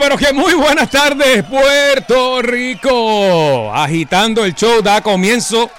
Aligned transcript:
Pero 0.00 0.16
que 0.16 0.32
muy 0.32 0.54
buenas 0.54 0.88
tardes, 0.88 1.44
Puerto 1.44 2.40
Rico. 2.40 3.70
Agitando 3.74 4.46
el 4.46 4.54
show 4.54 4.80
da 4.80 5.02
comienzo 5.02 5.70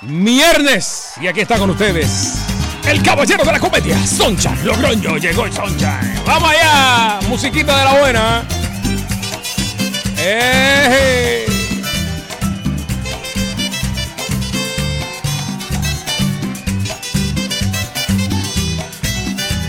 viernes. 0.00 1.12
Y 1.20 1.26
aquí 1.26 1.40
está 1.40 1.58
con 1.58 1.68
ustedes 1.68 2.38
el 2.86 3.02
caballero 3.02 3.44
de 3.44 3.52
la 3.52 3.60
comedia, 3.60 4.06
Soncha 4.06 4.54
Logroño. 4.64 5.18
Llegó 5.18 5.44
el 5.44 5.52
Soncha. 5.52 6.00
Vamos 6.24 6.50
allá, 6.50 7.20
musiquita 7.28 7.78
de 7.78 7.84
la 7.84 8.00
buena. 8.00 8.44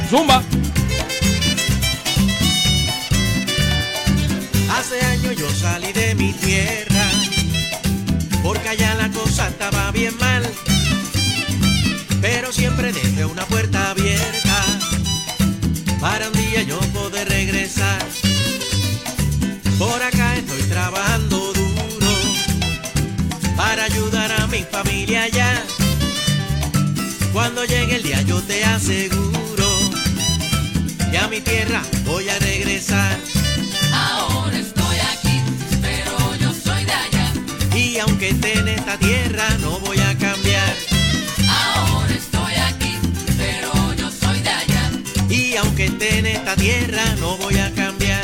Zumba. 0.10 0.42
Cosa 9.42 9.50
estaba 9.50 9.92
bien 9.92 10.16
mal. 10.20 10.44
Pero 12.22 12.52
siempre 12.52 12.92
dejé 12.92 13.26
una 13.26 13.46
puerta 13.46 13.92
abierta 13.92 14.66
para 16.00 16.28
un 16.28 16.34
día 16.34 16.64
yo 16.64 16.80
poder 16.94 17.28
regresar. 17.28 18.04
Por 19.80 20.02
acá 20.04 20.36
estoy 20.36 20.62
trabajando 20.64 21.54
duro 21.54 22.12
para 23.56 23.86
ayudar 23.86 24.32
a 24.32 24.48
mi 24.48 24.64
familia 24.64 25.24
allá. 25.24 25.64
Cuando 27.34 27.64
llegue 27.66 27.96
el 27.96 28.04
día 28.04 28.22
yo 28.24 28.42
te 28.42 28.64
aseguro 28.64 29.70
que 31.10 31.18
a 31.18 31.28
mi 31.28 31.42
tierra 31.42 31.82
voy 32.06 32.30
a 32.30 32.38
regresar. 32.40 33.18
Ahora 33.94 34.58
estoy 34.58 34.98
aquí, 35.14 35.42
pero 35.82 36.36
yo 36.40 36.54
soy 36.54 36.86
de 36.86 36.94
allá. 36.94 37.34
Y 37.76 37.98
aunque 38.00 38.30
en 38.30 38.42
esta 38.92 39.08
tierra 39.08 39.50
no 39.62 39.80
voy 39.80 39.98
a 40.00 40.18
cambiar. 40.18 40.76
Ahora 41.48 42.14
estoy 42.14 42.54
aquí, 42.56 42.98
pero 43.38 43.94
yo 43.94 44.12
soy 44.12 44.40
de 44.42 44.50
allá. 44.50 44.92
Y 45.30 45.56
aunque 45.56 45.86
esté 45.86 46.20
en 46.20 46.26
esta 46.26 46.56
tierra 46.58 47.04
no 47.20 47.38
voy 47.38 47.58
a 47.58 47.72
cambiar. 47.74 48.22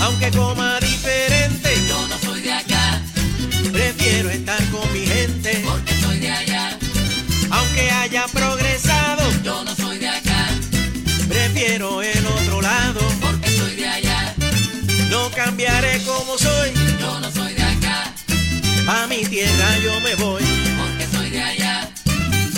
Aunque 0.00 0.30
coma 0.30 0.78
diferente, 0.80 1.70
Yo 1.88 2.08
no 2.08 2.18
soy 2.18 2.40
de 2.40 2.52
acá, 2.52 3.02
prefiero 3.72 4.30
estar 4.30 4.62
con 4.70 4.90
mi 4.94 5.06
gente. 5.06 5.62
porque 5.66 5.94
soy 6.00 6.18
de 6.18 6.30
allá. 6.30 6.78
Aunque 7.50 7.90
haya 7.90 8.26
progresado, 8.28 9.22
Yo 9.42 9.64
no 9.64 9.74
soy 9.76 9.98
de 9.98 10.08
acá, 10.08 10.48
prefiero 11.28 12.00
el 12.02 12.26
otro 12.26 12.62
lado. 12.62 13.00
porque 13.20 13.50
soy 13.50 13.76
de 13.76 13.86
allá. 13.88 14.34
No 15.10 15.30
cambiaré 15.30 16.02
como 16.04 16.38
soy, 16.38 16.72
a 18.86 19.06
mi 19.06 19.24
tierra 19.24 19.78
yo 19.82 19.98
me 20.00 20.14
voy. 20.16 20.42
porque 20.78 21.06
soy 21.16 21.30
de 21.30 21.42
allá. 21.42 21.90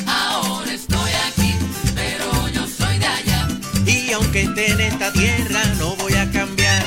Ahora 0.07 0.73
estoy 0.73 1.11
aquí, 1.29 1.55
pero 1.95 2.49
yo 2.49 2.67
soy 2.67 2.99
de 2.99 3.07
allá. 3.07 3.49
Y 3.87 4.13
aunque 4.13 4.43
esté 4.43 4.73
en 4.73 4.81
esta 4.81 5.13
tierra 5.13 5.65
no 5.79 5.95
voy 5.97 6.15
a 6.15 6.31
cambiar. 6.31 6.85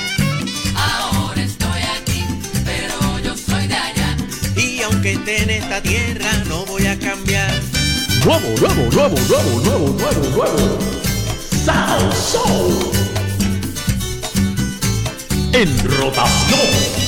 Ahora 0.75 1.41
estoy 1.41 1.81
aquí, 1.97 2.25
pero 2.65 3.19
yo 3.19 3.35
soy 3.35 3.67
de 3.67 3.75
allá. 3.75 4.17
Y 4.55 4.81
aunque 4.81 5.13
esté 5.13 5.43
en 5.43 5.49
esta 5.51 5.81
tierra 5.81 6.31
no 6.47 6.65
voy 6.65 6.85
a 6.87 6.97
cambiar. 6.99 7.53
Nuevo, 8.25 8.49
nuevo, 8.59 8.91
nuevo, 8.91 9.15
nuevo, 9.29 9.59
nuevo, 9.61 9.89
nuevo, 9.99 10.29
nuevo. 10.35 10.79
Sound 11.65 12.13
Soul. 12.13 12.91
En 15.53 15.77
rotación. 15.97 16.99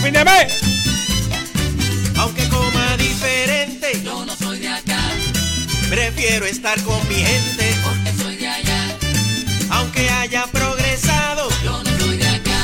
¡A 0.00 0.02
fin 0.02 0.12
de 0.14 0.24
mes! 0.24 0.52
Aunque 2.18 2.48
coma 2.48 2.96
diferente, 2.96 4.00
Yo 4.02 4.24
no 4.24 4.34
soy 4.36 4.58
de 4.60 4.68
acá, 4.68 4.98
prefiero 5.90 6.46
estar 6.46 6.80
con 6.82 7.06
mi 7.08 7.16
gente. 7.16 7.74
porque 7.84 8.22
soy 8.22 8.36
de 8.36 8.48
allá. 8.48 8.96
Aunque 9.70 10.08
haya 10.08 10.46
progresado, 10.46 11.48
Yo 11.62 11.82
no 11.82 11.98
soy 11.98 12.16
de 12.16 12.28
acá, 12.28 12.60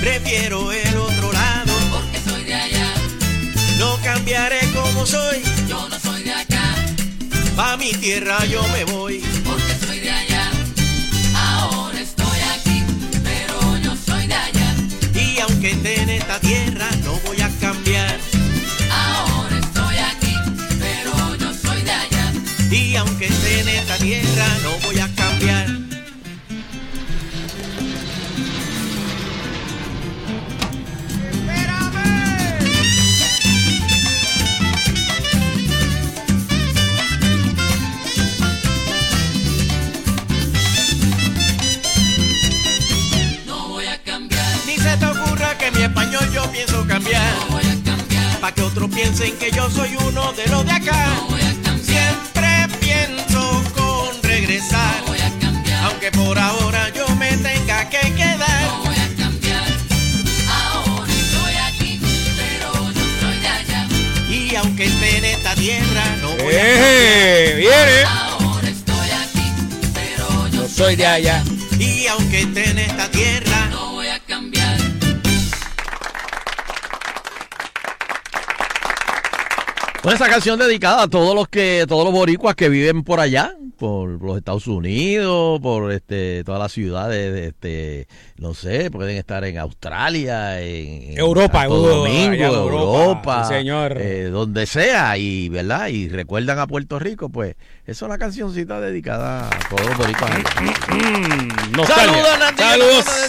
prefiero 0.00 0.72
el 0.72 0.96
otro 0.96 1.32
lado. 1.32 1.72
porque 1.90 2.20
soy 2.30 2.44
de 2.44 2.54
allá. 2.54 2.94
No 3.78 3.96
cambiaré 4.02 4.60
como 4.74 5.06
soy, 5.06 5.42
Yo 5.68 5.88
no 5.88 5.98
soy 6.00 6.22
de 6.22 6.32
acá, 6.34 6.74
a 7.56 7.76
mi 7.78 7.92
tierra 7.92 8.44
yo 8.44 8.62
me 8.68 8.84
voy. 8.84 9.22
Soy 49.74 49.96
uno 50.08 50.32
de 50.32 50.46
los 50.48 50.64
de 50.64 50.72
acá. 50.72 51.06
no 51.16 51.28
voy 51.28 51.40
a 51.40 51.54
cambiar, 51.62 51.82
Siempre 51.84 52.78
pienso 52.80 53.62
con 53.74 54.22
regresar. 54.22 55.02
voy 55.06 55.18
a 55.20 55.30
cambiar, 55.40 55.84
Aunque 55.84 56.10
por 56.12 56.38
ahora 56.38 56.88
yo 56.90 57.06
me 57.16 57.30
tenga 57.38 57.88
que 57.88 58.00
quedar. 58.14 58.62
no 58.66 58.82
voy 58.84 58.94
a 58.96 59.16
cambiar. 59.16 59.64
Ahora 60.48 61.12
estoy 61.12 61.54
aquí, 61.68 62.00
pero 62.36 62.92
yo 62.92 63.04
soy 63.20 63.38
de 63.40 63.48
allá. 63.48 63.86
Y 64.28 64.54
aunque 64.56 64.84
esté 64.84 65.16
en 65.18 65.24
esta 65.24 65.54
tierra, 65.54 66.04
no 66.20 66.28
voy 66.42 66.54
a 66.54 66.60
¡Eh! 66.64 67.54
¡Viene! 67.56 68.02
Ahora 68.08 68.68
estoy 68.68 69.10
aquí, 69.10 69.52
pero 69.94 70.48
yo 70.48 70.62
Yo 70.62 70.68
soy 70.68 70.96
de 70.96 71.06
allá. 71.06 71.42
Y 71.78 72.06
aunque 72.06 72.40
esté 72.42 72.61
canción 80.32 80.58
dedicada 80.58 81.02
a 81.02 81.08
todos 81.08 81.34
los 81.34 81.46
que, 81.46 81.84
todos 81.86 82.04
los 82.04 82.12
boricuas 82.14 82.54
que 82.54 82.70
viven 82.70 83.02
por 83.04 83.20
allá, 83.20 83.54
por 83.78 84.08
los 84.22 84.38
Estados 84.38 84.66
Unidos, 84.66 85.60
por 85.60 85.92
este, 85.92 86.42
todas 86.44 86.58
las 86.58 86.72
ciudades, 86.72 87.34
de 87.34 87.48
este, 87.48 88.08
no 88.38 88.54
sé, 88.54 88.90
pueden 88.90 89.18
estar 89.18 89.44
en 89.44 89.58
Australia, 89.58 90.62
en 90.62 91.02
en 91.12 91.18
Europa, 91.18 91.64
Europa, 91.64 91.96
Domingo, 91.98 92.32
allá 92.32 92.32
en 92.32 92.42
Europa, 92.54 92.80
Europa, 92.80 93.44
sí, 93.44 93.54
señor. 93.56 93.98
eh, 94.00 94.30
donde 94.32 94.64
sea, 94.64 95.18
y 95.18 95.50
verdad, 95.50 95.88
y 95.88 96.08
recuerdan 96.08 96.58
a 96.60 96.66
Puerto 96.66 96.98
Rico, 96.98 97.28
pues, 97.28 97.54
esa 97.82 97.92
es 97.92 98.00
una 98.02 98.16
cancioncita 98.16 98.80
dedicada 98.80 99.48
a 99.48 99.68
todos 99.68 99.86
los 99.86 99.98
boricuas. 99.98 100.30
Mm, 100.88 101.76
nostalgia. 101.76 102.06
Saludos, 102.06 102.38
Nandito, 102.38 102.62
Saludos. 102.64 103.04
de 103.04 103.28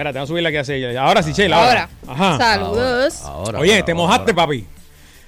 Espérate, 0.00 0.18
vamos 0.18 0.30
a 0.30 0.32
subirla 0.32 0.50
que 0.50 0.58
hace. 0.58 0.96
Ahora 0.96 1.22
sí, 1.22 1.32
Sheila. 1.34 1.62
Ahora. 1.62 1.88
Ajá. 2.08 2.38
Saludos. 2.38 3.20
Ahora, 3.22 3.58
Oye, 3.58 3.72
ahora, 3.74 3.84
te 3.84 3.92
mojaste, 3.92 4.30
ahora. 4.30 4.34
papi. 4.34 4.64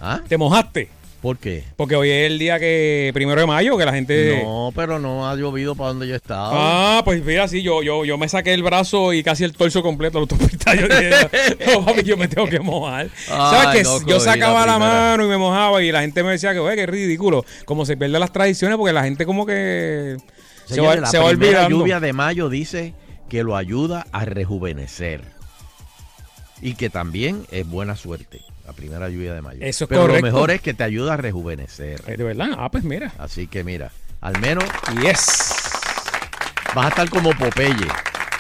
¿Ah? 0.01 0.21
Te 0.27 0.39
mojaste. 0.39 0.89
¿Por 1.21 1.37
qué? 1.37 1.65
Porque 1.77 1.95
hoy 1.95 2.09
es 2.09 2.31
el 2.31 2.39
día 2.39 2.59
que, 2.59 3.11
primero 3.13 3.39
de 3.39 3.47
mayo, 3.47 3.77
que 3.77 3.85
la 3.85 3.93
gente. 3.93 4.41
No, 4.43 4.73
pero 4.75 4.99
no 4.99 5.29
ha 5.29 5.37
llovido 5.37 5.75
para 5.75 5.91
donde 5.91 6.09
yo 6.09 6.17
estaba. 6.17 6.49
Ah, 6.99 7.03
pues 7.05 7.23
mira, 7.23 7.49
sí, 7.49 7.63
yo, 7.63 7.83
yo, 7.83 8.07
yo 8.07 8.17
me 8.17 8.31
saqué 8.31 8.55
el 8.55 8.63
brazo 8.63 9.13
y 9.13 9.23
casi 9.23 9.45
el 9.45 9.53
torso 9.53 9.83
completo 9.83 10.19
de 10.19 10.27
la 10.27 10.33
autopista. 10.33 10.75
Yo 10.75 10.89
dije, 10.89 11.11
no, 11.75 11.85
papi, 11.85 12.03
yo 12.05 12.17
me 12.17 12.27
tengo 12.29 12.49
que 12.49 12.61
mojar. 12.61 13.11
¿Sabes 13.27 13.67
Ay, 13.67 13.77
que 13.77 13.83
no, 13.85 14.07
Yo 14.07 14.21
sacaba 14.21 14.61
la 14.65 14.73
la, 14.73 14.79
mano 14.79 15.27
y 15.27 15.29
me 15.29 15.37
mojaba 15.37 15.83
y 15.83 15.93
la 15.93 16.01
gente 16.01 16.23
me 16.23 16.31
decía 16.31 16.55
que, 16.55 16.61
oye, 16.61 16.77
qué 16.77 16.87
ridículo. 16.87 17.45
Como 17.67 17.85
se 17.85 17.99
pierden 17.99 18.21
las 18.21 18.33
tradiciones 18.33 18.79
porque 18.79 18.95
la 18.95 19.05
gente 19.05 19.27
como 19.27 19.45
que 19.45 20.17
se 20.65 20.81
va, 20.81 20.97
la 20.97 21.09
se 21.09 21.19
va 21.19 21.27
olvidando. 21.27 21.69
lluvia 21.79 22.01
de 22.01 22.15
mayo 22.15 22.49
dice 22.49 22.95
que 23.33 23.43
lo 23.45 23.57
ayuda 23.57 24.07
a 24.13 24.27
rejuvenecer. 24.27 25.23
Y 26.61 26.75
que 26.75 26.91
también 26.91 27.47
es 27.51 27.67
buena 27.67 27.97
suerte. 27.97 28.43
La 28.67 28.75
primera 28.75 29.09
lluvia 29.09 29.33
de 29.33 29.41
mayo. 29.41 29.59
Eso 29.63 29.85
es 29.85 29.89
Pero 29.89 30.03
correcto. 30.03 30.27
lo 30.27 30.33
mejor 30.35 30.51
es 30.51 30.61
que 30.61 30.75
te 30.75 30.85
ayuda 30.85 31.15
a 31.15 31.17
rejuvenecer. 31.17 32.03
Eh, 32.09 32.19
De 32.19 32.25
verdad, 32.25 32.49
ah, 32.59 32.71
pues 32.71 32.85
mira. 32.85 33.11
Así 33.19 33.47
que 33.47 33.65
mira, 33.65 33.91
al 34.21 34.39
menos 34.39 34.65
Yes. 35.01 35.55
vas 36.75 36.85
a 36.85 36.89
estar 36.91 37.09
como 37.09 37.31
Popeye. 37.31 37.87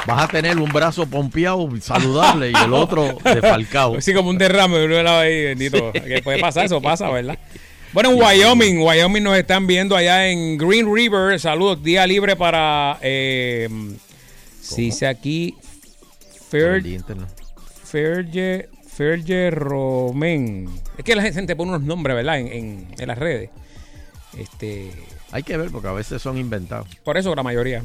Vas 0.07 0.25
a 0.25 0.29
tener 0.29 0.59
un 0.59 0.71
brazo 0.71 1.07
pompeado, 1.07 1.67
saludable, 1.81 2.51
y 2.51 2.55
el 2.63 2.75
otro 2.75 3.17
defalcado. 3.25 3.97
Así 3.97 4.13
como 4.13 4.29
un 4.29 4.37
derrame 4.37 4.77
de 4.77 4.85
un 4.85 5.05
lado 5.05 5.21
ahí, 5.21 5.45
bendito. 5.45 5.91
Que 5.93 6.21
puede 6.23 6.39
pasar, 6.39 6.67
eso 6.67 6.83
pasa, 6.83 7.09
¿verdad? 7.09 7.39
Bueno, 7.95 8.11
en 8.11 8.21
Wyoming, 8.21 8.79
Wyoming 8.83 9.23
nos 9.23 9.39
están 9.39 9.67
viendo 9.67 9.97
allá 9.97 10.29
en 10.29 10.59
Green 10.59 10.95
River. 10.95 11.41
Saludos, 11.41 11.83
día 11.83 12.07
libre 12.07 12.37
para. 12.37 12.99
Eh, 13.01 13.71
si 14.63 14.83
dice 14.83 15.07
aquí. 15.07 15.55
Fer. 16.51 16.83
Ferge, 17.85 18.69
Ferge 18.87 19.51
Romen. 19.51 20.69
Es 20.97 21.05
que 21.05 21.15
la 21.17 21.23
gente 21.23 21.57
pone 21.57 21.71
unos 21.71 21.83
nombres, 21.83 22.17
¿verdad? 22.17 22.39
En, 22.39 22.47
en, 22.49 22.95
en 22.99 23.09
las 23.09 23.19
redes. 23.19 23.51
Este. 24.39 24.93
Hay 25.31 25.43
que 25.43 25.57
ver 25.57 25.71
porque 25.71 25.89
a 25.89 25.93
veces 25.93 26.21
son 26.21 26.37
inventados. 26.39 26.89
Por 27.05 27.17
eso 27.17 27.35
la 27.35 27.43
mayoría. 27.43 27.83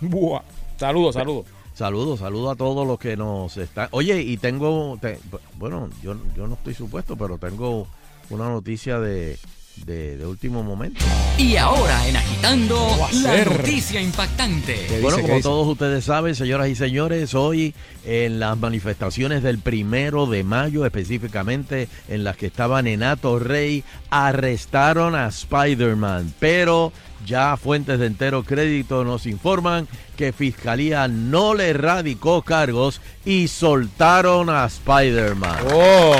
Buah. 0.00 0.42
Saludos, 0.78 1.14
saludos. 1.14 1.46
Saludos, 1.74 2.20
saludos 2.20 2.52
a 2.52 2.56
todos 2.56 2.86
los 2.86 2.98
que 2.98 3.16
nos 3.16 3.56
están. 3.56 3.88
Oye, 3.90 4.20
y 4.22 4.36
tengo, 4.36 4.96
te- 5.00 5.18
bueno, 5.56 5.90
yo, 6.02 6.14
yo 6.36 6.46
no 6.46 6.54
estoy 6.54 6.72
supuesto, 6.72 7.16
pero 7.16 7.36
tengo 7.36 7.88
una 8.30 8.48
noticia 8.48 9.00
de, 9.00 9.36
de, 9.76 10.16
de 10.16 10.26
último 10.26 10.62
momento. 10.62 11.04
Y 11.36 11.56
ahora 11.56 12.06
en 12.06 12.16
Agitando, 12.16 13.08
la 13.22 13.44
noticia 13.44 14.00
impactante. 14.00 14.86
¿Qué 14.88 15.00
Bueno, 15.00 15.20
como 15.20 15.40
todos 15.40 15.66
ustedes 15.68 16.04
saben, 16.04 16.34
señoras 16.34 16.68
y 16.68 16.74
señores, 16.74 17.34
hoy 17.34 17.74
en 18.04 18.38
las 18.38 18.56
manifestaciones 18.56 19.42
del 19.42 19.58
primero 19.58 20.26
de 20.26 20.44
mayo, 20.44 20.86
específicamente 20.86 21.88
en 22.08 22.24
las 22.24 22.36
que 22.36 22.46
estaban 22.46 22.86
en 22.86 23.02
Ato 23.02 23.38
Rey, 23.38 23.84
arrestaron 24.10 25.14
a 25.14 25.26
Spider-Man, 25.26 26.34
pero 26.38 26.92
ya 27.26 27.56
fuentes 27.56 27.98
de 27.98 28.06
entero 28.06 28.44
crédito 28.44 29.04
nos 29.04 29.26
informan 29.26 29.88
que 30.16 30.32
Fiscalía 30.32 31.08
no 31.08 31.54
le 31.54 31.72
radicó 31.72 32.42
cargos 32.42 33.00
y 33.24 33.48
soltaron 33.48 34.50
a 34.50 34.66
Spider-Man. 34.66 35.58
Oh. 35.72 36.14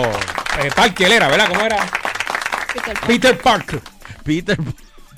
Eh, 0.62 0.70
era, 0.98 1.28
¿verdad? 1.28 1.48
¿Cómo 1.48 1.60
era? 1.62 2.13
Peter 2.74 2.94
Pan. 2.94 3.06
Peter 3.06 3.38
Parker. 3.38 3.80
Peter, 4.24 4.58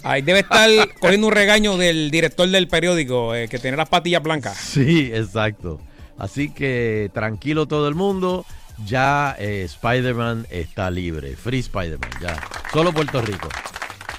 Ahí 0.03 0.23
debe 0.23 0.41
estar 0.41 0.71
cogiendo 1.01 1.27
un 1.27 1.33
regaño 1.33 1.77
del 1.77 2.11
director 2.13 2.49
del 2.49 2.69
periódico 2.69 3.35
eh, 3.35 3.49
que 3.49 3.59
tiene 3.59 3.77
las 3.77 3.89
patillas 3.89 4.23
blancas. 4.23 4.57
Sí, 4.57 5.11
exacto. 5.13 5.81
Así 6.19 6.51
que 6.51 7.11
tranquilo 7.13 7.67
todo 7.67 7.89
el 7.89 7.95
mundo. 7.95 8.47
Ya 8.85 9.35
eh, 9.39 9.63
Spider-Man 9.65 10.47
está 10.51 10.91
libre. 10.91 11.35
Free 11.35 11.59
Spider-Man, 11.61 12.11
ya. 12.23 12.37
Solo 12.73 12.93
Puerto 12.93 13.21
Rico. 13.23 13.49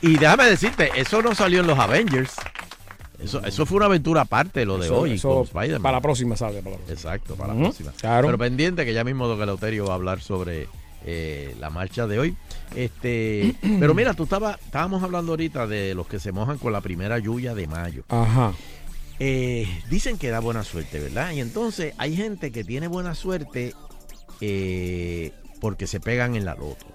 Y 0.02 0.18
déjame 0.18 0.46
decirte, 0.46 0.90
eso 0.96 1.22
no 1.22 1.34
salió 1.36 1.62
en 1.62 1.68
los 1.68 1.78
Avengers. 1.80 2.34
Eso, 3.20 3.44
eso 3.46 3.66
fue 3.66 3.78
una 3.78 3.86
aventura 3.88 4.22
aparte, 4.22 4.66
lo 4.66 4.78
de 4.78 4.86
Eso- 4.88 5.00
hoy 5.00 5.14
eso 5.14 5.30
con 5.30 5.44
Spider-Man. 5.44 5.82
Para 5.82 5.98
la 5.98 6.02
próxima, 6.02 6.36
¿sabes? 6.36 6.62
Para 6.64 6.72
la 6.72 6.78
próxima. 6.78 6.94
Exacto, 6.94 7.36
para 7.36 7.54
la 7.54 7.60
próxima. 7.62 7.92
claro. 8.00 8.28
Pero 8.28 8.38
pendiente 8.38 8.84
que 8.86 8.94
ya 8.94 9.04
mismo 9.04 9.28
Don 9.28 9.42
Eleuterio 9.42 9.86
va 9.86 9.94
a 9.94 9.96
hablar 9.96 10.22
sobre 10.22 10.68
eh, 11.10 11.56
la 11.60 11.70
marcha 11.70 12.06
de 12.06 12.20
hoy. 12.20 12.36
Este, 12.76 13.56
pero 13.80 13.96
mira, 13.96 14.14
tú 14.14 14.24
estaba, 14.24 14.60
estábamos 14.64 15.02
hablando 15.02 15.32
ahorita 15.32 15.66
de 15.66 15.96
los 15.96 16.06
que 16.06 16.20
se 16.20 16.34
mojan 16.34 16.58
con 16.58 16.74
la 16.74 16.82
primera 16.82 17.18
lluvia 17.18 17.56
de 17.56 17.66
mayo. 17.66 18.04
Ajá. 18.10 18.54
Eh, 19.20 19.68
dicen 19.90 20.18
que 20.18 20.30
da 20.30 20.42
buena 20.42 20.64
suerte, 20.64 21.00
¿verdad? 21.00 21.32
Y 21.32 21.40
entonces 21.40 21.94
hay 21.98 22.16
gente 22.16 22.52
que 22.52 22.66
tiene 22.66 22.88
buena 22.88 23.16
suerte 23.16 23.74
eh, 24.42 25.32
porque 25.62 25.88
se 25.88 26.02
pegan 26.02 26.36
en 26.36 26.44
la 26.44 26.56
loto. 26.56 26.86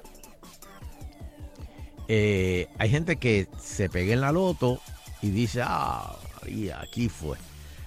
Eh, 2.08 2.68
hay 2.78 2.90
gente 2.90 3.16
que 3.16 3.48
se 3.58 3.88
pega 3.88 4.12
en 4.12 4.20
la 4.20 4.30
loto 4.30 4.78
y 5.22 5.30
dice, 5.30 5.62
ah, 5.64 6.14
María, 6.42 6.82
aquí 6.82 7.08
fue. 7.08 7.38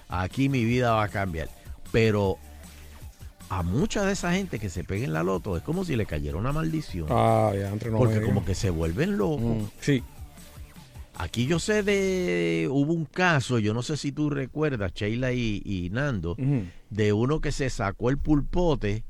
Aquí 0.08 0.48
mi 0.48 0.64
vida 0.64 0.92
va 0.92 1.04
a 1.04 1.08
cambiar. 1.08 1.48
Pero 1.92 2.38
a 3.48 3.62
mucha 3.62 4.04
de 4.04 4.12
esa 4.12 4.32
gente 4.32 4.58
que 4.58 4.68
se 4.70 4.82
pega 4.84 5.04
en 5.04 5.12
la 5.12 5.22
loto 5.22 5.56
es 5.56 5.62
como 5.62 5.84
si 5.84 5.94
le 5.96 6.06
cayera 6.06 6.36
una 6.36 6.52
maldición. 6.52 7.06
Ah, 7.10 7.52
ya, 7.54 7.68
entre 7.68 7.90
no 7.90 7.98
porque 7.98 8.20
como 8.22 8.44
que 8.44 8.54
se 8.54 8.70
vuelven 8.70 9.16
locos. 9.16 9.40
Mm, 9.40 9.64
Sí. 9.80 10.02
Aquí 11.18 11.46
yo 11.46 11.58
sé 11.58 11.82
de. 11.82 12.68
Hubo 12.70 12.92
un 12.92 13.06
caso, 13.06 13.58
yo 13.58 13.72
no 13.72 13.82
sé 13.82 13.96
si 13.96 14.12
tú 14.12 14.28
recuerdas, 14.28 14.92
Sheila 14.92 15.32
y, 15.32 15.62
y 15.64 15.88
Nando, 15.90 16.36
de 16.90 17.12
uno 17.14 17.40
que 17.40 17.52
se 17.52 17.70
sacó 17.70 18.10
el 18.10 18.18
pulpote 18.18 19.02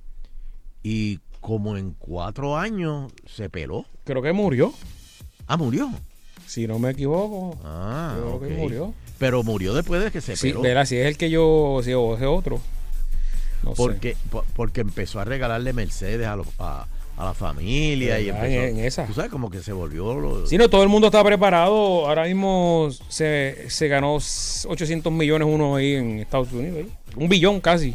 y 0.84 1.18
como 1.40 1.76
en 1.76 1.94
cuatro 1.98 2.56
años 2.56 3.12
se 3.26 3.50
peló. 3.50 3.86
Creo 4.04 4.22
que 4.22 4.32
murió. 4.32 4.72
Ah, 5.48 5.56
murió. 5.56 5.90
Si 6.46 6.68
no 6.68 6.78
me 6.78 6.90
equivoco. 6.90 7.58
Ah, 7.64 8.16
Creo 8.20 8.40
que 8.40 8.48
murió. 8.54 8.94
Pero 9.18 9.42
murió 9.42 9.74
después 9.74 10.04
de 10.04 10.12
que 10.12 10.20
se 10.20 10.36
Sí, 10.36 10.48
peló. 10.50 10.62
verá, 10.62 10.86
si 10.86 10.96
es 10.96 11.06
el 11.06 11.16
que 11.16 11.28
yo. 11.28 11.80
Si 11.82 11.92
o 11.92 12.14
ese 12.14 12.26
otro. 12.26 12.60
No 13.66 13.70
sé. 13.72 13.76
porque, 13.76 14.16
po- 14.30 14.44
porque 14.54 14.80
empezó 14.80 15.20
a 15.20 15.24
regalarle 15.24 15.72
Mercedes 15.72 16.26
a, 16.26 16.36
los- 16.36 16.46
a, 16.58 16.86
a 17.16 17.24
la 17.24 17.34
familia 17.34 18.18
y 18.20 18.28
empezó. 18.28 18.46
En- 18.46 18.78
esa. 18.78 19.06
Tú 19.06 19.12
sabes, 19.14 19.30
como 19.30 19.50
que 19.50 19.62
se 19.62 19.72
volvió. 19.72 20.14
lo- 20.14 20.46
Si 20.46 20.56
no, 20.58 20.68
todo 20.70 20.82
el 20.82 20.88
mundo 20.88 21.08
está 21.08 21.22
preparado. 21.24 22.06
Ahora 22.06 22.24
mismo 22.24 22.88
se, 23.08 23.66
se 23.68 23.88
ganó 23.88 24.14
800 24.16 25.12
millones 25.12 25.48
uno 25.50 25.76
ahí 25.76 25.94
en 25.94 26.18
Estados 26.20 26.52
Unidos. 26.52 26.86
Un 27.16 27.28
billón 27.28 27.60
casi. 27.60 27.94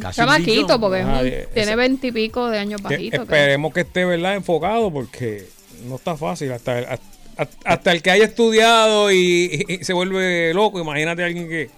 Casi 0.00 0.16
chamaquito, 0.16 0.80
porque 0.80 1.00
es 1.00 1.04
un- 1.04 1.10
Ah, 1.10 1.22
eh, 1.24 1.48
tiene 1.54 1.76
veintipico 1.76 2.48
de 2.50 2.58
años 2.58 2.80
Que 2.80 2.88
bajito. 2.88 3.10
creo. 3.10 3.22
esperemos 3.22 3.72
que 3.74 3.80
esté 3.80 4.04
verdad 4.04 4.34
enfocado 4.34 4.92
porque 4.92 5.46
no 5.88 5.96
está 5.96 6.16
fácil. 6.16 6.52
Hasta, 6.52 6.78
hasta, 6.78 7.48
hasta 7.64 7.92
el 7.92 8.02
que 8.02 8.10
haya 8.10 8.24
estudiado 8.24 9.10
y, 9.12 9.64
y 9.68 9.84
se 9.84 9.92
vuelve 9.92 10.52
loco, 10.54 10.80
imagínate 10.80 11.22
a 11.22 11.26
alguien 11.26 11.48
que... 11.48 11.70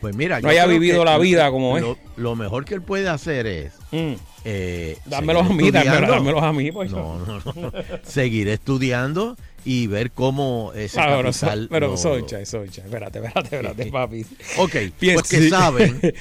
Pues 0.00 0.14
mira, 0.14 0.40
no 0.40 0.48
haya 0.48 0.66
vivido 0.66 1.04
la 1.04 1.18
vida 1.18 1.50
como 1.50 1.76
es. 1.76 1.82
lo, 1.82 1.98
Lo 2.16 2.36
mejor 2.36 2.64
que 2.64 2.74
él 2.74 2.82
puede 2.82 3.08
hacer 3.08 3.46
es. 3.46 3.72
Mm, 3.90 4.12
Eh, 4.44 4.96
dámelos 5.04 5.46
a 5.50 5.52
mí, 5.52 5.70
dámelos, 5.70 6.08
dámelos 6.08 6.42
a 6.42 6.52
mí. 6.52 6.70
Pues. 6.72 6.90
No, 6.92 7.18
no, 7.18 7.42
no. 7.54 7.72
Seguir 8.04 8.48
estudiando 8.48 9.36
y 9.64 9.88
ver 9.88 10.12
cómo 10.12 10.72
ese 10.74 11.00
Ah, 11.00 11.04
pero, 11.16 11.22
capital 11.30 11.62
so- 11.64 11.68
pero 11.68 11.96
Soncha, 11.96 12.46
Soncha, 12.46 12.82
espérate, 12.82 13.18
espérate, 13.18 13.56
espérate, 13.56 13.86
papi. 13.92 14.24
Ok, 14.58 14.72
Piensa- 14.98 15.14
pues 15.14 15.28
que 15.28 15.48
saben. 15.50 16.00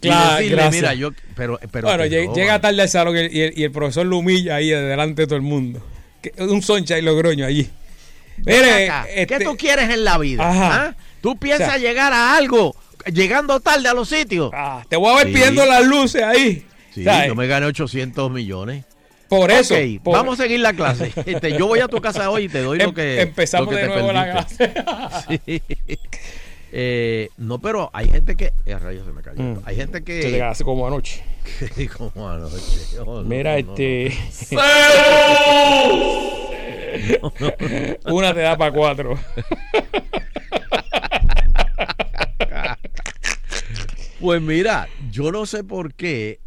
Claro, 0.00 0.38
decirle, 0.38 0.70
mira, 0.72 0.94
yo, 0.94 1.10
pero, 1.36 1.56
pero 1.70 1.86
bueno, 1.86 2.04
lleg- 2.04 2.34
llega 2.34 2.60
tarde 2.60 2.82
al 2.82 2.88
salón 2.88 3.14
y 3.16 3.20
el, 3.20 3.32
y 3.36 3.40
el- 3.42 3.52
y 3.58 3.62
el 3.62 3.70
profesor 3.70 4.04
lo 4.04 4.18
humilla 4.18 4.56
ahí 4.56 4.68
delante 4.70 5.22
de 5.22 5.26
todo 5.28 5.36
el 5.36 5.42
mundo. 5.42 5.80
Un 6.38 6.60
Soncha 6.60 6.98
y 6.98 7.02
Logroño 7.02 7.46
allí. 7.46 7.70
Mire, 8.38 8.84
acá, 8.88 9.06
este- 9.08 9.38
¿qué 9.38 9.44
tú 9.44 9.56
quieres 9.56 9.88
en 9.90 10.02
la 10.02 10.18
vida? 10.18 10.48
Ajá. 10.50 10.84
¿Ah? 10.88 10.96
¿Tú 11.20 11.36
piensas 11.38 11.68
O 11.68 11.70
sea- 11.70 11.78
llegar 11.78 12.12
a 12.12 12.36
algo 12.36 12.74
llegando 13.06 13.60
tarde 13.60 13.88
a 13.88 13.94
los 13.94 14.08
sitios? 14.08 14.50
Ah, 14.54 14.84
te 14.88 14.96
voy 14.96 15.12
a 15.12 15.16
ver 15.18 15.26
Sí. 15.28 15.32
pidiendo 15.34 15.64
las 15.66 15.84
luces 15.86 16.22
ahí. 16.22 16.64
Sí, 16.94 17.04
¿Sabes? 17.04 17.28
yo 17.28 17.34
me 17.34 17.46
gané 17.46 17.66
800 17.66 18.30
millones. 18.30 18.84
Por 19.28 19.50
eso. 19.52 19.76
Por- 20.02 20.14
vamos 20.14 20.40
a 20.40 20.42
seguir 20.42 20.58
la 20.60 20.72
clase. 20.72 21.12
Este, 21.26 21.52
yo 21.56 21.66
voy 21.68 21.78
a 21.80 21.86
tu 21.88 22.00
casa 22.00 22.30
hoy 22.30 22.44
y 22.44 22.48
te 22.48 22.62
doy 22.62 22.78
lo 22.78 22.84
em- 22.84 22.94
que 22.94 23.20
empezamos 23.20 23.66
lo 23.66 23.70
que 23.76 23.76
de 23.76 23.82
te 23.88 23.94
nuevo 23.94 24.12
la 24.12 24.30
clase. 24.32 24.72
Sí. 25.46 25.62
Eh, 26.72 27.28
no, 27.36 27.60
pero 27.60 27.90
hay 27.92 28.08
gente 28.08 28.36
que. 28.36 28.52
Eh, 28.64 28.78
rayos, 28.78 29.04
se 29.04 29.12
me 29.12 29.22
cayó. 29.22 29.42
Mm. 29.42 29.62
Hay 29.64 29.74
gente 29.76 29.98
Se 29.98 30.04
te 30.04 30.30
que. 30.30 30.42
hace 30.42 30.62
como 30.64 30.86
anoche. 30.86 31.22
que 31.76 31.88
como 31.98 32.28
anoche. 32.28 32.98
Oh, 33.04 33.22
no, 33.22 33.28
Mira, 33.28 33.60
no, 33.60 33.66
no, 33.66 33.72
este. 33.72 34.16
Una 38.06 38.34
te 38.34 38.40
da 38.40 38.56
para 38.56 38.72
cuatro. 38.72 39.18
Pues 44.20 44.42
mira, 44.42 44.88
yo 45.10 45.32
no 45.32 45.46
sé 45.46 45.64
por 45.64 45.94
qué 45.94 46.40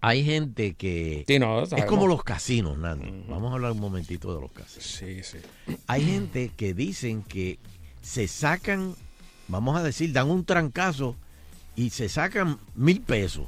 hay 0.00 0.24
gente 0.24 0.74
que. 0.74 1.24
Sí, 1.26 1.38
no, 1.38 1.62
Es 1.62 1.84
como 1.84 2.06
los 2.06 2.22
casinos, 2.24 2.76
Nando. 2.78 3.06
Vamos 3.28 3.50
a 3.50 3.54
hablar 3.54 3.72
un 3.72 3.80
momentito 3.80 4.34
de 4.34 4.40
los 4.40 4.50
casinos. 4.52 4.84
Sí, 4.84 5.22
sí. 5.22 5.38
Hay 5.86 6.04
gente 6.04 6.50
que 6.56 6.74
dicen 6.74 7.22
que 7.22 7.58
se 8.02 8.28
sacan, 8.28 8.94
vamos 9.48 9.76
a 9.76 9.82
decir, 9.82 10.12
dan 10.12 10.30
un 10.30 10.44
trancazo 10.44 11.16
y 11.76 11.90
se 11.90 12.08
sacan 12.08 12.58
mil 12.74 13.00
pesos. 13.00 13.46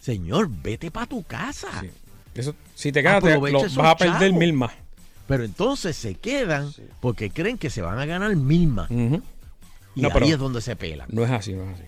Señor, 0.00 0.48
vete 0.50 0.90
para 0.90 1.06
tu 1.06 1.22
casa. 1.22 1.68
Sí. 1.80 1.90
Eso, 2.34 2.54
si 2.74 2.92
te 2.92 3.02
quedas, 3.02 3.22
te- 3.22 3.34
lo- 3.52 3.60
vas 3.62 3.78
a 3.78 3.96
perder 3.96 4.18
chavos. 4.20 4.38
mil 4.38 4.52
más. 4.52 4.72
Pero 5.26 5.44
entonces 5.44 5.96
se 5.96 6.14
quedan 6.14 6.72
porque 7.00 7.30
creen 7.30 7.58
que 7.58 7.70
se 7.70 7.82
van 7.82 7.98
a 7.98 8.06
ganar 8.06 8.34
mil 8.34 8.66
más. 8.68 8.90
Ujú. 8.90 9.22
Y 10.00 10.02
No, 10.02 10.10
ahí 10.14 10.32
es 10.32 10.38
donde 10.38 10.60
se 10.60 10.76
pelan. 10.76 11.08
No 11.12 11.24
es 11.24 11.30
así, 11.30 11.52
no 11.52 11.64
es 11.64 11.74
así. 11.78 11.84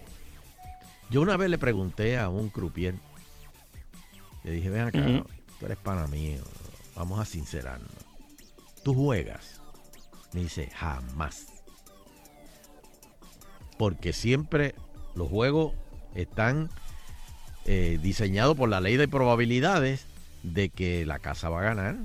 Yo 1.11 1.21
una 1.21 1.37
vez 1.37 1.51
le 1.51 1.59
pregunté 1.59 2.19
a 2.19 2.29
un 2.29 2.49
croupier, 2.49 2.95
le 4.45 4.51
dije, 4.51 4.71
ven 4.71 4.83
acá, 4.83 5.25
tú 5.59 5.67
eres 5.67 5.79
pana 5.79 6.07
mío, 6.07 6.43
vamos 6.95 7.19
a 7.21 7.25
sincerarnos. 7.25 7.91
¿Tú 8.83 8.95
juegas? 8.95 9.61
Me 10.33 10.43
dice, 10.43 10.71
jamás. 10.75 11.47
Porque 13.79 14.13
siempre 14.13 14.75
los 15.15 15.29
juegos 15.29 15.75
están 16.15 16.71
eh, 17.65 17.99
diseñados 18.03 18.57
por 18.57 18.69
la 18.69 18.81
ley 18.81 18.97
de 18.97 19.09
probabilidades 19.09 20.07
de 20.43 20.69
que 20.69 21.07
la 21.07 21.19
casa 21.19 21.49
va 21.49 21.61
a 21.61 21.65
ganar. 21.65 21.97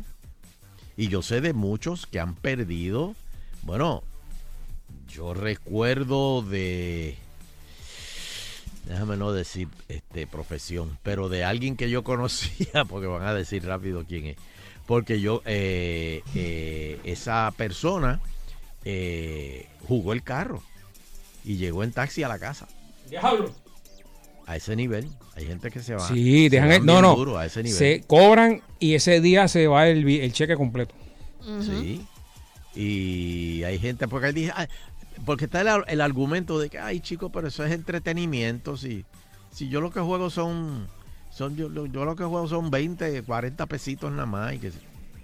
Y 0.96 1.08
yo 1.08 1.22
sé 1.22 1.42
de 1.42 1.54
muchos 1.54 2.08
que 2.08 2.20
han 2.20 2.36
perdido. 2.36 3.16
Bueno, 3.64 4.04
yo 5.08 5.34
recuerdo 5.34 6.42
de 6.42 7.18
déjame 8.88 9.18
no 9.18 9.32
decir 9.32 9.68
este 9.90 10.28
profesión, 10.28 10.98
pero 11.04 11.30
de 11.30 11.44
alguien 11.44 11.76
que 11.76 11.90
yo 11.90 12.04
conocía, 12.06 12.86
porque 12.86 13.08
van 13.08 13.24
a 13.24 13.34
decir 13.34 13.66
rápido 13.66 14.06
quién 14.08 14.28
es, 14.28 14.38
porque 14.86 15.20
yo 15.20 15.42
eh, 15.46 16.22
eh, 16.36 17.00
esa 17.04 17.52
persona 17.56 18.20
eh, 18.86 19.68
jugó 19.88 20.14
el 20.14 20.24
carro 20.24 20.64
y 21.44 21.58
llegó 21.58 21.84
en 21.84 21.92
taxi 21.92 22.24
a 22.24 22.28
la 22.28 22.40
casa. 22.40 22.68
Diablo. 23.10 23.54
A 24.46 24.56
ese 24.56 24.78
nivel, 24.78 25.10
hay 25.36 25.46
gente 25.46 25.70
que 25.72 25.82
se 25.82 25.94
va. 25.94 26.08
Sí, 26.08 26.48
dejan 26.48 26.72
el, 26.72 26.86
no, 26.86 27.02
no. 27.02 27.16
duro 27.16 27.38
a 27.38 27.46
ese 27.46 27.64
nivel. 27.64 27.78
Se 27.78 28.02
cobran 28.08 28.62
y 28.80 28.94
ese 28.94 29.20
día 29.20 29.50
se 29.50 29.68
va 29.68 29.90
el, 29.90 30.32
cheque 30.32 30.56
completo. 30.56 30.96
Sí. 31.62 32.06
Y 32.74 33.64
hay 33.64 33.78
gente, 33.78 34.08
porque 34.08 34.28
él 34.28 34.36
dice, 34.36 34.54
"Ay", 34.56 34.68
porque 35.26 35.46
está 35.46 35.62
el, 35.62 35.84
el 35.88 36.02
argumento 36.02 36.60
de 36.60 36.70
que, 36.70 36.80
ay, 36.80 37.00
chico, 37.00 37.30
pero 37.32 37.48
eso 37.48 37.66
es 37.66 37.72
entretenimiento. 37.72 38.78
Si, 38.78 39.06
si 39.52 39.70
yo 39.70 39.82
lo 39.82 39.92
que 39.92 40.00
juego 40.00 40.30
son, 40.30 40.88
son 41.32 41.56
yo, 41.56 41.70
yo 41.88 42.06
lo 42.06 42.16
que 42.16 42.24
juego 42.24 42.48
son 42.48 42.70
20, 42.72 43.24
40 43.24 43.66
pesitos 43.66 44.12
nada 44.12 44.26
más. 44.26 44.54
Y 44.54 44.60
que, 44.60 44.72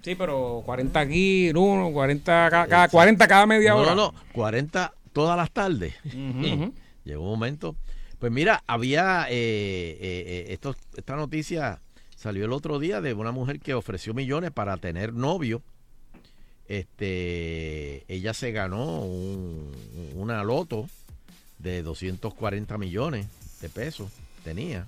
Sí, 0.01 0.15
pero 0.15 0.61
40 0.65 0.99
aquí, 0.99 1.49
uno, 1.55 1.89
40 1.93 2.49
ca- 2.49 2.67
cada, 2.67 2.87
40 2.89 3.25
cada 3.27 3.45
media 3.45 3.71
no, 3.71 3.77
hora. 3.77 3.95
no, 3.95 4.11
no, 4.11 4.13
40 4.33 4.93
todas 5.13 5.37
las 5.37 5.49
tardes. 5.51 5.93
Llegó 7.05 7.23
un 7.23 7.29
momento. 7.29 7.75
Pues 8.19 8.31
mira, 8.31 8.63
había 8.67 9.27
eh, 9.29 9.33
eh, 9.33 9.97
eh, 10.01 10.45
esto, 10.49 10.75
esta 10.95 11.15
noticia 11.15 11.81
salió 12.15 12.45
el 12.45 12.53
otro 12.53 12.79
día 12.79 13.01
de 13.01 13.13
una 13.13 13.31
mujer 13.31 13.59
que 13.59 13.73
ofreció 13.73 14.13
millones 14.13 14.51
para 14.51 14.77
tener 14.77 15.13
novio. 15.13 15.61
Este, 16.67 18.03
ella 18.13 18.33
se 18.33 18.51
ganó 18.51 19.01
un- 19.01 19.71
una 20.15 20.43
loto 20.43 20.87
de 21.59 21.81
240 21.83 22.77
millones 22.77 23.27
de 23.61 23.69
pesos. 23.69 24.11
Tenía. 24.43 24.87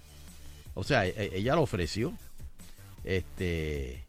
O 0.74 0.84
sea, 0.84 1.05
e- 1.05 1.32
ella 1.34 1.55
lo 1.55 1.62
ofreció. 1.62 2.13
Este, 3.03 4.03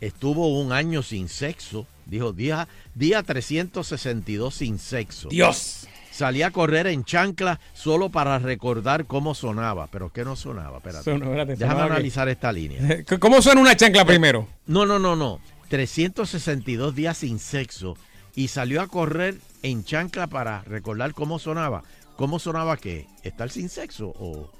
estuvo 0.00 0.60
un 0.60 0.72
año 0.72 1.02
sin 1.02 1.28
sexo. 1.28 1.86
Dijo, 2.06 2.32
día, 2.32 2.68
día 2.94 3.22
362 3.22 4.54
sin 4.54 4.78
sexo. 4.78 5.28
Dios. 5.28 5.86
Salí 6.10 6.42
a 6.42 6.50
correr 6.50 6.88
en 6.88 7.04
chancla 7.04 7.60
solo 7.74 8.08
para 8.10 8.38
recordar 8.40 9.06
cómo 9.06 9.34
sonaba. 9.34 9.86
Pero 9.86 10.10
¿qué 10.12 10.24
no 10.24 10.34
sonaba? 10.36 10.78
Espérate. 10.78 11.04
Déjame 11.12 11.54
sonaba 11.54 11.86
que- 11.86 11.92
analizar 11.92 12.28
esta 12.28 12.50
línea. 12.52 12.80
¿Cómo 13.20 13.40
suena 13.40 13.60
una 13.60 13.76
chancla 13.76 14.04
primero? 14.04 14.48
No, 14.66 14.84
no, 14.84 14.98
no, 14.98 15.14
no. 15.14 15.40
362 15.68 16.94
días 16.94 17.18
sin 17.18 17.38
sexo 17.38 17.96
y 18.34 18.48
salió 18.48 18.80
a 18.80 18.88
correr 18.88 19.36
en 19.62 19.84
chancla 19.84 20.26
para 20.26 20.62
recordar 20.62 21.12
cómo 21.14 21.38
sonaba. 21.38 21.82
¿Cómo 22.16 22.38
sonaba 22.38 22.76
que 22.76 23.06
estar 23.22 23.50
sin 23.50 23.68
sexo 23.68 24.12
o 24.18 24.50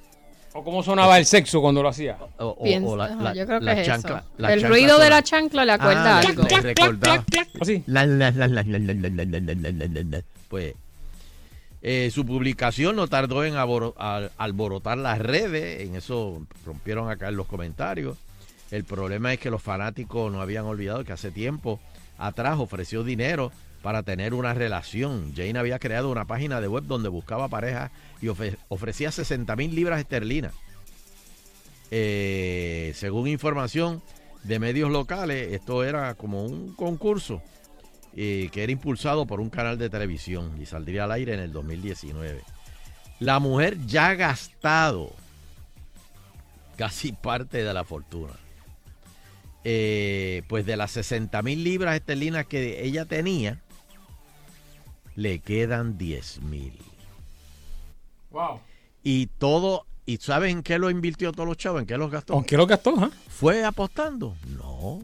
o 0.54 0.64
cómo 0.64 0.82
sonaba 0.82 1.18
el 1.18 1.26
sexo 1.26 1.60
cuando 1.60 1.82
lo 1.82 1.88
hacía. 1.88 2.16
O, 2.38 2.96
la, 2.96 3.32
que 3.32 3.82
chancla, 3.84 4.24
el 4.38 4.62
ruido 4.62 4.98
de 4.98 5.10
la 5.10 5.22
chancla 5.22 5.64
le 5.64 5.72
acuerda 5.72 6.18
algo. 6.20 6.42
Pues 10.48 10.74
eh, 11.82 12.10
su 12.12 12.24
publicación 12.24 12.96
no 12.96 13.06
tardó 13.08 13.44
en 13.44 13.54
alborotar 13.56 14.98
las 14.98 15.18
redes. 15.18 15.82
En 15.86 15.96
eso 15.96 16.42
rompieron 16.64 17.10
acá 17.10 17.28
en 17.28 17.36
los 17.36 17.46
comentarios. 17.46 18.16
El 18.70 18.84
problema 18.84 19.32
es 19.32 19.40
que 19.40 19.50
los 19.50 19.62
fanáticos 19.62 20.30
no 20.30 20.40
habían 20.40 20.64
olvidado 20.64 21.04
que 21.04 21.12
hace 21.12 21.30
tiempo 21.30 21.80
atrás 22.18 22.58
ofreció 22.58 23.04
dinero 23.04 23.50
para 23.82 24.02
tener 24.02 24.34
una 24.34 24.54
relación. 24.54 25.32
Jane 25.34 25.58
había 25.58 25.78
creado 25.78 26.10
una 26.10 26.26
página 26.26 26.60
de 26.60 26.68
web 26.68 26.84
donde 26.84 27.08
buscaba 27.08 27.48
pareja 27.48 27.90
y 28.20 28.28
ofrecía 28.28 29.10
60 29.10 29.56
mil 29.56 29.74
libras 29.74 30.00
esterlinas. 30.00 30.52
Eh, 31.90 32.92
según 32.94 33.28
información 33.28 34.02
de 34.44 34.58
medios 34.58 34.90
locales, 34.90 35.52
esto 35.52 35.84
era 35.84 36.14
como 36.14 36.44
un 36.44 36.74
concurso 36.74 37.40
eh, 38.14 38.50
que 38.52 38.62
era 38.62 38.72
impulsado 38.72 39.26
por 39.26 39.40
un 39.40 39.48
canal 39.48 39.78
de 39.78 39.88
televisión 39.88 40.60
y 40.60 40.66
saldría 40.66 41.04
al 41.04 41.12
aire 41.12 41.34
en 41.34 41.40
el 41.40 41.52
2019. 41.52 42.42
La 43.20 43.38
mujer 43.38 43.78
ya 43.86 44.08
ha 44.08 44.14
gastado 44.14 45.12
casi 46.76 47.12
parte 47.12 47.64
de 47.64 47.72
la 47.72 47.84
fortuna. 47.84 48.34
Eh, 49.64 50.42
pues 50.48 50.64
de 50.66 50.76
las 50.76 50.92
60 50.92 51.42
mil 51.42 51.64
libras 51.64 51.96
esterlinas 51.96 52.46
que 52.46 52.84
ella 52.84 53.04
tenía, 53.04 53.60
le 55.16 55.40
quedan 55.40 55.98
10 55.98 56.42
mil. 56.42 56.72
Wow. 58.30 58.60
Y 59.02 59.26
todo, 59.26 59.84
¿y 60.06 60.18
saben 60.18 60.58
en 60.58 60.62
qué 60.62 60.78
lo 60.78 60.90
invirtió 60.90 61.32
todos 61.32 61.48
los 61.48 61.56
chavos? 61.56 61.80
¿En 61.80 61.86
qué 61.86 61.96
los 61.98 62.10
gastó? 62.10 62.34
¿Con 62.34 62.44
qué 62.44 62.56
lo 62.56 62.66
gastó? 62.66 62.94
ah? 62.98 63.10
¿Fue 63.28 63.64
apostando? 63.64 64.36
No. 64.56 65.00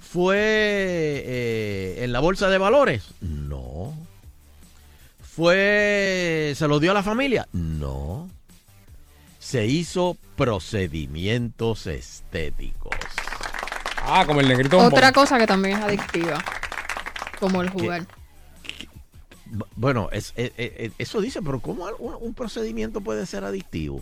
¿Fue 0.00 0.36
eh, 0.38 2.04
en 2.04 2.12
la 2.12 2.20
bolsa 2.20 2.48
de 2.48 2.58
valores? 2.58 3.08
No. 3.20 3.94
¿Fue... 5.20 6.54
se 6.56 6.66
lo 6.68 6.80
dio 6.80 6.92
a 6.92 6.94
la 6.94 7.02
familia? 7.02 7.46
No. 7.52 8.30
Se 9.38 9.66
hizo 9.66 10.16
procedimientos 10.36 11.86
estéticos. 11.86 12.94
Ah, 14.10 14.24
como 14.26 14.40
el 14.40 14.48
negrito 14.48 14.76
bombón. 14.78 14.94
Otra 14.98 15.12
cosa 15.12 15.38
que 15.38 15.46
también 15.46 15.76
es 15.78 15.84
adictiva, 15.84 16.42
como 17.38 17.60
el 17.62 17.68
jugar. 17.68 18.06
Bueno, 19.76 20.08
es- 20.12 20.32
eh, 20.36 20.52
eh, 20.58 20.74
eh, 20.78 20.90
eso 20.98 21.20
dice, 21.20 21.40
pero 21.42 21.60
¿cómo 21.60 21.86
un, 21.98 22.14
un 22.20 22.34
procedimiento 22.34 23.00
puede 23.00 23.24
ser 23.26 23.44
adictivo? 23.44 24.00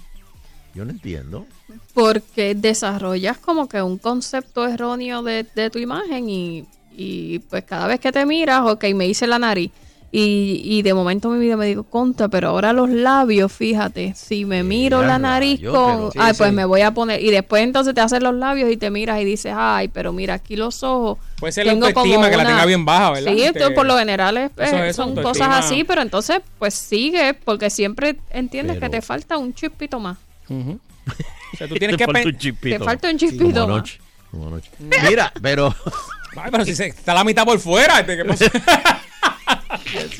Yo 0.74 0.84
no 0.84 0.90
entiendo. 0.90 1.46
Porque 1.94 2.54
desarrollas 2.54 3.38
como 3.38 3.68
que 3.68 3.80
un 3.82 3.98
concepto 3.98 4.66
erróneo 4.66 5.22
de, 5.22 5.44
de 5.54 5.70
tu 5.70 5.78
imagen 5.78 6.28
y, 6.28 6.66
y, 6.92 7.38
pues 7.40 7.64
cada 7.64 7.86
vez 7.86 7.98
que 8.00 8.12
te 8.12 8.26
miras, 8.26 8.62
ok, 8.64 8.84
me 8.94 9.06
hice 9.06 9.26
la 9.26 9.38
nariz. 9.38 9.70
Y, 10.12 10.60
y 10.64 10.82
de 10.82 10.94
momento 10.94 11.28
en 11.32 11.38
mi 11.40 11.44
vida 11.44 11.56
me 11.56 11.66
digo, 11.66 11.82
conta, 11.82 12.28
pero 12.28 12.48
ahora 12.50 12.72
los 12.72 12.88
labios, 12.88 13.52
fíjate, 13.52 14.14
si 14.14 14.44
me 14.44 14.62
miro 14.62 15.02
la 15.02 15.18
nariz 15.18 15.60
con, 15.68 16.12
Sí, 16.12 16.18
ay, 16.22 16.32
pues 16.38 16.52
me 16.52 16.64
voy 16.64 16.80
a 16.82 16.92
poner, 16.92 17.20
y 17.22 17.30
después 17.30 17.62
entonces 17.64 17.92
te 17.92 18.00
haces 18.00 18.22
los 18.22 18.32
labios 18.34 18.70
y 18.70 18.76
te 18.76 18.90
miras 18.90 19.20
y 19.20 19.24
dices, 19.24 19.52
ay, 19.54 19.88
pero 19.88 20.12
mira 20.12 20.34
aquí 20.34 20.56
los 20.56 20.82
ojos. 20.84 21.18
Puede 21.38 21.52
ser 21.52 21.66
la 21.66 21.72
tengo 21.72 21.86
como 21.92 21.98
autoestima 22.00 22.30
que 22.30 22.36
la 22.36 22.42
una- 22.44 22.50
tenga 22.50 22.66
bien 22.66 22.84
baja, 22.84 23.10
¿verdad? 23.10 23.32
Sí, 23.32 23.42
Este, 23.42 23.58
esto 23.58 23.74
por 23.74 23.84
lo 23.86 23.98
general 23.98 24.36
es- 24.38 24.50
eso 24.56 24.76
eh, 24.84 24.92
son 24.94 25.14
cosas 25.16 25.48
así, 25.50 25.84
pero 25.84 26.00
entonces 26.02 26.40
pues 26.58 26.74
sigue, 26.74 27.34
porque 27.34 27.68
siempre 27.68 28.16
entiendes 28.30 28.78
que 28.78 28.88
te 28.88 29.02
falta 29.02 29.36
un 29.36 29.52
chispito 29.54 29.98
más. 30.00 30.16
Ujú. 30.48 30.78
O 31.52 31.56
sea, 31.58 31.68
tú 31.68 31.76
tienes 31.76 31.96
Te 31.96 32.04
que... 32.04 32.12
falta 32.12 32.28
un 32.28 32.36
chispito. 32.38 32.78
Te 32.78 32.84
falta 32.84 33.08
un 33.10 33.16
Como 33.18 33.30
chispito 33.30 33.60
más. 33.60 33.68
anoche, 33.76 33.98
como 34.30 34.46
anoche. 34.48 34.70
Mira, 34.78 35.32
pero... 35.40 35.74
Ay, 36.36 36.50
pero 36.50 36.64
si 36.66 36.74
se, 36.74 36.86
está 36.88 37.14
la 37.14 37.24
mitad 37.24 37.44
por 37.46 37.58
fuera. 37.58 38.00
este, 38.00 38.16
¿Qué 38.18 38.24
pasa? 38.26 38.44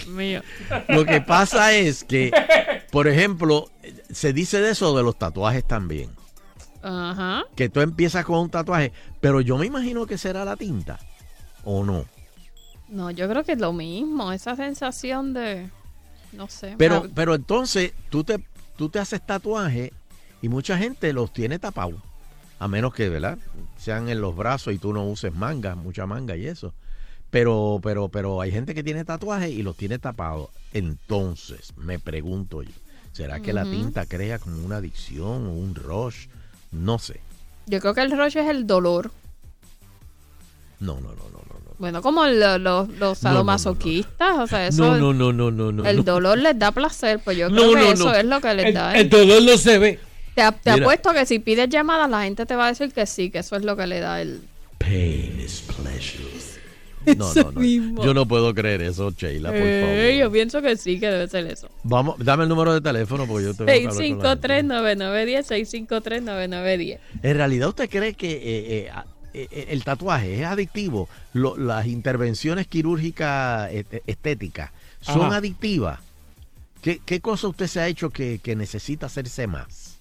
Mío. 0.09 0.43
Lo 0.89 1.05
que 1.05 1.21
pasa 1.21 1.73
es 1.73 2.05
que, 2.05 2.31
por 2.91 3.09
ejemplo, 3.09 3.71
se 4.11 4.33
dice 4.33 4.61
de 4.61 4.71
eso 4.71 4.97
de 4.97 5.03
los 5.03 5.19
tatuajes 5.19 5.67
también. 5.67 6.11
Ajá. 6.83 7.45
Que 7.55 7.69
tú 7.69 7.81
empiezas 7.81 8.25
con 8.25 8.39
un 8.39 8.51
tatuaje, 8.51 8.93
pero 9.21 9.41
yo 9.41 9.59
me 9.59 9.67
imagino 9.67 10.07
que 10.07 10.19
será 10.19 10.45
la 10.45 10.57
tinta. 10.57 10.99
¿O 11.65 11.85
no? 11.85 12.05
No, 12.89 13.11
yo 13.11 13.29
creo 13.29 13.43
que 13.43 13.53
es 13.53 13.59
lo 13.59 13.73
mismo, 13.73 14.31
esa 14.31 14.55
sensación 14.55 15.35
de, 15.35 15.69
no 16.33 16.49
sé. 16.49 16.77
Pero, 16.79 17.09
pero 17.15 17.35
entonces 17.35 17.93
tú 18.11 18.23
te, 18.23 18.45
tú 18.77 18.89
te 18.89 19.01
haces 19.01 19.25
tatuaje 19.25 19.93
y 20.41 20.49
mucha 20.49 20.79
gente 20.79 21.13
los 21.13 21.33
tiene 21.33 21.59
tapados. 21.59 22.01
A 22.59 22.69
menos 22.69 22.95
que, 22.95 23.09
¿verdad? 23.09 23.39
Sean 23.77 24.09
en 24.09 24.21
los 24.21 24.37
brazos 24.37 24.73
y 24.73 24.79
tú 24.79 24.93
no 24.93 25.05
uses 25.05 25.35
manga, 25.35 25.75
mucha 25.75 26.07
manga 26.07 26.37
y 26.37 26.47
eso. 26.47 26.73
Pero, 27.31 27.81
pero, 27.83 28.09
pero 28.09 28.41
hay 28.41 28.51
gente 28.51 28.75
que 28.75 28.83
tiene 28.85 29.05
tatuajes 29.05 29.51
y 29.51 29.63
los 29.63 29.77
tiene 29.77 29.99
tapados. 29.99 30.49
Entonces, 30.73 31.73
me 31.77 31.99
pregunto 31.99 32.63
yo, 32.63 32.71
¿será 33.13 33.41
que 33.41 33.53
la 33.53 33.65
tinta 33.65 34.07
crea 34.07 34.39
como 34.39 34.65
una 34.65 34.77
adicción 34.77 35.47
o 35.47 35.53
un 35.53 35.75
rush? 35.75 36.27
No 36.73 36.99
sé. 36.99 37.21
yo 37.67 37.81
creo 37.81 37.95
que 37.95 38.03
el 38.03 38.11
rollo 38.17 38.41
es 38.41 38.49
el 38.49 38.67
dolor. 38.67 39.11
No, 40.79 40.95
no, 40.95 41.09
no, 41.09 41.09
no, 41.15 41.15
no. 41.33 41.55
no. 41.65 41.75
Bueno, 41.79 42.01
como 42.03 42.25
lo- 42.27 42.59
lo- 42.59 42.83
los 42.85 42.89
no, 42.89 42.97
no, 43.09 43.15
sadomasoquistas, 43.15 44.39
o 44.39 44.47
sea, 44.47 44.67
eso, 44.69 44.85
No, 44.97 44.97
no, 44.99 45.13
no, 45.13 45.33
no, 45.33 45.51
no, 45.51 45.73
no. 45.73 45.85
el 45.85 46.05
dolor 46.05 46.39
les 46.39 46.59
da 46.59 46.71
placer, 46.73 47.21
pues 47.25 47.37
yo 47.37 47.49
creo 47.51 47.73
que 47.75 47.91
eso 47.93 48.15
es 48.15 48.25
lo 48.25 48.41
que 48.41 48.55
les 48.55 48.67
El, 48.67 48.75
da. 48.75 48.95
el 48.95 49.09
dolor 49.11 49.43
no 49.43 49.57
se 49.59 49.79
ve. 49.79 49.99
Te, 50.35 50.43
te 50.63 50.71
apuesto 50.71 51.13
que 51.13 51.25
si 51.27 51.39
pides 51.39 51.69
llamadas, 51.71 52.11
la 52.11 52.23
gente 52.25 52.45
te 52.47 52.55
va 52.57 52.67
a 52.67 52.69
decir 52.69 52.93
que 52.93 53.07
sí, 53.07 53.31
que 53.31 53.39
eso 53.39 53.57
es 53.57 53.65
lo 53.65 53.75
que 53.77 53.87
le 53.87 54.01
da 54.01 54.21
el... 54.21 54.43
Pain 54.79 55.41
is 55.41 55.63
pleasure. 55.63 56.23
No, 57.17 57.33
no, 57.35 57.53
no. 57.53 57.61
mismo. 57.61 58.05
Yo 58.05 58.13
no 58.15 58.27
puedo 58.27 58.53
creer 58.55 58.83
eso, 58.83 59.11
Sheila, 59.11 59.51
por 59.51 59.59
Eh, 59.61 59.81
favor. 59.81 60.21
yo 60.27 60.33
pienso 60.33 60.61
que 60.63 60.77
sí, 60.77 60.99
que 60.99 61.07
debe 61.09 61.29
ser 61.29 61.47
eso. 61.47 61.69
Vamos, 61.85 62.17
dame 62.19 62.43
el 62.43 62.49
número 62.49 62.75
de 62.75 62.81
teléfono 62.81 63.27
porque 63.27 63.45
yo 63.47 63.57
con 63.57 63.67
la 63.67 63.73
gente. 63.73 63.91
653-9910, 63.95 65.47
653-9910. 65.47 66.99
En 67.23 67.37
realidad, 67.37 67.69
¿usted 67.69 67.89
cree 67.89 68.15
que 68.15 68.33
eh, 68.33 68.41
eh, 68.87 68.91
a- 68.91 69.07
eh, 69.35 69.67
el 69.71 69.85
tatuaje 69.85 70.41
es 70.41 70.45
adictivo? 70.47 71.09
Lo- 71.33 71.57
las 71.57 71.87
intervenciones 71.87 72.67
quirúrgicas 72.67 73.71
eh, 73.73 73.85
eh, 73.91 74.03
estéticas 74.07 74.71
son 75.01 75.23
Ajá. 75.27 75.37
adictivas. 75.37 76.01
¿Qué, 76.83 77.01
qué 77.05 77.21
cosa 77.21 77.49
usted 77.49 77.67
se 77.67 77.81
ha 77.81 77.89
hecho 77.89 78.11
que, 78.11 78.39
que 78.43 78.55
necesita 78.57 79.07
hacerse 79.07 79.47
más? 79.47 79.99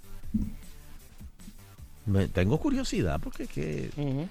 Me- 2.06 2.28
tengo 2.28 2.60
curiosidad 2.60 3.20
porque 3.24 3.44
es 3.44 3.50
que 3.50 3.90
Ujú. 3.98 4.28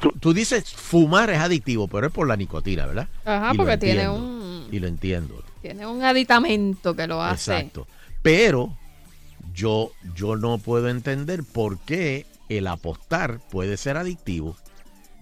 Tú, 0.00 0.12
tú 0.20 0.32
dices 0.34 0.70
fumar 0.72 1.30
es 1.30 1.38
adictivo, 1.38 1.88
pero 1.88 2.06
es 2.08 2.12
por 2.12 2.26
la 2.28 2.36
nicotina, 2.36 2.86
¿verdad? 2.86 3.08
Ajá, 3.24 3.52
Y 3.54 3.56
porque 3.56 3.78
tiene 3.78 4.08
un, 4.08 4.68
Y 4.70 4.78
lo 4.78 4.88
entiendo. 4.88 5.42
tiene 5.62 5.86
un 5.86 6.02
aditamento 6.02 6.94
que 6.94 7.06
lo 7.06 7.22
hace. 7.22 7.52
Exacto. 7.56 7.86
Pero 8.22 8.76
yo, 9.52 9.92
yo 10.14 10.36
no 10.36 10.58
puedo 10.58 10.88
entender 10.88 11.42
por 11.44 11.78
qué 11.80 12.26
el 12.48 12.66
apostar 12.66 13.40
puede 13.50 13.76
ser 13.76 13.96
adictivo 13.96 14.56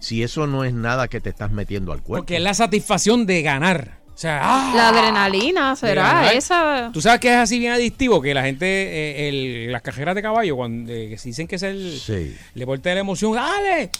si 0.00 0.22
eso 0.24 0.48
no 0.48 0.64
es 0.64 0.74
nada 0.74 1.06
que 1.06 1.20
te 1.20 1.30
estás 1.30 1.52
metiendo 1.52 1.92
al 1.92 2.02
cuerpo. 2.02 2.22
Porque 2.22 2.36
es 2.36 2.42
la 2.42 2.54
satisfacción 2.54 3.24
de 3.24 3.42
ganar. 3.42 4.01
O 4.14 4.18
sea, 4.22 4.40
¡ah! 4.42 4.72
La 4.76 4.88
adrenalina 4.90 5.74
será 5.74 6.32
esa. 6.32 6.90
Tú 6.92 7.00
sabes 7.00 7.18
que 7.18 7.28
es 7.28 7.36
así 7.36 7.58
bien 7.58 7.72
adictivo 7.72 8.20
que 8.20 8.34
la 8.34 8.42
gente, 8.42 8.66
eh, 8.66 9.28
el- 9.28 9.72
las 9.72 9.82
cajeras 9.82 10.14
de 10.14 10.22
caballo, 10.22 10.54
cuando 10.54 10.92
eh, 10.92 11.16
dicen 11.24 11.48
que 11.48 11.56
es 11.56 11.62
el 11.62 11.98
Sí. 11.98 12.36
deporte 12.54 12.90
de 12.90 12.96
la 12.96 13.00
emoción, 13.00 13.32
¡dale! 13.34 13.90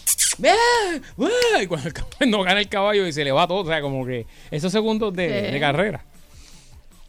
Y 1.62 1.66
cuando 1.66 1.88
el 1.88 1.94
caballo 1.94 2.16
no 2.26 2.42
gana 2.42 2.60
el 2.60 2.68
caballo 2.68 3.06
y 3.06 3.12
se 3.12 3.24
le 3.24 3.32
va 3.32 3.46
todo, 3.46 3.58
o 3.62 3.66
sea, 3.66 3.80
como 3.80 4.04
que 4.06 4.26
esos 4.50 4.70
segundos 4.70 5.14
de, 5.14 5.46
Sí. 5.46 5.52
de 5.52 5.60
carrera. 5.60 6.04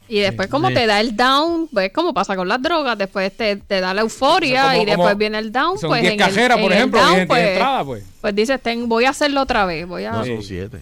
Y 0.08 0.20
después 0.20 0.48
como 0.50 0.68
Sí. 0.68 0.74
te 0.76 0.86
da 0.86 1.00
el 1.00 1.16
down, 1.16 1.70
pues 1.72 1.92
como 1.94 2.14
pasa 2.14 2.36
con 2.36 2.48
las 2.48 2.62
drogas, 2.62 2.98
después 2.98 3.36
te, 3.36 3.56
te 3.56 3.80
da 3.80 3.94
la 3.94 4.02
euforia 4.02 4.64
Como- 4.72 4.82
y 4.82 4.86
después 4.86 5.08
como- 5.10 5.16
viene 5.18 5.40
el 5.40 5.52
down, 5.52 5.78
Son 5.80 5.90
pues 5.90 6.02
10 6.02 6.14
en 6.14 6.20
el- 6.20 6.26
cajeras, 6.28 6.58
por 6.58 6.66
en 6.66 6.72
el 6.72 6.78
ejemplo, 6.78 7.00
down, 7.02 7.16
10 7.16 7.28
pues, 7.28 7.48
entradas, 7.48 7.86
pues. 7.86 8.04
pues 8.22 8.36
dices, 8.36 8.62
ten, 8.62 8.88
voy 8.90 9.06
a 9.06 9.10
hacerlo 9.12 9.42
otra 9.42 9.66
vez, 9.66 9.88
voy 9.88 10.04
a... 10.06 10.12
No, 10.12 10.26
son 10.26 10.44
siete. 10.44 10.80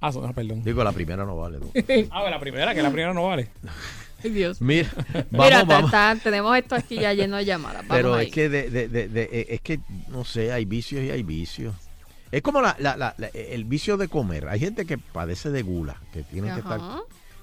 Ah, 0.00 0.12
son- 0.12 0.26
ah, 0.26 0.32
perdón. 0.32 0.62
Digo, 0.62 0.82
la 0.84 0.92
primera 0.92 1.24
no 1.24 1.36
vale. 1.36 1.58
¿no? 1.58 1.70
Ah, 2.10 2.28
la 2.30 2.38
primera, 2.40 2.74
que 2.74 2.82
la 2.82 2.90
primera 2.90 3.12
no 3.14 3.26
vale. 3.26 3.48
Ay, 4.24 4.30
Dios. 4.30 4.60
Mira, 4.60 4.88
Mira, 5.30 5.62
vamos, 5.64 5.90
ta- 5.92 6.08
vamos. 6.08 6.22
tenemos 6.24 6.56
esto 6.58 6.74
aquí 6.74 6.96
ya 6.96 7.12
lleno 7.14 7.36
de 7.36 7.44
llamadas. 7.44 7.86
Vamos 7.86 7.96
Pero 7.96 8.14
ahí. 8.14 8.26
es 8.26 8.32
que, 8.32 8.48
de, 8.48 8.68
de- 8.70 8.88
de- 8.88 9.08
de- 9.08 9.28
eh, 9.32 9.46
es 9.50 9.60
que, 9.60 9.78
no 10.08 10.24
sé, 10.24 10.50
hay 10.52 10.64
vicios 10.64 11.02
y 11.04 11.10
hay 11.10 11.22
vicios. 11.22 11.74
Es 12.32 12.42
como 12.42 12.60
la, 12.60 12.74
la- 12.80 12.96
la- 12.96 13.14
la- 13.16 13.28
el 13.28 13.64
vicio 13.64 13.96
de 13.96 14.08
comer. 14.08 14.48
Hay 14.48 14.58
gente 14.60 14.86
que 14.86 14.98
padece 14.98 15.50
de 15.50 15.62
gula, 15.62 15.96
que 16.12 16.22
tiene 16.24 16.52
que 16.52 16.60
estar 16.60 16.80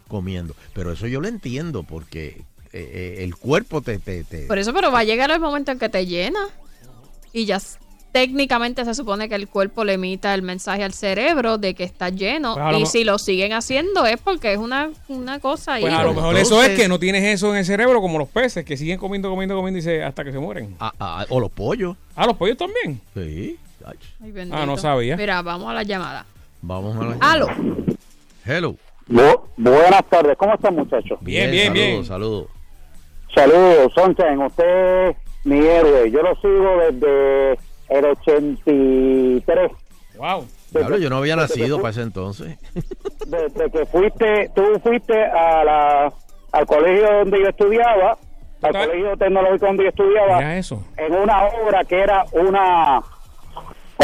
comiendo. 0.10 0.54
Pero 0.74 0.92
eso 0.92 1.08
yo 1.08 1.22
lo 1.22 1.28
entiendo 1.30 1.84
porque 1.84 2.42
eh, 2.74 2.92
eh, 2.92 3.16
el 3.24 3.36
cuerpo 3.38 3.82
te... 3.82 3.98
te, 4.00 4.24
te- 4.26 4.46
Por 4.46 4.60
eso, 4.60 4.74
pero 4.74 4.92
va 4.92 5.00
a 5.00 5.04
llegar 5.06 5.32
el 5.32 5.40
momento 5.40 5.72
en 5.72 5.80
que 5.80 5.88
te 5.90 6.06
llena. 6.06 6.40
Y 7.34 7.46
ya 7.46 7.60
técnicamente 8.16 8.86
se 8.86 8.94
supone 8.96 9.28
que 9.28 9.36
el 9.36 9.50
cuerpo 9.50 9.84
le 9.84 9.92
emita 9.96 10.34
el 10.34 10.42
mensaje 10.42 10.86
al 10.86 10.94
cerebro 10.94 11.58
de 11.58 11.74
que 11.74 11.84
está 11.84 12.08
lleno. 12.08 12.56
Pues 12.56 12.80
y 12.80 12.86
si 12.86 13.04
lo 13.04 13.18
siguen 13.18 13.52
haciendo 13.52 14.06
es 14.06 14.22
porque 14.22 14.54
es 14.54 14.58
una, 14.58 14.90
una 15.10 15.40
cosa 15.42 15.74
ahí. 15.74 15.82
Pues 15.82 15.94
a 15.94 16.02
lo 16.04 16.14
mejor 16.14 16.30
entonces- 16.38 16.48
eso 16.48 16.64
es 16.64 16.80
que 16.80 16.88
no 16.88 16.98
tienes 16.98 17.26
eso 17.26 17.52
en 17.52 17.58
el 17.58 17.66
cerebro 17.66 18.00
como 18.00 18.18
los 18.18 18.30
peces, 18.30 18.64
que 18.64 18.78
siguen 18.78 18.98
comiendo, 19.00 19.30
comiendo, 19.30 19.54
comiendo 19.58 19.80
y 19.80 19.82
se- 19.82 20.02
hasta 20.02 20.24
que 20.24 20.32
se 20.32 20.40
mueren. 20.40 20.78
Ah, 20.80 20.94
ah, 20.98 21.26
o 21.28 21.42
los 21.42 21.52
pollos. 21.52 21.98
Ah, 22.16 22.26
los 22.26 22.38
pollos 22.38 22.56
también. 22.56 23.02
Sí. 23.14 23.58
Ay. 23.86 23.98
Ah, 24.50 24.66
no 24.66 24.78
sabía. 24.78 25.18
Mira, 25.18 25.42
vamos 25.42 25.70
a 25.70 25.74
la 25.74 25.84
llamada. 25.84 26.26
Vamos 26.62 26.96
a 26.96 27.04
la 27.04 27.18
Aló. 27.20 27.48
Hello. 28.46 28.76
Bu- 29.10 29.42
buenas 29.58 30.06
tardes, 30.10 30.38
¿cómo 30.38 30.54
están 30.54 30.74
muchachos? 30.74 31.20
Bien, 31.20 31.52
bien, 31.52 31.66
saludos, 31.68 31.74
bien. 31.76 32.06
Saludos. 32.06 32.48
Saludos, 33.36 33.92
Sonchen, 33.94 34.42
usted 34.42 35.10
es 35.10 35.16
mi 35.44 35.60
héroe, 35.60 36.10
yo 36.10 36.22
lo 36.22 36.34
sigo 36.36 36.78
desde 36.90 37.60
el 37.90 38.06
83, 38.06 39.72
Wow. 40.18 40.48
Diablo, 40.72 40.98
yo 40.98 41.10
no 41.10 41.18
había 41.18 41.36
nacido 41.36 41.78
para 41.78 41.90
ese 41.92 42.02
entonces. 42.02 42.58
desde 43.28 43.70
que 43.72 43.86
fuiste, 43.86 44.50
tú 44.56 44.64
fuiste 44.84 45.24
a 45.26 45.64
la, 45.64 46.14
al 46.52 46.66
colegio 46.66 47.12
donde 47.20 47.42
yo 47.42 47.50
estudiaba, 47.50 48.18
al 48.62 48.72
colegio 48.74 49.18
tecnológico 49.18 49.66
donde 49.68 49.84
yo 49.84 49.90
estudiaba, 49.90 50.38
Mira 50.38 50.58
eso. 50.58 50.84
en 50.98 51.14
una 51.14 51.46
obra 51.46 51.84
que 51.86 52.00
era 52.00 52.26
una, 52.32 53.02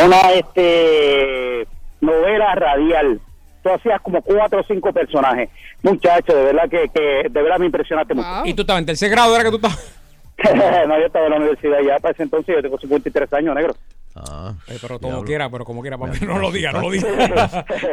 una 0.03 0.31
este, 0.33 1.67
novela 2.01 2.55
radial. 2.55 3.19
Tú 3.63 3.69
hacías 3.69 4.01
como 4.01 4.21
cuatro 4.21 4.59
o 4.61 4.63
cinco 4.63 4.91
personajes. 4.91 5.49
Muchacho, 5.83 6.35
de 6.35 6.45
verdad 6.45 6.69
que, 6.69 6.89
que 6.89 7.29
de 7.29 7.41
verdad 7.41 7.59
me 7.59 7.67
impresionaste 7.67 8.13
mucho. 8.15 8.27
Wow. 8.27 8.45
Y 8.45 8.53
tú 8.53 8.61
estabas 8.61 8.79
en 8.81 8.85
tercer 8.87 9.09
grado, 9.09 9.33
era 9.35 9.43
que 9.43 9.49
tú 9.51 9.57
estabas. 9.57 10.00
no, 10.87 10.99
yo 10.99 11.05
estaba 11.05 11.25
en 11.25 11.31
la 11.31 11.37
universidad 11.37 11.79
ya 11.85 11.97
para 11.99 12.13
ese 12.13 12.23
entonces, 12.23 12.55
yo 12.55 12.61
tengo 12.61 12.77
53 12.79 13.33
años, 13.33 13.55
negro. 13.55 13.75
Ah, 14.15 14.53
Eh, 14.67 14.77
pero 14.81 14.99
como 14.99 15.09
diablo. 15.13 15.25
quiera, 15.25 15.49
pero 15.49 15.65
como 15.65 15.81
quiera, 15.81 15.97
papi. 15.97 16.25
No 16.25 16.37
lo 16.39 16.51
diga, 16.51 16.71
no 16.71 16.81
lo 16.81 16.91
diga. 16.91 17.07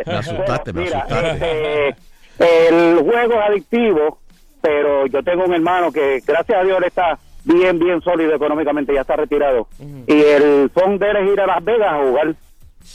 Me 0.06 0.12
asustaste, 0.14 0.72
me 0.72 0.82
Mira, 0.84 0.98
asustaste. 1.00 1.90
este, 1.90 1.96
el 2.68 2.98
juego 2.98 3.34
es 3.34 3.48
adictivo, 3.48 4.18
pero 4.60 5.06
yo 5.06 5.22
tengo 5.22 5.44
un 5.44 5.54
hermano 5.54 5.92
que, 5.92 6.20
gracias 6.26 6.58
a 6.60 6.64
Dios, 6.64 6.78
está 6.84 7.18
bien, 7.44 7.78
bien 7.78 8.00
sólido 8.02 8.34
económicamente, 8.34 8.92
ya 8.94 9.02
está 9.02 9.16
retirado. 9.16 9.68
Y 10.06 10.20
el 10.20 10.70
fondo 10.70 11.04
de 11.04 11.10
él 11.12 11.16
es 11.18 11.32
ir 11.32 11.40
a 11.40 11.46
Las 11.46 11.64
Vegas 11.64 11.92
a 11.92 11.98
jugar. 12.04 12.34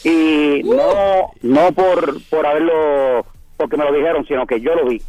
Y 0.03 0.61
no 0.63 1.31
no 1.43 1.71
por, 1.71 2.21
por 2.29 2.45
haberlo, 2.45 3.25
porque 3.57 3.77
me 3.77 3.85
lo 3.85 3.93
dijeron, 3.93 4.25
sino 4.25 4.45
que 4.45 4.59
yo 4.59 4.75
lo 4.75 4.85
vi. 4.87 5.01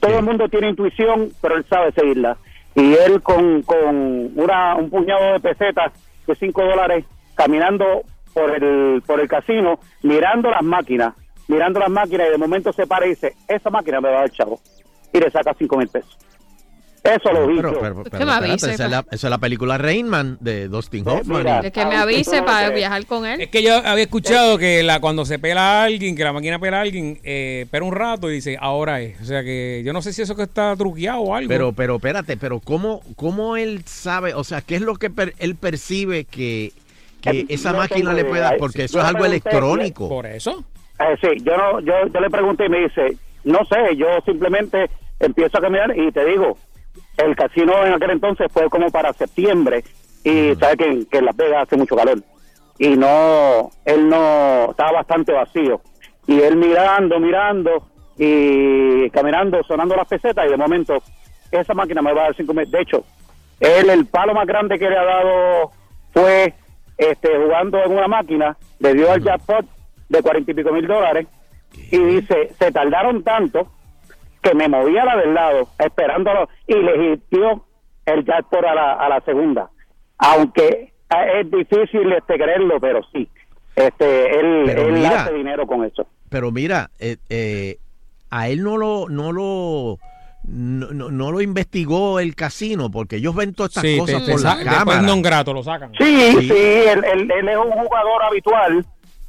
Todo 0.00 0.18
el 0.18 0.24
mundo 0.24 0.48
tiene 0.48 0.70
intuición, 0.70 1.30
pero 1.42 1.56
él 1.56 1.64
sabe 1.68 1.92
seguirla. 1.92 2.36
Y 2.80 2.94
él 2.94 3.20
con, 3.22 3.62
con 3.62 4.32
una, 4.36 4.74
un 4.76 4.88
puñado 4.88 5.34
de 5.34 5.40
pesetas 5.40 5.92
de 6.26 6.34
5 6.34 6.64
dólares 6.64 7.04
caminando 7.34 8.04
por 8.32 8.50
el, 8.54 9.02
por 9.02 9.20
el 9.20 9.28
casino, 9.28 9.80
mirando 10.02 10.50
las 10.50 10.62
máquinas, 10.62 11.14
mirando 11.46 11.78
las 11.78 11.90
máquinas 11.90 12.28
y 12.28 12.30
de 12.30 12.38
momento 12.38 12.72
se 12.72 12.86
para 12.86 13.04
y 13.04 13.10
dice, 13.10 13.34
esa 13.48 13.68
máquina 13.68 14.00
me 14.00 14.08
va 14.08 14.16
a 14.16 14.20
dar 14.20 14.30
chavo. 14.30 14.60
Y 15.12 15.18
le 15.18 15.30
saca 15.30 15.52
5 15.52 15.76
mil 15.76 15.88
pesos. 15.88 16.16
Eso 17.02 17.32
lo 17.32 17.46
vi 17.46 17.56
Pero, 17.56 17.72
yo. 17.72 17.80
pero, 17.80 18.04
que 18.04 18.10
pero 18.10 18.26
me 18.26 18.32
avise, 18.32 18.72
esa, 18.74 18.84
es 18.84 18.90
la, 18.90 19.04
esa 19.10 19.26
es 19.26 19.30
la 19.30 19.38
película 19.38 19.78
Rain 19.78 20.06
Man 20.06 20.36
de 20.40 20.68
Dustin 20.68 21.08
Hoffman. 21.08 21.38
mira. 21.38 21.60
Es 21.60 21.72
que 21.72 21.86
me 21.86 21.96
Ah, 21.96 22.02
avise 22.02 22.42
para 22.42 22.68
viajar 22.70 23.06
con 23.06 23.24
él. 23.24 23.40
Es 23.40 23.48
que 23.48 23.62
yo 23.62 23.74
había 23.76 24.04
escuchado 24.04 24.58
que 24.58 24.82
la 24.82 25.00
cuando 25.00 25.24
se 25.24 25.38
pela 25.38 25.80
a 25.80 25.84
alguien, 25.84 26.14
que 26.14 26.24
la 26.24 26.32
máquina 26.34 26.58
pela 26.58 26.78
a 26.78 26.80
alguien, 26.82 27.18
eh, 27.24 27.62
espera 27.64 27.84
un 27.86 27.94
rato 27.94 28.30
y 28.30 28.34
dice, 28.34 28.58
ahora 28.60 29.00
es. 29.00 29.18
O 29.20 29.24
sea 29.24 29.42
que 29.42 29.82
yo 29.84 29.94
no 29.94 30.02
sé 30.02 30.12
si 30.12 30.20
eso 30.20 30.36
que 30.36 30.42
está 30.42 30.76
truqueado 30.76 31.20
o 31.20 31.34
algo. 31.34 31.48
Pero, 31.48 31.72
pero, 31.72 31.96
espérate, 31.96 32.36
pero 32.36 32.60
¿cómo, 32.60 33.00
cómo 33.16 33.56
él 33.56 33.82
sabe? 33.86 34.34
O 34.34 34.44
sea, 34.44 34.60
¿qué 34.60 34.76
es 34.76 34.82
lo 34.82 34.96
que 34.96 35.08
per- 35.08 35.34
él 35.38 35.54
percibe 35.56 36.24
que, 36.26 36.72
que 37.22 37.46
esa 37.48 37.72
no 37.72 37.78
máquina 37.78 38.12
le 38.12 38.26
puede 38.26 38.42
dar? 38.42 38.52
idea. 38.52 38.58
Porque 38.58 38.84
eso 38.84 38.98
Yo 38.98 39.00
es 39.00 39.06
algo 39.08 39.20
pregunté, 39.20 39.48
electrónico. 39.48 40.08
por 40.08 40.26
eso. 40.26 40.64
Eh, 40.98 41.16
sí, 41.22 41.28
yo, 41.42 41.56
no, 41.56 41.80
yo, 41.80 41.94
yo 42.12 42.20
le 42.20 42.28
pregunté 42.28 42.66
y 42.66 42.68
me 42.68 42.80
dice, 42.80 43.16
no 43.44 43.60
sé, 43.64 43.96
yo 43.96 44.06
simplemente 44.26 44.90
empiezo 45.18 45.56
a 45.56 45.60
caminar 45.62 45.96
y 45.96 46.12
te 46.12 46.24
digo, 46.26 46.58
el 47.24 47.36
casino 47.36 47.84
en 47.86 47.92
aquel 47.94 48.10
entonces 48.10 48.46
fue 48.52 48.68
como 48.68 48.90
para 48.90 49.12
septiembre 49.12 49.84
y 50.24 50.54
que, 50.56 50.84
en- 50.84 51.06
que 51.06 51.18
en 51.18 51.24
Las 51.24 51.36
Vegas 51.36 51.62
hace 51.64 51.76
mucho 51.76 51.96
calor 51.96 52.18
y 52.78 52.96
no, 52.96 53.70
él 53.84 54.08
no, 54.08 54.70
estaba 54.70 54.92
bastante 54.92 55.32
vacío 55.32 55.80
y 56.26 56.40
él 56.40 56.56
mirando, 56.56 57.18
mirando 57.20 57.86
y 58.16 59.08
caminando, 59.10 59.62
sonando 59.64 59.96
las 59.96 60.06
pesetas 60.08 60.46
y 60.46 60.50
de 60.50 60.56
momento 60.56 61.02
esa 61.50 61.74
máquina 61.74 62.00
me 62.02 62.12
va 62.12 62.20
a 62.22 62.24
dar 62.24 62.36
cinco 62.36 62.54
mil. 62.54 62.70
De 62.70 62.80
hecho, 62.82 63.04
él 63.58 63.90
el 63.90 64.06
palo 64.06 64.34
más 64.34 64.46
grande 64.46 64.78
que 64.78 64.88
le 64.88 64.96
ha 64.96 65.04
dado 65.04 65.70
fue 66.12 66.54
este 66.96 67.28
jugando 67.36 67.82
en 67.82 67.92
una 67.92 68.08
máquina, 68.08 68.56
le 68.78 68.94
dio 68.94 69.10
al 69.10 69.22
jackpot 69.22 69.66
de 70.08 70.22
cuarenta 70.22 70.50
y 70.50 70.54
pico 70.54 70.72
mil 70.72 70.86
dólares 70.86 71.26
y 71.90 71.98
dice, 71.98 72.52
se 72.58 72.70
tardaron 72.72 73.22
tanto 73.22 73.66
que 74.42 74.54
me 74.54 74.68
movía 74.68 75.04
la 75.04 75.16
del 75.16 75.34
lado 75.34 75.68
esperándolo 75.78 76.48
y 76.66 76.74
le 76.74 77.20
dio 77.30 77.64
el 78.06 78.24
jackpot 78.24 78.64
a 78.64 78.74
la, 78.74 78.92
a 78.94 79.08
la 79.08 79.20
segunda. 79.22 79.70
Aunque 80.18 80.92
eh, 81.10 81.40
es 81.40 81.50
difícil 81.50 82.12
este 82.12 82.34
creerlo, 82.36 82.80
pero 82.80 83.00
sí. 83.12 83.28
Este, 83.76 84.38
él, 84.40 84.64
Pero 84.66 84.82
él 84.88 84.92
mira. 84.94 85.22
hace 85.24 85.32
dinero 85.34 85.66
con 85.66 85.84
eso. 85.84 86.06
Pero 86.28 86.50
mira, 86.50 86.90
eh, 86.98 87.16
eh, 87.28 87.78
a 88.30 88.48
él 88.48 88.62
no 88.62 88.76
lo, 88.76 89.08
no 89.08 89.32
lo, 89.32 89.98
no, 90.44 90.86
no- 90.92 91.10
no 91.10 91.32
lo 91.32 91.40
investigó 91.40 92.20
el 92.20 92.34
casino 92.34 92.90
porque 92.90 93.16
ellos 93.16 93.34
ven 93.34 93.54
todas 93.54 93.70
estas 93.76 93.84
Sí, 93.84 93.98
cosas 93.98 94.24
te 94.26 94.32
por 94.32 94.42
la 94.42 94.62
cámara. 94.64 95.02
grato 95.22 95.52
lo 95.52 95.62
sacan. 95.62 95.92
Sí, 95.98 96.32
Sí. 96.40 96.48
sí, 96.48 96.52
él, 96.88 97.04
él- 97.12 97.30
él 97.30 97.48
es 97.48 97.56
un 97.56 97.70
jugador 97.72 98.22
habitual. 98.24 98.84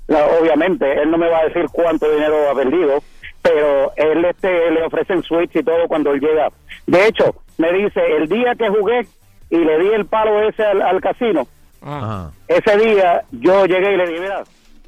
No, 0.08 0.18
obviamente, 0.42 0.92
él 1.02 1.10
no 1.10 1.18
me 1.18 1.30
va 1.30 1.40
a 1.40 1.46
decir 1.46 1.66
cuánto 1.72 2.12
dinero 2.12 2.50
ha 2.52 2.56
perdido, 2.56 3.02
pero 3.42 3.92
él 3.96 4.24
este, 4.26 4.72
le 4.72 4.84
ofrecen 4.84 5.24
switch 5.24 5.56
y 5.56 5.64
todo 5.64 5.88
cuando 5.88 6.12
él 6.12 6.20
llega. 6.20 6.50
De 6.88 7.08
hecho, 7.08 7.36
me 7.58 7.72
dice, 7.74 8.00
el 8.18 8.28
día 8.28 8.56
que 8.56 8.70
jugué 8.70 9.08
y 9.50 9.58
le 9.58 9.80
di 9.80 9.88
el 9.90 10.06
palo 10.06 10.48
ese 10.48 10.64
al, 10.64 10.82
al 10.82 11.02
casino, 11.02 11.48
Ah. 11.84 11.98
Ajá. 11.98 12.32
ese 12.48 12.78
día 12.78 13.24
yo 13.32 13.66
llegué 13.66 13.94
y 13.94 13.98
le 13.98 14.08
dije, 14.08 14.20
mira, 14.22 14.44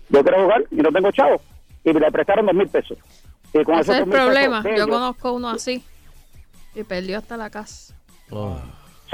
yo 0.09 0.21
quiero 0.23 0.43
jugar 0.43 0.63
y 0.69 0.75
no 0.75 0.91
tengo 0.91 1.11
chavo. 1.11 1.41
Y 1.83 1.91
me 1.91 1.99
le 1.99 2.11
prestaron 2.11 2.45
dos 2.45 2.53
mil 2.55 2.67
pesos. 2.67 2.97
Y 3.53 3.63
con 3.63 3.79
Ese 3.79 3.93
es 3.93 3.97
el 3.99 4.09
problema. 4.09 4.61
pesos 4.61 4.77
Yo 4.77 4.83
ellos- 4.85 4.95
conozco 4.97 5.33
uno 5.33 5.49
así. 5.49 5.83
Y 6.75 6.83
perdió 6.83 7.17
hasta 7.17 7.35
la 7.37 7.49
casa. 7.49 7.95
Oh. 8.29 8.57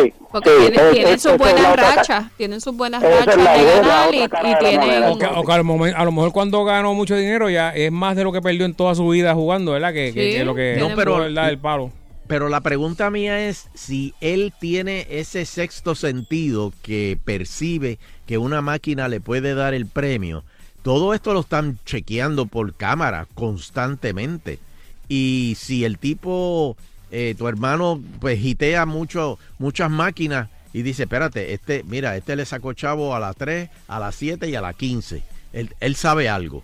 Sí, 0.01 0.13
Porque 0.31 0.49
sí, 0.49 0.55
tienen, 0.59 0.79
es- 0.85 0.91
tienen 0.91 1.13
es- 1.13 1.21
sus 1.21 1.31
es 1.33 1.37
buenas 1.37 1.75
rachas. 1.75 2.25
Tienen 2.37 2.61
sus 2.61 2.75
buenas 2.75 3.01
rachas 3.03 3.35
de 3.35 3.43
ganar 3.43 4.13
y, 4.13 4.17
y 4.17 4.21
de 4.21 4.27
la 4.29 4.59
tienen. 4.59 4.79
moneda. 4.79 5.11
O 5.11 5.17
que, 5.17 5.25
o 5.25 5.43
que 5.43 5.51
a, 5.51 5.57
lo 5.57 5.63
momen- 5.63 5.93
a 5.95 6.05
lo 6.05 6.11
mejor 6.11 6.31
cuando 6.31 6.63
ganó 6.63 6.93
mucho 6.93 7.15
dinero 7.15 7.49
ya 7.49 7.69
es 7.71 7.91
más 7.91 8.15
de 8.15 8.23
lo 8.23 8.31
que 8.31 8.41
perdió 8.41 8.65
en 8.65 8.73
toda 8.73 8.95
su 8.95 9.07
vida 9.09 9.33
jugando, 9.33 9.71
¿verdad? 9.73 9.93
Que, 9.93 10.09
Sí, 10.09 10.13
que 10.37 10.45
lo 10.45 10.55
que 10.55 10.77
No, 10.79 10.89
pero- 10.95 11.25
el 11.25 11.57
palo. 11.59 11.91
Pero 12.27 12.47
la 12.47 12.61
pregunta 12.61 13.09
mía 13.09 13.47
es 13.49 13.69
si 13.73 14.13
él 14.21 14.53
tiene 14.59 15.07
ese 15.09 15.45
sexto 15.45 15.95
sentido 15.95 16.71
que 16.83 17.17
percibe 17.25 17.97
que 18.27 18.37
una 18.37 18.61
máquina 18.61 19.07
le 19.07 19.19
puede 19.19 19.55
dar 19.55 19.73
el 19.73 19.87
premio. 19.87 20.43
Todo 20.83 21.15
esto 21.15 21.33
lo 21.33 21.39
están 21.39 21.79
chequeando 21.85 22.45
por 22.45 22.75
cámara 22.75 23.25
constantemente. 23.33 24.59
Y 25.07 25.55
si 25.59 25.85
el 25.85 25.97
tipo, 25.97 26.77
eh, 27.11 27.35
tu 27.37 27.47
hermano, 27.47 27.99
pues 28.19 28.39
gitea 28.39 28.85
mucho, 28.85 29.37
muchas 29.57 29.89
máquinas 29.89 30.49
y 30.73 30.81
dice, 30.83 31.03
espérate, 31.03 31.53
este, 31.53 31.83
mira, 31.87 32.15
este 32.15 32.35
le 32.35 32.45
sacó 32.45 32.73
chavo 32.73 33.15
a 33.15 33.19
las 33.19 33.35
3, 33.35 33.69
a 33.87 33.99
las 33.99 34.15
7 34.15 34.47
y 34.49 34.55
a 34.55 34.61
las 34.61 34.75
15. 34.75 35.23
Él, 35.53 35.73
él 35.79 35.95
sabe 35.95 36.29
algo. 36.29 36.63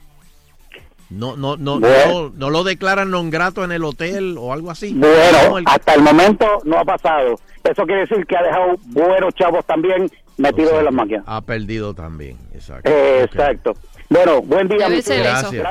No, 1.10 1.38
no, 1.38 1.56
no, 1.56 1.80
Bueno. 1.80 2.30
no, 2.30 2.34
no 2.36 2.50
lo 2.50 2.64
declaran 2.64 3.12
non 3.12 3.30
grato 3.30 3.64
en 3.64 3.72
el 3.72 3.84
hotel 3.86 4.38
o 4.42 4.54
algo 4.54 4.72
así. 4.72 4.90
Bueno, 4.94 5.60
el- 5.60 5.66
hasta 5.68 5.94
el 5.94 6.02
momento 6.02 6.46
no 6.66 6.80
ha 6.80 6.86
pasado. 6.86 7.38
Eso 7.64 7.86
quiere 7.86 8.02
decir 8.02 8.26
que 8.26 8.36
ha 8.36 8.42
dejado 8.42 8.76
buenos 8.88 9.34
chavos 9.36 9.64
también 9.66 10.10
metidos 10.38 10.70
o 10.70 10.72
sea, 10.72 10.80
en 10.80 10.86
las 10.86 10.94
máquinas. 10.94 11.24
Ha 11.28 11.42
perdido 11.42 11.94
también, 11.94 12.38
exacto. 12.54 12.90
Eh. 12.90 13.22
Exacto. 13.24 13.74
Bueno, 14.10 14.42
buen 14.42 14.68
día. 14.68 14.90
Gracias. 14.90 15.20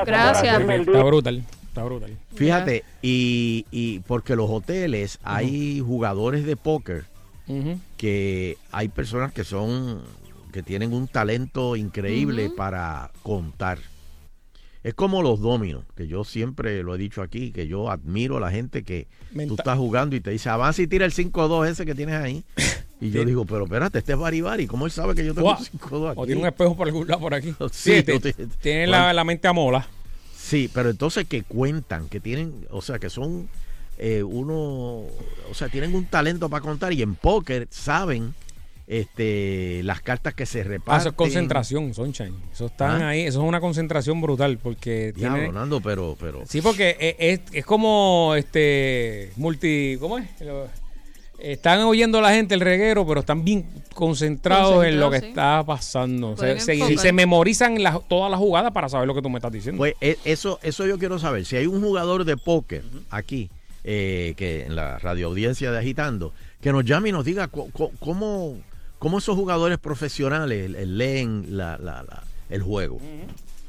Gracias. 0.05 0.07
hacerme 0.37 0.75
el 0.75 0.81
Está 0.81 1.03
brutal. 1.03 1.43
Está 1.75 1.83
brutal. 1.83 2.17
Fíjate, 2.35 2.85
y, 3.01 3.65
y 3.69 3.99
porque 3.99 4.37
los 4.37 4.49
hoteles 4.49 5.19
hay 5.23 5.81
jugadores 5.81 6.45
de 6.45 6.55
póker 6.55 7.03
que 7.97 8.57
hay 8.71 8.87
personas 8.87 9.33
que 9.33 9.43
son 9.43 10.01
que 10.53 10.63
tienen 10.63 10.93
un 10.93 11.09
talento 11.09 11.75
increíble 11.75 12.49
para 12.49 13.11
contar. 13.23 13.79
Es 14.83 14.93
como 14.93 15.21
los 15.21 15.41
dominos, 15.41 15.83
que 15.97 16.07
yo 16.07 16.23
siempre 16.23 16.81
lo 16.81 16.95
he 16.95 16.97
dicho 16.97 17.21
aquí, 17.21 17.51
que 17.51 17.67
yo 17.67 17.89
admiro 17.91 18.37
a 18.37 18.39
la 18.39 18.51
gente 18.51 18.83
que 18.83 19.07
Menta- 19.33 19.47
tú 19.49 19.55
estás 19.55 19.77
jugando 19.77 20.15
y 20.15 20.21
te 20.21 20.29
dice, 20.31 20.47
avanza 20.47 20.81
y 20.81 20.87
tira 20.87 21.05
el 21.05 21.11
5-2 21.11 21.67
ese 21.67 21.85
que 21.85 21.93
tienes 21.93 22.15
ahí. 22.15 22.43
Y 23.01 23.09
yo 23.11 23.19
Sí. 23.23 23.25
digo, 23.27 23.45
pero 23.45 23.65
espérate, 23.65 23.99
este 23.99 24.13
es 24.13 24.17
Baribari, 24.17 24.67
¿cómo 24.67 24.85
él 24.85 24.91
sabe 24.91 25.13
que 25.15 25.25
yo 25.25 25.33
tengo 25.33 25.49
Guau. 25.49 25.59
un 25.59 25.65
5-2 25.65 26.11
aquí? 26.11 26.19
O 26.21 26.25
tiene 26.25 26.39
un 26.41 26.47
espejo 26.47 26.77
por 26.77 26.87
algún 26.87 27.05
lado 27.05 27.19
por 27.19 27.33
aquí. 27.33 27.53
Sí, 27.73 27.95
Sí, 27.97 28.03
te- 28.03 28.13
no 28.13 28.19
te- 28.21 28.33
tiene 28.61 28.87
la, 28.87 29.11
la 29.11 29.25
mente 29.25 29.49
a 29.49 29.53
mola. 29.53 29.85
Sí, 30.45 30.69
pero 30.71 30.91
entonces 30.91 31.25
que 31.27 31.41
cuentan, 31.41 32.07
que 32.07 32.19
tienen, 32.19 32.67
o 32.69 32.81
sea, 32.83 32.99
que 32.99 33.09
son 33.09 33.49
eh, 33.97 34.21
uno, 34.21 34.53
o 35.49 35.53
sea, 35.53 35.69
tienen 35.69 35.95
un 35.95 36.05
talento 36.05 36.49
para 36.49 36.61
contar 36.61 36.93
y 36.93 37.01
en 37.01 37.15
póker 37.15 37.67
saben 37.71 38.35
este 38.87 39.81
las 39.83 40.01
cartas 40.01 40.35
que 40.35 40.45
se 40.45 40.61
Ah, 40.61 40.65
reparten. 40.65 40.99
eso 40.99 41.09
es 41.09 41.15
concentración, 41.15 41.93
Sunshine. 41.95 42.35
Eso 42.53 42.67
están 42.67 43.01
Ah. 43.01 43.09
ahí. 43.09 43.21
Eso 43.21 43.41
es 43.41 43.47
una 43.47 43.59
concentración 43.59 44.21
brutal 44.21 44.59
porque 44.59 45.11
Diablo, 45.15 45.37
tiene... 45.39 45.53
Nando, 45.53 45.81
pero, 45.81 46.15
pero. 46.19 46.43
Sí, 46.47 46.61
porque 46.61 46.95
es, 46.99 47.15
es, 47.17 47.39
es 47.51 47.65
como 47.65 48.33
este 48.37 49.31
multi, 49.37 49.97
¿cómo 49.99 50.19
es? 50.19 50.27
Están 51.39 51.81
oyendo 51.81 52.21
la 52.21 52.31
gente 52.31 52.55
el 52.55 52.61
reguero, 52.61 53.05
pero 53.05 53.19
están 53.19 53.43
bien 53.43 53.65
concentrados 53.93 54.85
en 54.85 54.99
lo 54.99 55.11
que 55.11 55.19
sí. 55.19 55.25
está 55.27 55.63
pasando. 55.65 56.35
Se, 56.37 57.11
memorizan 57.13 57.81
las- 57.83 57.99
todas 58.07 58.31
las 58.31 58.39
jugadas 58.39 58.71
para 58.71 58.89
saber 58.89 59.07
lo 59.07 59.13
que 59.13 59.21
tú 59.21 59.29
me 59.29 59.37
estás 59.37 59.51
diciendo. 59.51 59.77
Pues 59.79 59.95
e- 60.01 60.17
eso, 60.25 60.59
eso 60.63 60.85
yo 60.87 60.97
quiero 60.97 61.19
saber. 61.19 61.45
Si 61.45 61.55
hay 61.55 61.67
un 61.67 61.81
jugador 61.81 62.23
de 62.25 62.37
póker 62.37 62.83
aquí, 63.09 63.49
eh, 63.83 64.33
que 64.37 64.65
en 64.65 64.75
la 64.75 64.97
radioaudiencia 64.97 65.71
de 65.71 65.77
Agitando, 65.77 66.33
que 66.61 66.71
nos 66.71 66.83
llame 66.85 67.09
y 67.09 67.11
nos 67.11 67.25
diga 67.25 67.47
cómo, 67.47 68.57
cómo 68.97 69.17
esos 69.19 69.35
jugadores 69.35 69.77
profesionales 69.77 70.71
eh, 70.75 70.85
leen 70.85 71.45
la, 71.57 71.77
la- 71.77 72.01
la- 72.03 72.23
el 72.49 72.61
juego. 72.63 72.97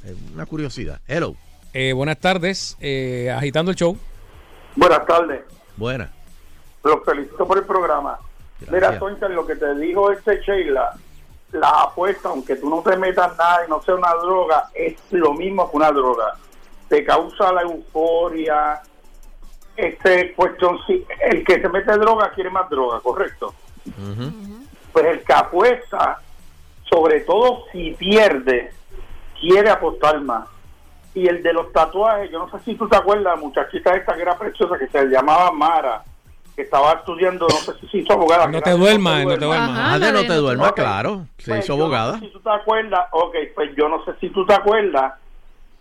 Eh, 0.04 0.14
Una 0.34 0.46
curiosidad. 0.46 1.00
Hello. 1.08 1.34
Eh, 1.74 1.92
buenas 1.92 2.18
tardes, 2.18 2.76
eh, 2.80 3.30
agitando 3.36 3.70
el 3.70 3.76
show. 3.76 3.98
Buenas 4.76 5.04
tardes. 5.06 5.40
Buena. 5.76 6.10
Los 6.86 7.04
felicito 7.04 7.46
por 7.46 7.58
el 7.58 7.64
programa. 7.64 8.16
Gracias. 8.60 8.72
Mira, 8.72 8.98
Toncha, 8.98 9.28
lo 9.28 9.44
que 9.44 9.56
te 9.56 9.74
dijo 9.74 10.12
este 10.12 10.40
Sheila, 10.40 10.94
la 11.52 11.68
apuesta, 11.68 12.28
aunque 12.28 12.54
tú 12.56 12.70
no 12.70 12.80
te 12.82 12.96
metas 12.96 13.36
nada 13.36 13.64
y 13.66 13.70
no 13.70 13.82
sea 13.82 13.96
una 13.96 14.14
droga, 14.14 14.70
es 14.72 14.94
lo 15.10 15.32
mismo 15.34 15.68
que 15.68 15.76
una 15.76 15.90
droga. 15.90 16.36
Te 16.88 17.04
causa 17.04 17.52
la 17.52 17.62
euforia. 17.62 18.80
Este 19.76 20.32
cuestión, 20.34 20.78
sí, 20.86 21.04
el 21.22 21.44
que 21.44 21.60
se 21.60 21.68
mete 21.68 21.92
droga 21.98 22.30
quiere 22.30 22.50
más 22.50 22.70
droga, 22.70 23.00
correcto. 23.00 23.52
Ujú. 23.86 24.32
Pues 24.92 25.06
el 25.06 25.24
que 25.24 25.32
apuesta, 25.32 26.20
sobre 26.88 27.20
todo 27.22 27.64
si 27.72 27.90
pierde, 27.92 28.72
quiere 29.40 29.70
apostar 29.70 30.20
más. 30.20 30.48
Y 31.14 31.26
el 31.26 31.42
de 31.42 31.52
los 31.52 31.72
tatuajes, 31.72 32.30
yo 32.30 32.38
no 32.38 32.50
sé 32.50 32.64
si 32.64 32.74
tú 32.76 32.88
te 32.88 32.96
acuerdas, 32.96 33.38
muchachita 33.38 33.94
esta 33.96 34.14
que 34.14 34.22
era 34.22 34.38
preciosa, 34.38 34.78
que 34.78 34.86
se 34.86 35.06
llamaba 35.06 35.50
Mara, 35.50 36.04
que 36.56 36.62
estaba 36.62 36.92
estudiando, 36.94 37.46
no 37.48 37.54
sé 37.56 37.78
si 37.80 37.88
se 37.88 37.98
hizo 37.98 38.14
abogada. 38.14 38.48
No 38.48 38.60
te 38.62 38.70
duermas, 38.70 39.24
no 39.24 39.38
te 39.38 39.44
duermas. 39.44 40.00
No 40.00 40.24
te 40.26 40.34
duermas, 40.34 40.72
claro. 40.72 41.26
Se 41.36 41.50
Pues 41.50 41.64
hizo 41.64 41.74
yo 41.74 41.76
no 41.78 41.84
abogada. 41.84 42.14
sé 42.14 42.20
si 42.20 42.32
tú 42.32 42.40
te 42.40 42.50
acuerdas, 42.50 43.06
ok, 43.12 43.34
pues 43.54 43.76
yo 43.76 43.88
no 43.88 44.02
sé 44.04 44.12
si 44.20 44.30
tú 44.30 44.44
te 44.46 44.54
acuerdas 44.54 45.14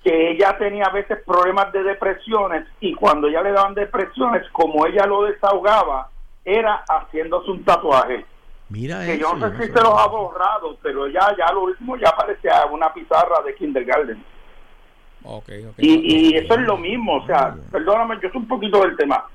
que 0.03 0.31
ella 0.31 0.55
tenía 0.59 0.85
a 0.85 0.91
veces 0.91 1.17
problemas 1.25 1.71
de 1.71 1.81
depresiones 1.81 2.67
y 2.79 2.93
cuando 2.93 3.27
ella 3.27 3.41
le 3.41 3.53
daban 3.53 3.73
depresiones, 3.73 4.43
como 4.51 4.85
ella 4.85 5.05
lo 5.07 5.23
desahogaba, 5.23 6.09
era 6.43 6.83
haciéndose 6.87 7.49
un 7.51 7.63
tatuaje. 7.63 8.25
Mira 8.69 8.99
Que 9.05 9.13
eso. 9.13 9.21
yo 9.21 9.33
no 9.35 9.49
sé 9.49 9.55
si 9.67 9.73
se 9.73 9.81
los 9.81 9.97
ha 9.99 10.07
borrado, 10.07 10.77
pero 10.83 11.07
ya, 11.07 11.35
ya 11.37 11.51
lo 11.53 11.63
último 11.63 11.95
ya 11.97 12.11
parecía 12.15 12.65
una 12.69 12.93
pizarra 12.93 13.41
de 13.45 13.55
kindergarten. 13.55 14.23
Ok, 15.23 15.49
ok. 15.69 15.73
Y, 15.77 16.33
y 16.33 16.37
eso 16.37 16.53
es 16.53 16.59
lo 16.61 16.77
mismo, 16.77 17.15
o 17.15 17.25
sea, 17.25 17.55
perdóname, 17.71 18.15
yo 18.21 18.29
soy 18.29 18.41
un 18.41 18.47
poquito 18.47 18.81
del 18.81 18.95
tema, 18.97 19.25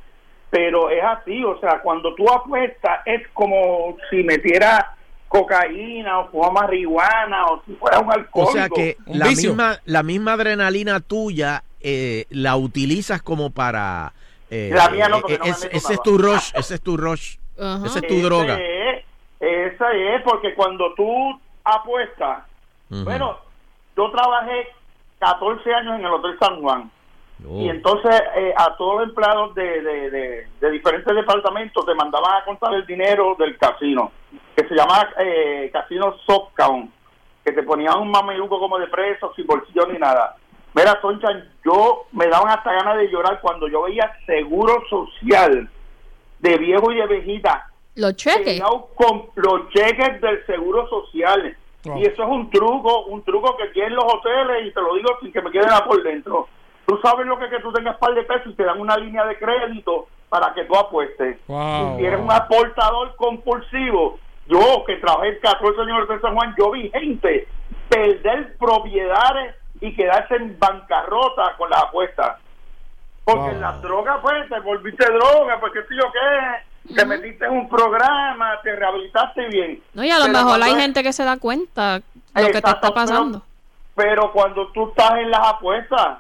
pero 0.50 0.90
es 0.90 1.02
así, 1.02 1.44
o 1.44 1.58
sea, 1.60 1.80
cuando 1.80 2.14
tú 2.14 2.28
apuestas 2.30 3.00
es 3.06 3.26
como 3.34 3.96
si 4.10 4.22
metiera 4.24 4.94
cocaína 5.28 6.18
o 6.18 6.28
fuma 6.30 6.50
marihuana 6.62 7.46
o 7.46 7.62
si 7.64 7.72
fuera 7.74 8.00
un 8.00 8.08
O 8.08 8.12
alcohólico. 8.12 8.52
sea 8.52 8.68
que 8.68 8.96
la 9.06 9.28
vicio. 9.28 9.50
misma, 9.50 9.78
la 9.84 10.02
misma 10.02 10.32
adrenalina 10.32 10.98
tuya 11.00 11.62
eh, 11.80 12.26
la 12.30 12.56
utilizas 12.56 13.22
como 13.22 13.50
para... 13.50 14.12
eh, 14.50 14.70
La 14.74 14.88
mía 14.90 15.08
no, 15.08 15.20
porque 15.20 15.34
eh, 15.34 15.38
no 15.38 15.44
me 15.44 15.50
es- 15.50 15.62
meto 15.64 15.76
ese 15.76 15.94
es 15.94 16.02
tu 16.02 16.18
rush, 16.18 16.50
ese 16.54 16.74
es 16.74 16.80
tu 16.82 16.96
rush, 16.96 17.36
ese 17.56 17.98
es 18.00 18.06
tu 18.08 18.14
Ese 18.14 18.22
droga. 18.22 18.58
es- 18.60 19.04
esa 19.38 19.92
es, 19.92 20.22
porque 20.22 20.52
cuando 20.54 20.92
tú 20.94 21.40
apuestas, 21.64 22.44
bueno, 22.88 23.38
yo 23.96 24.10
trabajé 24.10 24.66
14 25.20 25.72
años 25.74 25.98
en 26.00 26.04
el 26.06 26.12
Hotel 26.12 26.36
San 26.40 26.60
Juan. 26.60 26.90
Oh. 27.48 27.61
Y 27.61 27.68
entonces 27.68 28.20
eh, 28.37 28.53
a 28.57 28.76
todos 28.76 29.00
los 29.00 29.09
empleados 29.09 29.55
de, 29.55 29.83
de, 29.83 30.11
de- 30.11 30.46
de 30.61 30.70
diferentes 30.70 31.14
departamentos 31.14 31.85
te 31.87 31.94
mandaban 31.94 32.35
a 32.40 32.44
contar 32.44 32.74
el 32.74 32.87
dinero 32.87 33.35
del 33.38 33.57
casino, 33.59 34.12
que 34.57 34.66
se 34.68 34.74
llama 34.74 35.09
eh, 35.18 35.70
Casino 35.72 36.16
Soft 36.26 36.53
Count, 36.55 36.90
que 37.44 37.53
te 37.53 37.62
ponían 37.62 37.98
un 37.98 38.11
mameluco 38.11 38.59
como 38.59 38.79
de 38.79 38.87
preso, 38.88 39.33
sin 39.35 39.46
bolsillo 39.46 39.87
ni 39.87 39.98
nada. 39.98 40.37
Mira, 40.74 40.98
Sonchan, 41.00 41.48
yo 41.64 42.05
me 42.12 42.26
daban 42.29 42.48
hasta 42.50 42.72
ganas 42.72 42.96
de 42.98 43.09
llorar 43.11 43.40
cuando 43.40 43.66
yo 43.68 43.83
veía 43.83 44.12
seguro 44.26 44.83
social 44.88 45.68
de 46.38 46.59
viejo 46.59 46.92
y 46.92 46.96
de 46.96 47.07
viejita 47.07 47.66
Los 47.96 48.14
cheques. 48.16 48.62
con 48.94 49.26
los 49.35 49.68
cheques 49.70 50.20
del 50.20 50.46
seguro 50.46 50.88
social. 50.88 51.57
Wow. 51.85 51.98
Y 51.98 52.03
eso 52.03 52.22
es 52.22 52.29
un 52.29 52.50
truco, 52.50 53.05
un 53.07 53.22
truco 53.24 53.57
que 53.57 53.66
tienen 53.68 53.94
los 53.94 54.05
hoteles, 54.05 54.66
y 54.66 54.72
te 54.72 54.81
lo 54.81 54.94
digo 54.94 55.09
sin 55.22 55.33
que 55.33 55.40
me 55.40 55.50
quede 55.50 55.64
nada 55.66 55.85
por 55.85 56.03
dentro. 56.03 56.46
Tú 56.90 56.98
sabes 57.05 57.24
lo 57.24 57.38
que 57.38 57.44
es 57.44 57.50
que 57.53 57.61
tú 57.61 57.72
tengas 57.72 57.96
par 57.98 58.12
de 58.14 58.24
pesos 58.24 58.48
y 58.48 58.55
te 58.55 58.64
dan 58.64 58.81
una 58.81 58.96
línea 58.96 59.24
de 59.24 59.38
crédito 59.38 60.09
para 60.29 60.53
que 60.55 60.64
tú 60.64 60.74
apuestes. 60.76 61.38
Wow, 61.46 61.96
si 61.98 62.05
eres 62.05 62.18
wow. 62.18 62.26
un 62.26 62.33
aportador 62.33 63.14
compulsivo, 63.14 64.18
yo 64.48 64.83
que 64.85 64.96
trabajé 64.96 65.29
en 65.29 65.38
14 65.40 65.81
años 65.83 66.09
de 66.09 66.18
San 66.20 66.35
Juan, 66.35 66.53
yo 66.59 66.72
vi 66.72 66.90
gente 66.90 67.46
perder 67.88 68.57
propiedades 68.59 69.55
y 69.81 69.94
quedarse 69.94 70.35
en 70.35 70.59
bancarrota 70.59 71.55
con 71.57 71.70
las 71.70 71.81
apuestas. 71.85 72.38
Porque 73.24 73.40
Wow. 73.40 73.50
en 73.50 73.61
las 73.61 73.81
drogas, 73.83 74.18
pues, 74.20 74.48
te 74.48 74.59
volviste 74.59 75.05
droga, 75.12 75.61
porque 75.61 75.81
si 75.88 75.94
yo 75.96 76.11
qué, 76.12 76.94
te 76.94 77.07
metiste 77.07 77.44
en 77.44 77.53
un 77.53 77.68
programa, 77.68 78.61
te 78.64 78.74
rehabilitaste 78.74 79.46
bien. 79.46 79.81
No, 79.94 80.03
y 80.03 80.11
a 80.11 80.18
lo 80.18 80.24
Pero 80.26 80.38
mejor 80.38 80.61
hay 80.61 80.72
es- 80.72 80.79
gente 80.79 81.05
que 81.05 81.12
se 81.12 81.22
da 81.22 81.37
cuenta 81.38 82.00
lo 82.35 82.46
que 82.48 82.50
te 82.61 82.68
está 82.70 82.90
pasando. 82.92 83.42
Pero, 83.94 84.11
pero 84.22 84.33
cuando 84.33 84.66
tú 84.72 84.88
estás 84.88 85.12
en 85.20 85.31
las 85.31 85.46
apuestas, 85.46 86.18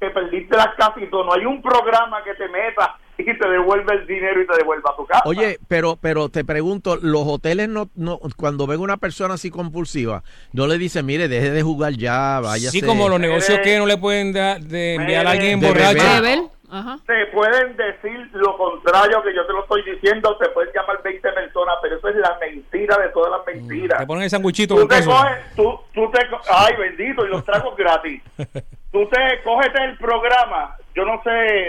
que 0.00 0.10
perdiste 0.10 0.56
las 0.56 0.74
casas 0.76 1.02
y 1.02 1.10
todo, 1.10 1.24
no 1.24 1.34
hay 1.34 1.44
un 1.44 1.60
programa 1.60 2.22
que 2.22 2.34
te 2.34 2.48
meta 2.48 2.96
y 3.18 3.24
te 3.24 3.48
devuelve 3.48 3.94
el 3.94 4.06
dinero 4.06 4.40
y 4.40 4.46
te 4.46 4.56
devuelva 4.56 4.90
a 4.90 4.96
tu 4.96 5.04
casa. 5.04 5.22
Oye, 5.24 5.58
pero 5.66 5.96
pero 6.00 6.28
te 6.28 6.44
pregunto, 6.44 6.96
los 6.96 7.22
hoteles 7.26 7.68
no, 7.68 7.90
no 7.96 8.20
cuando 8.36 8.66
ven 8.66 8.80
una 8.80 8.96
persona 8.96 9.34
así 9.34 9.50
compulsiva, 9.50 10.22
no 10.52 10.66
le 10.66 10.78
dicen, 10.78 11.04
mire, 11.04 11.26
deje 11.26 11.50
de 11.50 11.62
jugar 11.62 11.94
ya, 11.94 12.40
vaya. 12.40 12.70
Sí, 12.70 12.80
como 12.80 13.08
los 13.08 13.18
negocios 13.18 13.58
que 13.64 13.76
no 13.78 13.86
le 13.86 13.96
pueden 13.96 14.32
dar 14.32 14.60
de 14.60 14.94
enviar 14.94 15.26
a 15.26 15.32
alguien 15.32 15.58
De 15.60 15.68
borracho. 15.68 16.52
Ajá. 16.70 16.98
te 17.06 17.26
pueden 17.26 17.76
decir 17.76 18.28
lo 18.32 18.56
contrario 18.56 19.22
que 19.22 19.34
yo 19.34 19.46
te 19.46 19.52
lo 19.52 19.62
estoy 19.62 19.82
diciendo, 19.84 20.36
te 20.38 20.48
pueden 20.50 20.72
llamar 20.74 21.02
20 21.02 21.32
personas, 21.32 21.76
pero 21.82 21.96
eso 21.96 22.08
es 22.08 22.16
la 22.16 22.36
mentira 22.40 22.96
de 22.98 23.08
todas 23.10 23.30
las 23.32 23.46
mentiras. 23.46 23.98
Te 24.00 24.06
ponen 24.06 24.24
el 24.24 24.30
sanguchito 24.30 24.74
Tú 24.74 24.80
con 24.80 24.88
te 24.88 24.96
queso. 24.96 25.10
coges, 25.10 25.54
tú, 25.56 25.80
tú 25.94 26.10
te, 26.10 26.26
ay 26.50 26.76
bendito, 26.76 27.26
y 27.26 27.28
los 27.30 27.44
tragos 27.44 27.76
gratis. 27.76 28.22
Tú 28.90 29.06
te, 29.10 29.42
cógete 29.44 29.84
el 29.84 29.98
programa, 29.98 30.74
yo 30.94 31.04
no 31.04 31.22
sé, 31.22 31.68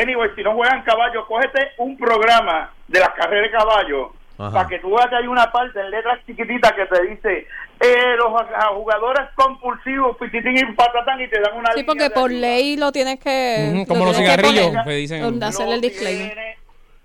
anyway, 0.00 0.30
si 0.34 0.42
no 0.42 0.54
juegan 0.54 0.82
caballo, 0.82 1.26
cógete 1.26 1.72
un 1.76 1.94
programa 1.98 2.70
de 2.88 3.00
las 3.00 3.10
carreras 3.10 3.52
de 3.52 3.58
caballo, 3.58 4.12
Ajá. 4.38 4.52
para 4.52 4.68
que 4.68 4.78
tú 4.78 4.88
veas 4.96 5.08
que 5.10 5.16
hay 5.16 5.26
una 5.26 5.52
parte 5.52 5.78
en 5.78 5.90
letras 5.90 6.20
chiquititas 6.24 6.72
que 6.72 6.86
te 6.86 7.02
dice, 7.02 7.46
eh, 7.80 8.16
los 8.16 8.28
a- 8.40 8.68
jugadores 8.74 9.28
compulsivos, 9.34 10.16
pititín 10.18 10.56
y 10.56 10.64
patatán, 10.74 11.20
y 11.20 11.28
te 11.28 11.40
dan 11.40 11.56
una 11.56 11.72
Sí, 11.74 11.82
porque 11.84 12.10
por 12.10 12.30
ley 12.30 12.76
lo 12.76 12.90
tienes 12.92 13.18
que. 13.20 13.84
Como 13.86 14.00
lo 14.00 14.06
los 14.06 14.16
cigarrillos 14.16 14.66
poner, 14.68 14.84
que 14.84 14.90
dicen. 14.92 15.22
Donde 15.22 15.46
hacer 15.46 15.66
Lo 15.66 15.74
el 15.74 15.80
disclaimer. 15.80 16.36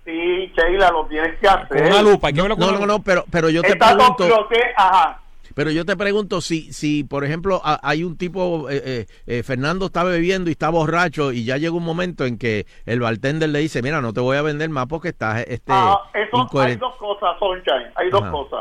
Sí, 0.04 0.52
Sheila, 0.54 0.90
lo 0.90 1.06
tienes 1.06 1.38
que 1.40 1.48
hacer. 1.48 1.66
Con 1.78 1.86
una 1.86 2.02
lupa, 2.02 2.30
No, 2.30 2.48
no, 2.48 2.56
no, 2.56 2.86
no, 2.86 3.02
pero 3.02 3.24
pero 3.30 3.48
yo 3.48 3.62
te 3.62 3.74
pregunto, 3.76 4.48
que, 4.50 4.60
ajá. 4.76 5.20
pero 5.54 5.70
yo 5.70 5.86
te 5.86 5.96
pregunto 5.96 6.42
si 6.42 6.70
si 6.74 7.04
por 7.04 7.24
ejemplo 7.24 7.62
a- 7.64 7.80
hay 7.82 8.04
un 8.04 8.18
tipo 8.18 8.68
eh, 8.68 8.82
eh, 8.84 9.06
eh, 9.26 9.42
Fernando 9.42 9.86
está 9.86 10.04
bebiendo 10.04 10.50
y 10.50 10.52
está 10.52 10.68
borracho 10.68 11.32
y 11.32 11.44
ya 11.46 11.56
llega 11.56 11.72
un 11.72 11.84
momento 11.84 12.26
en 12.26 12.36
que 12.36 12.66
el 12.84 13.00
bartender 13.00 13.48
le 13.48 13.60
dice, 13.60 13.80
"Mira, 13.80 14.02
no 14.02 14.12
te 14.12 14.20
voy 14.20 14.36
a 14.36 14.42
vender 14.42 14.68
más 14.68 14.86
porque 14.88 15.08
estás 15.08 15.42
este 15.48 15.72
Ah, 15.72 15.96
eso 16.12 16.36
hay 16.36 16.42
incoherente." 16.42 16.80
dos 16.84 16.96
cosas, 16.96 17.30
Sunshine, 17.38 17.92
hay 17.94 18.10
dos 18.10 18.22
Ajá. 18.22 18.30
cosas. 18.30 18.60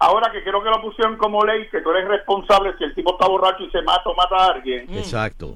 Ahora 0.00 0.32
que 0.32 0.42
creo 0.42 0.62
que 0.62 0.70
lo 0.70 0.80
pusieron 0.80 1.16
como 1.18 1.44
ley, 1.44 1.68
que 1.68 1.82
tú 1.82 1.90
eres 1.90 2.08
responsable 2.08 2.74
si 2.78 2.84
el 2.84 2.94
tipo 2.94 3.12
está 3.12 3.28
borracho 3.28 3.62
y 3.62 3.70
se 3.70 3.82
mata 3.82 4.08
o 4.08 4.14
mata 4.14 4.34
a 4.34 4.46
alguien. 4.54 4.86
Exacto. 4.94 5.54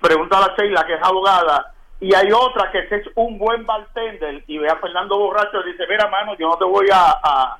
Pregunta 0.00 0.38
a 0.38 0.48
la 0.48 0.56
Sheila, 0.56 0.84
que 0.84 0.94
es 0.94 1.02
abogada. 1.02 1.72
Y 2.00 2.12
hay 2.12 2.32
otra 2.32 2.70
que 2.72 2.80
es 2.80 3.06
un 3.14 3.38
buen 3.38 3.64
bartender 3.64 4.42
y 4.48 4.58
ve 4.58 4.68
a 4.68 4.76
Fernando 4.76 5.16
borracho 5.16 5.60
y 5.60 5.70
dice, 5.70 5.84
mira, 5.88 6.08
mano, 6.08 6.36
yo 6.36 6.48
no 6.48 6.56
te 6.56 6.64
voy 6.64 6.88
a, 6.92 7.16
a, 7.22 7.58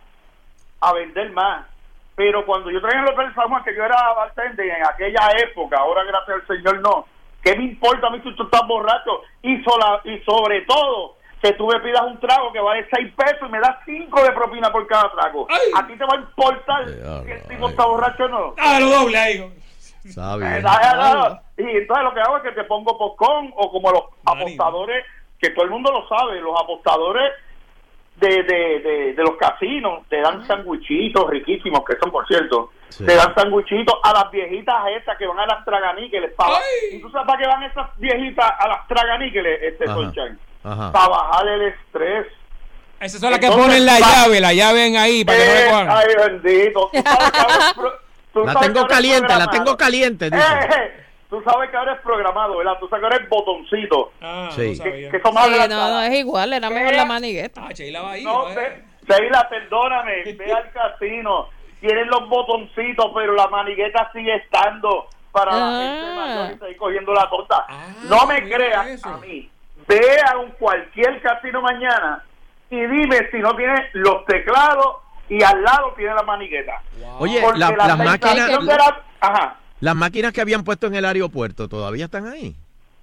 a 0.81 0.93
vender 0.95 1.31
más. 1.31 1.65
Pero 2.17 2.45
cuando 2.45 2.71
yo 2.73 2.81
traía 2.81 2.99
en 2.99 3.07
el 3.07 3.15
Hotel 3.15 3.35
San 3.35 3.49
Juan, 3.49 3.63
que 3.63 3.77
yo 3.77 3.85
era 3.85 4.13
bartender 4.15 4.67
en 4.67 4.85
aquella 4.85 5.29
época, 5.45 5.79
ahora 5.79 6.03
gracias 6.03 6.41
al 6.41 6.57
Señor 6.57 6.81
no, 6.81 7.07
¿qué 7.41 7.57
me 7.57 7.65
importa 7.65 8.09
a 8.09 8.11
mí 8.11 8.21
si 8.25 8.35
tú 8.35 8.43
estás 8.43 8.67
borracho? 8.67 9.23
Y, 9.43 9.63
sola, 9.63 10.01
y 10.03 10.19
sobre 10.21 10.63
todo, 10.63 11.17
que 11.43 11.53
tú 11.53 11.67
me 11.67 11.79
pidas 11.81 12.03
un 12.03 12.19
trago 12.19 12.53
que 12.53 12.61
vale 12.61 12.87
6 12.91 13.13
pesos 13.15 13.49
y 13.49 13.53
me 13.53 13.61
das 13.61 13.77
5 13.85 14.23
de 14.25 14.33
propina 14.33 14.71
por 14.73 14.87
cada 14.87 15.11
trago. 15.13 15.47
¿A 15.77 15.87
ti 15.87 15.97
te 15.97 16.05
va 16.05 16.15
a 16.15 16.21
importar 16.21 16.89
si 16.89 17.31
el 17.31 17.43
tipo 17.49 17.69
está 17.69 17.85
borracho 17.87 18.25
o 18.25 18.29
no? 18.29 18.55
Ah, 18.59 18.79
lo 18.81 18.89
doble 18.89 19.19
ahí. 19.19 19.53
Está 20.05 20.37
Eh. 20.37 21.41
Y 21.59 21.77
entonces 21.79 22.05
lo 22.05 22.15
que 22.15 22.21
hago 22.21 22.37
es 22.39 22.43
que 22.43 22.53
te 22.53 22.65
pongo 22.65 22.97
popcorn 22.97 23.53
o 23.57 23.71
como 23.71 23.91
los 23.91 24.03
apostadores, 24.25 25.05
que 25.39 25.51
todo 25.51 25.65
el 25.65 25.71
mundo 25.71 25.91
lo 25.93 26.07
sabe, 26.09 26.41
los 26.41 26.59
apostadores 26.61 27.33
de, 28.17 28.29
de, 28.45 28.81
de, 28.81 29.13
de 29.15 29.23
los 29.23 29.37
casinos 29.37 30.01
te 30.09 30.21
dan 30.21 30.47
sandwichitos 30.47 31.29
riquísimos, 31.29 31.85
que 31.85 31.97
son 31.99 32.11
por 32.11 32.27
cierto, 32.27 32.71
Sí. 32.89 33.05
te 33.05 33.15
dan 33.17 33.35
sandwichitos 33.35 33.95
a 34.05 34.13
las 34.13 34.31
viejitas 34.31 34.75
estas 34.97 35.19
que 35.19 35.27
van 35.27 35.41
a 35.41 35.47
las 35.47 35.65
traganíqueles. 35.65 36.33
¿Y 36.93 37.01
tú 37.01 37.11
sabes 37.11 37.27
para 37.27 37.39
qué 37.43 37.47
van 37.49 37.63
esas 37.65 37.91
viejitas 37.99 38.53
a 38.59 38.69
las 38.69 38.87
traganíqueles, 38.87 39.61
este. 39.63 39.87
Sunshine? 39.87 40.39
Ajá. 40.67 40.93
Para 40.93 41.09
bajar 41.09 41.49
el 41.49 41.63
estrés. 41.63 42.27
Esas 43.01 43.21
son 43.21 43.31
las 43.31 43.41
que 43.41 43.49
ponen 43.49 43.85
la 43.85 43.99
llave, 44.01 44.41
la 44.41 44.53
llave 44.55 44.87
en 44.87 44.97
ahí 44.97 45.25
para 45.25 45.39
que 45.39 45.45
no 45.47 45.53
le 45.53 45.61
Eh, 45.61 45.71
cojan. 45.71 45.89
ay, 45.91 46.07
bendito. 46.17 46.91
Tú 46.93 47.03
sabes 47.03 47.31
que 47.31 47.39
ahora 47.39 47.55
es 47.69 47.75
pro- 47.75 47.99
tú 48.33 48.45
La 48.45 48.53
sabes 48.55 48.73
tengo 48.73 48.87
caliente, 48.87 49.35
la 49.37 49.47
tengo 49.49 49.77
caliente, 49.77 50.31
dice. 50.31 50.43
Eh, 50.43 50.69
eh, 50.77 51.05
tú 51.29 51.43
sabes 51.45 51.71
que 51.71 51.77
ahora 51.77 51.93
es 51.95 52.01
programado, 52.01 52.57
¿verdad? 52.57 52.73
Tú 52.81 52.89
sabes 52.89 53.01
que 53.03 53.07
ahora 53.13 53.23
es 53.25 53.29
botoncito. 53.29 54.13
Ah, 54.23 54.49
Sí. 54.55 54.79
Que, 54.83 55.09
que 55.11 55.21
son 55.21 55.35
más 55.35 55.47
Sí, 55.47 55.53
no, 55.59 55.69
no, 55.69 56.03
es 56.03 56.15
igual, 56.15 56.53
era 56.55 56.71
mejor 56.71 56.95
la 56.95 57.05
manigueta. 57.05 57.63
Ah, 57.67 57.73
Sheila 57.73 58.01
va 58.03 58.13
ahí. 58.13 58.25
No, 58.25 58.49
eh. 58.51 58.83
Sheila, 59.09 59.49
perdóname, 59.49 60.23
ve 60.33 60.53
al 60.53 60.71
casino. 60.73 61.49
Tienen 61.81 62.09
los 62.09 62.27
botoncitos, 62.29 63.13
pero 63.15 63.35
la 63.35 63.47
manigueta 63.49 64.11
sigue 64.13 64.35
estando 64.37 65.07
para 65.31 65.53
la 65.55 65.69
Ah. 65.69 65.83
gente 65.83 66.17
mayor 66.17 66.71
y 66.73 66.77
cogiendo 66.77 67.13
la 67.13 67.29
torta. 67.29 67.67
Ah, 67.69 67.87
no 68.09 68.27
me 68.27 68.43
creas 68.49 68.87
eso. 68.89 69.09
a 69.11 69.19
mí. 69.19 69.51
Ve 69.89 70.01
a 70.33 70.39
un 70.39 70.51
cualquier 70.53 71.21
casino 71.23 71.61
mañana 71.63 72.25
y 72.71 72.77
dime 72.81 73.29
si 73.31 73.39
no 73.39 73.55
tiene 73.55 73.75
los 73.95 74.25
teclados 74.27 74.97
y 75.29 75.43
al 75.43 75.63
lado 75.63 75.93
tiene 75.97 76.15
la 76.15 76.23
manigueta. 76.23 76.83
Oye, 77.19 77.41
la- 77.57 77.71
las 77.71 77.99
máquinas 77.99 78.47
de 78.49 78.77
la- 78.77 79.03
Ajá. 79.21 79.57
las 79.81 79.95
máquinas 79.95 80.33
que 80.33 80.41
habían 80.41 80.65
puesto 80.65 80.87
en 80.89 80.95
el 80.97 81.05
aeropuerto 81.05 81.69
todavía 81.69 82.07
están 82.07 82.27
ahí. 82.27 82.55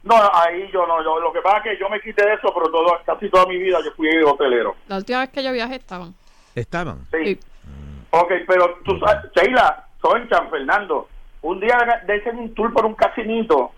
No, 0.04 0.16
ahí 0.34 0.70
yo 0.74 0.86
no, 0.86 1.02
yo, 1.02 1.20
lo 1.22 1.32
que 1.32 1.40
pasa 1.40 1.58
es 1.60 1.64
que 1.64 1.78
yo 1.80 1.90
me 1.90 2.02
quité 2.02 2.26
de 2.26 2.34
eso, 2.34 2.54
pero 2.54 2.70
todo, 2.70 2.98
casi 3.06 3.30
toda 3.30 3.46
mi 3.46 3.58
vida 3.58 3.78
yo 3.86 3.92
fui 3.94 4.10
hotelero. 4.22 4.76
La 4.90 4.98
última 4.98 5.20
vez 5.22 5.30
que 5.30 5.42
yo 5.44 5.54
viajé 5.54 5.76
estaban. 5.76 6.14
Estaban. 6.56 7.08
Sí. 7.12 7.26
Sí. 7.36 7.40
Ok, 8.10 8.32
pero 8.46 8.80
tú 8.84 9.00
sabes, 9.00 9.32
Sheila, 9.34 9.86
Sonchan, 10.02 10.50
Fernando, 10.50 11.08
un 11.42 11.60
día 11.62 11.78
dejen 12.06 12.38
un 12.38 12.54
tour 12.54 12.74
por 12.74 12.86
un 12.86 12.94
casinito, 12.96 13.72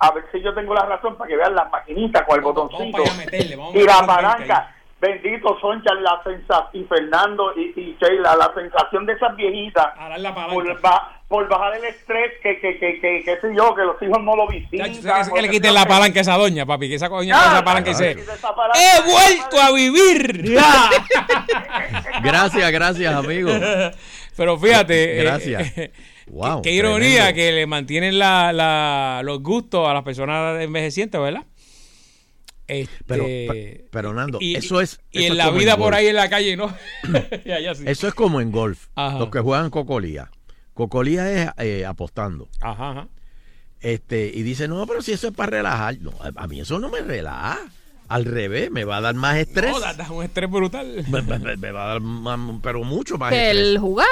a 0.00 0.10
ver 0.12 0.24
si 0.32 0.40
yo 0.42 0.52
tengo 0.54 0.74
la 0.74 0.86
razón 0.86 1.16
para 1.16 1.28
que 1.28 1.36
vean 1.36 1.54
las 1.54 1.70
maquinitas 1.70 2.24
con 2.26 2.36
el 2.36 2.40
Vamos- 2.44 2.54
botoncito 2.70 2.98
vamos 2.98 3.10
para 3.10 3.12
allá 3.14 3.22
a 3.22 3.24
meterle, 3.24 3.56
vamos 3.56 3.74
a 3.74 3.78
y 3.78 3.82
la 3.84 4.06
palanca. 4.06 4.74
Bendito 5.00 5.58
Sonchan, 5.60 6.02
la 6.02 6.20
sensación, 6.22 6.68
y 6.74 6.84
Fernando 6.84 7.54
y, 7.56 7.72
y 7.80 7.96
Sheila, 7.98 8.36
la 8.36 8.52
sensación 8.54 9.06
de 9.06 9.14
esas 9.14 9.34
viejitas 9.34 9.86
la 10.18 10.34
palanca. 10.34 10.52
por, 10.52 10.80
ba- 10.82 11.16
por 11.26 11.48
bajar 11.48 11.74
el 11.76 11.84
estrés, 11.84 12.32
que, 12.42 12.60
que, 12.60 12.78
que, 12.78 13.00
que, 13.00 13.22
qué 13.24 13.38
sé 13.40 13.48
yo, 13.56 13.74
que 13.74 13.82
los 13.82 14.02
hijos 14.02 14.22
no 14.22 14.36
lo 14.36 14.46
visitan. 14.48 14.92
Que, 15.32 15.40
le 15.42 15.48
quiten 15.48 15.72
la 15.72 15.86
palanca 15.86 16.18
a 16.18 16.22
esa 16.22 16.36
doña, 16.36 16.66
papi. 16.66 16.88
Que 16.90 16.96
esa 16.96 17.08
coña 17.08 17.34
Ah, 17.38 17.52
esa 17.54 17.64
palanca 17.64 17.90
y 17.90 17.94
palanca. 17.94 18.20
¡He 18.74 19.10
vuelto 19.10 19.58
a 19.62 19.72
vivir! 19.72 20.54
Gracias, 22.22 22.70
gracias, 22.72 23.14
amigo. 23.14 23.50
Pero 24.36 24.58
fíjate. 24.58 25.18
eh, 25.20 25.22
Gracias. 25.24 25.78
eh, 25.78 25.92
Wow, 26.30 26.62
qué, 26.62 26.70
qué 26.70 26.76
ironía 26.76 27.24
tremendo. 27.26 27.34
que 27.34 27.52
le 27.52 27.66
mantienen 27.66 28.18
la, 28.18 28.52
la- 28.52 29.20
los 29.24 29.42
gustos 29.42 29.86
a 29.88 29.94
las 29.94 30.02
personas 30.04 30.60
envejecientes, 30.62 31.20
¿verdad? 31.20 31.44
Este, 32.66 32.88
Pero, 33.06 33.24
pe- 33.24 33.88
pero, 33.90 34.14
Nando, 34.14 34.38
y, 34.40 34.54
eso 34.54 34.80
es- 34.80 35.00
Y 35.10 35.18
eso 35.24 35.26
en 35.26 35.32
es 35.32 35.36
la 35.38 35.50
vida 35.50 35.72
en 35.74 35.78
por 35.80 35.92
ahí 35.94 36.06
en 36.06 36.14
la 36.14 36.30
calle, 36.30 36.56
¿no? 36.56 36.72
Y 37.44 37.50
allá 37.50 37.74
sí. 37.74 37.82
Eso 37.86 38.06
es 38.06 38.14
como 38.14 38.40
en 38.40 38.52
golf. 38.52 38.86
Ajá. 38.94 39.18
Los 39.18 39.30
que 39.30 39.40
juegan 39.40 39.70
cocolía. 39.70 40.30
Cocolía 40.72 41.30
es 41.32 41.50
eh, 41.58 41.84
apostando. 41.84 42.48
Ajá, 42.60 42.90
ajá. 42.92 43.08
Este, 43.80 44.30
y 44.32 44.42
dice, 44.42 44.68
no, 44.68 44.86
pero 44.86 45.02
si 45.02 45.10
eso 45.12 45.28
es 45.28 45.34
para 45.34 45.50
relajar. 45.50 45.98
No, 46.00 46.12
a 46.36 46.46
mí 46.46 46.60
eso 46.60 46.78
no 46.78 46.90
me 46.90 47.00
relaja. 47.00 47.58
Al 48.06 48.24
revés, 48.24 48.70
me 48.70 48.84
va 48.84 48.98
a 48.98 49.00
dar 49.00 49.14
más 49.14 49.36
estrés. 49.38 49.70
No, 49.72 49.80
da, 49.80 49.94
da 49.94 50.10
un 50.12 50.22
estrés 50.24 50.48
brutal. 50.50 51.04
me, 51.08 51.22
me- 51.22 51.38
me- 51.40 51.56
me 51.56 51.72
va 51.72 51.84
a 51.84 51.88
dar 51.88 52.00
más- 52.00 52.38
pero 52.62 52.84
mucho 52.84 53.18
más 53.18 53.32
estrés. 53.32 53.56
el 53.56 53.78
jugar. 53.78 54.06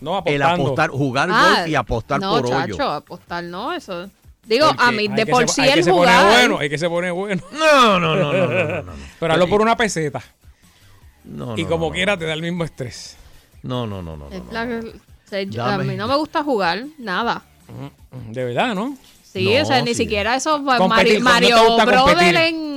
No, 0.00 0.22
El 0.26 0.42
apostando. 0.42 0.64
apostar, 0.64 0.90
jugar 0.90 1.28
Ah, 1.32 1.54
golf 1.58 1.68
y 1.68 1.74
apostar 1.74 2.20
no, 2.20 2.30
por 2.32 2.48
chacho, 2.48 2.74
hoyo. 2.74 2.90
apostar 2.92 3.44
no, 3.44 3.72
eso. 3.72 4.10
Digo, 4.44 4.68
Porque 4.68 4.82
a 4.84 4.92
mí, 4.92 5.08
de 5.08 5.26
por 5.26 5.48
se- 5.48 5.54
sí 5.54 5.60
hay 5.62 5.72
que 5.72 5.78
el 5.80 5.84
se 5.84 5.90
pone 5.90 6.12
jugar. 6.12 6.26
bueno, 6.32 6.58
hay 6.58 6.68
que 6.70 6.78
se 6.78 6.88
pone 6.88 7.10
bueno. 7.10 7.42
No, 7.52 7.98
no, 7.98 8.14
no, 8.14 8.32
no, 8.32 8.46
no, 8.46 8.64
no, 8.64 8.82
no. 8.82 8.92
Pero 9.20 9.32
hazlo 9.32 9.48
por 9.48 9.62
una 9.62 9.76
peseta. 9.76 10.22
No, 11.24 11.56
y 11.58 11.64
como 11.64 11.86
no, 11.88 11.92
quiera 11.92 12.16
te 12.16 12.24
da 12.26 12.34
el 12.34 12.42
mismo 12.42 12.62
estrés. 12.62 13.16
No, 13.62 13.86
no, 13.86 14.00
no, 14.02 14.16
no. 14.16 14.26
a 14.26 15.78
mí 15.78 15.96
no 15.96 16.06
me 16.06 16.16
gusta 16.16 16.44
jugar, 16.44 16.84
nada. 16.98 17.42
De 18.30 18.44
verdad, 18.44 18.74
¿no? 18.74 18.96
Sí, 19.24 19.52
No, 19.56 19.62
o 19.62 19.64
sea, 19.64 19.82
ni 19.82 19.94
siquiera 19.94 20.36
esos 20.36 20.60
pues, 20.64 20.78
Mario, 20.88 21.20
¿no 21.20 21.38
te 21.40 21.52
gusta 21.68 21.84
Mario? 21.84 22.04
Brother 22.04 22.36
en, 22.36 22.75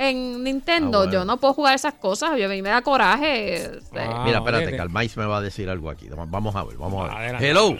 en 0.00 0.42
Nintendo. 0.44 0.98
Ah, 0.98 1.04
bueno. 1.04 1.12
Yo 1.12 1.24
no 1.24 1.36
puedo 1.38 1.54
jugar 1.54 1.74
esas 1.74 1.94
cosas. 1.94 2.38
Yo, 2.38 2.46
a 2.46 2.48
mí 2.48 2.62
me 2.62 2.68
da 2.70 2.82
coraje. 2.82 3.80
sea, 3.92 4.10
Ah, 4.10 4.22
Mira, 4.24 4.38
espérate, 4.38 4.66
ok. 4.66 4.70
que 4.74 4.80
Almais 4.80 5.16
me 5.16 5.26
va 5.26 5.38
a 5.38 5.40
decir 5.42 5.68
algo 5.68 5.90
aquí. 5.90 6.08
Vamos 6.08 6.54
a 6.56 6.64
ver, 6.64 6.76
vamos 6.76 7.00
a 7.02 7.08
ver. 7.08 7.16
Adelante. 7.36 7.48
Hello. 7.50 7.78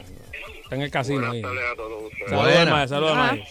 Está 0.63 0.77
en 0.77 0.83
el 0.83 0.91
casino 0.91 1.31
ahí. 1.31 1.41
Buenas 1.43 1.63
tardes 1.63 1.73
a 1.73 1.77
todos 1.77 2.03
ustedes. 2.05 2.31
Saludos, 2.31 2.91
saludos. 2.91 3.49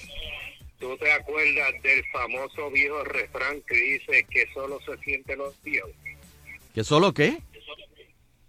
¿Tú 0.80 0.98
te 0.98 1.12
acuerdas 1.12 1.74
del 1.84 2.06
famoso 2.14 2.72
viejo 2.72 3.04
refrán 3.04 3.62
que 3.68 3.76
dice 3.76 4.26
que 4.30 4.48
solo 4.54 4.80
se 4.86 4.98
sienten 5.04 5.40
los 5.40 5.62
viejos? 5.62 5.92
¿Que 6.74 6.84
solo 6.86 7.14
qué? 7.14 7.38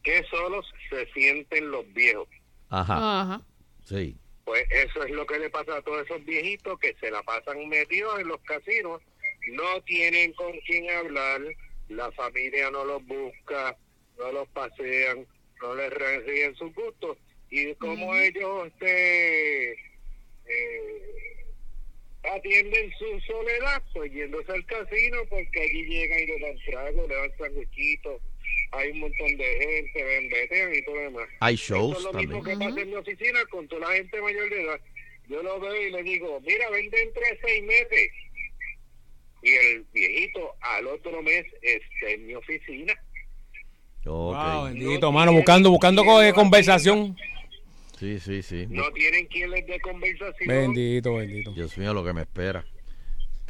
Que 0.05 0.23
solo 0.31 0.63
se 0.89 1.07
sienten 1.13 1.71
los 1.73 1.85
viejos. 1.93 2.29
Ajá, 2.69 3.23
Ajá. 3.23 3.41
sí. 3.85 4.17
Pues 4.45 4.65
eso 4.71 5.03
es 5.05 5.11
lo 5.11 5.27
que 5.27 5.39
le 5.39 5.51
pasa 5.51 5.77
a 5.77 5.83
todos 5.83 6.05
esos 6.05 6.25
viejitos 6.25 6.79
que 6.79 6.95
se 7.01 7.11
la 7.11 7.23
pasan 7.23 7.69
metidos 7.69 8.19
en 8.21 8.29
los 8.29 8.41
casinos, 8.43 9.01
no 9.49 9.83
tienen 9.83 10.33
con 10.35 10.53
quién 10.67 10.89
hablar, 10.91 11.41
la 11.89 12.11
familia 12.13 12.71
no 12.71 12.85
los 12.85 13.05
busca, 13.07 13.77
no 14.19 14.33
los 14.33 14.49
pasean, 14.49 15.27
no 15.61 15.75
les 15.75 15.91
reciben 15.91 16.55
sus 16.57 16.75
gustos 16.75 17.19
y 17.51 17.75
como 17.75 18.15
ellos 18.15 18.69
este 18.69 19.73
eh, 19.73 21.45
atienden 22.23 22.93
su 22.99 23.21
soledad, 23.21 23.83
pues 23.93 24.13
yéndose 24.13 24.53
al 24.53 24.65
casino 24.67 25.19
porque 25.29 25.61
allí 25.61 25.85
llegan 25.85 26.21
y 26.21 26.27
le 26.27 26.39
dan 26.39 26.59
trago, 26.67 27.09
le 27.09 27.15
dan 27.15 27.39
sanguichitos, 27.39 28.23
hay 28.73 28.91
un 28.91 29.01
montón 29.01 29.37
de 29.37 29.45
gente, 29.45 30.05
vendetean 30.05 30.75
y 30.75 30.83
todo 30.85 30.95
lo 30.95 31.03
demás. 31.03 31.29
Hay 31.41 31.57
shows 31.57 31.99
es 31.99 32.05
lo 32.05 32.13
mismo 32.13 32.37
también. 32.37 32.59
que 32.59 32.65
pasa 32.65 32.81
en 32.81 32.91
mi 32.91 32.97
oficina 32.97 33.45
con 33.47 33.69
toda 33.69 33.89
la 33.89 33.97
gente 33.97 34.21
mayor 34.21 34.51
de 34.51 34.63
edad. 34.63 34.81
Yo 35.29 35.43
lo 35.43 35.61
veo 35.61 35.87
y 35.87 35.91
le 35.91 36.03
digo, 36.03 36.41
mira, 36.41 36.71
vende 36.71 37.03
entre 37.03 37.39
seis 37.41 37.63
meses. 37.65 38.11
Y 39.43 39.51
el 39.51 39.85
viejito 39.93 40.55
al 40.61 40.87
otro 40.87 41.23
mes 41.23 41.45
está 41.63 42.11
en 42.11 42.27
mi 42.27 42.35
oficina. 42.35 42.93
Ok. 44.05 44.35
Wow, 44.37 44.65
bendito, 44.65 45.13
mano, 45.13 45.33
buscando, 45.33 45.71
buscando 45.71 46.05
co- 46.05 46.21
conversación. 46.35 47.17
Sí, 47.99 48.19
sí, 48.19 48.43
sí. 48.43 48.67
No 48.69 48.91
tienen 48.93 49.27
quien 49.27 49.51
les 49.51 49.67
dé 49.67 49.79
conversación. 49.81 50.49
Bendito, 50.49 51.15
bendito. 51.17 51.53
Dios 51.53 51.77
mío, 51.77 51.93
lo 51.93 52.03
que 52.05 52.13
me 52.15 52.23
espera. 52.23 52.65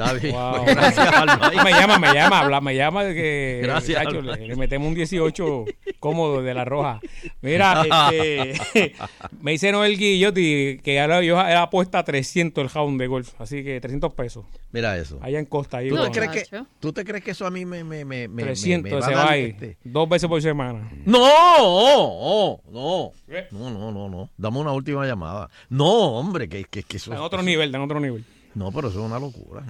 Está 0.01 0.13
bien. 0.15 0.35
Wow. 0.35 0.65
pues, 0.65 0.77
gracias, 0.77 1.65
me 1.65 1.71
llama, 1.73 1.99
me 1.99 2.13
llama, 2.15 2.41
habla, 2.41 2.61
me 2.61 2.75
llama 2.75 3.05
de 3.05 3.15
que 3.15 3.61
Gracias, 3.63 4.03
chacho, 4.03 4.19
Almais. 4.19 4.41
le, 4.41 4.49
le 4.49 4.57
metemos 4.57 4.89
un 4.89 4.95
18 4.95 5.65
cómodo 5.99 6.43
de 6.43 6.55
la 6.55 6.65
roja. 6.65 7.01
Mira, 7.43 7.83
este, 8.13 8.95
me 9.41 9.53
dice 9.53 9.73
Noel 9.73 9.99
Guillotti 9.99 10.81
que 10.83 11.01
ahora 11.01 11.23
yo 11.23 11.39
era 11.41 11.63
apuesta 11.63 12.03
300 12.05 12.65
el 12.65 12.71
hound 12.79 13.01
de 13.01 13.07
golf, 13.07 13.33
así 13.41 13.63
que 13.63 13.81
300 13.81 14.15
pesos. 14.15 14.45
Mira 14.73 14.97
eso. 14.97 15.19
Allá 15.21 15.39
en 15.39 15.47
Costa 15.47 15.79
ahí. 15.79 15.89
¿Tú 15.89 15.97
te, 16.03 16.11
crees 16.11 16.49
que. 16.49 16.63
¿Tú 16.79 16.93
te 16.93 17.05
crees 17.05 17.25
que 17.25 17.33
eso 17.33 17.47
a 17.47 17.51
mí 17.51 17.65
me, 17.67 17.83
me, 17.85 18.05
me, 18.05 18.29
me- 18.29 18.43
300 18.45 18.91
me- 18.91 18.97
me 18.99 19.03
se 19.05 19.15
va 19.15 19.31
ahí, 19.31 19.45
este? 19.51 19.77
dos 19.85 20.09
veces 20.09 20.29
por 20.29 20.41
semana. 20.41 20.89
No, 21.05 21.29
no, 21.59 22.61
no. 22.71 23.13
¿Qué? 23.29 23.47
No, 23.51 23.71
no, 23.71 23.91
no, 23.93 24.09
no. 24.09 24.31
Dame 24.37 24.59
una 24.59 24.73
última 24.73 25.07
llamada. 25.07 25.51
No, 25.69 25.87
hombre, 26.19 26.49
que, 26.49 26.65
que, 26.65 26.83
que 26.83 26.97
eso 26.97 27.13
En 27.13 27.19
otro 27.19 27.41
eso- 27.41 27.47
nivel, 27.47 27.75
en 27.75 27.81
otro 27.81 28.01
nivel. 28.01 28.25
No, 28.55 28.71
pero 28.73 28.89
eso 28.89 29.01
es 29.01 29.07
una 29.07 29.19
locura. 29.19 29.63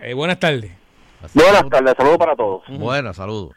Eh, 0.00 0.14
buenas 0.14 0.38
tardes. 0.40 0.72
Buenas 1.34 1.68
tardes, 1.68 1.94
saludos 1.96 2.18
para 2.18 2.36
todos. 2.36 2.62
Buenas, 2.68 3.16
saludos. 3.16 3.54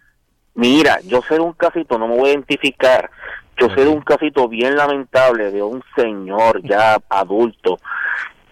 Mira, 0.55 0.99
yo 1.05 1.21
sé 1.27 1.35
de 1.35 1.39
un 1.41 1.53
casito, 1.53 1.97
no 1.97 2.07
me 2.07 2.17
voy 2.17 2.29
a 2.29 2.33
identificar. 2.33 3.09
Yo 3.57 3.69
sé 3.69 3.81
de 3.81 3.87
un 3.87 4.01
casito 4.01 4.47
bien 4.47 4.75
lamentable 4.75 5.51
de 5.51 5.61
un 5.61 5.83
señor 5.95 6.61
ya 6.63 6.97
adulto 7.09 7.77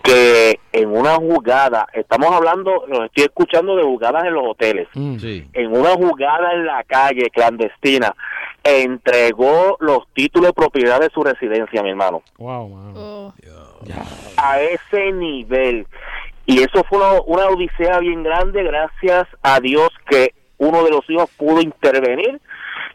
que 0.04 0.60
en 0.72 0.96
una 0.96 1.16
jugada, 1.16 1.86
estamos 1.94 2.32
hablando, 2.32 2.86
lo 2.88 3.04
estoy 3.06 3.26
escuchando 3.26 3.76
de 3.76 3.84
jugadas 3.84 4.24
en 4.26 4.34
los 4.34 4.44
hoteles, 4.48 4.88
Mm. 4.94 5.18
Sí. 5.20 5.48
en 5.52 5.76
una 5.76 5.90
jugada 5.96 6.54
en 6.54 6.66
la 6.66 6.84
calle 6.86 7.30
clandestina, 7.32 8.16
entregó 8.64 9.76
los 9.82 10.08
títulos 10.14 10.48
de 10.50 10.54
propiedad 10.54 11.00
de 11.02 11.10
su 11.14 11.22
residencia, 11.24 11.84
mi 11.84 11.90
hermano, 11.90 12.22
Wow, 12.38 12.70
mano. 12.70 12.94
Oh. 12.96 13.34
A 14.38 14.62
ese 14.62 15.12
nivel. 15.12 15.88
Y 16.46 16.62
eso 16.62 16.84
fue 16.90 16.98
una, 16.98 17.22
una 17.26 17.46
odisea 17.48 18.00
bien 18.00 18.24
grande, 18.24 18.64
gracias 18.64 19.28
a 19.44 19.60
Dios 19.60 19.90
que 20.10 20.34
uno 20.58 20.84
de 20.84 20.92
los 20.92 21.08
hijos 21.10 21.30
pudo 21.38 21.62
intervenir 21.62 22.40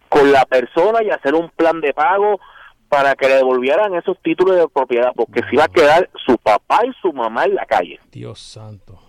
con 0.08 0.30
la 0.32 0.44
persona 0.44 1.02
y 1.02 1.10
hacer 1.10 1.34
un 1.34 1.50
plan 1.50 1.80
de 1.80 1.92
pago 1.92 2.40
para 2.88 3.14
que 3.14 3.26
le 3.28 3.34
devolvieran 3.36 3.94
esos 3.94 4.16
títulos 4.22 4.56
de 4.56 4.68
propiedad, 4.68 5.12
porque 5.16 5.40
se 5.48 5.54
iba 5.54 5.64
a 5.64 5.68
quedar 5.68 6.08
su 6.26 6.36
papá 6.38 6.80
y 6.86 6.92
su 7.00 7.12
mamá 7.12 7.44
en 7.44 7.54
la 7.54 7.66
calle. 7.66 7.98
Dios 8.12 8.38
santo. 8.40 9.00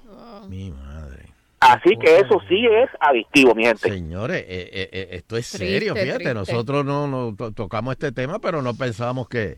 Mi 0.49 0.71
madre. 0.71 1.25
Así 1.59 1.95
que 1.99 2.17
eso 2.17 2.39
sí 2.47 2.65
es 2.67 2.89
adictivo, 2.99 3.55
mi 3.55 3.63
gente. 3.65 3.89
Señores, 3.89 4.41
eh, 4.47 4.69
eh, 4.71 4.89
eh, 4.91 5.07
esto 5.11 5.37
es 5.37 5.49
Triste, 5.49 5.67
serio, 5.67 5.93
fíjate. 5.95 6.13
triste. 6.15 6.33
Nosotros 6.33 6.85
no, 6.85 7.07
no 7.07 7.35
to- 7.35 7.51
tocamos 7.51 7.93
este 7.93 8.11
tema, 8.11 8.37
pero 8.39 8.61
no 8.61 8.75
pensábamos 8.75 9.27
que, 9.27 9.57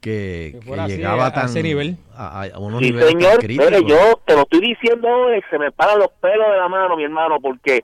que, 0.00 0.50
Que 0.52 0.58
que 0.60 0.66
fuera 0.66 0.84
así, 0.84 0.96
llegaba 0.96 1.24
a- 1.24 1.28
a 1.28 1.32
tan 1.32 1.46
ese 1.46 1.62
nivel. 1.62 1.96
A, 2.16 2.44
a 2.44 2.58
unos 2.58 2.80
Sí, 2.80 2.86
niveles 2.92 3.08
señor, 3.10 3.40
yo 3.86 4.20
te 4.24 4.34
lo 4.34 4.42
estoy 4.42 4.60
diciendo 4.60 5.08
hoy, 5.08 5.42
se 5.50 5.58
me 5.58 5.70
paran 5.72 5.98
los 5.98 6.08
pelos 6.20 6.50
de 6.50 6.56
la 6.56 6.68
mano, 6.68 6.96
mi 6.96 7.04
hermano, 7.04 7.38
porque 7.40 7.82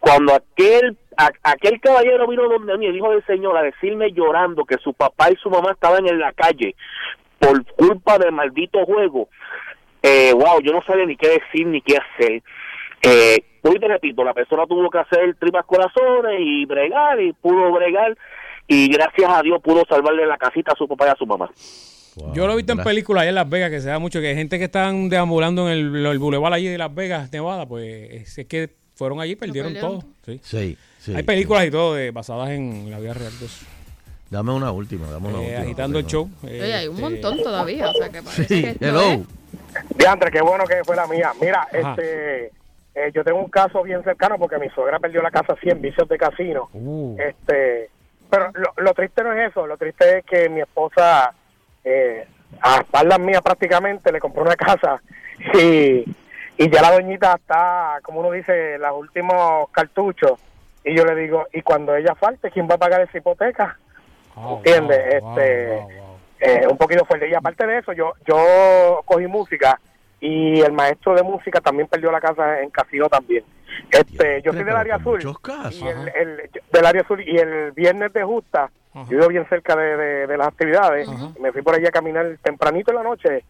cuando 0.00 0.34
aquel 0.34 0.96
a- 1.16 1.30
aquel 1.44 1.80
caballero 1.80 2.26
vino 2.28 2.48
donde 2.48 2.76
mí, 2.78 2.86
el 2.86 2.96
hijo 2.96 3.10
del 3.10 3.24
señor, 3.26 3.56
a 3.56 3.62
decirme 3.62 4.12
llorando 4.12 4.64
que 4.64 4.76
su 4.78 4.92
papá 4.92 5.30
y 5.32 5.36
su 5.36 5.48
mamá 5.50 5.72
estaban 5.72 6.06
en 6.06 6.18
la 6.18 6.32
calle 6.32 6.74
por 7.38 7.64
culpa 7.74 8.18
del 8.18 8.32
maldito 8.32 8.84
juego, 8.84 9.28
eh, 10.02 10.32
wow, 10.34 10.60
yo 10.62 10.72
no 10.72 10.82
sabía 10.82 11.06
ni 11.06 11.16
qué 11.16 11.28
decir 11.28 11.66
ni 11.66 11.80
qué 11.80 11.96
hacer. 11.96 12.42
Eh, 13.02 13.36
hoy 13.62 13.78
te 13.78 13.88
repito, 13.88 14.22
la 14.24 14.34
persona 14.34 14.66
tuvo 14.66 14.88
que 14.90 14.98
hacer 14.98 15.34
tripas 15.36 15.64
corazones 15.66 16.38
y 16.40 16.64
bregar 16.66 17.20
y 17.20 17.32
pudo 17.32 17.72
bregar 17.72 18.16
y 18.68 18.88
gracias 18.88 19.30
a 19.30 19.42
Dios 19.42 19.60
pudo 19.62 19.84
salvarle 19.88 20.26
la 20.26 20.36
casita 20.38 20.72
a 20.72 20.76
su 20.76 20.86
papá 20.88 21.06
y 21.06 21.10
a 21.10 21.16
su 21.16 21.26
mamá. 21.26 21.50
Wow, 22.16 22.32
Yo 22.34 22.46
lo 22.46 22.54
he 22.54 22.56
visto 22.56 22.72
en 22.72 22.78
películas 22.82 23.22
allá 23.22 23.28
en 23.28 23.34
Las 23.34 23.48
Vegas, 23.48 23.70
que 23.70 23.80
se 23.80 23.88
da 23.88 23.98
mucho, 23.98 24.20
que 24.20 24.28
hay 24.28 24.34
gente 24.34 24.58
que 24.58 24.64
están 24.64 25.08
deambulando 25.10 25.70
en 25.70 25.76
el, 25.96 26.06
el 26.06 26.18
boulevard 26.18 26.54
allí 26.54 26.66
de 26.68 26.78
Las 26.78 26.94
Vegas, 26.94 27.30
Nevada, 27.30 27.66
pues 27.66 28.36
es, 28.38 28.46
que 28.46 28.70
fueron 28.94 29.20
allí 29.20 29.32
y 29.32 29.36
perdieron, 29.36 29.72
perdieron 29.74 30.00
todo. 30.00 30.10
Sí. 30.24 30.40
Sí, 30.42 30.78
sí. 30.98 31.14
hay 31.14 31.22
películas 31.22 31.66
y 31.66 31.70
todo 31.70 31.94
de, 31.94 32.10
basadas 32.12 32.50
en 32.50 32.90
la 32.90 32.98
vida 32.98 33.12
real. 33.14 33.38
de 33.38 33.44
eso. 33.46 33.66
Dame 34.30 34.52
una 34.52 34.72
última, 34.72 35.08
dame 35.10 35.28
una 35.28 35.38
Eh, 35.38 35.42
última. 35.42 35.60
agitando 35.60 35.98
el 35.98 36.06
show. 36.06 36.28
Oye, 36.42 36.74
hay 36.74 36.88
un 36.88 36.94
este, 36.96 37.02
montón 37.10 37.42
todavía, 37.42 37.90
o 37.90 37.92
sea 37.92 38.08
que 38.08 38.22
parece 38.22 38.44
Sí, 38.46 38.62
que 38.62 38.76
hello. 38.80 39.00
es- 39.02 39.20
Diantre, 39.96 40.30
qué 40.30 40.40
bueno 40.40 40.64
que 40.64 40.82
fue 40.84 40.96
la 40.96 41.06
mía. 41.06 41.32
Mira, 41.40 41.62
Ajá. 41.70 41.90
este, 41.92 42.46
eh, 42.94 43.12
yo 43.14 43.22
tengo 43.22 43.38
un 43.38 43.50
caso 43.50 43.82
bien 43.82 44.02
cercano 44.02 44.36
porque 44.38 44.58
mi 44.58 44.68
suegra 44.70 44.98
perdió 44.98 45.20
la 45.22 45.30
casa 45.30 45.52
así 45.52 45.68
en 45.68 45.80
vicios 45.82 46.08
de 46.08 46.16
casino. 46.18 46.68
Uh, 46.72 47.16
Este, 47.20 47.90
pero 48.30 48.50
lo, 48.54 48.72
lo 48.76 48.94
triste 48.94 49.22
no 49.22 49.32
es 49.32 49.50
eso, 49.50 49.66
lo 49.66 49.76
triste 49.76 50.18
es 50.18 50.24
que 50.24 50.48
mi 50.48 50.60
esposa, 50.60 51.32
eh, 51.84 52.26
a 52.60 52.76
espaldas 52.78 53.18
mías 53.18 53.42
prácticamente, 53.42 54.12
le 54.12 54.20
compró 54.20 54.42
una 54.42 54.56
casa 54.56 55.00
y, 55.54 56.04
y 56.58 56.70
ya 56.70 56.82
la 56.82 56.92
doñita 56.92 57.34
está, 57.34 57.98
como 58.02 58.20
uno 58.20 58.30
dice, 58.30 58.78
los 58.78 58.98
últimos 58.98 59.68
cartuchos. 59.70 60.40
Y 60.84 60.94
yo 60.96 61.04
le 61.04 61.16
digo, 61.16 61.46
y 61.52 61.62
cuando 61.62 61.96
ella 61.96 62.14
falte, 62.14 62.50
¿quién 62.50 62.68
va 62.70 62.76
a 62.76 62.78
pagar 62.78 63.00
esa 63.00 63.18
hipoteca? 63.18 63.76
wow, 64.36 64.56
¿Entiendes? 64.58 65.20
wow, 65.20 65.38
este, 65.38 65.66
wow, 65.68 65.88
wow. 65.88 66.18
eh, 66.40 66.66
un 66.70 66.76
poquito 66.76 67.04
fuerte. 67.04 67.28
Y 67.28 67.34
aparte 67.34 67.66
de 67.66 67.78
eso, 67.78 67.92
yo 67.92 68.12
yo 68.26 69.02
cogí 69.04 69.26
música 69.26 69.80
y 70.20 70.60
el 70.60 70.72
maestro 70.72 71.14
de 71.14 71.22
música 71.22 71.60
también 71.60 71.88
perdió 71.88 72.10
la 72.10 72.20
casa 72.20 72.60
en 72.62 72.70
casino 72.70 73.08
también. 73.08 73.44
Este, 73.90 74.42
yo 74.42 74.52
soy 74.52 74.64
del 74.64 74.76
área 74.76 74.96
azul. 74.96 75.20
Y 75.72 75.86
el, 75.88 76.08
el- 76.08 76.50
del 76.72 76.86
área 76.86 77.02
azul 77.02 77.20
y 77.26 77.36
el 77.38 77.72
viernes 77.72 78.12
de 78.12 78.22
justa, 78.24 78.70
Ajá. 78.94 79.04
yo 79.10 79.16
vivo 79.18 79.28
bien 79.28 79.46
cerca 79.48 79.76
de, 79.76 79.96
de- 79.96 80.26
de 80.26 80.36
las 80.36 80.48
actividades. 80.48 81.08
Ajá. 81.08 81.28
Me 81.40 81.52
fui 81.52 81.62
por 81.62 81.74
allí 81.74 81.86
a 81.86 81.90
caminar 81.90 82.36
tempranito 82.42 82.90
en 82.90 82.96
la 82.96 83.02
noche 83.02 83.44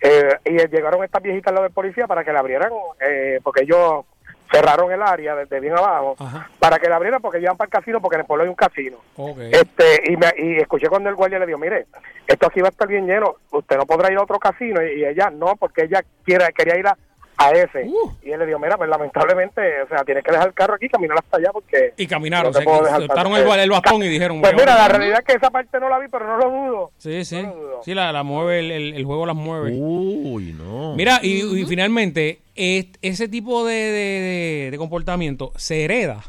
eh, 0.00 0.28
y 0.44 0.50
llegaron 0.68 1.02
estas 1.04 1.22
viejitas 1.22 1.48
al 1.48 1.54
lado 1.54 1.64
del 1.64 1.72
policía 1.72 2.06
para 2.06 2.24
que 2.24 2.32
la 2.32 2.40
abrieran, 2.40 2.70
eh, 3.00 3.40
porque 3.42 3.62
ellos 3.64 4.04
cerraron 4.52 4.92
el 4.92 5.02
área 5.02 5.34
desde 5.34 5.58
bien 5.58 5.72
abajo 5.76 6.14
Ajá. 6.18 6.48
para 6.60 6.78
que 6.78 6.88
la 6.88 6.96
abrieran 6.96 7.20
porque 7.20 7.40
llevan 7.40 7.56
para 7.56 7.66
el 7.66 7.72
casino 7.72 8.00
porque 8.00 8.16
en 8.16 8.20
el 8.20 8.26
pueblo 8.26 8.44
hay 8.44 8.50
un 8.50 8.54
casino. 8.54 8.98
Este, 9.50 10.12
y, 10.12 10.16
me, 10.16 10.26
y 10.36 10.58
escuché 10.60 10.88
cuando 10.88 11.08
el 11.08 11.14
guardia 11.16 11.38
le 11.38 11.46
dijo, 11.46 11.58
mire, 11.58 11.86
esto 12.26 12.46
aquí 12.46 12.60
va 12.60 12.68
a 12.68 12.70
estar 12.70 12.86
bien 12.86 13.06
lleno, 13.06 13.36
usted 13.50 13.76
no 13.78 13.86
podrá 13.86 14.12
ir 14.12 14.18
a 14.18 14.22
otro 14.22 14.38
casino, 14.38 14.82
y, 14.82 15.00
y 15.00 15.04
ella 15.06 15.30
no, 15.30 15.56
porque 15.56 15.84
ella 15.84 16.04
quiere, 16.24 16.52
quería 16.52 16.76
ir 16.78 16.86
a, 16.86 16.96
a 17.36 17.50
ese. 17.50 17.84
Uh. 17.86 18.12
Y 18.22 18.30
él 18.30 18.38
le 18.38 18.46
dijo, 18.46 18.58
mira, 18.58 18.76
pues 18.76 18.88
lamentablemente, 18.88 19.82
o 19.82 19.88
sea, 19.88 20.04
tienes 20.04 20.22
que 20.24 20.30
dejar 20.32 20.48
el 20.48 20.54
carro 20.54 20.74
aquí 20.74 20.86
y 20.86 20.88
caminar 20.88 21.18
hasta 21.18 21.36
allá 21.38 21.50
porque... 21.52 21.92
Y 21.96 22.06
caminaron, 22.06 22.52
no 22.52 22.58
dejar 22.58 22.96
soltaron 23.00 23.32
el, 23.34 23.60
el 23.60 23.70
bastón 23.70 24.02
y 24.02 24.08
dijeron... 24.08 24.40
Pues 24.40 24.52
"Mira, 24.52 24.66
la 24.66 24.74
vamos". 24.76 24.88
realidad 24.98 25.18
es 25.20 25.24
que 25.26 25.32
esa 25.34 25.50
parte 25.50 25.80
no 25.80 25.88
la 25.88 25.98
vi, 25.98 26.06
pero 26.08 26.26
no 26.26 26.36
lo 26.38 26.50
dudo. 26.50 26.90
Sí, 26.98 27.24
sí. 27.24 27.42
no 27.42 27.48
lo 27.50 27.54
dudo. 27.56 27.80
Sí, 27.84 27.94
la, 27.94 28.12
la 28.12 28.22
mueve, 28.22 28.60
el, 28.60 28.70
el- 28.70 28.94
el 28.94 29.04
juego 29.04 29.26
las 29.26 29.36
mueve. 29.36 29.72
Uy, 29.74 30.52
no. 30.56 30.94
Mira, 30.94 31.18
y, 31.22 31.60
y 31.60 31.64
finalmente, 31.66 32.40
ese 32.54 33.28
tipo 33.28 33.64
de, 33.66 33.74
de- 33.74 34.20
de- 34.20 34.68
de 34.70 34.78
comportamiento 34.78 35.52
se 35.56 35.84
hereda. 35.84 36.22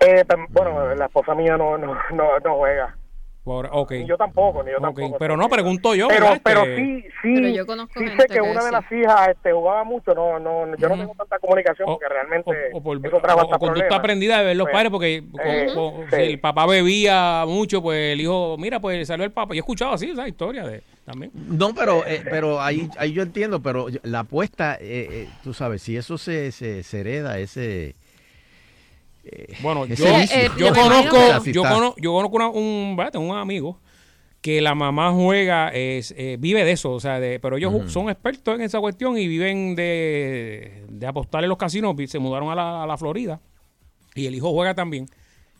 Eh, 0.00 0.24
pues, 0.26 0.38
bueno, 0.50 0.94
la 0.94 1.06
esposa 1.06 1.34
mía 1.34 1.56
no, 1.56 1.76
no, 1.78 1.94
no, 2.12 2.38
no 2.44 2.54
juega. 2.56 2.96
Por- 3.46 3.68
ok. 3.70 3.92
Ni 3.92 4.06
yo 4.08 4.16
tampoco, 4.16 4.64
ni 4.64 4.72
yo 4.72 4.80
tampoco. 4.80 5.18
Pero 5.20 5.36
no, 5.36 5.48
pregunto 5.48 5.94
yo. 5.94 6.08
pero, 6.08 6.24
¿verdad? 6.26 6.40
pero 6.42 6.62
Este, 6.64 6.76
sí, 6.78 7.02
sí, 7.22 7.32
Pero 7.36 7.48
yo 7.50 7.64
conozco 7.64 8.00
sí 8.00 8.06
gente 8.08 8.22
sé 8.22 8.26
que 8.28 8.34
que 8.34 8.40
una 8.40 8.64
de 8.64 8.72
las 8.72 8.90
hijas 8.90 9.28
este, 9.28 9.52
jugaba 9.52 9.84
mucho, 9.84 10.14
no, 10.16 10.40
no, 10.40 10.76
yo 10.76 10.88
no 10.88 10.98
tengo 10.98 11.14
tanta 11.16 11.38
comunicación 11.38 11.86
porque 11.86 12.08
realmente 12.08 12.50
o, 12.72 12.82
por, 12.82 12.96
eso 13.06 13.20
trajo 13.20 13.38
o- 13.38 13.42
hasta 13.42 13.54
o 13.54 13.58
conducta 13.60 13.94
aprendida 13.94 14.38
de 14.40 14.46
ver 14.46 14.56
los 14.56 14.64
Pues, 14.64 14.72
padres, 14.72 14.90
porque 14.90 15.22
eh, 15.44 15.68
sí. 16.10 16.16
si 16.16 16.22
el 16.22 16.40
papá 16.40 16.66
bebía 16.66 17.44
mucho, 17.46 17.80
pues 17.80 18.14
el 18.14 18.20
hijo, 18.20 18.56
mira, 18.58 18.80
pues 18.80 19.06
salió 19.06 19.24
el 19.24 19.30
papá. 19.30 19.54
Yo 19.54 19.58
he 19.58 19.60
escuchado 19.60 19.92
así 19.92 20.10
esa 20.10 20.26
historia 20.26 20.66
de 20.66 20.82
también. 21.04 21.30
No, 21.32 21.72
pero, 21.72 22.04
eh, 22.04 22.24
pero 22.28 22.60
ahí, 22.60 22.90
ahí 22.98 23.12
yo 23.12 23.22
entiendo, 23.22 23.62
pero 23.62 23.86
la 24.02 24.18
apuesta, 24.18 24.74
eh, 24.80 25.06
eh, 25.08 25.28
tú 25.44 25.54
sabes, 25.54 25.82
si 25.82 25.96
eso 25.96 26.18
se, 26.18 26.50
se, 26.50 26.82
se 26.82 26.98
hereda, 27.00 27.38
ese... 27.38 27.94
eh, 29.32 29.54
Bueno, 29.60 29.86
yo, 29.86 29.94
vicio. 29.94 30.36
eh, 30.36 30.50
yo 30.58 30.72
conozco, 30.72 31.16
yo 31.44 31.62
conozco, 31.62 31.96
yo 32.00 32.12
conozco 32.12 32.36
una- 32.36 32.48
un, 32.48 32.96
un 33.18 33.36
amigo 33.36 33.80
que 34.40 34.60
la 34.60 34.74
mamá 34.76 35.12
juega, 35.12 35.70
es, 35.70 36.14
eh, 36.16 36.36
vive 36.38 36.64
de 36.64 36.70
eso, 36.72 36.92
o 36.92 37.00
sea, 37.00 37.18
de, 37.18 37.40
pero 37.40 37.56
ellos 37.56 37.90
son 37.90 38.08
expertos 38.10 38.54
en 38.54 38.60
esa 38.60 38.78
cuestión 38.78 39.18
y 39.18 39.26
viven 39.26 39.74
de, 39.74 40.84
de 40.88 41.06
apostar 41.06 41.42
en 41.42 41.48
los 41.48 41.58
casinos, 41.58 41.96
se 42.06 42.18
mudaron 42.20 42.50
a 42.50 42.54
la, 42.54 42.82
a 42.84 42.86
la 42.86 42.96
Florida 42.96 43.40
y 44.14 44.26
el 44.26 44.34
hijo 44.36 44.52
juega 44.52 44.74
también. 44.74 45.06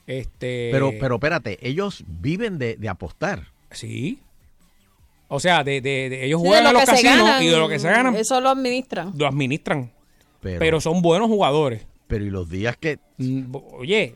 Este, 0.06 0.68
Pero, 0.70 0.92
pero 1.00 1.16
espérate, 1.16 1.58
ellos 1.68 2.04
viven 2.06 2.58
de, 2.58 2.76
de 2.76 2.88
apostar. 2.88 3.48
sí. 3.70 4.20
O 5.28 5.40
sea, 5.40 5.64
de, 5.64 5.80
de- 5.80 6.08
de- 6.08 6.24
ellos 6.24 6.40
Sí, 6.40 6.46
juegan 6.46 6.62
lo 6.62 6.70
a 6.70 6.72
los 6.74 6.80
que 6.82 6.86
se 6.86 6.92
casinos 7.02 7.26
ganan, 7.26 7.42
y 7.42 7.46
de 7.48 7.56
lo 7.56 7.68
que 7.68 7.78
se 7.80 7.90
ganan 7.90 8.14
Eso 8.14 8.40
lo 8.40 8.48
administran. 8.50 9.12
lo 9.16 9.26
administran, 9.26 9.90
Pero, 10.40 10.60
pero 10.60 10.80
son 10.80 11.02
buenos 11.02 11.26
jugadores. 11.26 11.84
Pero 12.07 12.24
y 12.24 12.30
los 12.30 12.48
días 12.48 12.76
que... 12.76 12.98
Mm, 13.18 13.54
Oye, 13.72 14.14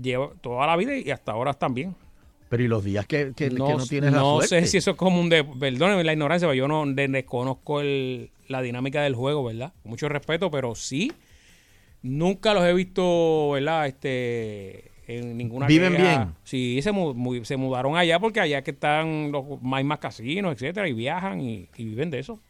lleva 0.00 0.30
toda 0.40 0.66
la 0.66 0.76
vida 0.76 0.96
y 0.96 1.10
hasta 1.10 1.32
ahora 1.32 1.52
también. 1.54 1.94
Pero 2.48 2.62
y 2.64 2.68
los 2.68 2.82
días 2.84 3.06
que, 3.06 3.32
que- 3.36 3.48
que 3.48 3.54
no, 3.54 3.78
no, 3.78 3.86
tienes 3.86 4.10
la 4.12 4.18
no 4.18 4.30
suerte. 4.40 4.48
sé 4.48 4.66
si 4.66 4.78
eso 4.78 4.92
es 4.92 4.96
común 4.96 5.28
de, 5.28 5.44
perdónenme 5.44 6.02
la 6.04 6.12
ignorancia, 6.12 6.48
pero 6.48 6.54
yo 6.56 6.66
no 6.68 6.84
de- 6.86 7.06
desconozco 7.08 7.80
el, 7.80 8.30
la 8.48 8.60
dinámica 8.62 9.02
del 9.02 9.14
juego, 9.14 9.44
¿verdad? 9.44 9.72
Con 9.82 9.90
mucho 9.90 10.08
respeto, 10.08 10.50
pero 10.50 10.74
sí, 10.74 11.12
nunca 12.02 12.54
los 12.54 12.64
he 12.64 12.72
visto, 12.74 13.50
¿verdad? 13.52 13.86
Este, 13.86 14.90
en 15.06 15.36
ninguna 15.36 15.66
¿Viven 15.66 15.92
queja. 15.92 16.02
bien? 16.24 16.34
Sí, 16.42 16.80
se, 16.82 16.90
mu- 16.92 17.44
se 17.44 17.56
mudaron 17.56 17.96
allá 17.96 18.18
porque 18.18 18.40
allá 18.40 18.62
que 18.62 18.72
están 18.72 19.30
los 19.30 19.44
hay 19.72 19.84
más 19.84 19.98
casinos, 19.98 20.52
etcétera, 20.54 20.88
y 20.88 20.92
viajan 20.92 21.40
y, 21.40 21.68
y 21.76 21.84
viven 21.84 22.10
de 22.10 22.18
eso. 22.20 22.40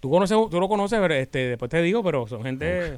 Tú 0.00 0.10
conoces, 0.10 0.36
tú 0.50 0.60
lo 0.60 0.68
conoces, 0.68 0.98
pero, 1.00 1.14
este, 1.14 1.38
después 1.48 1.70
te 1.70 1.82
digo, 1.82 2.02
pero 2.04 2.26
son 2.28 2.42
gente, 2.44 2.96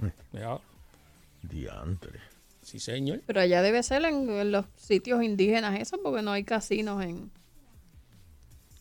Diantre. 1.43 2.21
sí 2.63 2.79
señor. 2.79 3.21
Pero 3.27 3.41
allá 3.41 3.63
debe 3.63 3.83
ser 3.83 4.05
en, 4.05 4.29
en 4.31 4.53
los 4.53 4.67
sitios 4.77 5.23
indígenas 5.23 5.79
eso, 5.81 5.99
porque 6.03 6.23
no 6.23 6.33
hay 6.33 6.45
casinos 6.45 7.03
en... 7.03 7.31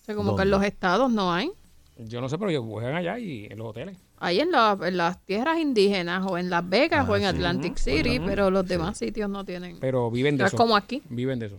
O 0.02 0.06
sea, 0.06 0.16
como 0.16 0.36
que 0.36 0.42
en 0.44 0.52
los 0.52 0.64
estados 0.64 1.12
no 1.12 1.32
hay. 1.34 1.52
Yo 1.98 2.20
no 2.20 2.28
sé, 2.30 2.38
pero 2.38 2.50
ellos 2.50 2.66
juegan 2.68 2.96
allá 2.96 3.20
y 3.20 3.46
en 3.46 3.58
los 3.58 3.68
hoteles. 3.68 3.98
Hay 4.18 4.40
en, 4.40 4.52
la- 4.52 4.78
en 4.84 4.98
las 4.98 5.24
tierras 5.26 5.60
indígenas 5.60 6.26
o 6.28 6.38
en 6.38 6.50
Las 6.50 6.68
Vegas 6.68 7.06
Ah, 7.08 7.12
o 7.12 7.16
en 7.16 7.22
sí. 7.22 7.28
Atlantic 7.28 7.78
City, 7.78 8.20
pero 8.20 8.50
los 8.52 8.68
demás 8.68 8.98
sitios 8.98 9.30
no 9.30 9.46
tienen. 9.46 9.78
Pero 9.80 10.10
viven 10.12 10.36
de 10.36 10.44
Es 10.44 10.50
eso. 10.50 10.58
como 10.58 10.76
aquí. 10.76 11.02
Viven 11.10 11.40
de 11.40 11.46
eso. 11.48 11.58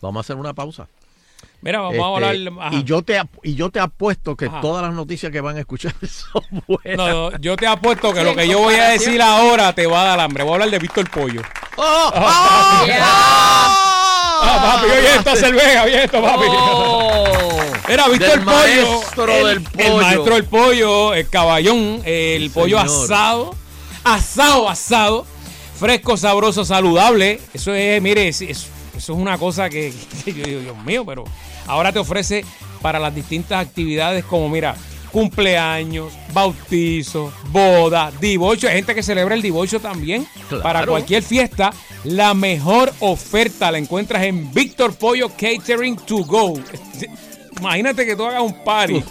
Vamos 0.00 0.18
a 0.18 0.22
hacer 0.22 0.36
una 0.36 0.54
pausa. 0.54 0.88
Mira, 1.62 1.80
vamos 1.80 1.94
a 2.22 2.32
Este, 2.32 2.46
hablar. 2.48 2.66
ajá. 2.66 2.74
y 2.76 2.84
yo 2.84 3.02
te 3.02 3.20
y 3.42 3.54
yo 3.54 3.70
te 3.70 3.80
apuesto 3.80 4.34
que 4.36 4.46
Ajá. 4.46 4.60
todas 4.62 4.82
las 4.82 4.94
noticias 4.94 5.30
que 5.30 5.40
van 5.42 5.56
a 5.56 5.60
escuchar 5.60 5.92
son 6.08 6.42
buenas. 6.66 6.96
No, 6.96 7.30
no, 7.30 7.38
yo 7.38 7.56
te 7.56 7.66
apuesto 7.66 8.12
que 8.14 8.20
Sí, 8.20 8.24
lo 8.24 8.34
que 8.34 8.48
yo 8.48 8.58
voy 8.60 8.74
a 8.76 8.88
decir 8.88 9.20
ahora 9.20 9.74
te 9.74 9.86
va 9.86 10.02
a 10.02 10.04
dar 10.06 10.20
hambre. 10.20 10.42
Voy 10.42 10.52
a 10.52 10.54
hablar 10.54 10.70
de 10.70 10.78
Víctor 10.78 11.10
Pollo. 11.10 11.42
¡Oh! 11.76 12.12
Ah, 14.42 14.78
papi, 14.80 14.90
oye 14.90 15.14
esto, 15.16 15.36
cerveza, 15.36 15.82
oye 15.84 16.04
esto, 16.04 16.22
papi. 16.22 16.44
¡Oh! 16.48 17.58
Era 17.88 18.08
Víctor 18.08 18.42
Pollo. 18.44 19.28
el, 19.36 19.44
del 19.46 19.56
El 19.56 19.62
pollo. 19.92 19.96
maestro 20.02 20.34
del 20.34 20.44
pollo, 20.44 21.14
el 21.14 21.28
caballón, 21.28 22.00
el 22.04 22.42
Sí, 22.44 22.48
pollo 22.48 22.78
señor. 22.80 23.04
asado. 23.04 23.54
Asado, 24.04 24.68
asado. 24.68 25.26
Fresco, 25.78 26.16
sabroso, 26.16 26.64
saludable. 26.64 27.40
Eso 27.52 27.74
es, 27.74 28.00
mire, 28.00 28.28
es- 28.28 28.40
es- 28.40 28.68
eso 29.00 29.14
es 29.14 29.18
una 29.18 29.38
cosa 29.38 29.70
que, 29.70 29.92
que 30.24 30.34
yo 30.34 30.44
digo, 30.44 30.60
Dios 30.60 30.84
mío, 30.84 31.04
pero 31.06 31.24
ahora 31.66 31.90
te 31.90 31.98
ofrece 31.98 32.44
para 32.82 32.98
las 32.98 33.14
distintas 33.14 33.66
actividades 33.66 34.26
como, 34.26 34.48
mira, 34.50 34.76
cumpleaños, 35.10 36.12
bautizo, 36.34 37.32
boda, 37.50 38.12
divorcio. 38.20 38.68
Hay 38.68 38.76
gente 38.76 38.94
que 38.94 39.02
celebra 39.02 39.34
el 39.34 39.42
divorcio 39.42 39.80
también. 39.80 40.26
Claro. 40.48 40.62
Para 40.62 40.86
cualquier 40.86 41.22
fiesta, 41.22 41.72
la 42.04 42.34
mejor 42.34 42.92
oferta 43.00 43.72
la 43.72 43.78
encuentras 43.78 44.22
en 44.24 44.52
Víctor 44.52 44.94
Pollo 44.94 45.30
Catering 45.30 45.96
to 45.96 46.18
Go. 46.18 46.60
Imagínate 47.58 48.04
que 48.04 48.14
tú 48.14 48.24
hagas 48.24 48.42
un 48.42 48.54
party 48.62 49.02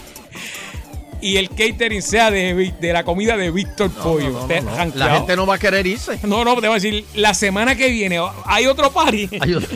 y 1.22 1.36
el 1.36 1.48
catering 1.50 2.02
sea 2.02 2.30
de, 2.30 2.74
de 2.80 2.92
la 2.92 3.04
comida 3.04 3.36
de 3.36 3.50
Víctor 3.50 3.90
Pollo. 3.90 4.30
No, 4.30 4.48
ranqueado. 4.48 4.92
La 4.94 5.16
gente 5.16 5.36
no 5.36 5.46
va 5.46 5.54
a 5.54 5.58
querer 5.58 5.86
irse. 5.86 6.18
No, 6.24 6.44
no, 6.44 6.54
te 6.54 6.60
voy 6.68 6.70
a 6.70 6.74
decir, 6.74 7.04
la 7.14 7.34
semana 7.34 7.74
que 7.76 7.88
viene 7.90 8.18
hay 8.44 8.66
otro 8.66 8.90
party. 8.90 9.28
Ay, 9.40 9.50
yo- 9.50 9.60
sí. 9.60 9.66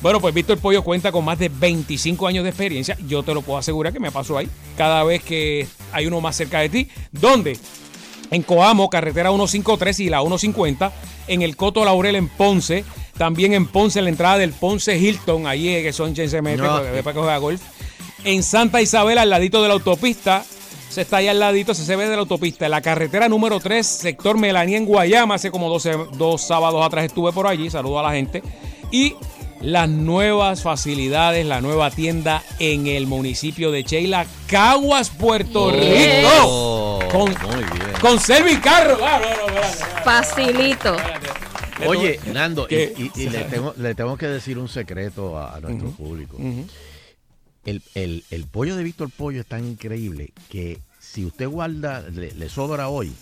Bueno, 0.00 0.20
pues 0.20 0.34
Víctor 0.34 0.58
Pollo 0.58 0.82
cuenta 0.82 1.10
con 1.12 1.24
más 1.24 1.38
de 1.38 1.48
25 1.48 2.26
años 2.26 2.44
de 2.44 2.50
experiencia. 2.50 2.96
Yo 3.06 3.22
te 3.22 3.32
lo 3.34 3.42
puedo 3.42 3.58
asegurar 3.58 3.92
que 3.92 4.00
me 4.00 4.10
pasó 4.12 4.36
ahí. 4.38 4.48
Cada 4.76 5.02
vez 5.04 5.22
que 5.22 5.66
hay 5.92 6.06
uno 6.06 6.20
más 6.20 6.36
cerca 6.36 6.60
de 6.60 6.68
ti. 6.68 6.88
¿Dónde? 7.12 7.58
En 8.30 8.42
Coamo, 8.42 8.88
carretera 8.88 9.30
153 9.30 10.00
y 10.00 10.08
la 10.10 10.20
150. 10.20 10.92
En 11.28 11.42
el 11.42 11.56
Coto 11.56 11.84
Laurel 11.84 12.14
en 12.16 12.28
Ponce. 12.28 12.84
También 13.18 13.52
en 13.54 13.66
Ponce, 13.66 13.98
en 13.98 14.04
la 14.06 14.10
entrada 14.10 14.38
del 14.38 14.52
Ponce 14.52 14.96
Hilton. 14.98 15.46
Ahí 15.46 15.68
es 15.68 15.82
que 15.82 15.92
son 15.92 16.14
se 16.16 16.40
mete 16.40 16.62
No. 16.62 16.76
porque 16.76 16.90
después 16.92 17.14
que 17.14 17.20
juega 17.20 17.36
golf. 17.38 17.60
En 18.24 18.42
Santa 18.42 18.80
Isabel, 18.82 19.18
al 19.18 19.30
ladito 19.30 19.60
de 19.62 19.68
la 19.68 19.74
autopista. 19.74 20.44
Se 20.90 21.00
está 21.02 21.18
ahí 21.18 21.28
al 21.28 21.38
ladito, 21.40 21.72
se, 21.72 21.84
se 21.84 21.96
ve 21.96 22.04
de 22.08 22.16
la 22.16 22.20
autopista. 22.22 22.64
En 22.66 22.72
la 22.72 22.82
carretera 22.82 23.28
número 23.28 23.60
3, 23.60 23.86
sector 23.86 24.36
Melanía 24.36 24.76
en 24.76 24.84
Guayama. 24.84 25.36
Hace 25.36 25.50
como 25.50 25.68
12, 25.70 25.96
dos 26.18 26.42
sábados 26.42 26.84
atrás 26.84 27.04
estuve 27.06 27.32
por 27.32 27.46
allí. 27.46 27.70
Saludo 27.70 28.00
a 28.00 28.02
la 28.02 28.10
gente. 28.12 28.42
Y 28.90 29.14
las 29.60 29.88
nuevas 29.88 30.62
facilidades, 30.62 31.46
la 31.46 31.60
nueva 31.60 31.90
tienda 31.90 32.42
en 32.58 32.86
el 32.88 33.06
municipio 33.06 33.70
de 33.70 33.84
Sheila, 33.84 34.26
Caguas, 34.48 35.10
Puerto 35.10 35.70
Yes. 35.70 35.80
Rico. 35.80 36.28
Oh, 36.44 36.98
Con, 37.12 37.30
muy 37.30 37.64
bien. 37.64 37.92
con 38.00 38.18
Servicarro. 38.18 38.98
Ah, 39.04 39.20
no, 39.22 39.54
no, 39.54 39.60
Facilito. 40.04 40.96
Oye, 41.86 42.18
Nando, 42.32 42.64
y, 42.64 42.68
¿Qué? 42.68 42.94
y- 43.14 43.22
y 43.22 43.28
le, 43.30 43.38
tengo, 43.44 43.74
le 43.76 43.94
tengo 43.94 44.16
que 44.16 44.26
decir 44.26 44.58
un 44.58 44.68
secreto 44.68 45.38
a, 45.38 45.54
a 45.56 45.60
nuestro 45.60 45.90
público. 45.92 46.36
El, 47.64 47.82
el- 47.94 48.24
el 48.30 48.44
pollo 48.46 48.76
de 48.76 48.82
Víctor 48.84 49.10
Pollo 49.10 49.40
es 49.40 49.46
tan 49.46 49.64
increíble 49.66 50.32
que 50.48 50.78
si 50.98 51.24
usted 51.24 51.46
guarda, 51.48 52.00
le, 52.10 52.32
le 52.32 52.48
sobra 52.48 52.88
hoy 52.88 53.12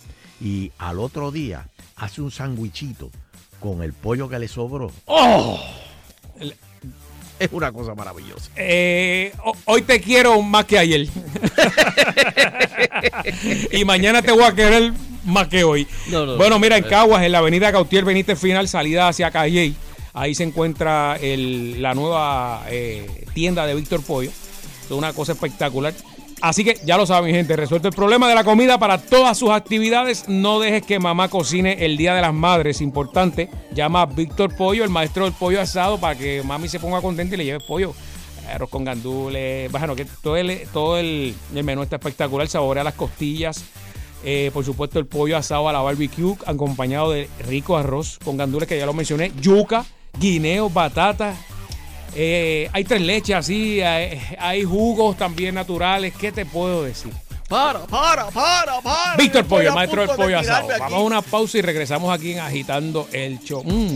y 0.41 0.70
al 0.78 0.99
otro 1.01 1.30
día 1.32 1.66
hace 1.97 2.20
un 2.22 2.30
sandwichito 2.30 3.11
con 3.61 3.82
el 3.82 3.93
pollo 3.93 4.28
que 4.28 4.39
le 4.39 4.47
sobró. 4.49 4.93
¡Oh! 5.07 5.61
Es 7.41 7.49
una 7.53 7.70
cosa 7.72 7.95
maravillosa. 7.95 8.51
Eh, 8.57 9.32
ho- 9.45 9.53
hoy 9.66 9.82
te 9.82 10.01
quiero 10.01 10.41
más 10.43 10.64
que 10.64 10.78
ayer. 10.78 11.09
y 13.72 13.84
mañana 13.84 14.22
te 14.22 14.32
voy 14.32 14.43
a 14.45 14.55
querer 14.55 14.93
más 15.24 15.49
que 15.49 15.64
hoy. 15.64 15.86
No, 16.09 16.26
no. 16.26 16.36
bueno, 16.36 16.59
mira, 16.59 16.76
en 16.76 16.84
Caguas, 16.84 17.22
en 17.24 17.32
la 17.32 17.39
avenida 17.39 17.70
Gautier 17.70 18.05
Benítez 18.05 18.39
Final, 18.39 18.68
salida 18.68 19.09
hacia 19.09 19.30
Calle. 19.30 19.74
Ahí 20.19 20.35
se 20.35 20.43
encuentra 20.43 21.16
la 21.23 21.95
nueva 21.95 22.64
eh, 22.69 23.25
tienda 23.35 23.64
de 23.66 23.77
Víctor 23.77 24.03
Pollo. 24.03 24.31
Es 24.31 24.91
una 24.91 25.12
cosa 25.12 25.31
espectacular. 25.31 25.95
Así 26.41 26.64
que 26.64 26.81
ya 26.85 26.97
lo 26.97 27.07
saben, 27.07 27.33
gente. 27.33 27.55
Resuelto 27.55 27.87
el 27.87 27.95
problema 27.95 28.29
de 28.29 28.35
la 28.35 28.43
comida 28.43 28.79
para 28.79 28.99
todas 28.99 29.39
sus 29.39 29.51
actividades. 29.51 30.29
No 30.29 30.59
dejes 30.59 30.83
que 30.83 30.99
mamá 30.99 31.29
cocine 31.29 31.85
el 31.85 31.97
Día 31.97 32.14
de 32.14 32.23
las 32.23 32.35
Madres. 32.35 32.81
Importante. 32.81 33.49
Llama 33.73 34.03
a 34.03 34.07
Víctor 34.07 34.57
Pollo, 34.57 34.83
el 34.83 34.91
maestro 34.91 35.23
del 35.23 35.35
pollo 35.35 35.61
asado, 35.61 35.99
para 35.99 36.19
que 36.19 36.43
mami 36.43 36.69
se 36.69 36.81
ponga 36.81 37.01
contenta 37.01 37.37
y 37.37 37.39
le 37.39 37.45
lleve 37.45 37.61
pollo. 37.61 37.95
Arroz 38.53 38.71
con 38.71 38.83
gandules. 38.83 39.71
Bueno, 39.71 39.95
que 39.95 40.05
todo 40.05 40.37
el, 40.37 40.62
todo 40.73 40.99
el 40.99 41.37
menú 41.53 41.85
está 41.85 41.95
espectacular. 41.95 42.49
Saborea 42.49 42.83
las 42.83 42.95
costillas. 42.95 43.64
Eh, 44.25 44.51
por 44.53 44.64
supuesto, 44.64 44.99
el 44.99 45.07
pollo 45.07 45.37
asado 45.37 45.69
a 45.69 45.73
la 45.73 45.81
barbecue, 45.81 46.35
acompañado 46.45 47.12
de 47.12 47.29
rico 47.47 47.77
arroz 47.77 48.19
con 48.25 48.37
gandules, 48.37 48.69
que 48.69 48.77
ya 48.77 48.85
lo 48.85 48.93
mencioné. 48.93 49.31
Yuca, 49.41 49.87
guineo, 50.19 50.69
batata. 50.69 51.35
Eh, 52.14 52.69
hay 52.73 52.85
tres 52.85 53.03
leches 53.03 53.37
así, 53.37 53.81
hay, 53.81 54.21
hay 54.39 54.64
jugos 54.64 55.16
también 55.16 55.55
naturales. 55.55 56.14
¿Qué 56.14 56.33
te 56.33 56.47
puedo 56.47 56.85
decir? 56.85 57.12
Para, 57.49 57.81
para, 57.87 58.27
para, 58.27 58.81
para. 58.83 59.16
Víctor 59.16 59.43
Estoy 59.43 59.59
Pollo, 59.59 59.73
a 59.73 59.75
maestro 59.75 60.03
del 60.03 60.11
de 60.11 60.16
pollo 60.16 60.39
asado. 60.39 60.69
Vamos 60.69 60.93
a 60.93 61.01
una 61.01 61.23
pausa 61.23 61.59
y 61.59 61.62
regresamos 61.62 62.12
aquí 62.12 62.33
en 62.33 62.41
Agitando 62.41 63.09
el 63.12 63.39
Show. 63.41 63.64
Mm. 63.64 63.95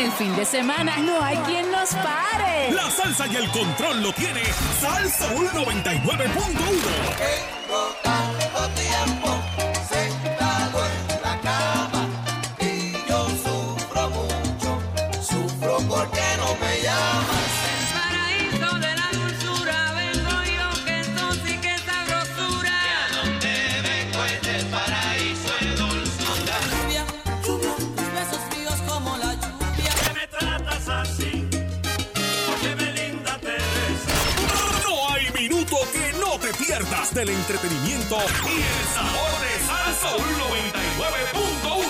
El 0.00 0.10
fin 0.12 0.34
de 0.34 0.46
semana 0.46 0.96
no 0.98 1.22
hay 1.22 1.36
quien 1.38 1.70
nos 1.70 1.90
pare. 1.90 2.72
La 2.72 2.90
salsa 2.90 3.26
y 3.26 3.36
el 3.36 3.50
control 3.50 4.02
lo 4.02 4.12
tiene 4.12 4.42
Salsa 4.80 5.34
99.1. 5.34 7.59
del 37.08 37.30
entretenimiento 37.30 38.16
y 38.44 38.60
el 38.60 38.84
sabor 38.94 39.40
de 39.40 39.58
Salsa 39.66 40.16
99.1. 40.18 41.89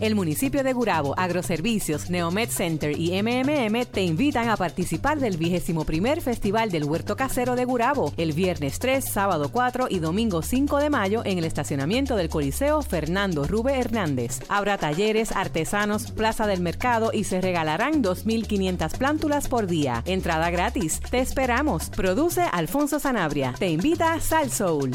El 0.00 0.14
municipio 0.14 0.62
de 0.62 0.72
Gurabo, 0.72 1.14
Agroservicios, 1.18 2.08
Neomed 2.08 2.50
Center 2.50 2.96
y 2.96 3.20
MMM 3.20 3.84
te 3.86 4.02
invitan 4.02 4.48
a 4.48 4.56
participar 4.56 5.18
del 5.18 5.36
21 5.36 5.84
Festival 6.20 6.70
del 6.70 6.84
Huerto 6.84 7.16
Casero 7.16 7.56
de 7.56 7.64
Gurabo, 7.64 8.12
el 8.16 8.32
viernes 8.32 8.78
3, 8.78 9.04
sábado 9.04 9.50
4 9.50 9.88
y 9.90 9.98
domingo 9.98 10.42
5 10.42 10.78
de 10.78 10.90
mayo 10.90 11.22
en 11.24 11.38
el 11.38 11.44
estacionamiento 11.44 12.14
del 12.14 12.28
Coliseo 12.28 12.80
Fernando 12.82 13.44
Rube 13.44 13.76
Hernández. 13.76 14.40
Habrá 14.48 14.78
talleres, 14.78 15.32
artesanos, 15.32 16.12
plaza 16.12 16.46
del 16.46 16.60
mercado 16.60 17.10
y 17.12 17.24
se 17.24 17.40
regalarán 17.40 18.02
2.500 18.02 18.98
plántulas 18.98 19.48
por 19.48 19.66
día. 19.66 20.02
Entrada 20.06 20.50
gratis. 20.50 21.00
Te 21.10 21.18
esperamos. 21.18 21.90
Produce 21.90 22.42
Alfonso 22.42 23.00
Sanabria. 23.00 23.54
Te 23.58 23.68
invita 23.68 24.20
Sal 24.20 24.50
Soul. 24.50 24.92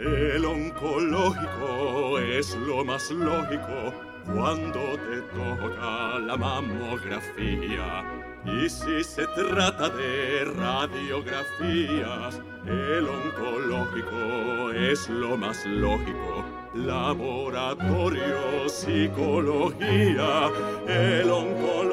El 0.00 0.44
oncológico 0.46 2.18
es 2.18 2.56
lo 2.56 2.82
más 2.82 3.10
lógico 3.10 3.92
cuando 4.32 4.80
te 4.96 5.20
toca 5.36 6.18
la 6.20 6.38
mamografía. 6.38 8.02
Y 8.46 8.70
si 8.70 9.04
se 9.04 9.26
trata 9.26 9.90
de 9.90 10.46
radiografías, 10.56 12.40
el 12.64 13.06
oncológico 13.06 14.72
es 14.72 15.06
lo 15.10 15.36
más 15.36 15.66
lógico. 15.66 16.46
Laboratorio, 16.74 18.70
psicología, 18.70 20.50
el 20.88 21.30
oncológico. 21.30 21.90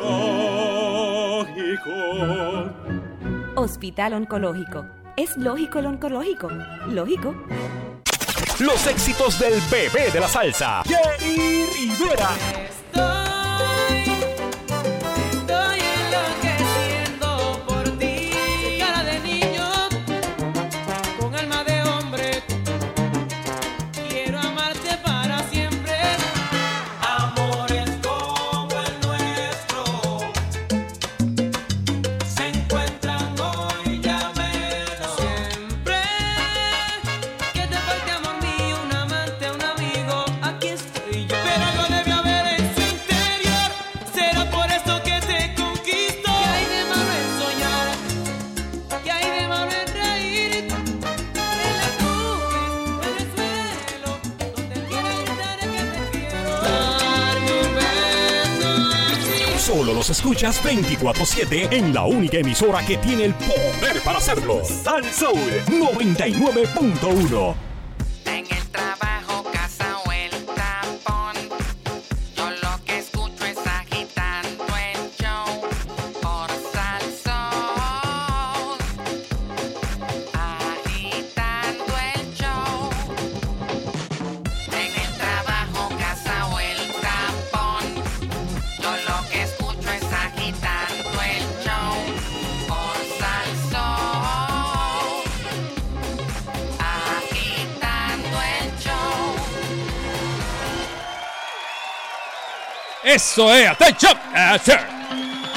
Hospital 3.55 4.13
Oncológico. 4.13 4.85
¿Es 5.17 5.35
lógico 5.35 5.79
el 5.79 5.87
oncológico? 5.87 6.49
¿Lógico? 6.87 7.35
Los 8.59 8.87
éxitos 8.87 9.37
del 9.37 9.61
bebé 9.69 10.09
de 10.09 10.19
la 10.19 10.27
salsa, 10.27 10.81
Jerry 10.83 11.67
Rivera. 11.73 13.36
Escuchas 60.09 60.63
24-7 60.63 61.73
en 61.73 61.93
la 61.93 62.05
única 62.05 62.37
emisora 62.37 62.85
que 62.85 62.95
tiene 62.97 63.25
el 63.25 63.33
poder 63.33 64.01
para 64.05 64.19
hacerlo. 64.19 64.63
Sal 64.63 65.03
Soul 65.03 65.51
99.1. 65.67 67.66
Eso 103.07 103.53
es, 103.53 103.69
atención. 103.69 104.13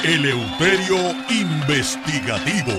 Eleuterio 0.03 0.97
Investigativo. 1.29 2.71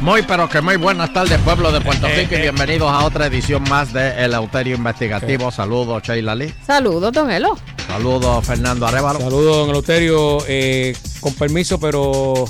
Muy 0.00 0.22
pero 0.22 0.48
que 0.48 0.60
muy 0.60 0.76
buenas 0.76 1.12
tardes 1.12 1.40
pueblo 1.40 1.72
de 1.72 1.80
Puerto 1.80 2.06
Eh, 2.06 2.18
Rico 2.20 2.34
y 2.34 2.38
eh. 2.38 2.42
bienvenidos 2.42 2.88
a 2.92 3.04
otra 3.04 3.26
edición 3.26 3.64
más 3.68 3.92
de 3.92 4.10
El 4.24 4.32
Euterio 4.34 4.76
Investigativo. 4.76 5.50
Saludos 5.50 6.02
Sheila 6.04 6.36
Lee. 6.36 6.54
Saludos, 6.64 7.12
don 7.12 7.30
Elo. 7.32 7.58
Saludos 7.88 8.46
Fernando 8.46 8.86
Arevalo. 8.86 9.18
Saludos, 9.18 9.56
don 9.56 9.70
Eleuterio. 9.70 10.38
Eh, 10.46 10.94
con 11.20 11.34
permiso, 11.34 11.80
pero 11.80 12.44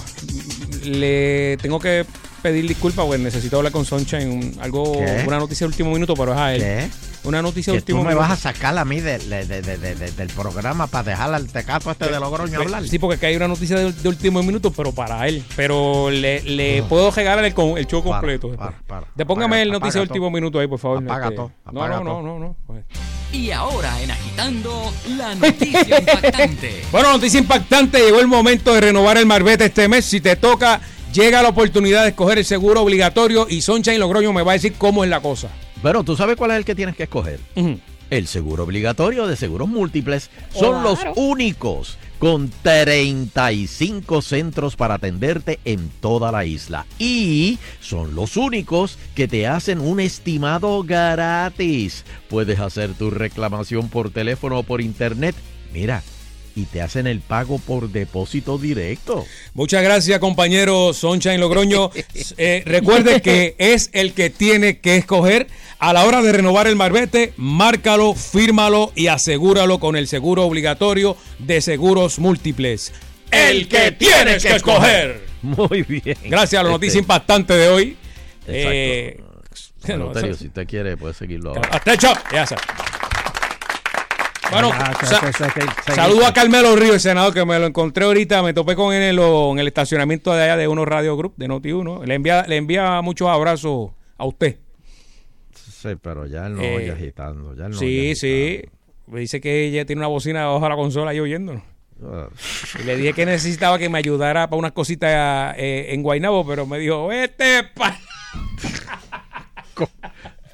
le 0.85 1.57
tengo 1.63 1.81
que 1.81 2.05
pedir 2.43 2.69
disculpas 2.69 3.07
porque 3.07 3.23
necesito 3.23 3.57
hablar 3.57 3.73
con 3.73 3.87
Sunshine. 3.87 4.29
un- 4.31 4.59
algo, 4.61 4.93
¿Qué? 4.93 5.25
una 5.27 5.39
noticia 5.39 5.65
de 5.67 5.69
último 5.71 5.91
minuto, 5.91 6.13
pero 6.15 6.35
es 6.35 6.39
a 6.39 6.55
él. 6.55 6.61
¿Qué? 6.61 6.91
Una 7.29 7.43
noticia 7.43 7.73
de 7.73 7.79
Que 7.81 7.83
tú 7.85 7.93
último 7.93 8.03
me 8.05 8.09
minuto. 8.15 8.29
vas 8.29 8.33
a 8.39 8.53
sacar 8.53 8.77
a 8.79 8.85
mí 8.85 9.01
de- 9.01 9.19
de- 9.19 9.45
de- 9.47 9.63
de- 9.63 9.77
de- 9.79 9.95
de- 9.95 10.11
del 10.13 10.29
programa 10.29 10.87
para 10.87 11.11
dejar 11.11 11.35
al 11.35 11.47
tecato 11.47 11.91
este 11.91 12.07
de 12.11 12.19
Logroño 12.19 12.59
hablar. 12.61 12.87
Sí, 12.89 12.99
porque 12.99 13.17
aquí 13.17 13.27
hay 13.27 13.37
una 13.37 13.49
noticia 13.49 13.77
de, 13.77 13.93
de 13.93 14.09
último 14.09 14.43
minuto, 14.43 14.71
pero 14.73 14.93
para 14.93 15.29
él. 15.29 15.45
Pero 15.55 16.11
le, 16.11 16.43
le 16.43 16.83
puedo 16.85 17.11
regalar 17.11 17.45
el, 17.45 17.53
show 17.55 18.03
Para, 18.03 18.03
completo. 18.03 18.57
para, 18.57 18.79
para. 18.87 19.07
Depóngame 19.15 19.57
Apaga- 19.57 19.63
el 19.63 19.71
noticia 19.73 20.01
de 20.01 20.07
último 20.07 20.31
minuto 20.31 20.59
ahí, 20.59 20.67
por 20.67 20.79
favor. 20.79 21.03
Apaga 21.05 21.25
Este, 21.27 21.37
todo, 21.37 21.53
No, 21.71 21.83
apaga 21.83 21.97
no, 21.99 22.05
no, 22.05 22.11
todo. 22.11 22.23
no, 22.23 22.39
no. 22.39 22.57
Pues. 22.67 22.85
Y 23.33 23.51
ahora 23.51 24.01
en 24.03 24.11
Agitando, 24.11 24.91
la 25.17 25.35
noticia 25.35 25.99
impactante. 26.01 26.83
Bueno, 26.91 27.13
noticia 27.13 27.39
impactante. 27.41 27.99
Llegó 28.01 28.21
el 28.21 28.27
momento 28.27 28.73
de 28.73 28.81
renovar 28.81 29.19
el 29.19 29.27
Marbete 29.27 29.67
este 29.67 29.87
mes. 29.87 30.07
Si 30.07 30.21
te 30.23 30.35
toca, 30.37 30.81
llega 31.13 31.43
la 31.43 31.51
oportunidad 31.51 32.05
de 32.05 32.09
escoger 32.09 32.39
el 32.39 32.47
seguro 32.47 32.81
obligatorio 32.81 33.47
y 33.51 33.61
Sunshine 33.61 33.99
Logroño 33.99 34.33
me 34.33 34.43
va 34.43 34.53
a 34.53 34.55
decir 34.55 34.73
cómo 34.79 35.05
es 35.05 35.11
la 35.11 35.21
cosa. 35.21 35.49
Pero 35.83 36.03
tú 36.05 36.17
sabes 36.17 36.37
cuál 36.37 36.53
es 36.53 36.59
el 36.59 36.65
que 36.65 36.75
tienes 36.75 36.97
que 36.97 37.05
escoger. 37.05 37.41
El 38.11 38.27
seguro 38.27 38.65
obligatorio 38.65 39.27
de 39.27 39.37
seguros 39.37 39.69
múltiples 39.69 40.31
son 40.53 40.83
los 40.83 41.01
únicos 41.17 41.99
con 42.19 42.51
35 42.63 44.23
centros 44.23 44.77
para 44.77 44.95
atenderte 44.95 45.61
en 45.65 45.89
toda 46.01 46.33
la 46.33 46.45
isla. 46.45 46.87
Y 46.99 47.59
son 47.81 48.15
los 48.15 48.37
únicos 48.37 48.99
que 49.15 49.29
te 49.29 49.47
hacen 49.47 49.81
un 49.81 50.01
estimado 50.01 50.83
gratis. 50.83 52.05
Puedes 52.29 52.59
hacer 52.59 52.95
tu 52.95 53.11
reclamación 53.11 53.89
por 53.89 54.11
teléfono 54.11 54.61
o 54.61 54.63
por 54.63 54.81
internet. 54.81 55.37
Mira, 55.73 56.03
y 56.59 56.65
te 56.65 56.83
hacen 56.83 57.07
el 57.07 57.21
pago 57.21 57.59
por 57.61 57.89
depósito 57.91 58.59
directo. 58.59 59.25
Muchas 59.55 59.83
gracias, 59.85 60.19
compañero 60.19 60.93
Sunshine 60.93 61.39
Logroño. 61.41 61.91
Eh, 62.37 62.63
recuerde 62.67 63.21
que 63.23 63.55
es 63.59 63.91
el 63.93 64.13
que 64.13 64.29
tiene 64.31 64.79
que 64.79 64.97
escoger 64.97 65.47
a 65.79 65.93
la 65.93 66.05
hora 66.05 66.21
de 66.23 66.33
renovar 66.33 66.67
el 66.67 66.75
marbete. 66.77 67.33
Márcalo, 67.37 68.15
fírmalo 68.15 68.93
y 68.97 69.07
asegúralo 69.07 69.79
con 69.79 69.95
el 69.97 70.09
seguro 70.09 70.45
obligatorio 70.45 71.17
de 71.39 71.61
seguros 71.61 72.19
múltiples. 72.19 72.93
El 73.31 73.69
que 73.69 73.93
tienes 73.93 74.43
que 74.43 74.57
escoger. 74.57 75.27
Muy 75.43 75.83
bien. 75.83 76.17
Gracias 76.25 76.61
a 76.61 76.65
la 76.65 76.71
noticia 76.71 76.89
Este, 76.99 76.99
impactante 77.01 77.55
de 77.55 77.69
hoy. 77.69 77.97
Exacto. 78.47 78.71
Eh, 78.73 79.21
Bueno, 79.87 80.05
no, 80.07 80.13
Terio, 80.13 80.31
eso- 80.33 80.41
si 80.41 80.47
usted 80.49 80.67
quiere, 80.67 80.97
puede 80.97 81.15
seguirlo 81.15 81.51
ahora. 81.51 81.69
Hasta 81.73 81.93
el 81.93 81.99
chop, 81.99 82.17
ya 82.33 82.47
sabes. 82.47 82.65
Bueno, 84.51 84.71
saludo 85.95 86.27
a 86.27 86.33
Carmelo 86.33 86.75
Río, 86.75 86.95
el 86.95 87.01
senador, 87.01 87.35
que 87.35 87.45
me 87.45 87.59
lo 87.59 87.67
encontré 87.67 88.05
ahorita. 88.07 88.43
Me 88.43 88.55
topé 88.55 88.75
con 88.75 88.95
él 88.95 89.03
en, 89.03 89.17
lo- 89.17 89.53
en 89.53 89.59
el 89.59 89.67
estacionamiento 89.69 90.33
de 90.33 90.43
allá 90.45 90.57
de 90.57 90.69
Uno 90.69 90.85
Radio 90.85 91.17
Group, 91.17 91.35
de 91.37 91.49
Noti1. 91.49 92.05
Le 92.07 92.15
envía, 92.15 92.45
le 92.49 92.57
envía 92.57 93.01
muchos 93.03 93.29
abrazos 93.29 93.91
a 94.17 94.25
usted. 94.25 94.57
Sí, 95.55 95.91
pero 96.01 96.27
ya 96.27 96.47
él 96.47 96.55
no 96.57 96.63
Eh, 96.63 96.77
oye 96.77 96.91
agitando. 96.93 97.55
Ya 97.55 97.67
él 97.67 97.73
no 97.73 97.79
sí, 97.79 97.85
oye 98.01 98.15
sí. 98.17 98.63
Me 99.07 99.21
dice 99.21 99.41
que 99.41 99.67
ella 99.67 99.85
tiene 99.85 100.01
una 100.01 100.09
bocina 100.09 100.41
debajo 100.41 100.61
de 100.65 100.69
la 100.69 100.77
consola 100.77 101.15
y 101.15 101.21
oyéndonos. 101.21 101.63
Ah. 102.03 102.29
Y 102.81 102.85
le 102.85 102.97
dije 102.97 103.13
que 103.13 103.27
necesitaba 103.27 103.79
que 103.79 103.89
me 103.89 103.99
ayudara 103.99 104.49
para 104.49 104.59
unas 104.59 104.73
cositas 104.73 105.55
eh, 105.59 105.87
en 105.91 106.03
Guaynabo, 106.03 106.47
pero 106.47 106.67
me 106.67 106.79
dijo, 106.79 107.11
este 107.13 107.65
pa 107.75 107.97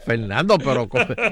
Fernando, 0.04 0.58
pero 0.58 0.88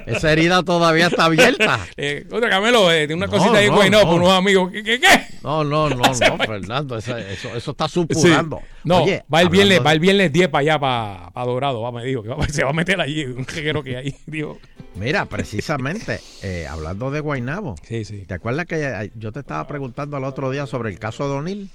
esa 0.06 0.32
herida 0.32 0.62
todavía 0.62 1.08
está 1.08 1.26
abierta. 1.26 1.80
eh, 1.96 2.26
otra 2.30 2.48
Camelo, 2.48 2.90
eh, 2.90 3.06
tiene 3.06 3.14
una 3.14 3.26
No, 3.26 3.32
cosita 3.32 3.58
ahí 3.58 3.66
en 3.66 3.90
no, 3.92 4.02
por 4.02 4.14
unos 4.20 4.32
amigos. 4.32 4.70
¿Qué, 4.72 4.82
qué, 4.82 4.98
qué? 5.00 5.08
No, 5.42 5.62
no, 5.64 5.88
no, 5.90 5.96
no, 5.96 6.38
Fernando, 6.38 6.96
eso, 6.96 7.16
eso, 7.16 7.54
eso 7.54 7.70
está 7.72 7.88
Sí. 7.88 7.94
supurando. 7.94 8.60
No, 8.84 9.02
Oye, 9.02 9.24
va 9.32 9.42
el 9.42 9.48
viernes, 9.48 9.84
va 9.84 9.92
el 9.92 10.00
viernes 10.00 10.32
10 10.32 10.48
para 10.48 10.60
allá, 10.60 10.78
para, 10.78 11.46
Dorado, 11.46 11.82
va, 11.82 11.92
me 11.92 12.04
dijo, 12.04 12.22
que 12.22 12.28
va- 12.30 12.46
se 12.48 12.64
va 12.64 12.70
a 12.70 12.74
meter 12.74 13.00
allí, 13.00 13.24
un 13.24 13.46
reguero 13.46 13.82
que 13.82 13.96
hay, 13.96 14.16
digo. 14.26 14.58
Mira, 14.94 15.24
precisamente, 15.26 16.20
eh, 16.42 16.66
hablando 16.68 17.10
de 17.10 17.20
Guainabo, 17.20 17.76
sí, 17.86 18.04
sí. 18.04 18.24
¿te 18.26 18.34
acuerdas 18.34 18.66
que 18.66 18.76
eh, 18.82 19.10
yo 19.14 19.32
te 19.32 19.40
estaba 19.40 19.66
preguntando 19.66 20.16
el 20.18 20.24
otro 20.24 20.50
día 20.50 20.66
sobre 20.66 20.90
el 20.90 20.98
caso 20.98 21.28
de 21.28 21.34
O'Neill? 21.34 21.70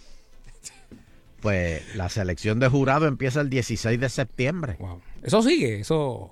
Pues 1.42 1.96
la 1.96 2.10
selección 2.10 2.60
de 2.60 2.68
jurado 2.68 3.06
empieza 3.08 3.42
el 3.42 3.50
16 3.50 4.00
de 4.00 4.10
septiembre. 4.10 4.78
Eso 5.22 5.42
sigue, 5.44 5.80
eso. 5.82 6.32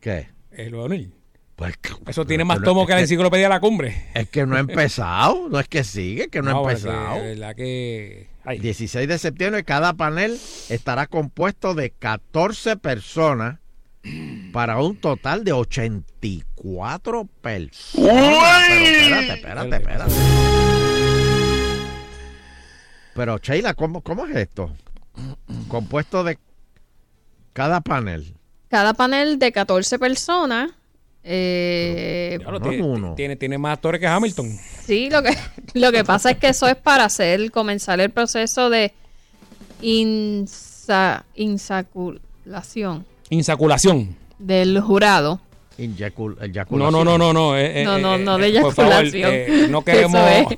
¿Qué? 0.00 0.28
El 0.50 0.74
O'Neill. 0.74 1.14
Pues, 1.60 1.74
Eso 2.06 2.24
tiene 2.24 2.44
más 2.44 2.62
tomo 2.62 2.82
es 2.82 2.86
que 2.86 2.94
la 2.94 3.00
enciclopedia 3.00 3.44
de 3.44 3.50
la 3.50 3.60
cumbre. 3.60 4.06
Es 4.14 4.30
que 4.30 4.46
no 4.46 4.56
ha 4.56 4.60
empezado, 4.60 5.50
no 5.50 5.60
es 5.60 5.68
que 5.68 5.84
sigue, 5.84 6.28
que 6.28 6.40
no, 6.40 6.50
ha 6.50 6.54
porque 6.54 6.76
empezado. 6.76 7.20
verdad 7.20 7.54
que. 7.54 8.28
ay. 8.44 8.58
16 8.60 9.06
de 9.06 9.18
septiembre, 9.18 9.62
cada 9.62 9.92
panel 9.92 10.38
estará 10.70 11.06
compuesto 11.06 11.74
de 11.74 11.90
14 11.90 12.78
personas 12.78 13.58
para 14.54 14.80
un 14.80 14.96
total 14.96 15.44
de 15.44 15.52
84 15.52 17.28
personas. 17.42 18.10
Pero 18.68 18.86
espérate, 18.86 19.32
espérate, 19.34 19.76
espérate. 19.76 20.14
Pero 23.14 23.36
Sheila, 23.36 23.74
¿cómo, 23.74 24.00
cómo 24.00 24.26
es 24.26 24.34
esto? 24.34 24.74
Compuesto 25.68 26.24
de 26.24 26.38
cada 27.52 27.82
panel. 27.82 28.34
Cada 28.70 28.94
panel 28.94 29.38
de 29.38 29.50
14 29.52 29.98
personas. 29.98 30.70
eh, 31.24 32.36
Diablo, 32.38 32.60
tiene, 32.60 33.14
tiene, 33.16 33.36
tiene 33.36 33.58
más 33.58 33.74
actores 33.74 34.00
que 34.00 34.06
Hamilton. 34.06 34.56
Sí, 34.86 35.10
lo 35.10 35.22
que, 35.22 35.36
lo 35.74 35.92
que 35.92 36.04
pasa 36.04 36.30
es 36.30 36.38
que 36.38 36.48
eso 36.48 36.66
es 36.68 36.76
para 36.76 37.04
hacer, 37.04 37.50
comenzar 37.50 38.00
el 38.00 38.10
proceso 38.10 38.70
de 38.70 38.92
insa- 39.82 41.24
insaculación 41.34 43.04
Insaculación. 43.30 44.16
del 44.38 44.80
jurado. 44.80 45.40
Inyacul- 45.78 46.36
No, 46.38 46.44
eyaculación. 46.44 46.92
no, 46.92 47.04
no, 47.04 47.18
no, 47.18 47.32
no. 47.32 47.56
eh, 47.56 47.80
eh, 47.82 47.84
No, 47.84 47.98
no, 47.98 48.14
eh, 48.16 48.18
no, 48.18 48.38
de 48.38 48.46
eh, 48.46 48.50
eyaculación. 48.50 49.30
eh, 49.32 49.66
no 49.70 49.82
queremos. 49.84 50.20
Eso 50.20 50.50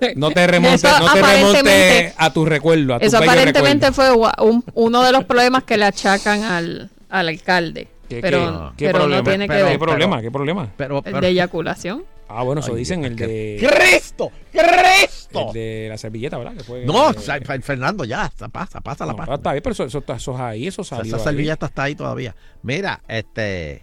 es. 0.00 0.16
No 0.16 0.30
te 0.32 0.46
remontes, 0.46 0.82
no 1.00 1.12
te 1.12 1.22
remontes 1.22 2.14
a 2.18 2.32
tu 2.32 2.44
recuerdo, 2.44 2.94
a 2.94 2.98
tu 2.98 3.06
Eso 3.06 3.16
aparentemente 3.18 3.86
recuerdo. 3.90 4.22
fue 4.36 4.46
un- 4.50 4.64
uno 4.74 5.02
de 5.02 5.12
los 5.12 5.24
problemas 5.24 5.62
que 5.64 5.76
le 5.78 5.84
achacan 5.86 6.42
al, 6.42 6.90
al 7.20 7.28
alcalde. 7.28 7.88
¿Qué- 8.08 8.20
pero 8.20 8.72
qué- 8.76 8.76
qué 8.76 8.86
pero 8.86 8.98
problema? 8.98 9.22
no 9.22 9.24
tiene 9.30 9.48
que 9.48 9.54
ver. 9.54 9.72
¿Qué 9.72 9.78
problema? 9.78 10.20
¿Qué 10.22 10.30
problema? 10.30 10.72
Pero, 10.76 11.02
El 11.04 11.20
de 11.20 11.28
eyaculación. 11.28 12.04
Ah, 12.28 12.42
bueno, 12.42 12.60
eso 12.60 12.72
Ay, 12.72 12.78
dicen 12.78 13.04
el 13.04 13.16
de. 13.16 13.58
¡Cristo! 13.60 14.30
¡Cristo! 14.52 15.48
El 15.48 15.52
de 15.54 15.86
la 15.90 15.98
servilleta, 15.98 16.38
¿verdad? 16.38 16.54
Que 16.54 16.64
fue- 16.64 16.84
No, 16.84 17.10
eh, 17.10 17.60
Fernando, 17.62 18.04
ya, 18.04 18.30
pasa, 18.52 18.80
pasa 18.80 19.04
la 19.06 19.14
pasta. 19.14 19.34
está 19.34 19.52
bien, 19.52 19.62
pero 19.62 19.72
eso, 19.72 19.84
eso, 19.84 20.36
ahí, 20.38 20.66
eso 20.66 20.84
salió. 20.84 21.04
Esa 21.06 21.16
ahí. 21.16 21.22
servilleta 21.22 21.66
está 21.66 21.82
ahí 21.84 21.94
todavía. 21.94 22.34
Mira, 22.62 23.02
este, 23.08 23.82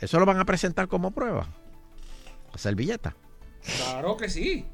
eso 0.00 0.18
lo 0.18 0.26
van 0.26 0.38
a 0.40 0.44
presentar 0.44 0.88
como 0.88 1.10
prueba. 1.10 1.48
La 2.52 2.58
servilleta. 2.58 3.14
Claro 3.78 4.16
que 4.16 4.28
sí. 4.28 4.64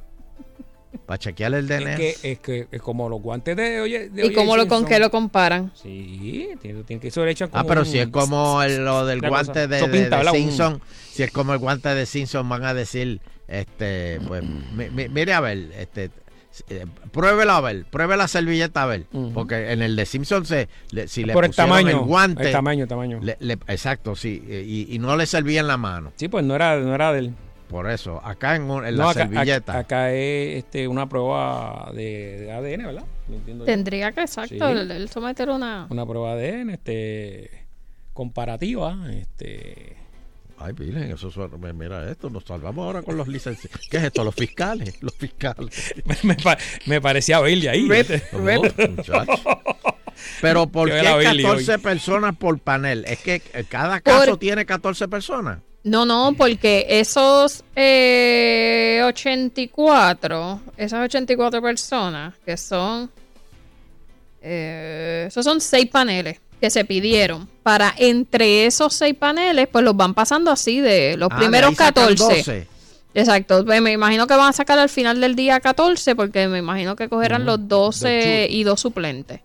Para 1.06 1.18
chequear 1.18 1.54
el 1.54 1.66
DNA. 1.68 1.92
Es 1.92 1.96
que, 2.18 2.32
es 2.32 2.38
que 2.40 2.68
es 2.70 2.82
como 2.82 3.08
los 3.08 3.20
guantes 3.22 3.56
de 3.56 3.80
oye. 3.80 4.08
de 4.10 4.26
¿Y 4.26 4.32
cómo 4.32 4.56
lo, 4.56 4.66
con 4.66 4.84
qué 4.84 4.98
lo 4.98 5.10
comparan? 5.10 5.70
Sí, 5.74 6.48
tiene, 6.60 6.82
tiene 6.84 7.00
que 7.00 7.08
eso 7.08 7.24
echan 7.26 7.48
Ah, 7.52 7.64
pero 7.64 7.80
un- 7.82 7.86
si 7.86 7.98
es 7.98 8.08
como 8.08 8.62
el- 8.62 8.84
lo 8.84 9.06
del 9.06 9.20
guante 9.20 9.52
cosa. 9.52 9.66
de, 9.66 9.80
de- 9.80 9.88
pinta, 9.88 10.22
de 10.22 10.30
Simpson, 10.30 10.80
si 11.10 11.22
es 11.22 11.30
como 11.30 11.52
el 11.52 11.58
guante 11.60 11.88
de 11.94 12.06
Simpson, 12.06 12.48
van 12.48 12.64
a 12.64 12.74
decir, 12.74 13.20
este, 13.48 14.20
pues, 14.26 14.42
mi- 14.76 14.90
mi- 14.90 15.08
mire 15.08 15.32
a 15.32 15.40
ver, 15.40 15.70
este, 15.78 16.10
eh, 16.68 16.86
pruébela 17.12 17.58
a 17.58 17.60
ver, 17.60 17.84
pruebe 17.84 18.16
la 18.16 18.26
servilleta 18.26 18.82
a 18.82 18.86
ver, 18.86 19.06
porque 19.32 19.70
en 19.72 19.82
el 19.82 19.94
de 19.94 20.04
Simpson 20.06 20.44
se, 20.44 20.68
le- 20.90 21.06
si 21.06 21.22
le 21.24 21.32
Por 21.32 21.44
el 21.44 21.54
tamaño, 21.54 21.88
el 21.90 21.96
guante, 21.98 22.46
el 22.46 22.52
tamaño, 22.52 22.88
tamaño. 22.88 23.20
le- 23.22 23.36
le- 23.38 23.58
exacto, 23.68 24.16
sí, 24.16 24.42
y, 24.48 24.92
y 24.94 24.98
no 24.98 25.16
le 25.16 25.26
servía 25.26 25.60
en 25.60 25.68
la 25.68 25.76
mano. 25.76 26.12
Sí, 26.16 26.26
pues 26.28 26.44
no 26.44 26.56
era, 26.56 26.76
no 26.80 26.92
era 26.94 27.12
del. 27.12 27.34
Por 27.70 27.88
eso, 27.88 28.20
acá 28.24 28.56
en, 28.56 28.62
un- 28.64 28.84
en 28.84 28.96
No, 28.96 29.04
la 29.04 29.10
acá, 29.10 29.20
servilleta. 29.28 29.78
acá- 29.78 30.10
es 30.12 30.58
este, 30.64 30.88
una 30.88 31.08
prueba 31.08 31.90
de, 31.94 32.40
de 32.40 32.52
ADN, 32.52 32.84
¿verdad? 32.86 33.04
Tendría 33.64 34.10
que, 34.10 34.22
exacto, 34.22 34.54
Sí. 34.54 34.58
el, 34.60 34.90
el 34.90 35.08
someter 35.08 35.48
una... 35.50 35.86
Una 35.88 36.04
prueba 36.04 36.34
de 36.34 36.50
ADN, 36.52 36.70
este, 36.70 37.66
comparativa, 38.12 38.98
este. 39.12 39.96
Ay, 40.58 40.74
miren, 40.78 41.12
eso 41.12 41.30
suena- 41.30 41.56
mira 41.72 42.10
esto, 42.10 42.28
nos 42.28 42.44
salvamos 42.44 42.84
ahora 42.84 43.02
con 43.02 43.16
los 43.16 43.28
licenciados. 43.28 43.80
¿Qué 43.88 43.96
es 43.98 44.02
esto? 44.02 44.24
Los 44.24 44.34
fiscales, 44.34 45.00
los 45.02 45.14
fiscales. 45.14 45.94
me, 46.24 46.34
pa- 46.34 46.58
me 46.86 47.00
parecía 47.00 47.40
oírle 47.40 47.70
ahí. 47.70 47.88
¿viste? 47.88 48.20
No, 48.32 48.40
muchacho. 48.96 49.42
Pero 50.42 50.66
¿por 50.72 50.90
qué 50.90 51.00
Billy 51.18 51.44
14 51.44 51.72
hoy. 51.74 51.78
personas 51.78 52.36
por 52.36 52.58
panel? 52.58 53.04
Es 53.06 53.20
que 53.20 53.36
eh, 53.54 53.64
cada 53.68 54.00
caso 54.00 54.30
Por- 54.32 54.38
tiene 54.38 54.66
14 54.66 55.08
personas. 55.08 55.60
No, 55.82 56.04
no, 56.04 56.34
porque 56.36 56.86
esos 56.88 57.64
eh, 57.74 59.00
84, 59.04 60.60
esas 60.76 61.04
84 61.04 61.62
personas 61.62 62.34
que 62.44 62.56
son, 62.56 63.10
eh, 64.42 65.24
esos 65.28 65.44
son 65.44 65.60
seis 65.60 65.86
paneles 65.90 66.38
que 66.60 66.68
se 66.68 66.84
pidieron. 66.84 67.48
Para 67.62 67.94
entre 67.96 68.66
esos 68.66 68.92
seis 68.94 69.14
paneles, 69.14 69.68
pues 69.68 69.82
los 69.84 69.96
van 69.96 70.12
pasando 70.12 70.50
así 70.50 70.80
de 70.80 71.16
los 71.16 71.30
Ah, 71.30 71.36
de 71.36 71.40
primeros 71.40 71.74
sacan 71.74 72.14
14. 72.14 72.68
12. 73.14 73.20
Exacto, 73.20 73.64
pues 73.64 73.82
me 73.82 73.92
imagino 73.92 74.26
que 74.26 74.34
van 74.34 74.48
a 74.48 74.52
sacar 74.52 74.78
al 74.78 74.88
final 74.88 75.20
del 75.20 75.34
día 75.34 75.58
14 75.60 76.14
porque 76.14 76.46
me 76.48 76.58
imagino 76.58 76.94
que 76.96 77.08
cogerán 77.08 77.44
los 77.44 77.66
12 77.68 78.46
y 78.50 78.62
dos 78.62 78.80
suplentes. 78.80 79.40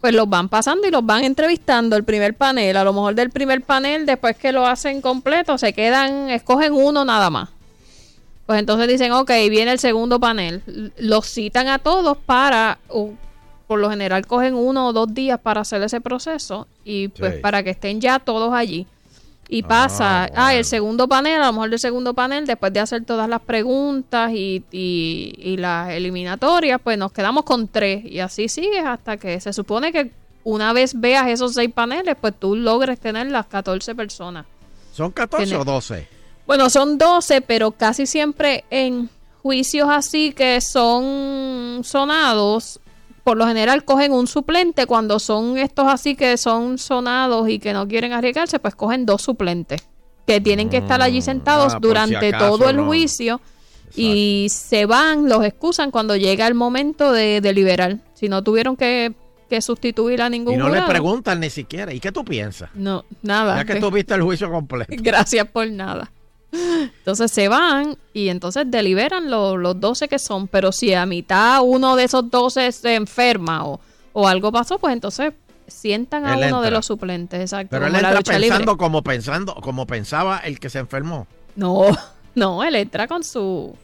Pues 0.00 0.14
los 0.14 0.28
van 0.28 0.48
pasando 0.48 0.88
y 0.88 0.90
los 0.90 1.04
van 1.04 1.24
entrevistando 1.24 1.96
el 1.96 2.04
primer 2.04 2.34
panel. 2.34 2.76
A 2.76 2.84
lo 2.84 2.92
mejor 2.92 3.14
del 3.14 3.30
primer 3.30 3.60
panel, 3.62 4.06
después 4.06 4.36
que 4.36 4.52
lo 4.52 4.66
hacen 4.66 5.00
completo, 5.02 5.58
se 5.58 5.72
quedan, 5.72 6.30
escogen 6.30 6.72
uno 6.72 7.04
nada 7.04 7.28
más. 7.30 7.50
Pues 8.46 8.58
entonces 8.58 8.88
dicen, 8.88 9.12
ok, 9.12 9.30
viene 9.48 9.70
el 9.72 9.78
segundo 9.78 10.18
panel. 10.18 10.62
Los 10.98 11.26
citan 11.26 11.68
a 11.68 11.78
todos 11.78 12.16
para, 12.16 12.78
uh, 12.88 13.10
por 13.68 13.78
lo 13.78 13.90
general 13.90 14.26
cogen 14.26 14.54
uno 14.54 14.88
o 14.88 14.92
dos 14.92 15.12
días 15.14 15.38
para 15.38 15.60
hacer 15.60 15.80
ese 15.82 16.00
proceso 16.00 16.66
y 16.84 17.08
pues 17.08 17.34
Sí. 17.34 17.40
para 17.40 17.62
que 17.62 17.70
estén 17.70 18.00
ya 18.00 18.18
todos 18.18 18.52
allí. 18.52 18.86
Y 19.52 19.62
pasa, 19.64 20.30
ah, 20.36 20.54
el 20.54 20.64
segundo 20.64 21.08
panel, 21.08 21.42
a 21.42 21.46
lo 21.46 21.52
mejor 21.54 21.70
del 21.70 21.78
segundo 21.80 22.14
panel, 22.14 22.46
después 22.46 22.72
de 22.72 22.78
hacer 22.80 23.04
todas 23.04 23.28
las 23.28 23.40
preguntas 23.40 24.30
y, 24.32 24.62
y, 24.70 25.34
y 25.36 25.56
las 25.56 25.90
eliminatorias, 25.90 26.80
pues 26.82 26.96
nos 26.96 27.10
quedamos 27.10 27.44
con 27.44 27.66
tres. 27.66 28.04
Y 28.04 28.20
así 28.20 28.48
sigues 28.48 28.84
hasta 28.84 29.16
que 29.16 29.40
se 29.40 29.52
supone 29.52 29.90
que 29.92 30.12
una 30.44 30.72
vez 30.72 30.98
veas 30.98 31.26
esos 31.28 31.54
seis 31.54 31.70
paneles, 31.74 32.16
pues 32.20 32.32
tú 32.38 32.54
logres 32.54 33.00
tener 33.00 33.26
las 33.26 33.46
14 33.46 33.94
personas. 33.96 34.46
¿Son 34.92 35.10
14 35.10 35.44
Tiene- 35.46 35.60
o 35.60 35.64
12? 35.64 36.06
Bueno, 36.46 36.70
son 36.70 36.96
12, 36.96 37.40
pero 37.42 37.72
casi 37.72 38.06
siempre 38.06 38.64
en 38.70 39.10
juicios 39.42 39.88
así 39.90 40.32
que 40.32 40.60
son 40.60 41.80
sonados, 41.82 42.78
por 43.22 43.36
lo 43.36 43.46
general 43.46 43.84
cogen 43.84 44.12
un 44.12 44.26
suplente. 44.26 44.86
Cuando 44.86 45.18
son 45.18 45.58
estos 45.58 45.86
así 45.88 46.16
que 46.16 46.36
son 46.36 46.78
sonados 46.78 47.48
y 47.48 47.58
que 47.58 47.72
no 47.72 47.86
quieren 47.88 48.12
arriesgarse, 48.12 48.58
pues 48.58 48.74
cogen 48.74 49.06
dos 49.06 49.22
suplentes 49.22 49.86
que 50.26 50.40
tienen 50.40 50.68
que 50.68 50.76
estar 50.76 51.02
allí 51.02 51.22
sentados 51.22 51.74
ah, 51.74 51.78
si 51.80 51.88
durante 51.88 52.28
acaso 52.28 52.58
todo 52.58 52.68
el 52.68 52.76
no. 52.76 52.86
juicio 52.86 53.40
y 53.96 54.46
se 54.50 54.86
van, 54.86 55.28
los 55.28 55.44
excusan 55.44 55.90
cuando 55.90 56.16
llega 56.16 56.46
el 56.46 56.54
momento 56.54 57.12
de 57.12 57.40
deliberar. 57.40 57.98
Si 58.14 58.28
no 58.28 58.42
tuvieron 58.42 58.76
que, 58.76 59.12
que 59.48 59.60
sustituir 59.60 60.22
a 60.22 60.28
ningún 60.28 60.54
Y 60.54 60.56
no 60.56 60.68
le 60.68 60.82
preguntan 60.82 61.40
ni 61.40 61.50
siquiera. 61.50 61.92
¿Y 61.92 62.00
qué 62.00 62.12
tú 62.12 62.24
piensas? 62.24 62.70
No, 62.74 63.04
nada. 63.22 63.56
Ya 63.56 63.64
que 63.64 63.80
tú 63.80 63.90
viste 63.90 64.14
el 64.14 64.22
juicio 64.22 64.50
completo. 64.50 64.92
Gracias 64.98 65.46
por 65.48 65.68
nada. 65.68 66.12
Entonces 66.52 67.30
se 67.30 67.48
van 67.48 67.96
y 68.12 68.28
entonces 68.28 68.64
deliberan 68.68 69.30
lo- 69.30 69.56
los 69.56 69.78
12 69.80 70.08
que 70.08 70.18
son, 70.18 70.48
pero 70.48 70.72
si 70.72 70.92
a 70.94 71.06
mitad 71.06 71.60
uno 71.62 71.96
de 71.96 72.04
esos 72.04 72.30
12 72.30 72.72
se 72.72 72.94
enferma 72.94 73.64
o, 73.66 73.80
o 74.12 74.26
algo 74.28 74.50
pasó, 74.50 74.78
pues 74.78 74.92
entonces 74.92 75.32
sientan 75.66 76.26
a 76.26 76.34
Él 76.34 76.46
uno 76.48 76.60
de 76.62 76.70
los 76.72 76.86
suplentes, 76.86 77.40
exacto. 77.40 77.68
Pero 77.70 77.86
él 77.86 77.94
entra 77.94 78.10
libre. 78.20 78.38
pensando 78.40 78.76
como 78.76 79.02
pensando, 79.02 79.54
como 79.54 79.86
pensaba 79.86 80.38
el 80.38 80.58
que 80.58 80.68
se 80.70 80.80
enfermó. 80.80 81.26
No, 81.54 81.82
no, 82.34 82.64
él 82.64 82.74
entra 82.76 83.06
con 83.06 83.22
su 83.24 83.76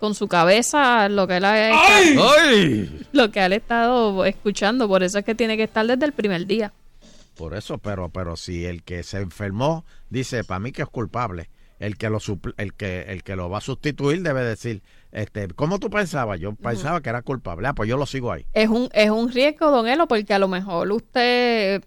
con 0.00 0.14
su 0.14 0.28
cabeza 0.28 1.08
lo 1.08 1.26
que 1.26 1.38
él 1.38 1.44
ha 1.46 1.70
estado- 1.70 2.28
¡Ay! 2.38 3.06
lo 3.12 3.30
que 3.30 3.42
él 3.42 3.52
ha 3.52 3.56
estado 3.56 4.24
escuchando, 4.26 4.86
por 4.86 5.02
eso 5.02 5.18
es 5.18 5.24
que 5.24 5.34
tiene 5.34 5.56
que 5.56 5.62
estar 5.62 5.86
desde 5.86 6.04
el 6.04 6.12
primer 6.12 6.46
día. 6.46 6.72
Por 7.36 7.54
eso, 7.54 7.78
pero, 7.78 8.10
pero 8.10 8.36
si 8.36 8.66
el 8.66 8.82
que 8.82 9.02
se 9.02 9.18
enfermó 9.18 9.84
dice, 10.10 10.44
para 10.44 10.60
mí 10.60 10.72
que 10.72 10.82
es 10.82 10.88
culpable, 10.88 11.48
el 11.78 11.96
que 11.96 12.08
lo 12.08 12.18
el 12.56 12.74
que 12.74 13.02
el 13.02 13.22
que 13.22 13.36
lo 13.36 13.50
va 13.50 13.58
a 13.58 13.60
sustituir 13.60 14.22
debe 14.22 14.42
decir, 14.44 14.82
este, 15.12 15.48
¿cómo 15.48 15.78
tú 15.78 15.90
pensabas? 15.90 16.40
Yo 16.40 16.54
pensaba 16.54 17.00
que 17.00 17.08
era 17.08 17.22
culpable. 17.22 17.68
Ah, 17.68 17.74
pues 17.74 17.88
yo 17.88 17.96
lo 17.96 18.06
sigo 18.06 18.32
ahí. 18.32 18.46
Es 18.52 18.68
un, 18.68 18.88
es 18.92 19.10
un 19.10 19.30
riesgo, 19.30 19.70
don 19.70 19.86
Elo, 19.86 20.08
porque 20.08 20.34
a 20.34 20.38
lo 20.38 20.48
mejor 20.48 20.90
usted, 20.90 21.84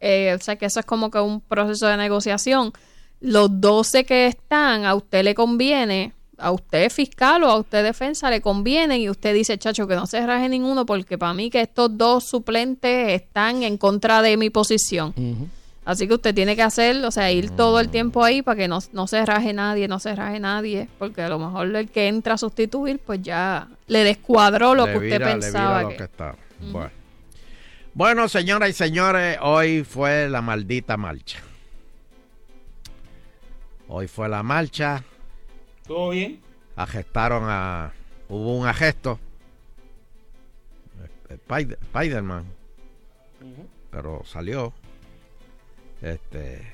eh, 0.00 0.36
o 0.38 0.42
sea, 0.42 0.56
que 0.56 0.66
eso 0.66 0.80
es 0.80 0.86
como 0.86 1.10
que 1.10 1.18
un 1.18 1.40
proceso 1.40 1.86
de 1.86 1.96
negociación. 1.96 2.72
Los 3.20 3.60
12 3.60 4.04
que 4.04 4.26
están, 4.26 4.86
a 4.86 4.94
usted 4.94 5.24
le 5.24 5.34
conviene, 5.34 6.14
a 6.38 6.52
usted 6.52 6.90
fiscal 6.90 7.44
o 7.44 7.50
a 7.50 7.58
usted 7.58 7.84
defensa 7.84 8.30
le 8.30 8.40
conviene 8.40 8.98
y 8.98 9.10
usted 9.10 9.34
dice, 9.34 9.58
chacho, 9.58 9.86
que 9.86 9.94
no 9.94 10.06
se 10.06 10.24
raje 10.26 10.48
ninguno 10.48 10.86
porque 10.86 11.18
para 11.18 11.34
mí 11.34 11.50
que 11.50 11.60
estos 11.60 11.96
dos 11.96 12.24
suplentes 12.24 13.20
están 13.20 13.62
en 13.62 13.76
contra 13.76 14.22
de 14.22 14.36
mi 14.36 14.48
posición. 14.48 15.14
Así 15.84 16.06
que 16.06 16.14
usted 16.14 16.34
tiene 16.34 16.54
que 16.56 16.62
hacer, 16.62 17.02
o 17.04 17.10
sea, 17.10 17.32
ir 17.32 17.50
todo 17.50 17.80
el 17.80 17.88
tiempo 17.88 18.22
ahí 18.22 18.42
para 18.42 18.56
que 18.56 18.68
no, 18.68 18.78
no 18.92 19.06
se 19.06 19.24
raje 19.24 19.52
nadie, 19.54 19.88
no 19.88 19.98
se 19.98 20.14
raje 20.14 20.38
nadie, 20.38 20.88
porque 20.98 21.22
a 21.22 21.28
lo 21.28 21.38
mejor 21.38 21.74
el 21.74 21.88
que 21.90 22.06
entra 22.06 22.34
a 22.34 22.38
sustituir, 22.38 22.98
pues 23.04 23.22
ya 23.22 23.66
le 23.86 24.04
descuadró 24.04 24.74
lo 24.74 24.86
Le 24.86 24.92
que 24.92 24.98
usted 24.98 25.10
vira- 25.18 25.26
le 25.26 25.32
pensaba. 25.40 25.78
vira 25.84 25.90
lo 25.90 25.96
que-. 25.96 26.70
Bueno. 26.70 26.90
Bueno, 27.94 28.28
señoras 28.28 28.68
y 28.70 28.72
señores, 28.74 29.38
hoy 29.40 29.82
fue 29.82 30.28
la 30.28 30.42
maldita 30.42 30.96
marcha. 30.96 31.38
Hoy 33.88 34.06
fue 34.06 34.28
la 34.28 34.42
marcha. 34.42 35.02
¿Todo 35.86 36.10
bien? 36.10 36.40
Agestaron 36.76 37.44
a. 37.48 37.92
Hubo 38.28 38.56
un 38.56 38.66
agesto. 38.68 39.18
Eh, 41.28 41.34
Spider- 41.34 41.78
Spiderman. 41.86 42.44
Pero 43.90 44.22
salió. 44.24 44.72
Este. 46.02 46.72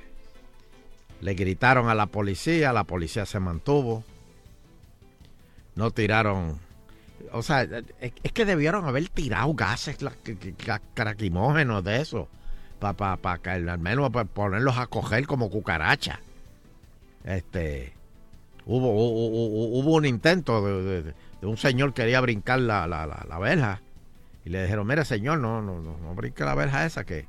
Le 1.20 1.34
gritaron 1.34 1.88
a 1.88 1.94
la 1.94 2.06
policía. 2.06 2.72
La 2.72 2.84
policía 2.84 3.26
se 3.26 3.40
mantuvo. 3.40 4.04
No 5.74 5.90
tiraron. 5.90 6.58
O 7.32 7.42
sea, 7.42 7.62
es, 8.00 8.32
que 8.32 8.44
debieron 8.44 8.84
haber 8.84 9.08
tirado 9.08 9.52
gases 9.54 9.98
craquimógenos 10.94 11.82
de 11.84 12.00
eso. 12.00 12.28
Para 12.78 13.16
pa, 13.16 13.38
que 13.38 13.50
al 13.50 13.78
menos 13.78 14.10
pa 14.10 14.24
ponerlos 14.24 14.78
a 14.78 14.86
coger 14.86 15.26
como 15.26 15.50
cucaracha. 15.50 16.20
Este. 17.24 17.94
Hubo, 18.66 18.90
hubo, 18.90 19.94
un 19.94 20.04
intento 20.04 20.60
de, 20.82 21.14
un 21.42 21.56
señor 21.56 21.94
que 21.94 22.02
quería 22.02 22.20
brincar 22.20 22.58
la, 22.58 22.86
la, 22.86 23.06
la, 23.06 23.24
la 23.28 23.38
verja. 23.38 23.80
Y 24.44 24.50
le 24.50 24.62
dijeron, 24.62 24.86
mire 24.86 25.04
señor, 25.04 25.38
no, 25.38 25.62
no, 25.62 25.80
no, 25.80 25.96
no 25.98 26.14
brinque 26.14 26.44
la 26.44 26.54
verja 26.54 26.84
esa 26.84 27.04
que 27.04 27.26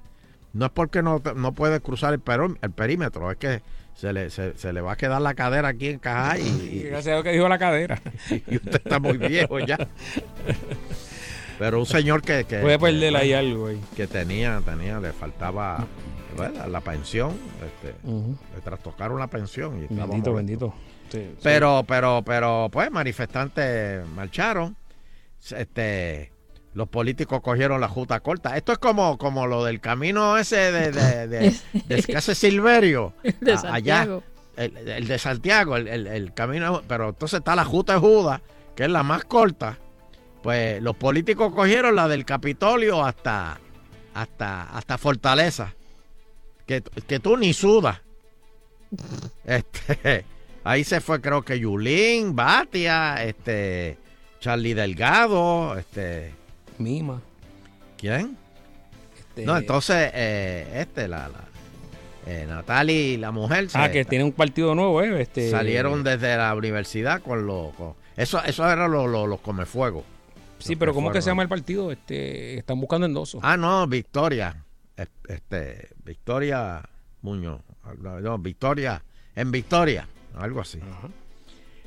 no 0.57 0.65
es 0.65 0.71
porque 0.71 1.01
no, 1.03 1.21
no 1.35 1.51
puede 1.53 1.79
cruzar 1.81 2.13
el, 2.13 2.23
peró- 2.23 2.57
el 2.61 2.71
perímetro, 2.71 3.31
es 3.31 3.37
que 3.37 3.61
se 3.95 4.11
le, 4.13 4.29
se, 4.29 4.57
se 4.57 4.73
le 4.73 4.81
va 4.81 4.93
a 4.93 4.95
quedar 4.95 5.21
la 5.21 5.33
cadera 5.33 5.69
aquí 5.69 5.87
en 5.89 5.99
caja 5.99 6.37
y, 6.37 6.83
Gracias 6.89 7.13
a 7.13 7.17
lo 7.17 7.23
que 7.23 7.31
dijo 7.31 7.47
la 7.47 7.57
cadera. 7.57 7.99
y 8.47 8.55
usted 8.57 8.75
está 8.83 8.99
muy 8.99 9.17
viejo 9.17 9.59
ya. 9.59 9.77
Pero 11.59 11.79
un 11.79 11.85
señor 11.85 12.21
que, 12.21 12.43
que 12.45 12.59
Puede 12.59 12.77
perder 12.77 13.15
ahí 13.15 13.33
algo 13.33 13.67
ahí. 13.67 13.81
que 13.95 14.05
tenía, 14.07 14.61
tenía, 14.63 14.99
le 14.99 15.11
faltaba 15.13 15.85
¿verdad? 16.37 16.67
la 16.67 16.81
pensión, 16.81 17.31
este, 17.65 17.95
le 18.55 18.61
trastocaron 18.63 19.17
la 19.19 19.27
pensión 19.27 19.79
y 19.81 19.83
estaba 19.85 20.05
Bendito, 20.07 20.33
bendito. 20.33 20.73
Sí, 21.11 21.19
sí. 21.19 21.35
Pero, 21.41 21.83
pero, 21.87 22.21
pero, 22.23 22.69
pues, 22.71 22.91
manifestantes 22.91 24.05
marcharon. 24.09 24.75
Este, 25.55 26.31
los 26.77 26.87
políticos 26.87 27.41
cogieron 27.41 27.81
la 27.81 27.87
justa 27.89 28.19
corta. 28.19 28.55
Esto 28.55 28.71
es 28.71 28.77
como, 28.77 29.17
como 29.17 29.47
lo 29.47 29.65
del 29.65 29.79
camino 29.81 30.37
ese 30.37 30.71
de, 30.71 30.91
de, 30.91 31.27
de, 31.27 31.55
de 31.87 32.21
Silverio. 32.35 33.13
De 33.41 33.53
a- 33.53 33.73
allá. 33.73 34.07
El, 34.55 34.77
el 34.87 35.07
de 35.07 35.17
Santiago, 35.19 35.75
el, 35.75 35.87
el- 35.87 36.07
el 36.07 36.33
camino. 36.33 36.83
Pero 36.87 37.09
entonces 37.09 37.39
está 37.39 37.55
la 37.55 37.65
justa 37.65 37.93
de 37.93 37.99
Judas, 37.99 38.41
que 38.75 38.83
es 38.83 38.89
la 38.89 39.01
más 39.03 39.25
corta. 39.25 39.77
Pues 40.43 40.81
los 40.81 40.95
políticos 40.95 41.51
cogieron 41.53 41.95
la 41.95 42.07
del 42.07 42.23
Capitolio 42.25 43.03
hasta, 43.03 43.59
hasta, 44.13 44.63
hasta 44.69 44.97
Fortaleza. 44.99 45.73
Que, 46.67 46.81
que 47.07 47.19
tú 47.19 47.37
ni 47.37 47.53
sudas. 47.53 48.01
Este, 49.45 50.25
ahí 50.63 50.83
se 50.83 51.01
fue, 51.01 51.21
creo 51.21 51.41
que 51.41 51.59
Yulín, 51.59 52.35
Batia, 52.35 53.23
este, 53.23 53.97
Charlie 54.39 54.73
Delgado, 54.73 55.77
este. 55.77 56.33
Mima. 56.77 57.21
¿Quién? 57.97 58.37
Este- 59.17 59.45
No, 59.45 59.57
entonces, 59.57 60.11
eh, 60.13 60.67
este, 60.81 61.07
la, 61.07 61.27
la 61.29 61.43
eh, 62.25 62.45
Natalie, 62.47 63.17
la 63.17 63.31
mujer. 63.31 63.67
Ah, 63.73 63.85
se- 63.87 63.91
que 63.91 64.05
tiene 64.05 64.25
un 64.25 64.31
partido 64.33 64.75
nuevo, 64.75 65.01
¿eh? 65.01 65.21
Este, 65.21 65.49
salieron 65.49 66.03
desde 66.03 66.35
la 66.37 66.53
universidad 66.55 67.21
con 67.21 67.45
los. 67.47 67.73
con- 67.75 67.93
eso, 68.15 68.43
eso 68.43 68.69
eran 68.69 68.91
los, 68.91 69.09
los, 69.09 69.27
los 69.27 69.39
comefuegos. 69.41 70.03
Sí, 70.59 70.73
Los 70.73 70.79
pero 70.79 70.93
¿cómo 70.93 71.11
que 71.11 71.21
se 71.21 71.29
llama 71.29 71.43
el 71.43 71.49
partido? 71.49 71.91
Este, 71.91 72.57
están 72.57 72.79
buscando 72.79 73.05
endosos. 73.05 73.39
Ah, 73.43 73.55
no, 73.57 73.85
Victoria. 73.87 74.63
Es- 74.95 75.07
Este, 75.29 75.89
Victoria 76.03 76.81
Muñoz. 77.21 77.61
No, 78.01 78.19
no, 78.19 78.37
Victoria. 78.39 79.03
En 79.35 79.51
Victoria. 79.51 80.07
Algo 80.35 80.61
así. 80.61 80.79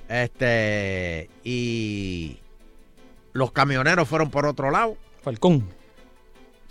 Este. 0.09 1.29
Y. 1.45 2.39
Los 3.33 3.53
camioneros 3.53 4.09
fueron 4.09 4.31
por 4.31 4.47
otro 4.47 4.71
lado. 4.71 4.97
Falcón. 5.23 5.69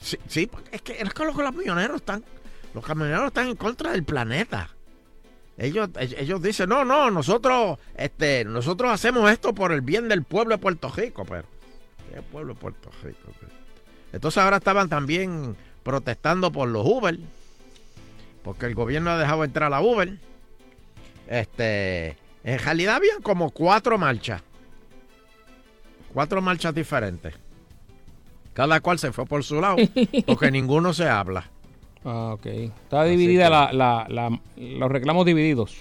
Sí, 0.01 0.17
sí, 0.27 0.47
porque 0.47 0.75
es 0.75 0.81
que, 0.81 0.93
es 0.93 1.13
que 1.13 1.25
los 1.25 1.35
camioneros 1.35 1.97
están. 1.97 2.23
Los 2.73 2.85
camioneros 2.85 3.27
están 3.27 3.47
en 3.47 3.55
contra 3.55 3.91
del 3.91 4.03
planeta. 4.03 4.69
Ellos, 5.57 5.89
ellos 5.97 6.41
dicen, 6.41 6.69
no, 6.69 6.85
no, 6.85 7.11
nosotros, 7.11 7.79
este, 7.97 8.45
nosotros 8.45 8.91
hacemos 8.91 9.29
esto 9.29 9.53
por 9.53 9.73
el 9.73 9.81
bien 9.81 10.07
del 10.07 10.23
pueblo 10.23 10.55
de 10.55 10.61
Puerto 10.61 10.89
Rico, 10.89 11.25
pero. 11.25 11.45
¿Qué 12.13 12.21
pueblo 12.21 12.53
de 12.53 12.59
Puerto 12.59 12.89
Rico? 13.03 13.19
Entonces 14.13 14.41
ahora 14.41 14.57
estaban 14.57 14.89
también 14.89 15.55
protestando 15.83 16.51
por 16.51 16.69
los 16.69 16.85
Uber. 16.85 17.19
Porque 18.43 18.65
el 18.65 18.73
gobierno 18.73 19.11
ha 19.11 19.17
dejado 19.17 19.43
entrar 19.43 19.73
a 19.73 19.81
Uber. 19.81 20.17
Este. 21.27 22.17
En 22.43 22.57
realidad 22.59 22.95
habían 22.95 23.21
como 23.21 23.51
cuatro 23.51 23.97
marchas. 23.97 24.41
Cuatro 26.13 26.41
marchas 26.41 26.73
diferentes. 26.73 27.33
Cada 28.53 28.79
cual 28.81 28.99
se 28.99 29.11
fue 29.11 29.25
por 29.25 29.43
su 29.43 29.61
lado. 29.61 29.77
Porque 30.25 30.51
ninguno 30.51 30.93
se 30.93 31.07
habla. 31.07 31.49
Ah, 32.03 32.31
ok. 32.33 32.45
Está 32.45 33.03
dividida 33.03 33.49
la, 33.49 33.71
la, 33.73 34.05
la- 34.09 34.39
los 34.57 34.91
reclamos 34.91 35.25
divididos. 35.25 35.75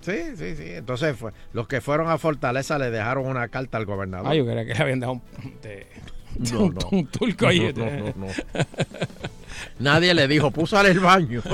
Sí, 0.00 0.16
sí, 0.36 0.54
sí. 0.56 0.64
Entonces 0.68 1.16
fue- 1.16 1.32
los 1.52 1.66
que 1.68 1.80
fueron 1.80 2.08
a 2.08 2.18
Fortaleza 2.18 2.78
le 2.78 2.90
dejaron 2.90 3.26
una 3.26 3.48
carta 3.48 3.76
al 3.78 3.84
gobernador. 3.86 4.26
Ah, 4.30 4.34
yo 4.34 4.44
creía 4.46 4.64
que 4.66 4.74
le 4.74 4.82
habían 4.82 5.00
dado 5.00 5.12
un, 5.14 5.22
de- 5.62 5.86
No, 6.52 6.60
un, 6.64 6.74
no. 6.74 6.88
un 6.92 7.06
turco 7.08 7.46
ahí. 7.46 7.72
No, 7.74 7.84
no, 7.84 7.96
no, 7.98 8.14
no. 8.14 8.26
Nadie 9.78 10.14
le 10.14 10.28
dijo, 10.28 10.50
puso 10.50 10.80
el 10.80 11.00
baño. 11.00 11.42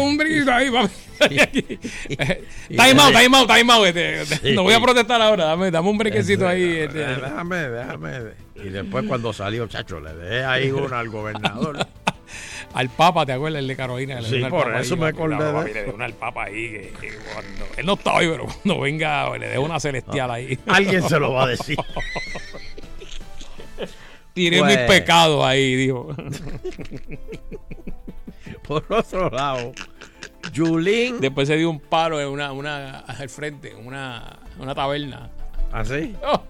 Un 0.00 0.16
brinquito 0.16 0.52
ahí, 0.52 0.70
papi. 0.70 0.94
Time 2.76 3.00
out, 3.00 3.12
time 3.12 3.36
out, 3.36 3.48
time 3.48 3.72
out. 3.72 3.86
este, 3.86 4.52
No 4.54 4.62
voy 4.62 4.74
a 4.74 4.80
protestar 4.80 5.20
ahora. 5.20 5.46
Dame, 5.46 5.70
dame 5.70 5.88
un 5.88 5.98
brequecito 5.98 6.46
ahí. 6.46 6.78
este. 6.80 6.98
Déjame, 6.98 7.56
déjame. 7.56 8.12
Y 8.56 8.68
después 8.68 9.06
cuando 9.06 9.32
salió, 9.32 9.66
chacho, 9.66 10.00
le 10.00 10.14
dejé 10.14 10.44
ahí 10.44 10.70
una 10.70 11.00
al 11.00 11.08
gobernador. 11.08 11.78
Al 12.74 12.90
Papa, 12.90 13.24
¿te 13.24 13.32
acuerdas? 13.32 13.60
El 13.60 13.68
de 13.68 13.76
Carolina. 13.76 14.20
Sí, 14.20 14.40
por 14.50 14.64
Papa 14.64 14.80
eso 14.80 14.94
ahí, 14.94 15.00
me 15.00 15.06
acordé 15.06 15.36
de. 15.36 15.84
Le 15.84 15.90
una 15.92 16.04
al 16.04 16.12
Papa 16.14 16.44
ahí. 16.44 16.70
Que, 16.72 16.92
que 17.00 17.14
cuando, 17.32 17.66
él 17.76 17.86
no 17.86 17.94
está 17.94 18.14
hoy, 18.14 18.28
pero 18.28 18.46
cuando 18.46 18.80
venga, 18.80 19.38
le 19.38 19.48
dejo 19.48 19.62
una 19.62 19.80
celestial 19.80 20.30
ahí. 20.30 20.58
Alguien 20.66 21.02
se 21.08 21.18
lo 21.18 21.32
va 21.32 21.44
a 21.44 21.46
decir. 21.46 21.78
Tiré 24.36 24.58
Pues- 24.60 24.76
mis 24.76 24.86
pecados 24.86 25.42
ahí, 25.44 25.74
dijo. 25.76 26.08
Por 28.68 28.84
otro 28.92 29.30
lado, 29.30 29.72
Yulín. 30.52 31.20
Después 31.20 31.48
se 31.48 31.56
dio 31.56 31.70
un 31.70 31.80
palo 31.80 32.20
en 32.20 32.28
una, 32.28 32.52
una 32.52 32.98
al 33.00 33.28
frente, 33.30 33.70
en 33.72 33.86
una, 33.86 34.38
una 34.58 34.74
taberna. 34.74 35.30
¿Así? 35.72 36.14
Oh, 36.24 36.42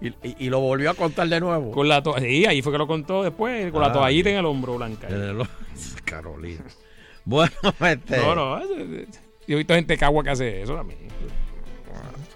Y, 0.00 0.08
y- 0.08 0.36
y 0.38 0.48
lo 0.48 0.60
volvió 0.60 0.90
a 0.90 0.94
contar 0.94 1.28
de 1.28 1.38
nuevo. 1.38 1.70
con 1.72 1.86
la 1.86 2.02
sí, 2.18 2.46
ahí 2.46 2.62
fue 2.62 2.72
que 2.72 2.78
lo 2.78 2.86
contó 2.86 3.22
después, 3.22 3.70
con 3.70 3.82
Ah, 3.84 3.88
la 3.88 3.92
toallita 3.92 4.30
en 4.30 4.36
el 4.38 4.46
hombro 4.46 4.76
blanca. 4.76 5.06
En 5.08 5.14
el- 5.22 5.42
Carolina. 6.06 6.64
Bueno, 7.26 7.52
este. 7.86 8.16
No, 8.16 8.34
no, 8.34 8.60
yo 8.62 9.04
he 9.48 9.54
visto 9.56 9.74
gente 9.74 9.98
cagua 9.98 10.24
que 10.24 10.30
hace 10.30 10.62
eso 10.62 10.74
también. 10.76 11.00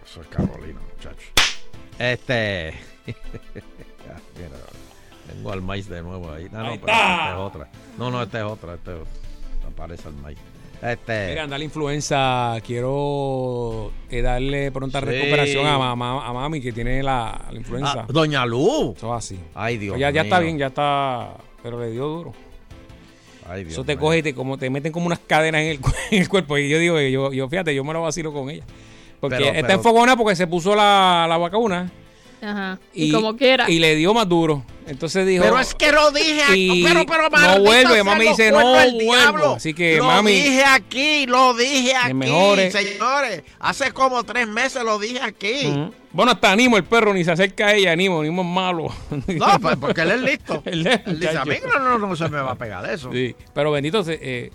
Eso 0.05 0.21
es 0.21 0.27
Carolina, 0.27 0.79
muchacho. 0.97 1.29
Este. 1.99 2.75
Tengo 5.29 5.53
al 5.53 5.63
maíz 5.63 5.89
de 5.89 6.03
nuevo 6.03 6.31
ahí. 6.33 6.49
No, 6.53 6.59
no, 6.63 6.71
pero 6.81 6.93
esta 6.93 7.31
es 7.33 7.39
otra. 7.39 7.69
No, 7.99 8.11
no, 8.11 8.23
esta 8.23 8.39
es 8.39 8.45
otra. 8.45 8.75
Este. 8.75 8.93
Aparece 9.67 10.09
el 10.09 10.15
maíz. 10.17 10.39
Este. 10.83 11.29
Mira, 11.31 11.45
anda 11.45 11.57
la 11.59 11.65
influenza. 11.65 12.57
Quiero 12.65 13.91
eh, 14.11 14.21
darle 14.21 14.71
pronta 14.71 15.01
Sí. 15.01 15.07
recuperación 15.07 15.67
a, 15.67 15.79
mamá, 15.79 16.27
a 16.27 16.33
mami 16.33 16.61
que 16.61 16.73
tiene 16.73 17.03
la, 17.03 17.41
la 17.51 17.57
influenza. 17.57 18.01
Ah, 18.03 18.07
Doña 18.09 18.45
Luz. 18.45 18.97
Eso 18.97 19.17
es 19.17 19.25
así. 19.25 19.41
Ay, 19.55 19.79
Dios 19.79 19.99
ya, 19.99 20.11
ya 20.11 20.23
está 20.23 20.39
bien, 20.41 20.59
ya 20.59 20.67
está. 20.67 21.31
Pero 21.63 21.81
le 21.81 21.91
dio 21.91 22.07
duro. 22.07 22.33
Ay, 23.49 23.65
Dios 23.65 23.73
Eso 23.75 23.85
te 23.85 23.95
mío. 23.97 24.01
coge 24.01 24.19
y 24.19 24.23
te, 24.23 24.35
como, 24.35 24.59
te 24.59 24.69
meten 24.69 24.93
como 24.93 25.07
unas 25.07 25.19
cadenas 25.21 25.63
en 25.63 25.69
el, 25.69 25.81
en 26.11 26.21
el 26.23 26.29
cuerpo. 26.29 26.59
Y 26.59 26.69
yo 26.69 26.79
digo, 26.79 27.01
yo, 27.01 27.33
yo 27.33 27.49
fíjate, 27.49 27.75
yo 27.75 27.83
me 27.83 27.95
lo 27.95 28.03
vacilo 28.03 28.33
con 28.33 28.51
ella. 28.51 28.65
Porque 29.21 29.37
Pero- 29.37 29.49
está 29.51 29.63
pero- 29.69 29.75
enfocona 29.79 30.17
porque 30.19 30.37
se 30.37 30.47
puso 30.47 30.75
la, 30.75 31.25
la 31.27 31.39
vacuna. 31.39 31.91
Ajá. 32.45 32.79
Y, 32.93 33.11
como 33.13 33.37
quiera. 33.37 33.71
Y 33.71 33.79
le 33.79 33.97
dio 33.97 34.13
más 34.15 34.29
duro. 34.29 34.65
Entonces 34.87 35.27
dijo. 35.27 35.43
Pero 35.45 35.59
es 35.59 35.75
que 35.75 35.91
lo 35.93 36.11
dije 36.11 36.43
aquí. 36.43 36.81
y 36.81 36.85
Pero, 36.85 37.07
pero, 37.07 37.31
no 37.31 37.61
vuelve. 37.61 37.95
sea 37.95 38.05
Mami 38.05 38.29
dice, 38.29 38.51
no 38.51 38.61
vuelvo. 38.61 38.99
diablo. 38.99 39.55
Así 39.55 39.73
que, 39.73 39.97
lo 39.97 40.05
mami. 40.05 40.33
dije 40.33 40.65
aquí, 40.65 41.27
lo 41.27 41.55
dije 41.55 41.95
aquí, 41.97 42.71
señores. 42.71 43.45
Hace 43.59 43.93
como 43.93 44.23
tres 44.25 44.47
meses 44.47 44.83
lo 44.85 44.99
dije 44.99 45.21
aquí. 45.23 45.67
Ujú. 45.67 45.93
Bueno, 46.13 46.33
hasta 46.33 46.55
Nimo, 46.55 46.77
el 46.77 46.85
perro, 46.85 47.13
ni 47.13 47.25
se 47.25 47.33
acerca 47.33 47.69
a 47.69 47.75
ella. 47.75 47.97
Nimo, 47.97 48.23
Nimo 48.23 48.43
es 48.43 48.49
malo. 48.49 48.89
No, 49.27 49.59
pues, 49.61 49.77
porque 49.77 50.03
él 50.03 50.13
es 50.13 50.21
listo. 50.21 50.63
Él 50.67 50.87
es, 50.87 51.01
Él 51.07 51.19
dice, 51.19 51.39
a 51.39 51.45
mí 51.45 51.57
no, 51.65 51.99
no, 51.99 51.99
no 51.99 52.15
se 52.17 52.29
me 52.29 52.41
va 52.41 52.53
a 52.53 52.55
pegar 52.55 52.89
eso. 52.89 53.11
Sí, 53.13 53.35
pero 53.53 53.73
bendito, 53.73 54.05
se, 54.05 54.19
eh, 54.21 54.53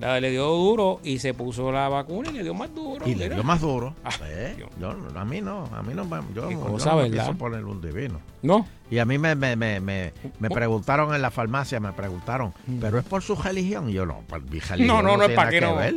le 0.00 0.30
dio 0.30 0.46
duro 0.48 1.00
y 1.04 1.18
se 1.18 1.34
puso 1.34 1.70
la 1.70 1.88
vacuna 1.88 2.30
y 2.30 2.34
le 2.34 2.42
dio 2.42 2.54
más 2.54 2.74
duro. 2.74 3.06
Y 3.06 3.14
le 3.14 3.28
dio 3.28 3.44
más 3.44 3.60
duro. 3.60 3.94
Ah, 4.04 4.10
¿Eh? 4.24 4.56
Yo, 4.80 4.90
a 5.14 5.24
mí 5.24 5.40
no, 5.40 5.64
a 5.74 5.82
mí 5.82 5.92
no 5.94 6.04
me. 6.04 6.18
Yo, 6.34 6.50
yo 6.50 6.60
cosa, 6.60 6.94
no 6.94 7.02
pienso 7.10 7.34
poner 7.34 7.64
un 7.64 7.80
divino. 7.80 8.20
No. 8.42 8.66
Y 8.90 8.98
a 8.98 9.04
mí 9.04 9.18
me, 9.18 9.34
me, 9.34 9.56
me, 9.56 9.78
me, 9.80 10.12
me 10.38 10.50
preguntaron 10.50 11.14
en 11.14 11.22
la 11.22 11.30
farmacia, 11.30 11.78
me 11.80 11.92
preguntaron, 11.92 12.52
¿pero 12.80 12.98
es 12.98 13.04
por 13.04 13.22
su 13.22 13.36
religión? 13.36 13.90
Y 13.90 13.92
yo, 13.92 14.06
no, 14.06 14.22
pues 14.26 14.42
mi 14.44 14.58
religión 14.60 14.86
No, 14.86 15.02
no, 15.02 15.16
no 15.16 15.24
es 15.24 15.28
tiene 15.28 15.36
pa' 15.36 15.44
nada 15.44 15.50
que 15.50 15.60
no. 15.60 15.76
ver. 15.76 15.94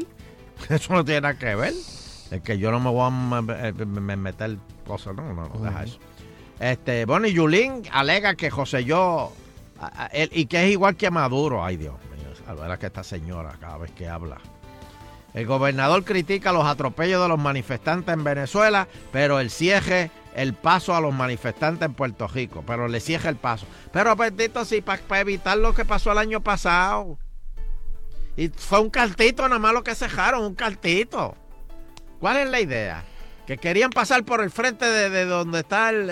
Eso 0.69 0.93
no 0.93 1.05
tiene 1.05 1.21
nada 1.21 1.37
que 1.37 1.55
ver. 1.55 1.73
Es 2.31 2.41
que 2.41 2.57
yo 2.57 2.71
no 2.71 2.79
me 2.79 2.89
voy 2.89 3.07
a 3.07 3.41
me- 3.41 4.15
meter 4.17 4.57
cosas, 4.87 5.15
no, 5.15 5.33
no, 5.33 5.47
no, 5.47 5.59
deja 5.63 5.83
eso. 5.83 5.99
Este, 6.59 7.05
bueno, 7.05 7.27
y 7.27 7.33
Yulín 7.33 7.83
alega 7.91 8.35
que 8.35 8.49
José 8.49 8.83
yo, 8.85 9.31
y 10.31 10.45
que 10.45 10.65
es 10.65 10.71
igual 10.71 10.95
que 10.95 11.11
Maduro. 11.11 11.63
Ay, 11.63 11.77
Dios 11.77 11.93
mío, 11.93 12.12
a 12.47 12.53
ver 12.53 12.71
a 12.71 12.77
que 12.77 12.87
esta 12.87 13.03
señora 13.03 13.55
cada 13.59 13.77
vez 13.77 13.91
que 13.91 14.07
habla. 14.07 14.37
El 15.33 15.45
gobernador 15.47 16.03
critica 16.03 16.51
los 16.51 16.65
atropellos 16.65 17.21
de 17.21 17.27
los 17.27 17.39
manifestantes 17.39 18.13
en 18.13 18.23
Venezuela, 18.23 18.87
pero 19.11 19.39
el 19.39 19.49
cierre 19.49 20.11
el 20.35 20.53
paso 20.53 20.95
a 20.95 21.01
los 21.01 21.13
manifestantes 21.13 21.85
en 21.87 21.93
Puerto 21.93 22.27
Rico, 22.27 22.63
pero 22.65 22.87
le 22.87 22.99
cierra 22.99 23.29
el 23.29 23.35
paso. 23.35 23.65
Pero 23.91 24.15
bendito 24.15 24.63
sí, 24.65 24.81
para 24.81 25.19
evitar 25.21 25.57
lo 25.57 25.73
que 25.73 25.85
pasó 25.85 26.11
el 26.11 26.17
año 26.17 26.41
pasado. 26.41 27.17
Y 28.35 28.49
fue 28.49 28.79
un 28.79 28.89
cartito 28.89 29.43
nada 29.47 29.59
más 29.59 29.73
lo 29.73 29.83
que 29.83 29.93
cejaron, 29.95 30.43
un 30.43 30.55
cartito. 30.55 31.35
¿Cuál 32.19 32.37
es 32.37 32.49
la 32.49 32.59
idea? 32.61 33.03
Que 33.45 33.57
querían 33.57 33.89
pasar 33.91 34.23
por 34.23 34.41
el 34.41 34.49
frente 34.49 34.85
de, 34.85 35.09
de 35.09 35.25
donde 35.25 35.59
está 35.59 35.89
el, 35.91 36.07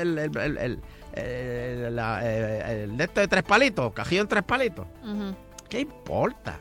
la- 1.95 2.19
de 2.21 3.03
este 3.03 3.21
de 3.21 3.27
tres 3.27 3.43
palitos, 3.43 3.93
cajillo 3.93 4.21
en 4.21 4.27
tres 4.27 4.43
palitos. 4.43 4.85
Ujú. 5.03 5.35
¿Qué 5.71 5.79
importa? 5.79 6.59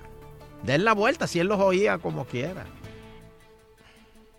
Den 0.62 0.84
la 0.84 0.92
vuelta 0.92 1.26
si 1.26 1.40
él 1.40 1.48
los 1.48 1.58
oía 1.58 1.98
como 1.98 2.24
quiera. 2.26 2.64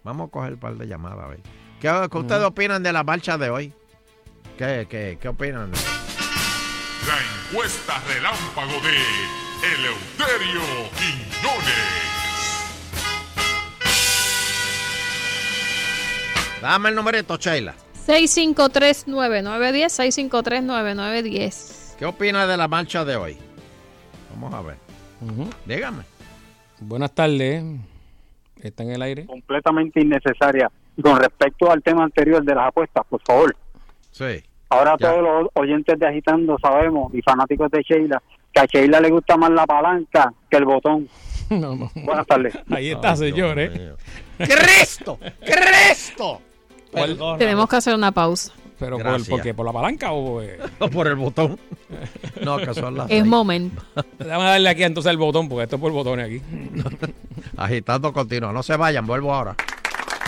Vamos 0.02 0.30
a 0.30 0.32
coger 0.32 0.54
un 0.54 0.60
par 0.62 0.76
de 0.76 0.88
llamadas, 0.88 1.26
a 1.26 1.28
ver. 1.28 1.42
¿Qué, 1.82 2.08
qué 2.10 2.18
ustedes 2.18 2.44
opinan 2.46 2.82
de 2.82 2.94
la 2.94 3.04
marcha 3.04 3.38
de 3.38 3.50
hoy? 3.50 3.74
¿Qué, 4.58 4.88
qué, 4.90 5.18
qué 5.20 5.28
opinan? 5.28 5.74
La 5.74 7.18
encuesta 7.52 8.02
relámpago 8.08 8.80
de 8.82 8.96
Eleuterio 9.76 10.62
Quiñones. 10.98 12.12
Dame 16.62 16.90
el 16.90 16.96
numerito, 16.96 17.36
Sheila. 17.36 17.76
6539910, 18.08 19.90
6539910. 20.32 21.98
¿Qué 21.98 22.06
opinas 22.06 22.48
de 22.48 22.56
la 22.56 22.70
marcha 22.70 23.04
de 23.04 23.18
hoy? 23.18 23.51
Vamos 24.34 24.54
a 24.54 24.62
ver. 24.62 24.76
Dígame. 25.66 26.04
Buenas 26.80 27.12
tardes. 27.14 27.64
¿Está 28.62 28.84
en 28.84 28.92
el 28.92 29.02
aire? 29.02 29.26
completamente 29.26 30.02
innecesaria. 30.02 30.70
Y 30.96 31.02
con 31.02 31.18
respecto 31.20 31.72
al 31.72 31.82
tema 31.82 32.04
anterior 32.04 32.44
de 32.44 32.54
las 32.56 32.68
apuestas, 32.68 33.04
por 33.10 33.22
favor, 33.24 33.56
Sí. 34.12 34.44
ahora 34.70 34.96
Ya. 35.00 35.10
todos 35.12 35.24
los 35.24 35.50
oyentes 35.56 35.98
de 35.98 36.08
Agitando 36.08 36.58
sabemos 36.62 37.14
y 37.14 37.22
fanáticos 37.22 37.72
de 37.72 37.82
Sheila 37.82 38.22
que 38.54 38.60
a 38.60 38.66
Sheila 38.66 39.00
le 39.00 39.10
gusta 39.10 39.38
más 39.38 39.50
la 39.52 39.66
palanca 39.66 40.34
que 40.50 40.58
el 40.58 40.66
botón. 40.66 41.08
No, 41.52 41.76
no. 41.76 41.92
Buenas 41.96 42.26
tardes. 42.28 42.58
Ahí 42.70 42.92
está, 42.92 43.14
señores. 43.16 43.72
¡Cristo! 44.38 45.20
¡Cristo! 45.42 46.42
¿Cuál- 46.92 47.18
Tenemos 47.38 47.68
que 47.68 47.76
hacer 47.76 47.94
una 47.94 48.12
pausa. 48.14 48.54
¿Pero 48.82 48.98
por, 48.98 49.28
por 49.28 49.42
qué? 49.44 49.54
¿Por 49.54 49.66
la 49.66 49.72
palanca 49.72 50.12
o...? 50.12 50.42
eh? 50.42 50.58
O 50.80 50.90
por 50.90 51.08
el 51.08 51.16
botón. 51.16 51.60
No, 52.44 52.58
que 52.58 52.74
son 52.74 52.96
las 52.98 53.06
Es 53.12 53.24
momento. 53.26 53.82
Déjame 54.20 54.44
darle 54.44 54.70
aquí 54.70 54.84
entonces 54.84 55.12
el 55.12 55.18
botón, 55.18 55.48
porque 55.48 55.64
esto 55.64 55.76
es 55.76 55.82
por 55.82 55.92
botones 55.92 56.26
aquí. 56.26 56.42
Agitando 57.58 58.12
continuo. 58.12 58.52
No 58.52 58.64
se 58.64 58.76
vayan, 58.76 59.06
vuelvo 59.06 59.34
ahora. 59.34 59.56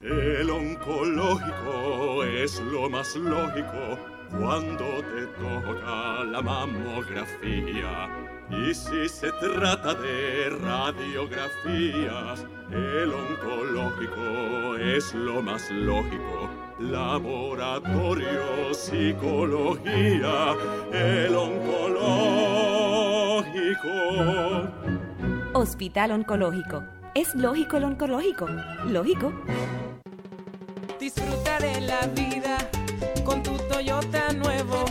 El 0.00 0.50
oncológico 0.50 2.24
es 2.24 2.60
lo 2.60 2.88
más 2.88 3.14
lógico 3.16 3.98
cuando 4.30 4.84
te 5.14 5.26
toca 5.40 6.24
la 6.24 6.42
mamografía. 6.42 8.08
Y 8.50 8.74
si 8.74 9.08
se 9.08 9.30
trata 9.32 9.94
de 9.94 10.50
radiografías, 10.60 12.46
el 12.70 13.12
oncológico 13.12 14.76
es 14.76 15.14
lo 15.14 15.42
más 15.42 15.70
lógico. 15.70 16.50
Laboratorio, 16.78 18.72
psicología, 18.74 20.56
el 20.92 21.34
oncológico. 21.34 22.72
Hospital 25.54 26.12
Oncológico. 26.12 27.01
¿Es 27.14 27.34
lógico 27.34 27.76
el 27.76 27.84
oncológico? 27.84 28.48
Lógico. 28.86 29.32
Disfruta 30.98 31.58
de 31.58 31.82
la 31.82 32.06
vida 32.06 32.56
con 33.22 33.42
tu 33.42 33.54
Toyota 33.68 34.32
nuevo, 34.32 34.86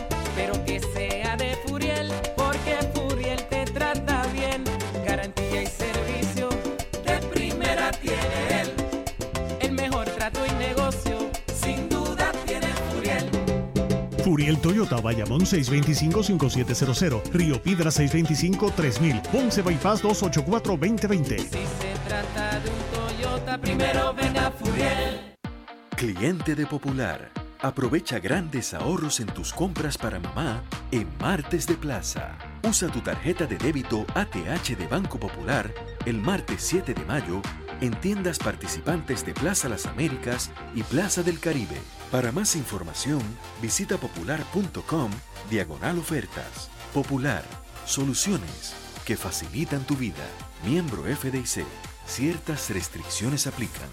Furiel. 14.32 14.56
Toyota, 14.62 14.96
Bayamón 14.96 15.42
625-5700, 15.42 17.32
Río 17.32 17.62
Piedra 17.62 17.90
625-3000, 17.90 19.20
Ponce 19.28 19.60
Bypass 19.60 20.02
284-2020. 20.02 21.36
Se 21.36 21.66
trata 22.08 22.58
de 22.60 22.70
un 22.70 22.76
Toyota, 23.18 23.58
primero 23.58 24.14
ven 24.14 24.38
a 24.38 24.50
Furiel. 24.50 25.34
Cliente 25.94 26.54
de 26.54 26.64
Popular. 26.64 27.30
Aprovecha 27.60 28.20
grandes 28.20 28.72
ahorros 28.72 29.20
en 29.20 29.26
tus 29.26 29.52
compras 29.52 29.98
para 29.98 30.18
mamá 30.18 30.62
en 30.90 31.06
Martes 31.20 31.66
de 31.66 31.74
Plaza. 31.74 32.38
Usa 32.66 32.88
tu 32.88 33.00
tarjeta 33.00 33.44
de 33.46 33.58
débito 33.58 34.06
ATH 34.14 34.76
de 34.78 34.86
Banco 34.86 35.20
Popular 35.20 35.70
el 36.06 36.18
martes 36.18 36.62
7 36.62 36.94
de 36.94 37.04
mayo 37.04 37.42
en 37.82 37.98
tiendas 38.00 38.38
participantes 38.38 39.26
de 39.26 39.34
Plaza 39.34 39.68
Las 39.68 39.86
Américas 39.86 40.52
y 40.72 40.84
Plaza 40.84 41.24
del 41.24 41.40
Caribe. 41.40 41.76
Para 42.12 42.30
más 42.30 42.54
información, 42.54 43.20
visita 43.60 43.98
popular.com 43.98 45.10
diagonal 45.50 45.98
ofertas. 45.98 46.70
Popular, 46.94 47.42
soluciones 47.84 48.74
que 49.04 49.16
facilitan 49.16 49.84
tu 49.84 49.96
vida. 49.96 50.24
Miembro 50.64 51.02
FDIC. 51.02 51.66
Ciertas 52.06 52.70
restricciones 52.70 53.48
aplican. 53.48 53.90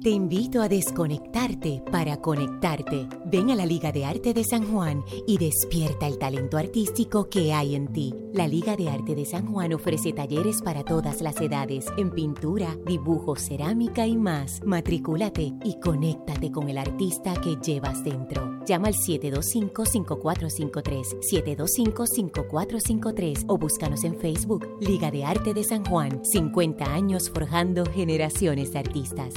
Te 0.00 0.08
invito 0.08 0.62
a 0.62 0.70
desconectarte 0.70 1.82
para 1.92 2.16
conectarte. 2.16 3.06
Ven 3.26 3.50
a 3.50 3.54
la 3.54 3.66
Liga 3.66 3.92
de 3.92 4.06
Arte 4.06 4.32
de 4.32 4.42
San 4.42 4.72
Juan 4.72 5.04
y 5.26 5.36
despierta 5.36 6.06
el 6.06 6.16
talento 6.18 6.56
artístico 6.56 7.28
que 7.28 7.52
hay 7.52 7.74
en 7.74 7.92
ti. 7.92 8.14
La 8.32 8.48
Liga 8.48 8.74
de 8.74 8.88
Arte 8.88 9.14
de 9.14 9.26
San 9.26 9.52
Juan 9.52 9.74
ofrece 9.74 10.14
talleres 10.14 10.62
para 10.62 10.82
todas 10.82 11.20
las 11.20 11.38
edades 11.42 11.84
en 11.98 12.10
pintura, 12.10 12.74
dibujo, 12.86 13.36
cerámica 13.36 14.06
y 14.06 14.16
más. 14.16 14.62
Matricúlate 14.64 15.52
y 15.62 15.78
conéctate 15.78 16.50
con 16.50 16.70
el 16.70 16.78
artista 16.78 17.34
que 17.34 17.56
llevas 17.56 18.02
dentro. 18.02 18.64
Llama 18.64 18.88
al 18.88 18.94
725-5453, 18.94 21.20
725-5453 21.20 23.44
o 23.46 23.58
búscanos 23.58 24.04
en 24.04 24.18
Facebook. 24.18 24.66
Liga 24.80 25.10
de 25.10 25.26
Arte 25.26 25.52
de 25.52 25.64
San 25.64 25.84
Juan, 25.84 26.24
50 26.24 26.82
años 26.82 27.28
forjando 27.28 27.84
generaciones 27.84 28.72
de 28.72 28.78
artistas. 28.78 29.34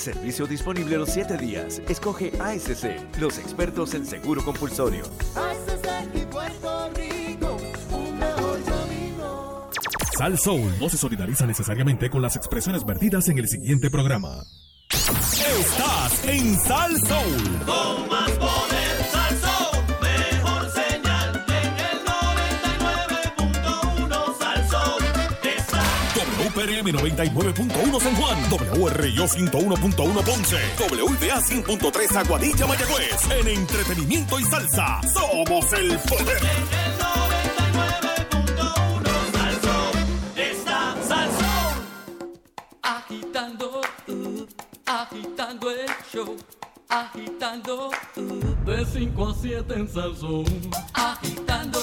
Servicio 0.00 0.46
disponible 0.46 0.96
los 0.96 1.10
7 1.10 1.36
días. 1.36 1.82
Escoge 1.88 2.32
ASC, 2.40 3.18
los 3.20 3.38
expertos 3.38 3.94
en 3.94 4.06
seguro 4.06 4.42
compulsorio. 4.42 5.04
Sal 10.16 10.38
Soul 10.38 10.72
no 10.80 10.88
se 10.88 10.96
solidariza 10.96 11.46
necesariamente 11.46 12.10
con 12.10 12.22
las 12.22 12.36
expresiones 12.36 12.84
vertidas 12.84 13.28
en 13.28 13.38
el 13.38 13.48
siguiente 13.48 13.90
programa. 13.90 14.42
Estás 14.90 16.24
en 16.26 16.58
Sal 16.58 16.98
Soul. 17.00 17.58
Con 17.66 18.08
más 18.08 18.30
WPRM 26.80 26.92
99.1 26.92 28.00
San 28.00 28.14
Juan, 28.16 28.38
WRIO 28.50 29.26
101.1 29.26 30.24
Ponce, 30.24 30.56
WDA 30.78 31.40
100.3 31.40 32.16
Aguadilla 32.16 32.66
Mayagüez. 32.66 33.30
En 33.38 33.48
entretenimiento 33.48 34.40
y 34.40 34.44
salsa, 34.44 35.00
somos 35.12 35.72
el 35.74 35.98
poder. 35.98 36.38
Agitando, 42.82 43.80
uh, 44.08 44.46
agitando 44.86 45.70
el 45.70 45.86
show. 46.12 46.36
Agitando, 46.88 47.90
uh, 48.16 48.64
de 48.64 48.86
5 48.86 49.28
a 49.28 49.34
7 49.34 49.74
en 49.74 49.88
Salsón. 49.88 50.44
Agitando, 50.94 51.80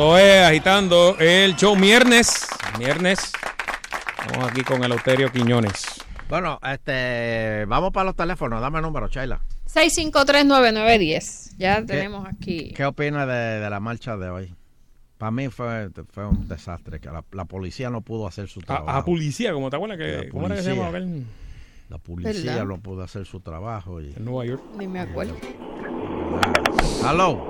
Agitando 0.00 1.16
el 1.18 1.56
show 1.56 1.74
viernes. 1.74 2.46
Viernes. 2.78 3.32
Vamos 4.30 4.48
aquí 4.52 4.62
con 4.62 4.84
el 4.84 4.92
Euterio 4.92 5.32
Quiñones. 5.32 5.84
Bueno, 6.28 6.60
este, 6.62 7.64
vamos 7.66 7.90
para 7.92 8.04
los 8.04 8.14
teléfonos. 8.14 8.60
Dame 8.60 8.78
el 8.78 8.82
número, 8.82 9.08
Chayla. 9.08 9.40
6539910. 9.66 11.56
Ya 11.58 11.84
tenemos 11.84 12.28
aquí. 12.28 12.72
¿Qué 12.76 12.84
opina 12.86 13.26
de, 13.26 13.58
de 13.58 13.68
la 13.70 13.80
marcha 13.80 14.16
de 14.16 14.30
hoy? 14.30 14.54
Para 15.18 15.32
mí 15.32 15.48
fue, 15.48 15.90
fue 16.12 16.26
un 16.26 16.46
desastre, 16.46 17.00
que 17.00 17.08
la, 17.10 17.24
la 17.32 17.44
policía 17.46 17.90
no 17.90 18.00
pudo 18.02 18.28
hacer 18.28 18.46
su 18.48 18.60
trabajo. 18.60 18.88
A, 18.88 18.98
a 18.98 19.04
policía, 19.04 19.52
como 19.52 19.68
te 19.68 19.76
acuerdas 19.76 19.98
que. 19.98 20.26
La 20.26 20.30
¿Cómo 20.30 20.46
era 20.46 20.54
que 20.54 20.62
se 20.62 20.68
policía. 20.68 20.84
llamaba 20.84 20.98
aquel? 20.98 21.26
La 21.88 21.98
policía 21.98 22.52
¿Verdad? 22.52 22.66
no 22.66 22.78
pudo 22.78 23.02
hacer 23.02 23.26
su 23.26 23.40
trabajo. 23.40 24.00
Y... 24.00 24.12
En 24.16 24.24
Nueva 24.24 24.44
York. 24.44 24.62
Ni 24.76 24.86
me 24.86 25.00
acuerdo. 25.00 25.34
Aló. 27.04 27.48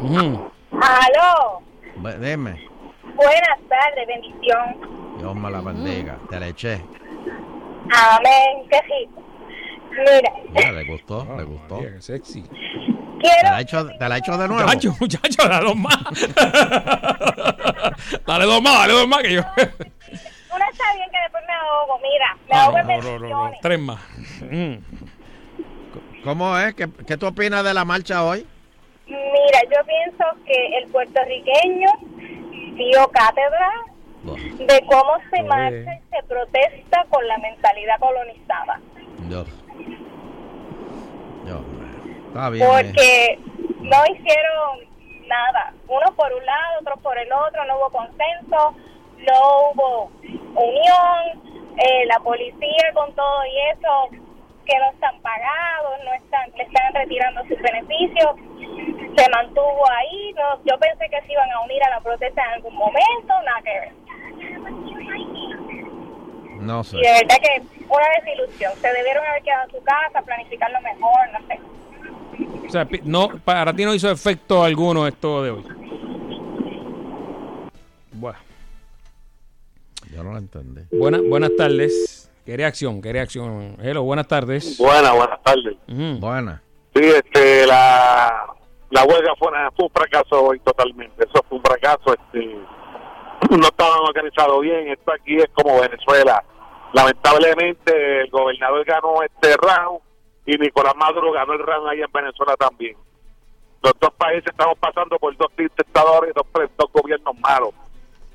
Aló, 0.70 1.62
Dime. 2.02 2.68
buenas 3.16 3.58
tardes, 3.68 4.06
bendición. 4.06 5.18
Dios 5.18 5.34
me 5.34 5.50
la 5.50 5.60
bendiga. 5.60 6.16
Te 6.30 6.38
la 6.40 6.46
eché. 6.48 6.74
Amén, 7.90 8.66
qué 8.70 8.80
rico. 8.82 9.22
Mira, 9.90 10.32
Mira, 10.50 10.72
le 10.72 10.84
gustó, 10.84 11.26
le 11.36 11.42
gustó. 11.44 11.78
Qué 11.80 12.00
sexy. 12.00 12.42
¿Te 12.42 12.48
quiero, 13.20 13.50
la, 13.50 13.60
echo, 13.60 13.86
¿Te 13.98 14.08
la 14.08 14.16
echo 14.18 14.38
de 14.38 14.46
nuevo? 14.48 14.62
Muchacho, 14.62 14.94
muchacho, 15.00 15.48
dale 15.48 15.66
dos 15.66 15.76
más. 15.76 15.96
dale 18.26 18.44
dos 18.44 18.62
más, 18.62 18.74
dale 18.78 18.92
dos 18.92 19.08
más 19.08 19.22
que 19.22 19.32
yo. 19.32 19.40
uno 19.40 20.64
está 20.70 20.94
bien 20.94 21.10
que 21.10 21.18
después 21.20 21.42
me 21.46 21.52
ahogo, 21.52 21.98
mira, 22.00 22.36
me 22.48 22.56
Ah, 22.56 22.62
ahogo 22.64 22.78
en 22.78 22.86
no, 22.86 23.18
no, 23.18 23.28
no. 23.48 23.52
Tres 23.60 23.80
más. 23.80 23.98
Mm. 24.42 24.74
¿Cómo 26.22 26.56
es? 26.58 26.74
¿Qué, 26.74 26.88
qué 27.06 27.16
tú 27.16 27.26
opinas 27.26 27.64
de 27.64 27.74
la 27.74 27.84
marcha 27.84 28.22
hoy? 28.22 28.46
Mira, 29.08 29.60
yo 29.64 29.84
pienso 29.86 30.24
que 30.46 30.78
el 30.78 30.88
puertorriqueño 30.90 31.88
dio 32.74 33.08
cátedra 33.08 33.70
de 34.58 34.86
cómo 34.86 35.12
se 35.30 35.42
marcha 35.44 35.94
y 35.94 36.00
se 36.10 36.22
protesta 36.28 37.06
con 37.08 37.26
la 37.26 37.38
mentalidad 37.38 37.98
colonizada. 37.98 38.80
Dios. 39.28 39.46
Dios. 41.44 41.60
Está 42.28 42.50
bien. 42.50 42.66
eh. 42.66 42.68
porque 42.70 43.38
no 43.80 43.96
hicieron 44.12 44.80
nada. 45.26 45.72
Uno 45.88 46.14
por 46.14 46.32
un 46.32 46.44
lado, 46.44 46.80
otro 46.80 46.96
por 46.98 47.16
el 47.18 47.32
otro, 47.32 47.64
no 47.64 47.76
hubo 47.78 47.90
consenso, 47.90 48.74
no 49.18 49.70
hubo 49.72 50.10
unión, 50.54 51.42
eh, 51.78 52.06
la 52.06 52.18
policía 52.20 52.92
con 52.94 53.12
todo 53.14 53.40
y 53.46 53.58
eso, 53.78 54.27
que 54.68 54.78
no 54.78 54.90
están 54.92 55.18
pagados, 55.22 55.98
no 56.04 56.12
están, 56.12 56.50
le 56.54 56.62
están 56.62 56.92
retirando 56.94 57.40
sus 57.48 57.58
beneficios, 57.58 58.36
se 59.16 59.30
mantuvo 59.30 59.82
ahí, 59.90 60.32
no, 60.34 60.62
yo 60.64 60.78
pensé 60.78 61.08
que 61.08 61.20
se 61.26 61.32
iban 61.32 61.50
a 61.52 61.60
unir 61.62 61.82
a 61.84 61.90
la 61.90 62.00
protesta 62.00 62.42
en 62.44 62.50
algún 62.50 62.74
momento, 62.76 63.32
nada 63.46 63.62
que 63.64 63.70
ver. 63.80 63.92
No 66.60 66.84
sé. 66.84 66.96
Y 66.98 67.00
de 67.00 67.12
verdad 67.12 67.36
que 67.40 67.62
una 67.88 68.06
desilusión, 68.22 68.72
se 68.80 68.92
debieron 68.92 69.24
haber 69.26 69.42
quedado 69.42 69.64
en 69.64 69.70
su 69.70 69.82
casa, 69.82 70.22
planificarlo 70.22 70.80
mejor, 70.82 71.30
no 71.32 71.46
sé. 71.46 72.66
O 72.66 72.70
sea, 72.70 72.86
no, 73.04 73.28
para 73.44 73.72
ti 73.72 73.84
no 73.84 73.94
hizo 73.94 74.10
efecto 74.10 74.62
alguno 74.62 75.06
esto 75.06 75.42
de 75.42 75.50
hoy. 75.52 75.64
Bueno, 78.12 78.38
Yo 80.12 80.22
no 80.22 80.32
lo 80.32 80.38
entendí. 80.38 80.82
buena- 80.90 81.20
buenas 81.26 81.52
tardes. 81.56 82.27
¿Qué 82.48 82.56
reacción? 82.56 83.02
¿Qué 83.02 83.12
reacción? 83.12 83.76
Hello, 83.78 84.04
buenas 84.04 84.26
tardes. 84.26 84.78
Buenas, 84.78 85.14
buenas 85.14 85.42
tardes. 85.42 85.76
Buena. 86.18 86.62
Sí, 86.94 87.02
este, 87.04 87.66
la, 87.66 88.46
la 88.88 89.04
huelga 89.04 89.34
fue, 89.38 89.48
una- 89.48 89.70
fue 89.72 89.84
un 89.84 89.90
fracaso 89.92 90.44
hoy 90.44 90.58
totalmente. 90.60 91.26
Eso 91.28 91.44
fue 91.46 91.58
un 91.58 91.62
fracaso. 91.62 92.14
Este, 92.14 92.56
no 93.50 93.66
estaban 93.66 93.98
organizados 94.02 94.62
bien. 94.62 94.88
Esto 94.88 95.12
aquí 95.12 95.36
es 95.36 95.50
como 95.52 95.78
Venezuela. 95.78 96.42
Lamentablemente, 96.94 98.22
el 98.22 98.30
gobernador 98.30 98.82
ganó 98.86 99.22
este 99.22 99.54
round 99.58 100.00
y 100.46 100.56
Nicolás 100.56 100.94
Maduro 100.96 101.30
ganó 101.32 101.52
el 101.52 101.58
round 101.58 101.86
ahí 101.90 102.00
en 102.00 102.10
Venezuela 102.10 102.56
también. 102.56 102.96
Los 103.82 103.92
dos 104.00 104.12
países 104.16 104.46
estamos 104.50 104.78
pasando 104.78 105.18
por 105.18 105.36
dos 105.36 105.52
dictadores, 105.54 106.32
dos, 106.34 106.46
dos 106.78 106.90
gobiernos 106.94 107.38
malos. 107.40 107.74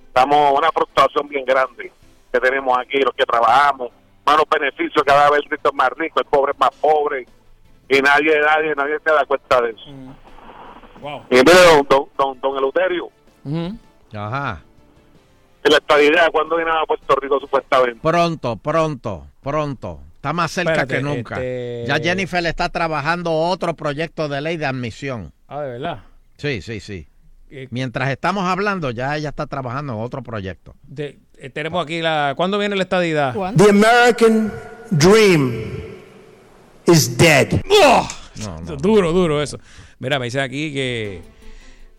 Estamos 0.05 0.55
una 0.55 0.69
frustración 0.71 1.27
bien 1.27 1.45
grande 1.45 1.91
que 2.31 2.39
tenemos 2.39 2.77
aquí, 2.77 2.99
los 2.99 3.15
que 3.15 3.25
trabajamos. 3.25 3.89
Malos 4.25 4.45
beneficios, 4.49 5.03
cada 5.05 5.29
vez 5.29 5.41
el 5.43 5.49
rico 5.51 5.69
es 5.69 5.73
más 5.75 5.89
rico, 5.97 6.19
el 6.19 6.25
pobre 6.25 6.51
es 6.53 6.59
más 6.59 6.69
pobre. 6.79 7.25
Y 7.89 8.01
nadie, 8.01 8.39
nadie, 8.39 8.73
nadie 8.75 8.97
se 9.03 9.11
da 9.11 9.25
cuenta 9.25 9.61
de 9.61 9.71
eso. 9.71 9.85
Wow. 11.01 11.23
Y 11.29 11.35
mire, 11.35 11.51
don, 11.75 11.85
don, 11.89 12.07
don, 12.17 12.39
don 12.39 12.57
Eleuterio, 12.57 13.09
Ajá. 14.13 14.61
de 15.63 15.69
la 15.69 15.77
estabilidad, 15.77 16.31
¿cuándo 16.31 16.55
viene 16.55 16.71
a 16.71 16.85
Puerto 16.85 17.15
Rico 17.21 17.39
supuestamente? 17.39 17.99
Pronto, 18.01 18.55
pronto, 18.57 19.27
pronto. 19.41 19.99
Está 20.15 20.31
más 20.31 20.51
cerca 20.51 20.71
Espérate, 20.71 20.95
que 20.95 21.01
nunca. 21.03 21.35
este- 21.35 21.83
Ya 21.87 21.97
Jennifer 21.99 22.45
está 22.45 22.69
trabajando 22.69 23.33
otro 23.33 23.73
proyecto 23.73 24.29
de 24.29 24.39
ley 24.39 24.55
de 24.55 24.65
admisión. 24.65 25.33
Ah, 25.49 25.61
de 25.61 25.71
verdad. 25.71 26.03
Sí, 26.37 26.61
sí, 26.61 26.79
sí. 26.79 27.07
Eh, 27.49 27.67
Mientras 27.71 28.09
estamos 28.09 28.45
hablando, 28.45 28.89
ya 28.91 29.15
ella 29.17 29.29
está 29.29 29.45
trabajando 29.47 29.93
en 29.93 29.99
otro 29.99 30.23
proyecto. 30.23 30.75
De- 30.83 31.19
tenemos 31.53 31.83
aquí 31.83 32.01
la. 32.01 32.33
¿Cuándo 32.35 32.57
viene 32.57 32.75
la 32.75 32.83
estadidad? 32.83 33.33
The 33.55 33.69
American 33.69 34.51
dream 34.91 35.63
is 36.87 37.17
dead. 37.17 37.61
¡Oh! 37.83 38.07
Duro, 38.81 39.11
duro 39.13 39.41
eso. 39.43 39.59
Mira, 39.99 40.19
me 40.19 40.25
dice 40.25 40.41
aquí 40.41 40.73
que 40.73 41.21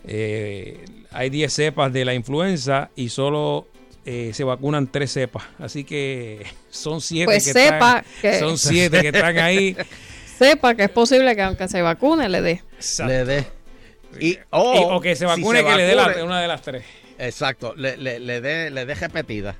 eh, 0.07 0.85
hay 1.12 1.30
10 1.30 1.53
cepas 1.53 1.93
de 1.93 2.05
la 2.05 2.12
influenza 2.14 2.91
y 2.97 3.09
solo 3.09 3.66
eh, 4.05 4.30
se 4.35 4.45
vacunan 4.45 4.87
3 4.91 5.11
cepas. 5.11 5.45
Así 5.59 5.85
que 5.85 6.45
son 6.70 7.01
7 7.01 7.24
Pues 7.26 7.45
que 7.47 7.53
sepa 7.53 7.99
están, 8.01 8.05
que- 8.20 8.39
son 8.39 8.59
siete 8.59 9.01
que 9.01 9.09
están 9.09 9.39
ahí. 9.39 9.76
Sepa 10.39 10.74
que 10.74 10.82
es 10.82 10.91
posible 10.91 11.37
que 11.37 11.43
aunque 11.43 11.68
se 11.68 11.80
vacune 11.80 12.28
le 12.28 12.43
dé. 12.43 12.62
Le 13.07 13.24
dé. 13.24 13.47
Y, 14.18 14.30
Y- 14.30 14.39
o 14.53 15.01
que 15.01 15.14
se 15.14 15.20
si 15.20 15.24
vacune 15.26 15.64
que 15.64 15.76
le 15.76 15.82
dé 15.85 16.22
una 16.24 16.41
de 16.41 16.49
las 16.49 16.61
tres. 16.61 16.85
Exacto, 17.19 17.75
le, 17.77 17.97
le, 17.97 18.19
le 18.19 18.41
dé 18.41 18.71
le 18.71 18.87
dé 18.87 18.95
repetida. 18.95 19.57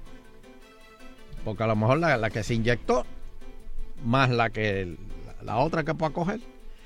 Porque 1.45 1.63
a 1.63 1.67
lo 1.67 1.77
mejor 1.77 1.99
la, 1.99 2.17
la 2.17 2.31
que 2.31 2.43
se 2.43 2.55
inyectó, 2.55 3.05
más 4.05 4.31
la 4.31 4.51
que 4.51 4.97
la, 5.27 5.43
la 5.43 5.57
otra 5.59 5.85
que 5.85 5.95
pueda 5.95 6.13
coger. 6.13 6.41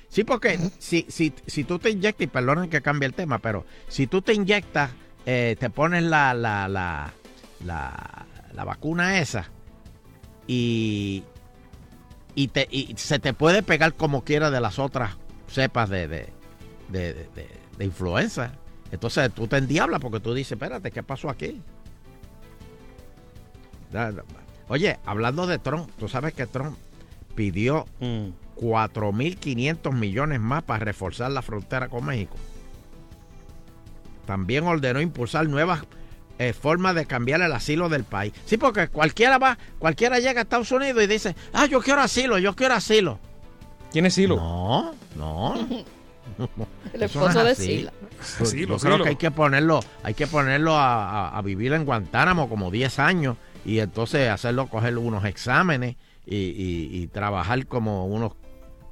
Sí, 0.09 0.23
porque 0.23 0.59
si, 0.79 1.05
si, 1.09 1.33
si 1.45 1.63
tú 1.63 1.79
te 1.79 1.89
inyectas, 1.91 2.23
y 2.23 2.27
perdonen 2.27 2.69
que 2.69 2.81
cambie 2.81 3.05
el 3.07 3.13
tema, 3.13 3.39
pero 3.39 3.65
si 3.87 4.07
tú 4.07 4.21
te 4.21 4.33
inyectas, 4.33 4.91
eh, 5.25 5.55
te 5.59 5.69
pones 5.69 6.03
la, 6.03 6.33
la, 6.33 6.67
la, 6.67 7.13
la, 7.63 8.25
la 8.53 8.63
vacuna 8.63 9.19
esa 9.19 9.49
y, 10.47 11.23
y, 12.35 12.47
te, 12.47 12.67
y 12.71 12.93
se 12.97 13.19
te 13.19 13.33
puede 13.33 13.61
pegar 13.63 13.93
como 13.93 14.23
quiera 14.23 14.49
de 14.49 14.59
las 14.61 14.79
otras 14.79 15.17
cepas 15.47 15.89
de, 15.89 16.07
de, 16.07 16.29
de, 16.89 17.13
de- 17.13 17.29
de- 17.35 17.59
de 17.77 17.85
influenza. 17.85 18.51
Entonces 18.91 19.31
tú 19.33 19.47
te 19.47 19.57
endiablas 19.57 19.99
porque 19.99 20.19
tú 20.19 20.33
dices, 20.33 20.53
espérate, 20.53 20.91
¿qué 20.91 21.03
pasó 21.03 21.29
aquí? 21.29 21.61
Oye, 24.67 24.99
hablando 25.05 25.47
de 25.47 25.57
Trump, 25.59 25.89
tú 25.97 26.07
sabes 26.07 26.33
que 26.33 26.45
Trump 26.45 26.77
pidió 27.35 27.85
Mm. 27.99 28.29
4.500 28.55 29.93
millones 29.93 30.39
más 30.41 30.63
para 30.63 30.83
reforzar 30.83 31.31
la 31.31 31.41
frontera 31.41 31.87
con 31.87 32.05
México. 32.05 32.35
También 34.25 34.65
ordenó 34.65 34.99
impulsar 35.01 35.47
nuevas 35.47 35.83
eh, 36.37 36.53
formas 36.53 36.93
de 36.95 37.05
cambiar 37.05 37.41
el 37.41 37.51
asilo 37.53 37.89
del 37.89 38.03
país. 38.03 38.33
Sí, 38.45 38.57
porque 38.57 38.89
cualquiera 38.89 39.37
va, 39.37 39.57
cualquiera 39.79 40.19
llega 40.19 40.41
a 40.41 40.43
Estados 40.43 40.71
Unidos 40.71 41.01
y 41.03 41.07
dice, 41.07 41.35
ah, 41.53 41.65
yo 41.65 41.81
quiero 41.81 42.01
asilo, 42.01 42.37
yo 42.37 42.55
quiero 42.55 42.75
asilo. 42.75 43.17
¿Quién 43.91 44.05
es 44.05 44.13
Silo? 44.13 44.35
No, 44.35 44.93
no. 45.15 45.55
El 46.93 46.99
no 46.99 47.05
esposo 47.05 47.47
es 47.47 47.57
de. 47.57 47.65
Sila. 47.65 47.93
Yo- 48.39 48.45
Silo, 48.45 48.77
yo 48.77 48.83
creo 48.83 49.03
que 49.03 49.09
hay 49.09 49.15
que 49.15 49.31
ponerlo, 49.31 49.79
hay 50.03 50.13
que 50.13 50.27
ponerlo 50.27 50.75
a, 50.75 51.29
a- 51.29 51.37
a 51.37 51.41
vivir 51.41 51.73
en 51.73 51.85
Guantánamo 51.85 52.49
como 52.49 52.69
10 52.71 52.99
años 52.99 53.37
y 53.65 53.79
entonces 53.79 54.29
hacerlo 54.29 54.67
coger 54.67 54.97
unos 54.97 55.25
exámenes 55.25 55.95
y, 56.25 56.35
y- 56.37 56.89
y 57.01 57.07
trabajar 57.07 57.65
como 57.67 58.05
unos 58.07 58.33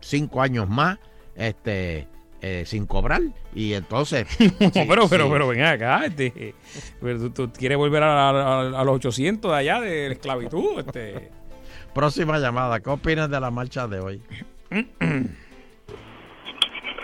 5 0.02 0.42
años 0.42 0.68
más 0.70 0.98
este 1.36 2.08
eh, 2.42 2.64
sin 2.68 2.86
cobrar 2.86 3.22
y 3.56 3.74
entonces 3.74 4.28
No, 4.40 4.46
sí, 4.72 4.86
pero, 4.88 5.08
pero, 5.10 5.26
sí. 5.26 5.30
pero 5.32 5.48
ven 5.48 5.64
acá, 5.64 6.06
este, 6.06 6.54
pero 7.02 7.20
tú, 7.20 7.30
tú 7.32 7.52
quieres 7.52 7.78
volver 7.78 8.04
a, 8.04 8.30
a- 8.30 8.80
a 8.82 8.84
los 8.84 8.96
800 8.98 9.52
de 9.52 9.58
allá 9.58 9.82
de 9.82 10.08
la 10.08 10.14
esclavitud, 10.14 10.80
este. 10.80 11.32
próxima 11.96 12.38
llamada 12.38 12.80
¿qué 12.80 12.90
opinas 12.92 13.28
de 13.30 13.40
la 13.40 13.50
marcha 13.50 13.88
de 13.88 14.00
hoy? 14.00 14.22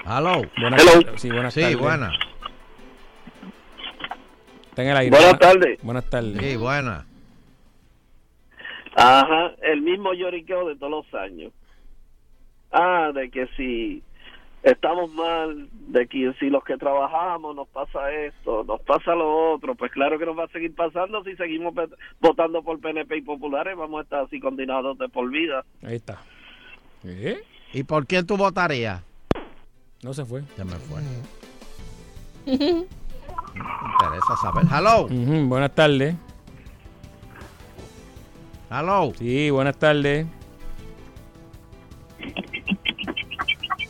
Hello. 0.06 0.42
Buenas 0.60 0.82
Hello. 0.82 1.02
tardes. 1.02 1.22
Sí, 1.22 1.30
buenas 1.30 1.54
Sí, 1.54 1.62
tardes. 1.62 1.78
buena. 1.80 2.12
Está 4.70 4.84
en 4.84 4.90
el 4.90 4.98
aire. 4.98 5.12
Buenas 5.18 5.40
tardes. 5.40 5.80
Buenas 5.84 6.10
tardes. 6.10 6.38
Sí, 6.42 6.56
buena. 6.58 7.06
Ajá, 8.96 9.52
el 9.64 9.82
mismo 9.82 10.14
lloriqueo 10.14 10.68
de 10.68 10.76
todos 10.76 10.92
los 10.92 11.14
años. 11.22 11.52
Ah, 12.72 13.12
de 13.14 13.30
que 13.30 13.48
si 13.56 14.04
estamos 14.64 15.12
mal, 15.14 15.68
de 15.72 16.08
que 16.08 16.34
si 16.40 16.50
los 16.50 16.64
que 16.64 16.78
trabajamos 16.78 17.56
nos 17.56 17.68
pasa 17.70 18.12
esto, 18.12 18.64
nos 18.64 18.82
pasa 18.82 19.14
lo 19.16 19.54
otro, 19.54 19.76
pues 19.76 19.92
claro 19.92 20.18
que 20.18 20.26
nos 20.26 20.38
va 20.38 20.46
a 20.46 20.50
seguir 20.50 20.74
pasando 20.76 21.24
si 21.24 21.36
seguimos 21.36 21.74
votando 22.20 22.64
por 22.64 22.80
PNP 22.80 23.18
y 23.18 23.22
populares, 23.22 23.76
vamos 23.78 24.00
a 24.00 24.04
estar 24.04 24.24
así 24.26 24.40
condenados 24.40 24.98
de 24.98 25.10
por 25.10 25.30
vida. 25.30 25.64
Ahí 25.84 25.96
está. 25.96 26.20
¿Eh? 27.04 27.42
¿Y 27.74 27.84
por 27.84 28.06
quién 28.08 28.26
tú 28.26 28.38
votarías? 28.38 29.04
No 30.04 30.14
se 30.14 30.26
fue. 30.26 30.44
Se 30.56 30.64
me 30.66 30.74
fue. 30.74 31.02
Me 32.46 32.54
interesa 32.56 34.36
saber. 34.42 34.66
Hello. 34.72 35.06
Ujú, 35.06 35.48
buenas 35.48 35.74
tardes. 35.74 36.16
Hello. 38.70 39.14
Sí, 39.18 39.50
buenas 39.50 39.78
tardes. 39.78 40.28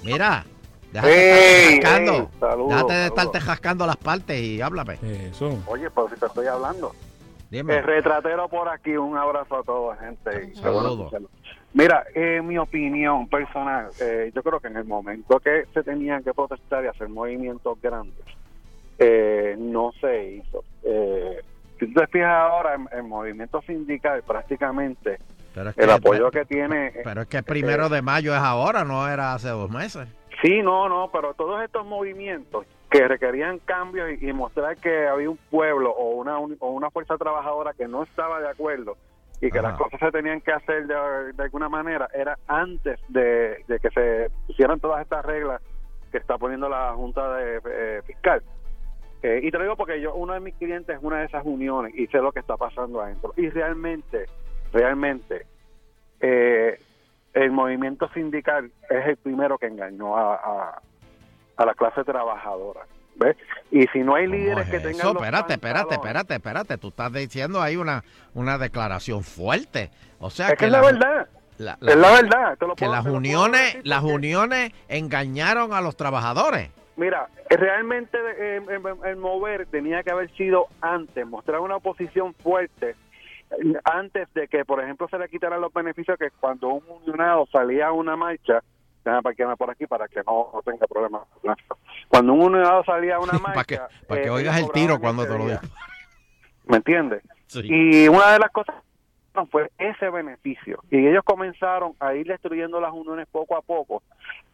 Mira, 0.04 0.44
déjate 0.92 1.10
de 1.14 1.24
Hey, 1.24 1.74
estar 1.76 1.92
rascando. 1.92 2.14
hey, 2.14 2.28
saludos, 2.40 2.70
déjate 2.70 2.94
de 2.94 3.00
saludos. 3.04 3.18
estarte 3.18 3.40
jascando 3.40 3.88
las 3.88 3.98
partes 3.98 4.42
y 4.42 4.62
háblame. 4.62 5.00
Eso. 5.02 5.58
Oye, 5.66 5.90
pues 5.90 6.14
si 6.14 6.20
te 6.20 6.26
estoy 6.26 6.48
hablando. 6.48 6.94
Dime. 7.50 7.78
El 7.78 7.84
retratero 7.84 8.50
por 8.50 8.68
aquí, 8.68 8.98
un 8.98 9.16
abrazo 9.18 9.60
a 9.60 9.64
toda 9.64 9.96
gente. 9.98 10.54
Saludos. 10.56 11.14
Mira, 11.74 12.06
en 12.14 12.46
mi 12.48 12.58
opinión 12.58 13.28
personal, 13.28 13.88
eh, 14.00 14.32
yo 14.34 14.44
creo 14.44 14.60
que 14.60 14.68
en 14.68 14.78
el 14.78 14.86
momento 14.86 15.40
que 15.40 15.66
se 15.74 15.82
tenían 15.84 16.24
que 16.24 16.34
protestar 16.34 16.84
y 16.84 16.88
hacer 16.88 17.10
movimientos 17.10 17.82
grandes, 17.82 18.24
eh, 19.00 19.56
no 19.58 19.92
se 20.00 20.34
hizo. 20.34 20.64
Eh, 20.84 21.42
si 21.80 21.88
tú 21.88 22.00
te 22.00 22.08
fijas 22.08 22.30
ahora, 22.30 22.76
en 22.76 22.88
el 22.92 23.04
movimiento 23.04 23.60
sindical 23.64 24.22
prácticamente 24.22 25.18
el 25.78 25.90
apoyo 25.90 26.30
que 26.32 26.46
tiene... 26.46 26.94
Pero 27.04 27.22
es 27.22 27.28
que 27.28 27.38
el 27.38 27.44
primero 27.44 27.90
de 27.90 28.02
mayo 28.04 28.34
es 28.36 28.42
ahora, 28.42 28.84
no 28.84 29.08
era 29.10 29.34
hace 29.34 29.50
dos 29.50 29.70
meses. 29.72 30.08
Sí, 30.44 30.62
no, 30.62 30.88
no, 30.90 31.10
pero 31.12 31.34
todos 31.34 31.64
estos 31.64 31.86
movimientos 31.86 32.66
que 32.92 33.08
requerían 33.08 33.58
cambios 33.60 34.10
y, 34.22 34.30
y 34.30 34.34
mostrar 34.34 34.78
que 34.78 35.08
había 35.08 35.30
un 35.30 35.38
pueblo 35.50 35.92
o 35.92 36.12
una, 36.12 36.38
uni- 36.38 36.58
o 36.60 36.70
una 36.70 36.92
fuerza 36.92 37.18
trabajadora 37.18 37.74
que 37.74 37.88
no 37.88 38.04
estaba 38.04 38.40
de 38.40 38.50
acuerdo 38.50 38.96
y 39.44 39.52
que 39.52 39.60
Ajá. 39.60 39.70
las 39.70 39.78
cosas 39.78 40.00
se 40.00 40.12
tenían 40.12 40.40
que 40.40 40.54
hacer 40.54 40.88
de, 40.88 40.96
de 41.34 41.44
alguna 41.44 41.68
manera, 41.68 42.08
era 42.14 42.40
antes 42.48 42.98
de, 43.10 43.62
de 43.68 43.80
que 43.80 43.90
se 43.90 44.32
pusieran 44.48 44.80
todas 44.80 45.02
estas 45.02 45.26
reglas 45.26 45.62
que 46.14 46.18
está 46.18 46.38
poniendo 46.38 46.70
la 46.70 46.94
Junta 46.94 47.36
de, 47.36 47.60
eh, 47.66 48.02
Fiscal. 48.06 48.42
Eh, 49.22 49.42
y 49.44 49.52
te 49.52 49.58
lo 49.58 49.66
digo 49.66 49.76
porque 49.76 50.00
yo, 50.00 50.16
uno 50.16 50.32
de 50.34 50.40
mis 50.40 50.56
clientes 50.56 50.96
es 50.96 51.04
una 51.04 51.20
de 51.20 51.26
esas 51.26 51.44
uniones 51.46 51.94
y 51.94 52.08
sé 52.08 52.20
lo 52.20 52.32
que 52.32 52.40
está 52.40 52.56
pasando 52.56 53.02
adentro. 53.02 53.34
Y 53.36 53.50
realmente, 53.50 54.28
realmente, 54.72 55.46
eh, 56.22 56.80
el 57.34 57.52
movimiento 57.52 58.08
sindical 58.14 58.72
es 58.90 59.08
el 59.08 59.18
primero 59.18 59.58
que 59.58 59.66
engañó 59.66 60.16
a, 60.16 60.36
a, 60.36 60.82
a 61.58 61.66
la 61.66 61.74
clase 61.74 62.06
trabajadora. 62.06 62.86
¿Ves? 63.16 63.36
Y 63.72 63.88
si 63.88 64.00
no 64.00 64.16
hay 64.16 64.28
líderes 64.28 64.66
que 64.70 64.78
tengan 64.80 64.96
Eso, 64.96 65.12
espérate, 65.14 65.54
espérate, 65.54 65.94
espérate, 65.96 66.34
espérate. 66.36 66.78
Tú 66.78 66.90
estás 66.90 67.12
diciendo 67.14 67.62
ahí 67.62 67.76
una, 67.76 68.04
una 68.34 68.58
declaración 68.58 69.24
fuerte. 69.24 69.90
O 70.20 70.30
sea 70.30 70.50
Es 70.50 70.56
que 70.60 70.66
es 70.66 70.72
la 70.72 70.82
verdad. 70.82 71.28
la- 71.58 71.78
es 71.82 71.96
la 71.96 72.12
verdad. 72.12 72.58
te 72.58 72.68
lo 72.68 72.76
Que 72.76 72.86
puedo- 72.86 72.92
las 72.96 73.04
te 73.06 73.12
uniones, 73.12 73.62
decir 73.74 73.82
las 73.88 74.04
uniones 74.04 74.72
engañaron 74.88 75.74
a 75.74 75.82
los 75.82 75.96
trabajadores. 75.98 76.70
Mira, 76.96 77.28
realmente 77.50 78.18
eh, 78.38 78.62
el, 78.70 79.08
el 79.10 79.16
mover 79.18 79.66
tenía 79.66 80.04
que 80.04 80.12
haber 80.12 80.30
sido 80.36 80.68
antes, 80.82 81.26
mostrar 81.26 81.60
una 81.60 81.78
oposición 81.78 82.36
fuerte 82.36 82.96
eh, 83.52 83.74
antes 83.84 84.32
de 84.36 84.48
que, 84.48 84.64
por 84.64 84.82
ejemplo, 84.84 85.08
se 85.10 85.18
le 85.18 85.28
quitaran 85.28 85.60
los 85.62 85.74
beneficios 85.74 86.18
que 86.20 86.30
cuando 86.40 86.68
un 86.70 86.84
unionado 86.88 87.48
salía 87.52 87.88
a 87.88 87.92
una 87.92 88.16
marcha, 88.16 88.62
déjame 89.04 89.22
parquearme 89.22 89.58
por 89.58 89.70
aquí 89.70 89.86
para 89.88 90.08
que 90.08 90.22
no, 90.26 90.50
no 90.54 90.62
tenga 90.62 90.88
problemas. 90.88 91.24
Cuando 92.08 92.34
un 92.34 92.42
unionado 92.42 92.84
salía 92.84 93.16
a 93.16 93.20
una 93.20 93.34
marcha, 93.40 93.54
Para 93.54 93.64
que, 93.66 93.80
para 94.08 94.22
que 94.22 94.28
eh, 94.28 94.32
oigas 94.32 94.58
el 94.60 94.72
tiro 94.72 95.00
cuando 95.00 95.24
te 95.24 95.38
lo 95.38 95.46
digo. 95.46 95.60
¿Me 96.66 96.78
entiendes? 96.78 97.22
Sí. 97.48 97.62
Y 97.64 98.08
una 98.08 98.32
de 98.32 98.40
las 98.40 98.52
cosas 98.52 98.76
fue 99.50 99.72
ese 99.78 100.10
beneficio. 100.10 100.84
Y 100.90 101.08
ellos 101.08 101.24
comenzaron 101.24 101.94
a 102.00 102.14
ir 102.14 102.28
destruyendo 102.28 102.80
las 102.80 102.94
uniones 102.94 103.28
poco 103.32 103.58
a 103.58 103.62
poco, 103.62 104.04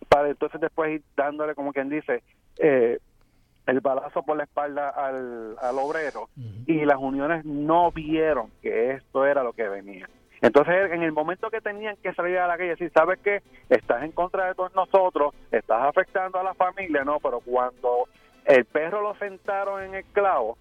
para 0.07 0.29
entonces 0.29 0.59
después 0.61 0.91
ir 0.95 1.03
dándole, 1.15 1.53
como 1.53 1.73
quien 1.73 1.89
dice, 1.89 2.23
eh, 2.57 2.99
el 3.65 3.81
balazo 3.81 4.23
por 4.23 4.37
la 4.37 4.43
espalda 4.43 4.89
al, 4.89 5.55
al 5.61 5.77
obrero. 5.77 6.29
Y 6.65 6.85
las 6.85 6.97
uniones 6.97 7.45
no 7.45 7.91
vieron 7.91 8.49
que 8.61 8.91
esto 8.91 9.25
era 9.25 9.43
lo 9.43 9.53
que 9.53 9.67
venía. 9.67 10.09
Entonces, 10.41 10.91
en 10.91 11.03
el 11.03 11.11
momento 11.11 11.49
que 11.49 11.61
tenían 11.61 11.97
que 11.97 12.13
salir 12.13 12.37
a 12.37 12.47
la 12.47 12.57
calle 12.57 12.69
decir, 12.69 12.91
¿sabes 12.93 13.19
qué? 13.23 13.41
Estás 13.69 14.03
en 14.03 14.11
contra 14.11 14.45
de 14.47 14.55
todos 14.55 14.73
nosotros, 14.73 15.33
estás 15.51 15.83
afectando 15.83 16.39
a 16.39 16.43
la 16.43 16.53
familia, 16.53 17.03
no, 17.03 17.19
pero 17.19 17.41
cuando 17.41 18.07
el 18.45 18.65
perro 18.65 19.01
lo 19.01 19.15
sentaron 19.15 19.83
en 19.83 19.95
el 19.95 20.05
clavo, 20.05 20.57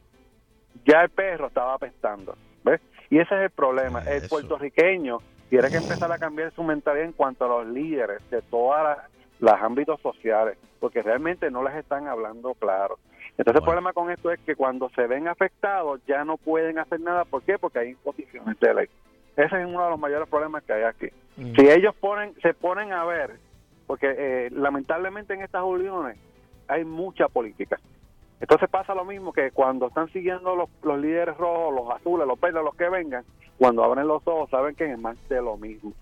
ya 0.85 1.03
el 1.03 1.11
perro 1.11 1.47
estaba 1.47 1.75
apestando. 1.75 2.37
¿Ves? 2.65 2.81
Y 3.11 3.19
ese 3.19 3.35
es 3.37 3.41
el 3.43 3.51
problema. 3.51 4.03
El 4.03 4.29
puertorriqueño 4.29 5.19
tiene 5.49 5.69
que 5.69 5.77
empezar 5.77 6.11
a 6.11 6.19
cambiar 6.19 6.53
su 6.53 6.63
mentalidad 6.63 7.07
en 7.07 7.13
cuanto 7.13 7.45
a 7.45 7.49
los 7.49 7.67
líderes 7.69 8.19
de 8.31 8.43
todos 8.43 8.97
los 9.39 9.55
ámbitos 9.55 10.01
sociales, 10.01 10.59
porque 10.81 11.03
realmente 11.03 11.51
no 11.51 11.63
les 11.63 11.75
están 11.77 12.09
hablando 12.09 12.55
claro. 12.55 12.99
Entonces 13.39 13.61
el 13.61 13.65
problema 13.65 13.93
con 13.93 14.11
esto 14.11 14.33
es 14.33 14.41
que 14.41 14.57
cuando 14.57 14.91
se 14.91 15.07
ven 15.07 15.29
afectados 15.29 16.01
ya 16.07 16.25
no 16.25 16.37
pueden 16.37 16.79
hacer 16.79 17.01
nada. 17.01 17.25
¿Por 17.25 17.43
qué? 17.43 17.57
Porque 17.57 17.79
hay 17.79 17.91
imposiciones 17.91 18.59
de 18.59 18.75
ley. 18.75 18.89
Ese 19.39 19.61
es 19.61 19.67
uno 19.67 19.85
de 19.85 19.91
los 19.91 20.01
mayores 20.01 20.29
problemas 20.29 20.65
que 20.65 20.73
hay 20.73 20.83
aquí. 20.83 21.07
Si 21.37 21.69
ellos 21.69 21.95
ponen, 22.01 22.35
se 22.43 22.55
ponen 22.55 22.93
a 22.93 23.05
ver, 23.05 23.39
porque 23.87 24.13
eh, 24.19 24.51
lamentablemente 24.51 25.33
en 25.33 25.43
estas 25.43 25.63
uniones 25.63 26.19
hay 26.67 26.85
mucha 26.85 27.29
política. 27.29 27.79
Entonces 28.41 28.69
pasa 28.69 28.97
lo 28.97 29.05
mismo 29.05 29.33
que 29.33 29.53
cuando 29.53 29.87
están 29.87 30.09
siguiendo 30.13 30.57
los, 30.57 30.69
los 30.83 30.99
líderes 30.99 31.37
rojos, 31.37 31.73
los 31.73 31.89
azules, 31.95 32.27
los 32.27 32.41
verdes, 32.41 32.65
los 32.65 32.75
que 32.75 32.89
vengan, 32.89 33.25
cuando 33.59 33.85
abren 33.85 34.09
los 34.09 34.27
ojos 34.27 34.51
saben 34.51 34.75
que 34.75 34.91
es 34.91 34.99
más 34.99 35.17
de 35.29 35.41
lo 35.41 35.57
mismo. 35.57 35.93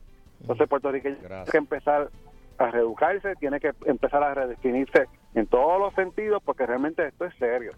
Entonces 0.41 0.67
Puerto 0.67 0.91
Rico 0.91 1.11
tiene 1.11 1.45
que 1.45 1.59
empezar 1.59 2.09
a 2.57 2.71
reeducarse, 2.71 3.37
tiene 3.37 3.61
que 3.61 3.73
empezar 3.85 4.23
a 4.23 4.33
redefinirse 4.33 5.09
en 5.35 5.47
todos 5.47 5.79
los 5.79 5.93
sentidos 5.93 6.43
porque 6.43 6.65
realmente 6.65 7.07
esto 7.07 7.27
es 7.27 7.35
serio. 7.37 7.73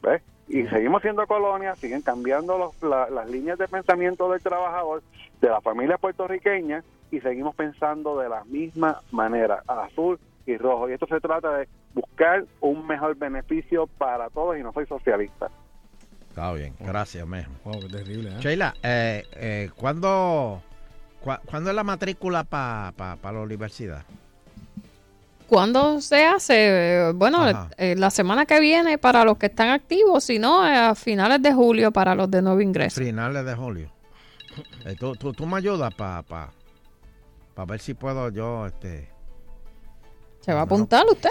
¿ves? 0.00 0.22
Y 0.52 0.66
seguimos 0.68 1.00
siendo 1.00 1.26
colonia, 1.26 1.74
siguen 1.76 2.02
cambiando 2.02 2.58
los- 2.58 2.82
la- 2.82 3.08
las 3.08 3.26
líneas 3.26 3.58
de 3.58 3.66
pensamiento 3.68 4.30
del 4.30 4.42
trabajador, 4.42 5.02
de 5.40 5.48
la 5.48 5.62
familia 5.62 5.96
puertorriqueña 5.96 6.84
y 7.10 7.20
seguimos 7.20 7.54
pensando 7.54 8.18
de 8.18 8.28
la 8.28 8.44
misma 8.44 9.00
manera, 9.12 9.62
azul 9.66 10.20
y 10.44 10.58
rojo. 10.58 10.90
Y 10.90 10.92
esto 10.92 11.06
se 11.06 11.20
trata 11.20 11.56
de 11.56 11.68
buscar 11.94 12.44
un 12.60 12.86
mejor 12.86 13.16
beneficio 13.16 13.86
para 13.86 14.28
todos 14.28 14.58
y 14.58 14.62
no 14.62 14.74
soy 14.74 14.84
socialista. 14.86 15.48
Está 16.28 16.52
bien, 16.52 16.74
gracias, 16.80 17.26
Mejo. 17.26 17.50
Wow, 17.64 17.80
qué 17.80 17.88
terrible, 17.88 18.28
¿eh? 18.30 18.36
Sheila, 18.40 18.74
eh, 18.82 19.24
eh, 19.36 19.70
¿cuándo, 19.74 20.60
cua- 21.24 21.40
¿cuándo 21.46 21.70
es 21.70 21.76
la 21.76 21.84
matrícula 21.84 22.44
para 22.44 22.92
la 23.22 23.40
universidad? 23.40 24.02
¿Cuándo 25.56 26.00
se 26.00 26.24
hace? 26.24 26.54
Eh, 27.08 27.12
Bueno, 27.14 27.68
eh, 27.76 27.94
la 27.94 28.08
semana 28.08 28.46
que 28.46 28.58
viene 28.58 28.96
para 28.96 29.22
los 29.22 29.36
que 29.36 29.46
están 29.46 29.68
activos, 29.68 30.24
si 30.24 30.38
no, 30.38 30.66
eh, 30.66 30.74
a 30.74 30.94
finales 30.94 31.42
de 31.42 31.52
julio 31.52 31.92
para 31.92 32.14
los 32.14 32.30
de 32.30 32.40
nuevo 32.40 32.62
ingreso. 32.62 32.98
Finales 32.98 33.44
de 33.44 33.54
julio. 33.54 33.92
Eh, 34.86 34.96
tú, 34.98 35.14
tú, 35.14 35.34
tú 35.34 35.44
me 35.44 35.58
ayudas 35.58 35.92
para 35.92 36.22
pa, 36.22 36.50
pa 37.54 37.64
ver 37.66 37.80
si 37.80 37.92
puedo 37.92 38.30
yo, 38.30 38.64
este... 38.66 39.10
¿Se 40.40 40.54
va 40.54 40.60
a 40.60 40.62
apuntar 40.62 41.04
usted? 41.12 41.28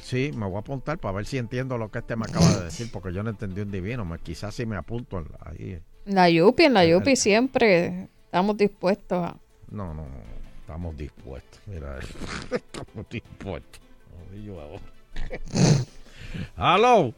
Sí, 0.00 0.30
me 0.36 0.46
voy 0.46 0.54
a 0.54 0.60
apuntar 0.60 0.98
para 0.98 1.16
ver 1.16 1.26
si 1.26 1.38
entiendo 1.38 1.76
lo 1.76 1.90
que 1.90 1.98
este 1.98 2.14
me 2.14 2.26
acaba 2.26 2.56
de 2.56 2.64
decir, 2.66 2.88
porque 2.92 3.12
yo 3.12 3.24
no 3.24 3.30
entendí 3.30 3.60
un 3.60 3.72
divino. 3.72 4.04
Me, 4.04 4.20
quizás 4.20 4.54
si 4.54 4.66
me 4.66 4.76
apunto 4.76 5.18
en 5.18 5.24
la- 5.32 5.50
ahí. 5.50 5.80
La 6.04 6.30
Yupi, 6.30 6.62
en 6.66 6.74
la 6.74 6.84
El- 6.84 6.90
Yupi 6.92 7.16
siempre 7.16 8.08
estamos 8.26 8.56
dispuestos 8.56 9.18
a... 9.18 9.36
No, 9.72 9.88
no, 9.94 10.04
no, 10.04 10.33
estamos 10.64 10.96
dispuestos. 10.96 11.60
Mira, 11.66 11.98
estamos 12.50 13.08
dispuestos. 13.10 13.82
Ahora. 14.48 14.80
¡Aló! 16.56 17.12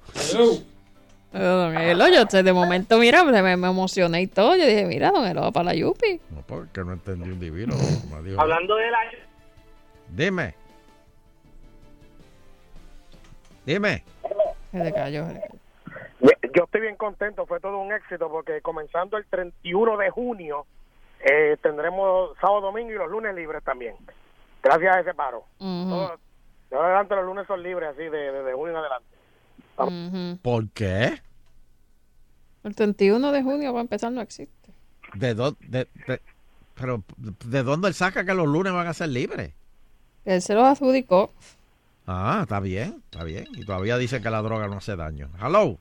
Eh, 1.33 1.39
Don 1.39 1.77
Elo, 1.77 2.09
yo 2.09 2.25
de 2.25 2.53
momento, 2.53 2.99
mira, 2.99 3.23
me, 3.25 3.57
me 3.57 3.69
emocioné 3.69 4.23
y 4.23 4.27
todo. 4.27 4.57
Yo 4.57 4.67
dije, 4.67 4.85
mira, 4.85 5.13
Don 5.13 5.27
Elo 5.27 5.43
va 5.43 5.53
para 5.53 5.67
la 5.67 5.75
Yupi. 5.75 6.21
No, 6.31 6.43
porque 6.43 6.83
no 6.83 6.93
entendí 6.93 7.31
un 7.31 7.39
divino. 7.39 7.77
dijo. 8.25 8.41
Hablando 8.41 8.75
de 8.75 8.91
la... 8.91 8.99
Dime. 10.09 10.55
Dime. 13.65 14.03
Se 14.73 14.79
le 14.79 14.93
cayó. 14.93 15.29
se 15.29 15.35
le 15.35 15.41
cayó. 15.41 15.57
Yo 16.55 16.65
estoy 16.65 16.81
bien 16.81 16.97
contento, 16.97 17.47
fue 17.47 17.61
todo 17.61 17.79
un 17.79 17.93
éxito 17.93 18.29
porque 18.29 18.61
comenzando 18.61 19.17
el 19.17 19.27
31 19.27 19.99
de 19.99 20.11
junio 20.11 20.67
eh, 21.21 21.57
tendremos 21.63 22.37
sábado, 22.41 22.61
domingo 22.63 22.91
y 22.91 22.95
los 22.95 23.11
lunes 23.11 23.35
libres 23.35 23.63
también. 23.65 23.97
Gracias 24.63 24.97
a 24.97 25.01
ese 25.01 25.15
paro. 25.15 25.45
De 25.59 26.77
adelante 26.77 27.15
los 27.15 27.25
lunes 27.25 27.47
son 27.47 27.63
libres 27.63 27.91
así 27.91 28.03
de, 28.03 28.11
de, 28.11 28.43
de 28.43 28.53
junio 28.53 28.71
en 28.71 28.77
adelante. 28.77 30.39
¿Por 30.43 30.69
qué? 30.71 31.21
El 32.65 32.75
31 32.75 33.33
de 33.33 33.43
junio 33.43 33.73
va 33.73 33.81
a 33.81 33.83
empezar, 33.83 34.11
no 34.11 34.21
existe. 34.21 34.73
¿De 35.15 35.35
dónde? 35.35 35.89
pero, 36.75 37.03
¿de 37.17 37.63
dónde 37.63 37.89
él 37.89 37.95
saca 37.95 38.25
que 38.25 38.35
los 38.35 38.47
lunes 38.47 38.73
van 38.73 38.87
a 38.87 38.95
ser 38.95 39.09
libres? 39.09 39.53
Él 40.25 40.43
se 40.43 40.55
los 40.55 40.65
adjudicó. 40.65 41.33
Ah, 42.07 42.41
está 42.43 42.61
bien, 42.61 43.03
está 43.05 43.25
bien. 43.25 43.47
Y 43.55 43.65
todavía 43.65 43.97
dice 43.99 44.21
que 44.21 44.31
la 44.31 44.43
droga 44.43 44.67
no 44.69 44.79
hace 44.79 44.97
daño. 44.97 45.29
Hello. 45.41 45.79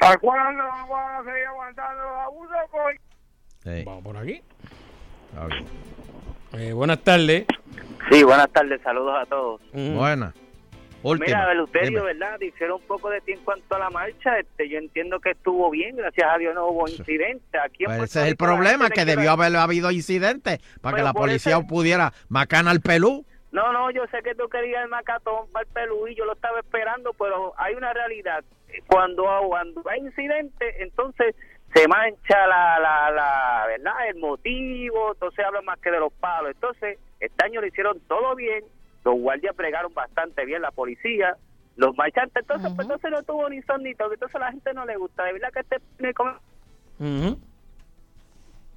¿Hasta 0.00 0.18
cuándo 0.18 0.62
vamos 0.62 0.98
a 0.98 1.24
seguir 1.24 1.46
aguantando 1.46 2.02
los 2.02 2.18
abusos? 2.20 2.56
Vamos 3.64 4.04
por 4.04 4.16
aquí. 4.16 4.42
Eh, 6.52 6.72
buenas 6.72 7.00
tardes. 7.02 7.46
Sí, 8.10 8.22
buenas 8.22 8.50
tardes, 8.50 8.80
saludos 8.82 9.14
a 9.18 9.26
todos. 9.26 9.60
Buena. 9.72 10.34
Última. 11.02 11.26
Mira, 11.26 11.52
Eleuterio. 11.52 12.04
¿verdad? 12.04 12.38
Dijeron 12.38 12.80
un 12.80 12.86
poco 12.86 13.10
de 13.10 13.20
ti 13.20 13.32
en 13.32 13.40
cuanto 13.40 13.74
a 13.74 13.78
la 13.78 13.90
marcha. 13.90 14.38
Este, 14.38 14.68
yo 14.68 14.78
entiendo 14.78 15.20
que 15.20 15.32
estuvo 15.32 15.70
bien, 15.70 15.96
gracias 15.96 16.26
a 16.30 16.38
Dios 16.38 16.54
no 16.54 16.66
hubo 16.66 16.88
incidente. 16.88 17.58
Aquí 17.58 17.84
en 17.84 17.96
Pues 17.96 18.10
ese 18.10 18.22
es 18.22 18.28
el 18.28 18.36
problema, 18.36 18.90
que 18.90 19.04
debió 19.04 19.32
haber 19.32 19.54
habido 19.56 19.90
incidentes 19.90 20.60
para 20.80 20.96
que 20.96 21.02
la 21.02 21.12
policía 21.12 21.60
pudiera 21.60 22.12
macana 22.28 22.70
al 22.70 22.80
pelú. 22.80 23.24
No, 23.52 23.72
no, 23.72 23.90
yo 23.90 24.02
sé 24.10 24.22
que 24.22 24.34
tú 24.34 24.48
querías 24.48 24.82
el 24.82 24.90
macatón 24.90 25.46
para 25.52 25.64
el 25.64 25.72
pelú 25.72 26.08
y 26.08 26.14
yo 26.14 26.24
lo 26.24 26.32
estaba 26.32 26.58
esperando, 26.58 27.12
pero 27.12 27.52
hay 27.56 27.74
una 27.74 27.92
realidad. 27.92 28.42
Cuando, 28.88 29.24
cuando 29.46 29.82
hay 29.88 30.00
incidente, 30.00 30.82
entonces 30.82 31.36
se 31.74 31.88
mancha 31.88 32.46
la, 32.46 32.78
la, 32.78 33.10
la, 33.10 33.64
¿verdad? 33.66 34.08
El 34.08 34.16
motivo, 34.20 35.12
entonces 35.12 35.44
hablan 35.44 35.64
más 35.64 35.78
que 35.80 35.90
de 35.90 35.98
los 36.00 36.12
palos. 36.14 36.52
Entonces, 36.54 36.98
este 37.20 37.44
año 37.44 37.60
lo 37.60 37.66
hicieron 37.66 37.98
todo 38.08 38.34
bien, 38.36 38.64
los 39.04 39.16
guardias 39.16 39.54
pregaron 39.56 39.92
bastante 39.92 40.44
bien, 40.44 40.62
la 40.62 40.70
policía, 40.70 41.36
los 41.76 41.96
marchantes, 41.96 42.42
entonces, 42.42 42.70
pues, 42.76 42.86
entonces 42.86 43.10
no 43.10 43.22
tuvo 43.24 43.48
ni 43.48 43.60
son 43.62 43.82
ni 43.82 43.94
todo, 43.94 44.12
entonces 44.12 44.36
a 44.36 44.38
la 44.38 44.52
gente 44.52 44.72
no 44.72 44.86
le 44.86 44.96
gusta. 44.96 45.24
De 45.24 45.32
verdad 45.32 45.52
que 45.52 45.60
este 45.60 45.76
me 45.98 46.14
come- 46.14 46.38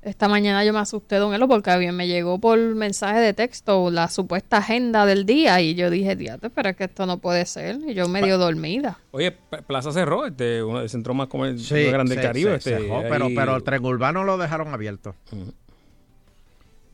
Esta 0.08 0.30
mañana 0.30 0.64
yo 0.64 0.72
me 0.72 0.80
asusté, 0.80 1.18
Don 1.18 1.34
Elo, 1.34 1.50
porque 1.50 1.78
bien 1.78 1.94
me 1.94 2.08
llegó 2.08 2.40
por 2.40 2.58
mensaje 2.58 3.20
de 3.20 3.34
texto 3.34 3.92
la 3.92 4.08
supuesta 4.08 4.60
agenda 4.60 5.06
del 5.06 5.26
día 5.26 5.60
y 5.60 5.76
yo 5.76 5.90
dije, 5.90 6.16
diate, 6.16 6.50
pero 6.50 6.70
es 6.70 6.78
que 6.78 6.86
esto 6.86 7.06
no 7.06 7.18
puede 7.18 7.46
ser. 7.46 7.78
Y 7.86 7.94
yo 7.94 8.08
medio 8.08 8.38
dormida. 8.38 9.00
Oye, 9.12 9.34
Plaza 9.68 9.92
cerró, 9.92 10.26
este, 10.26 10.64
uno 10.64 10.80
del 10.80 10.90
centro 10.90 11.14
más 11.14 11.28
comercial 11.28 11.82
Sí, 11.82 11.92
grande 11.92 12.16
del 12.16 12.24
Caribe. 12.24 12.56
este, 12.56 12.78
cerró, 12.78 13.02
pero, 13.10 13.26
ahí- 13.26 13.36
pero 13.36 13.56
el 13.58 13.64
tren 13.64 13.84
urbano 13.84 14.24
lo 14.24 14.38
dejaron 14.38 14.74
abierto. 14.74 15.14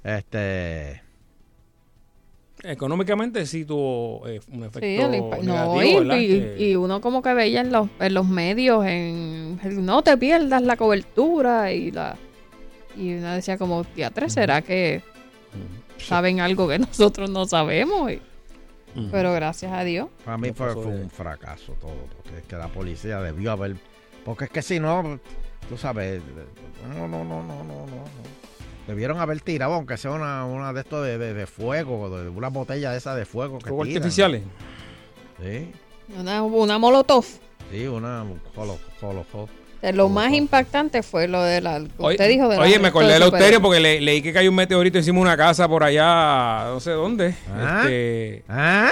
Este. 0.03 1.02
Económicamente 2.64 3.45
sí 3.45 3.65
tuvo 3.65 4.27
eh, 4.27 4.40
un 4.52 4.64
efecto 4.64 4.80
Sí, 4.80 4.95
el 4.95 5.11
impa- 5.22 5.41
no, 5.44 5.76
negativo, 5.76 6.57
y, 6.57 6.76
uno 6.77 6.99
como 7.02 7.22
que 7.22 7.34
veía 7.34 7.61
en 7.61 7.72
los, 7.73 7.90
en 7.99 8.14
los 8.14 8.27
medios, 8.27 8.85
en 8.85 9.60
no 9.85 10.02
te 10.02 10.18
pierdas 10.18 10.61
la 10.61 10.77
cobertura 10.77 11.73
y 11.73 11.91
la 11.91 12.15
y 12.95 13.14
uno 13.15 13.34
decía 13.34 13.57
como, 13.57 13.84
teatro, 13.84 14.30
¿será 14.30 14.61
que 14.61 15.02
saben 15.98 16.40
algo 16.40 16.68
que 16.68 16.80
nosotros 16.80 17.30
no 17.30 17.45
sabemos? 17.45 18.11
Y- 18.11 18.22
Pero 19.11 19.34
gracias 19.34 19.72
a 19.72 19.84
Dios. 19.84 20.07
Para 20.24 20.38
mí 20.38 20.52
fue, 20.53 20.74
un 20.76 21.10
fracaso 21.10 21.74
todo. 21.82 21.95
Porque 22.15 22.38
es 22.40 22.44
que 22.45 22.56
la 22.56 22.68
policía 22.68 23.20
debió 23.22 23.52
haber. 23.52 23.76
Porque 24.24 24.45
es 24.45 24.52
que 24.52 24.61
si 24.61 24.80
no, 24.80 25.20
tú 25.68 25.78
sabes. 25.78 26.22
No, 26.95 27.07
no, 27.07 27.24
no, 27.24 27.41
no, 27.44 27.64
no, 27.64 27.64
no. 27.64 27.86
no. 27.88 28.44
Debieron 28.88 29.18
haber 29.20 29.40
tirado, 29.41 29.74
aunque 29.74 29.95
sea 29.98 30.11
una, 30.11 30.45
una 30.45 30.74
de 30.74 30.82
estos 30.82 31.06
de, 31.06 31.18
de, 31.18 31.34
de 31.34 31.48
fuego, 31.48 32.15
de 32.20 32.28
una 32.30 32.49
botella 32.49 32.91
de 32.91 32.98
esa 32.98 33.15
de 33.15 33.26
fuego. 33.26 33.57
Que 33.60 33.70
¿Fuegos 33.70 33.88
tiran. 33.88 34.03
artificiales? 34.03 34.44
Sí, 35.41 35.72
Una, 36.20 36.44
una 36.44 36.78
molotov. 36.78 37.26
sí, 37.72 37.88
una. 37.88 38.24
Eh, 38.24 39.48
Lo 39.91 40.07
más 40.10 40.31
impactante 40.34 41.03
fue 41.03 41.27
lo 41.27 41.43
de 41.43 41.60
la. 41.61 41.84
Oye, 41.97 42.14
Usted 42.15 42.30
dijo 42.30 42.47
de 42.47 42.55
la 42.57 42.61
oye, 42.64 42.80
me 42.80 42.88
acordé 42.88 43.07
de 43.07 43.14
super- 43.15 43.27
Eleuterio 43.30 43.61
porque 43.61 43.80
le- 43.81 43.99
leí 44.01 44.22
que 44.22 44.31
cayó 44.31 44.49
un 44.49 44.55
meteorito 44.55 44.97
encima 44.97 45.18
de 45.18 45.22
una 45.23 45.35
casa 45.38 45.68
por 45.68 45.84
allá, 45.84 46.65
no 46.72 46.80
sé 46.80 46.91
dónde. 46.91 47.35
¿Ah? 47.53 47.81
Este, 47.81 48.43
¿Ah? 48.47 48.89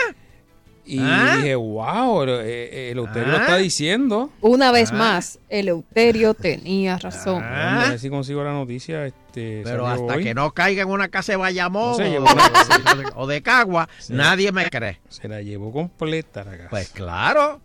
y 0.83 0.99
¿Ah? 0.99 1.35
dije, 1.37 1.55
wow, 1.55 2.23
eh, 2.23 2.41
eh, 2.43 2.89
Eleuterio 2.91 3.29
lo 3.29 3.37
¿Ah? 3.37 3.41
está 3.41 3.57
diciendo. 3.57 4.29
Una 4.41 4.71
vez 4.73 4.91
más, 4.91 5.39
Eleuterio 5.47 6.33
tenía 6.33 6.97
razón. 6.97 7.41
A 7.41 7.89
ver 7.89 7.99
si 7.99 8.09
consigo 8.09 8.43
la 8.43 8.51
noticia. 8.51 9.05
Este, 9.05 9.61
Pero 9.63 9.87
hasta 9.87 10.15
hoy. 10.15 10.23
que 10.23 10.33
no 10.33 10.51
caiga 10.51 10.81
en 10.83 10.89
una 10.89 11.07
casa 11.07 11.31
de 11.31 11.37
Bayamón 11.37 11.91
No 11.91 11.95
o, 11.95 12.97
de- 12.97 13.11
o 13.15 13.27
de 13.27 13.41
Cagua, 13.41 13.87
nadie 14.09 14.51
me 14.51 14.69
cree. 14.69 14.99
Se 15.07 15.29
la 15.29 15.41
llevó 15.41 15.71
completa 15.71 16.43
la 16.43 16.57
casa. 16.57 16.69
Pues 16.69 16.89
claro. 16.89 17.61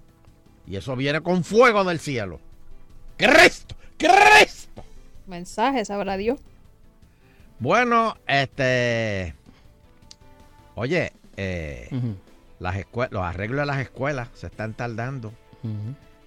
Y 0.68 0.76
eso 0.76 0.94
viene 0.94 1.20
con 1.22 1.42
fuego 1.42 1.82
del 1.84 1.98
cielo. 1.98 2.40
¡Cristo! 3.16 3.74
¡Cristo! 3.98 4.84
Mensaje, 5.26 5.84
sabrá 5.84 6.16
Dios. 6.16 6.40
Bueno, 7.58 8.16
este. 8.26 9.34
Oye, 10.74 11.12
eh, 11.36 11.88
las 12.58 12.76
escue- 12.76 13.08
los 13.10 13.22
arreglos 13.22 13.60
de 13.60 13.66
las 13.66 13.78
escuelas 13.80 14.28
se 14.34 14.46
están 14.46 14.74
tardando. 14.74 15.32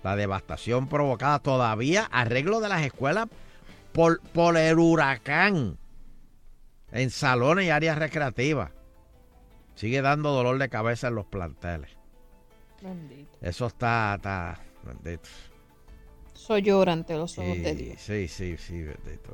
La 0.03 0.16
devastación 0.16 0.88
provocada 0.88 1.40
todavía, 1.40 2.06
arreglo 2.11 2.60
de 2.61 2.70
las 2.70 2.82
escuelas 2.84 3.28
por, 3.94 4.22
por 4.22 4.57
el 4.57 4.80
huracán 4.80 5.78
en 6.91 7.10
salones 7.10 7.66
y 7.66 7.70
áreas 7.70 7.98
recreativas. 7.98 8.72
Sigue 9.76 10.02
dando 10.02 10.32
dolor 10.32 10.57
de 10.57 10.68
cabeza 10.70 11.07
en 11.10 11.16
los 11.16 11.26
planteles. 11.26 11.91
Bendito. 12.82 13.38
Eso 13.41 13.68
está, 13.68 14.16
está 14.16 14.60
bendito. 14.84 15.30
Soy 16.40 16.61
llora 16.61 16.94
ante 16.94 17.16
los 17.16 17.38
ojos 17.38 17.56
Sí, 17.57 17.61
de 17.61 17.76
Dios. 17.76 18.02
Sí, 18.02 18.28
sí, 18.30 18.56
sí, 18.57 18.82
bendito. 18.82 19.32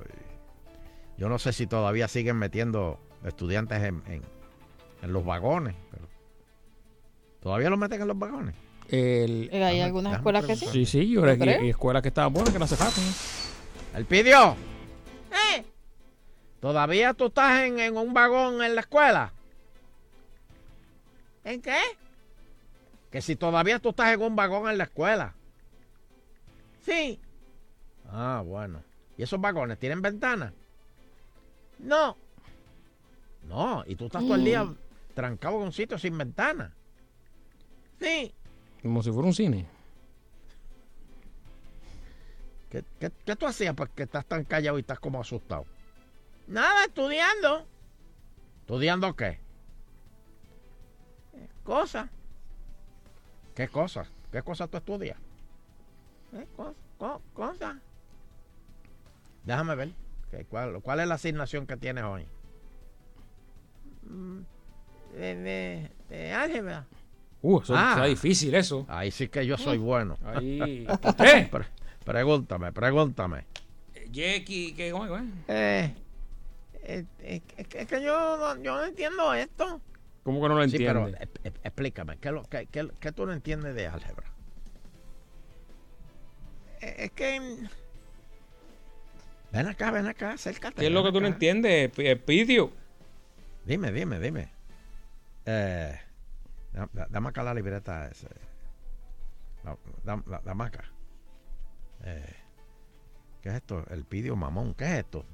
Y 1.17 1.21
Yo 1.21 1.29
no 1.29 1.37
sé 1.37 1.53
si 1.53 1.67
todavía 1.67 2.07
siguen 2.07 2.35
metiendo 2.37 2.99
estudiantes 3.23 3.77
en, 3.83 4.01
en- 4.07 4.23
en 5.03 5.13
los 5.13 5.23
vagones. 5.23 5.75
Pero 5.91 6.07
¿Todavía 7.41 7.69
los 7.69 7.77
meten 7.77 8.01
en 8.01 8.07
los 8.07 8.17
vagones? 8.17 8.55
El, 8.89 9.49
Eh, 9.51 9.63
Hay 9.63 9.81
algunas 9.81 10.15
escuelas 10.15 10.45
que 10.45 10.55
sí. 10.55 10.65
sí, 10.65 10.85
sí, 10.85 11.09
yo 11.11 11.23
hay 11.23 11.69
escuelas 11.69 12.01
que 12.01 12.07
estaban 12.07 12.33
buenas 12.33 12.51
que 12.51 12.59
no 12.59 12.65
se 12.67 12.75
sacan. 12.75 13.03
¡El 13.93 14.05
pidió! 14.05 14.55
¿Todavía 16.59 17.13
tú 17.13 17.27
estás 17.27 17.61
en, 17.61 17.79
en 17.79 17.95
un 17.95 18.13
vagón 18.15 18.63
en 18.63 18.73
la 18.73 18.81
escuela? 18.81 19.31
¿En 21.43 21.61
qué? 21.61 21.77
Que 23.11 23.21
si 23.21 23.35
todavía 23.35 23.77
tú 23.77 23.89
estás 23.89 24.11
en 24.11 24.21
un 24.23 24.35
vagón 24.35 24.67
en 24.71 24.79
la 24.79 24.85
escuela. 24.85 25.35
Sí. 26.85 27.19
Ah, 28.07 28.43
bueno. 28.45 28.83
¿Y 29.17 29.23
esos 29.23 29.41
vagones 29.41 29.79
tienen 29.79 30.01
ventanas? 30.01 30.53
No. 31.79 32.15
No, 33.47 33.83
y 33.87 33.95
tú 33.95 34.05
estás 34.05 34.23
todo 34.23 34.35
el 34.35 34.43
día 34.43 34.71
trancado 35.13 35.57
en 35.57 35.63
un 35.63 35.73
sitio 35.73 35.97
sin 35.97 36.17
ventana. 36.17 36.73
Sí. 37.99 38.33
Como 38.81 39.01
si 39.01 39.11
fuera 39.11 39.27
un 39.27 39.33
cine. 39.33 39.67
¿Qué, 42.69 42.83
qué, 42.99 43.11
qué 43.25 43.35
tú 43.35 43.47
hacías 43.47 43.73
porque 43.73 44.03
estás 44.03 44.25
tan 44.25 44.43
callado 44.43 44.77
y 44.77 44.81
estás 44.81 44.99
como 44.99 45.19
asustado? 45.19 45.65
Nada, 46.47 46.85
estudiando. 46.85 47.65
¿Estudiando 48.61 49.15
qué? 49.15 49.39
Cosas. 51.63 52.09
¿Qué 53.55 53.67
cosas? 53.69 54.07
¿Qué 54.31 54.41
cosas 54.43 54.69
tú 54.69 54.77
estudias? 54.77 55.17
¿Qué 56.35 56.45
cos- 56.57 56.75
co- 56.97 57.21
cosas? 57.33 57.75
Déjame 59.45 59.75
ver. 59.75 59.89
¿Qué- 60.29 60.43
cuál, 60.45 60.81
cuál 60.81 60.99
es 60.99 61.07
la 61.07 61.15
asignación 61.15 61.65
que 61.65 61.77
tienes 61.77 62.03
hoy? 62.03 62.25
Mm, 64.03 64.39
De, 65.13 65.35
de- 65.35 65.91
de 66.09 66.33
álgebra. 66.33 66.85
Uh, 67.41 67.61
eso 67.61 67.73
Ah. 67.77 67.91
está 67.91 68.05
difícil 68.05 68.53
eso. 68.53 68.85
Ahí 68.89 69.11
sí 69.11 69.29
que 69.29 69.45
yo 69.45 69.57
soy 69.57 69.77
bueno. 69.77 70.17
Ahí. 70.25 70.85
¿Usted? 71.03 71.49
Pre- 71.49 71.67
pregúntame, 72.03 72.73
pregúntame. 72.73 73.45
Jackie, 74.11 74.73
¿qué? 74.75 74.91
¿Cómo? 74.91 75.05
Eh, 75.47 75.95
eh, 76.83 77.05
eh, 77.19 77.41
es, 77.55 77.87
que, 77.87 78.01
yo, 78.03 78.37
no- 78.37 78.61
yo 78.61 78.75
no 78.75 78.83
entiendo 78.85 79.33
esto. 79.33 79.79
¿Cómo 80.23 80.41
que 80.41 80.49
no 80.49 80.55
lo 80.55 80.67
Sí, 80.67 80.77
pero 80.79 81.07
eh, 81.07 81.15
eh, 81.45 81.51
explícame, 81.63 82.17
¿qué, 82.17 82.27
es 82.29 82.33
lo- 82.33 82.43
qué- 82.43 82.65
qué- 82.67 82.89
qué 82.99 83.11
tú 83.13 83.25
no 83.25 83.31
entiendes 83.31 83.73
de 83.75 83.87
álgebra? 83.87 84.24
Eh, 86.81 86.95
Es 87.05 87.11
que... 87.11 87.57
Ven 89.51 89.67
acá, 89.67 89.91
ven 89.91 90.05
acá, 90.07 90.31
acércate. 90.33 90.75
¿Qué 90.81 90.87
es 90.87 90.91
lo 90.91 91.03
que 91.03 91.11
tú 91.11 91.21
no 91.21 91.27
entiendes, 91.27 91.89
P- 91.91 92.15
Pidio? 92.17 92.71
Dime, 93.63 93.91
dime, 93.91 94.19
dime. 94.19 94.49
Eh, 95.45 95.97
da- 96.73 96.89
da- 96.91 97.07
dame 97.09 97.29
acá 97.29 97.41
la 97.43 97.53
libreta. 97.53 98.07
ese. 98.07 98.27
La. 99.63 99.77
Eh, 102.03 102.35
¿Qué 103.41 103.49
es 103.49 103.55
esto? 103.55 103.85
El 103.89 104.03
pidio 104.03 104.35
mamón. 104.35 104.73
¿Qué 104.73 104.83
es 104.85 104.91
esto? 104.99 105.25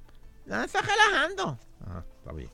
No, 0.45 0.63
está 0.63 0.81
relajando. 0.81 1.57
Ah, 1.87 2.03
está 2.19 2.31
bien. 2.33 2.49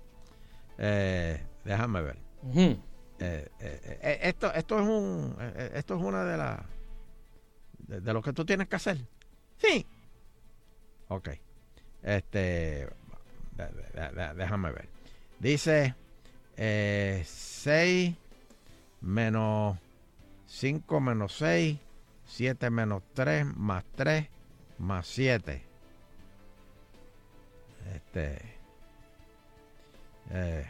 Eh, 0.78 1.44
déjame 1.66 2.02
ver. 2.02 2.18
Eh, 2.56 2.80
eh, 3.20 3.50
eh, 3.60 4.20
esto, 4.22 4.54
esto 4.54 4.76
es 4.80 4.86
un, 4.88 5.36
eh, 5.40 5.54
eh, 5.56 5.72
esto 5.76 5.96
es 5.98 6.02
una 6.02 6.24
de 6.24 6.38
las 6.38 6.60
de, 7.88 8.02
de 8.02 8.14
lo 8.14 8.22
que 8.22 8.34
tú 8.34 8.46
tienes 8.46 8.68
que 8.68 8.76
hacer. 8.76 8.98
Sí. 9.58 9.86
Ok. 11.10 11.30
Este, 12.04 12.88
déjame 14.36 14.72
ver. 14.72 14.90
Dice 15.40 15.96
eh, 16.56 17.24
6 17.26 18.16
menos 19.02 19.78
5 20.48 21.00
menos 21.00 21.38
6, 21.38 21.78
7 22.26 22.70
menos 22.70 23.04
3 23.14 23.46
más 23.46 23.84
3 23.96 24.28
más 24.80 25.08
7. 25.08 25.64
Este, 27.94 28.58
eh, 30.32 30.68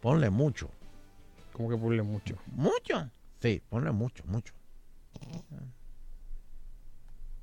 ponle 0.00 0.30
mucho. 0.30 0.70
¿Cómo 1.52 1.70
que 1.70 1.76
ponle 1.76 2.02
mucho? 2.02 2.36
¿Mucho? 2.46 3.10
Sí, 3.40 3.62
ponle 3.68 3.92
mucho, 3.92 4.22
mucho. 4.26 4.52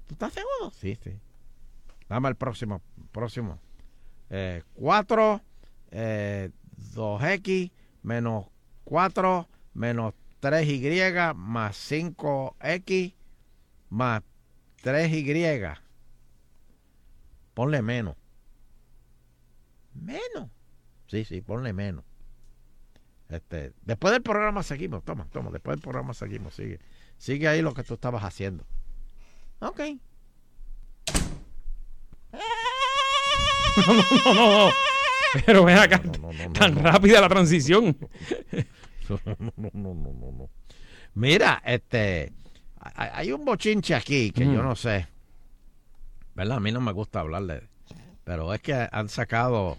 ¿Tú 0.07 0.13
estás 0.13 0.33
seguro? 0.33 0.71
Sí, 0.71 0.97
sí. 1.03 1.19
Dame 2.09 2.29
el 2.29 2.35
próximo, 2.35 2.81
próximo. 3.11 3.59
Eh, 4.29 4.63
4, 4.75 5.41
eh, 5.91 6.49
2x 6.95 7.71
menos 8.03 8.45
4 8.83 9.47
menos 9.73 10.13
3y 10.41 11.33
más 11.35 11.91
5x 11.91 13.13
más 13.89 14.23
3y. 14.83 15.79
Ponle 17.53 17.81
menos. 17.81 18.15
Menos. 19.93 20.49
Sí, 21.07 21.23
sí, 21.25 21.41
ponle 21.41 21.71
menos. 21.73 22.03
Este, 23.29 23.73
después 23.83 24.11
del 24.11 24.21
programa 24.21 24.63
seguimos, 24.63 25.03
toma, 25.03 25.27
toma, 25.31 25.49
después 25.51 25.77
del 25.77 25.81
programa 25.81 26.13
seguimos, 26.13 26.55
sigue. 26.55 26.79
Sigue 27.17 27.47
ahí 27.47 27.61
lo 27.61 27.73
que 27.73 27.83
tú 27.83 27.93
estabas 27.95 28.23
haciendo. 28.23 28.65
Ok. 29.59 29.81
No, 33.75 33.93
no, 33.93 34.03
no, 34.33 34.65
no. 34.67 34.73
Pero 35.47 35.63
ven 35.65 35.79
acá, 35.79 35.99
tan 36.53 36.75
rápida 36.75 37.19
la 37.21 37.29
transición. 37.29 37.97
No, 39.09 39.19
no, 39.25 39.35
no, 39.57 39.69
no, 39.73 39.93
no, 39.93 40.13
no, 40.13 40.31
no. 40.31 40.49
Mira, 41.15 41.61
este, 41.65 42.31
hay, 42.79 43.33
un 43.33 43.43
bochinche 43.43 43.93
aquí 43.95 44.31
que 44.31 44.45
yo 44.45 44.53
Ujú. 44.53 44.63
no 44.63 44.75
sé. 44.77 45.07
¿Verdad? 46.35 46.57
A 46.57 46.59
mí 46.61 46.71
no 46.71 46.79
me 46.79 46.93
gusta 46.93 47.19
hablarle. 47.19 47.67
Pero 48.23 48.53
es 48.53 48.61
que 48.61 48.87
han 48.89 49.09
sacado 49.09 49.77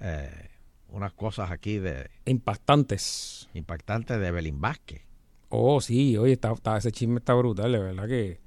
eh, 0.00 0.48
unas 0.88 1.12
cosas 1.12 1.50
aquí 1.50 1.78
de 1.78 2.08
Impactantes. 2.24 3.50
impactantes 3.52 4.18
de 4.18 4.30
Belín 4.30 4.58
Vázquez. 4.58 5.02
Oh, 5.48 5.80
sí, 5.80 6.16
oye, 6.18 6.32
está, 6.32 6.52
está- 6.52 6.76
ese 6.76 6.90
chisme 6.92 7.18
está 7.18 7.34
brutal, 7.34 7.72
de 7.72 7.78
verdad 7.78 8.06
que. 8.08 8.40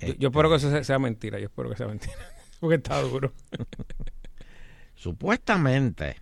Yo, 0.00 0.14
yo 0.14 0.28
espero 0.28 0.48
que 0.50 0.56
eso 0.56 0.70
sea, 0.70 0.84
sea 0.84 0.98
mentira, 0.98 1.38
yo 1.38 1.46
espero 1.46 1.70
que 1.70 1.76
sea 1.76 1.86
mentira. 1.88 2.14
Porque 2.60 2.76
está 2.76 3.00
duro. 3.00 3.32
Supuestamente, 4.94 6.16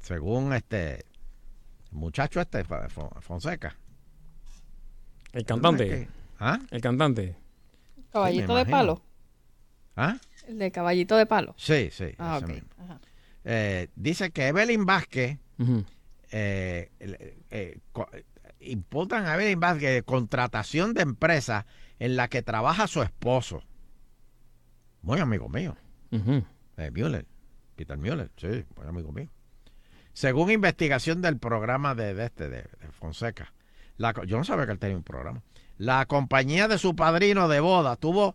según 0.00 0.52
este 0.52 1.04
muchacho 1.90 2.40
este, 2.40 2.64
Fonseca. 3.20 3.76
El 5.32 5.44
cantante. 5.44 5.88
que- 5.88 6.08
¿Ah? 6.40 6.58
El 6.70 6.80
cantante. 6.80 7.36
Caballito 8.12 8.52
Sí, 8.52 8.64
de 8.64 8.70
palo. 8.70 9.02
¿Ah? 9.96 10.18
El 10.46 10.58
de 10.58 10.70
caballito 10.70 11.16
de 11.16 11.26
palo. 11.26 11.54
Sí, 11.58 11.88
sí. 11.90 12.06
Ah, 12.18 12.36
ese 12.36 12.44
ok. 12.44 12.50
mismo. 12.52 12.68
Ajá. 12.78 13.00
Eh, 13.44 13.88
dice 13.96 14.30
que 14.30 14.48
Evelyn 14.48 14.84
Vázquez 14.84 15.38
eh, 16.30 16.90
eh, 17.50 17.78
imputan 18.60 19.26
a 19.26 19.34
Evelyn 19.34 19.60
Vázquez 19.60 20.02
contratación 20.04 20.94
de 20.94 21.02
empresa 21.02 21.66
en 21.98 22.16
la 22.16 22.28
que 22.28 22.42
trabaja 22.42 22.86
su 22.86 23.02
esposo. 23.02 23.62
Muy 25.02 25.20
amigo 25.20 25.48
mío. 25.48 25.76
Eh, 26.10 26.90
Müller, 26.90 27.26
Peter 27.76 27.98
Müller, 27.98 28.30
sí, 28.36 28.64
muy 28.76 28.86
amigo 28.86 29.12
mío. 29.12 29.28
Según 30.12 30.50
investigación 30.50 31.22
del 31.22 31.38
programa 31.38 31.94
de, 31.94 32.14
de 32.14 32.26
este, 32.26 32.48
de, 32.48 32.62
de 32.62 32.92
Fonseca, 32.92 33.52
la 33.96 34.12
yo 34.26 34.36
no 34.38 34.44
sabía 34.44 34.66
que 34.66 34.72
él 34.72 34.78
tenía 34.78 34.96
un 34.96 35.02
programa. 35.02 35.42
La 35.76 36.06
compañía 36.06 36.66
de 36.66 36.78
su 36.78 36.96
padrino 36.96 37.48
de 37.48 37.60
boda 37.60 37.96
tuvo 37.96 38.34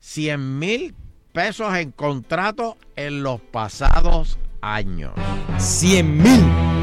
100 0.00 0.58
mil 0.58 0.94
pesos 1.32 1.74
en 1.74 1.92
contrato 1.92 2.76
en 2.96 3.22
los 3.22 3.40
pasados 3.40 4.38
años. 4.60 5.14
100 5.58 6.22
mil. 6.22 6.81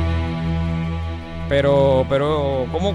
Pero, 1.49 2.05
pero, 2.07 2.67
¿cómo? 2.71 2.93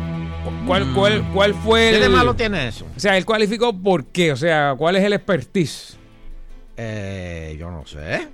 ¿Cuál, 0.66 0.92
cuál, 0.94 1.24
cuál 1.32 1.54
fue 1.54 1.90
¿Qué 1.92 1.98
de 1.98 2.06
el- 2.06 2.12
malo 2.12 2.34
tiene 2.34 2.68
eso? 2.68 2.86
O 2.96 3.00
sea, 3.00 3.16
él 3.16 3.24
cualificó 3.26 3.72
por 3.76 4.06
qué, 4.06 4.32
o 4.32 4.36
sea, 4.36 4.74
¿cuál 4.78 4.96
es 4.96 5.02
el 5.04 5.12
expertise? 5.12 5.96
Eh, 6.76 7.56
yo 7.58 7.70
no 7.70 7.84
sé. 7.86 8.28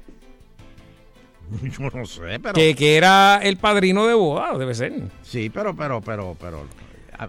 Yo 1.62 1.90
no 1.90 2.06
sé, 2.06 2.38
pero. 2.40 2.52
Que, 2.54 2.76
que 2.76 2.96
era 2.96 3.40
el 3.42 3.56
padrino 3.56 4.06
de 4.06 4.14
boda, 4.14 4.56
debe 4.56 4.72
ser. 4.72 4.92
Sí, 5.22 5.50
pero, 5.50 5.74
pero, 5.74 6.00
pero, 6.00 6.36
pero. 6.40 6.64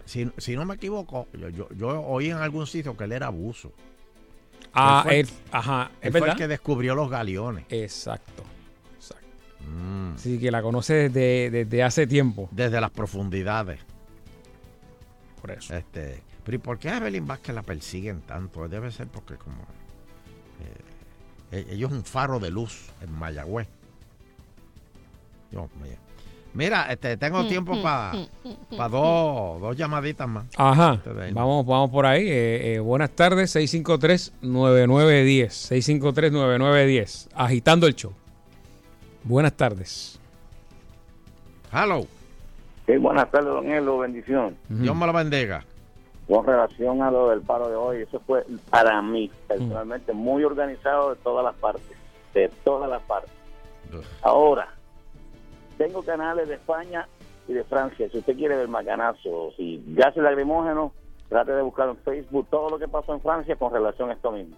si, 0.05 0.29
si 0.37 0.55
no 0.55 0.63
me 0.63 0.75
equivoco, 0.75 1.27
yo, 1.33 1.49
yo, 1.49 1.67
yo 1.75 2.01
oí 2.03 2.29
en 2.29 2.37
algún 2.37 2.67
sitio 2.67 2.95
que 2.95 3.05
él 3.05 3.13
era 3.13 3.27
abuso. 3.27 3.71
Ah, 4.75 5.01
fue- 5.03 5.21
él- 5.21 5.29
ajá, 5.51 5.89
es 6.01 6.11
fue 6.11 6.19
verdad. 6.21 6.35
el 6.35 6.37
que 6.37 6.47
descubrió 6.47 6.93
los 6.93 7.09
galeones. 7.09 7.65
Exacto. 7.69 8.43
Mm. 9.67 10.17
Sí, 10.17 10.39
que 10.39 10.51
la 10.51 10.61
conoce 10.61 11.09
desde, 11.09 11.49
desde 11.49 11.83
hace 11.83 12.07
tiempo. 12.07 12.49
Desde 12.51 12.79
las 12.81 12.91
profundidades. 12.91 13.79
Por 15.41 15.51
eso. 15.51 15.75
Este, 15.75 16.21
pero 16.43 16.55
¿y 16.55 16.59
por 16.59 16.77
qué 16.79 16.89
a 16.89 16.97
Evelyn 16.97 17.25
Vázquez 17.25 17.55
la 17.55 17.63
persiguen 17.63 18.21
tanto? 18.21 18.67
Debe 18.67 18.91
ser 18.91 19.07
porque 19.07 19.35
como 19.35 19.61
eh, 21.51 21.65
ellos 21.69 21.91
es 21.91 21.97
un 21.97 22.03
faro 22.05 22.39
de 22.39 22.49
luz 22.51 22.89
en 23.01 23.11
Mayagüez. 23.11 23.67
Dios 25.51 25.69
mío. 25.81 25.97
Mira, 26.53 26.91
este, 26.91 27.15
tengo 27.17 27.43
Mm, 27.43 27.47
tiempo 27.47 27.81
para 27.81 28.13
mm, 28.13 28.27
mm, 28.43 28.91
dos, 28.91 29.61
dos 29.61 29.77
llamaditas 29.77 30.27
más. 30.27 30.45
Ajá. 30.57 31.01
Vamos, 31.31 31.65
vamos 31.65 31.89
por 31.89 32.05
ahí. 32.05 32.23
Eh, 32.27 32.73
eh, 32.75 32.79
buenas 32.79 33.09
tardes, 33.11 33.55
653-9910. 33.55 35.49
653-9910. 35.71 37.29
Agitando 37.33 37.87
el 37.87 37.95
show. 37.95 38.13
Buenas 39.23 39.53
tardes. 39.53 40.19
Hello. 41.71 42.05
Sí, 42.85 42.97
buenas 42.97 43.29
tardes, 43.29 43.47
don 43.47 43.71
Elo, 43.71 43.99
bendición. 43.99 44.57
Dios 44.67 44.95
me 44.95 45.05
lo 45.05 45.13
bendiga. 45.13 45.63
Con 46.27 46.45
relación 46.45 47.01
a 47.01 47.11
lo 47.11 47.29
del 47.29 47.41
paro 47.41 47.69
de 47.69 47.75
hoy, 47.75 48.01
eso 48.01 48.19
fue 48.25 48.45
para 48.69 49.01
mí, 49.01 49.29
personalmente, 49.47 50.13
muy 50.13 50.43
organizado 50.43 51.11
de 51.11 51.15
todas 51.17 51.43
las 51.43 51.55
partes, 51.55 51.97
de 52.33 52.49
todas 52.63 52.89
las 52.89 53.01
partes. 53.03 53.31
Ahora, 54.21 54.69
tengo 55.77 56.01
canales 56.03 56.47
de 56.47 56.55
España 56.55 57.07
y 57.47 57.53
de 57.53 57.63
Francia. 57.63 58.07
Si 58.11 58.17
usted 58.17 58.35
quiere 58.35 58.55
ver 58.55 58.67
macanazo, 58.67 59.51
si 59.57 59.83
gases 59.87 60.23
lacrimógenos, 60.23 60.93
trate 61.29 61.51
de 61.51 61.61
buscar 61.61 61.89
en 61.89 61.97
Facebook 61.97 62.47
todo 62.49 62.69
lo 62.69 62.79
que 62.79 62.87
pasó 62.87 63.13
en 63.13 63.21
Francia 63.21 63.55
con 63.55 63.73
relación 63.73 64.09
a 64.09 64.13
esto 64.13 64.31
mismo. 64.31 64.55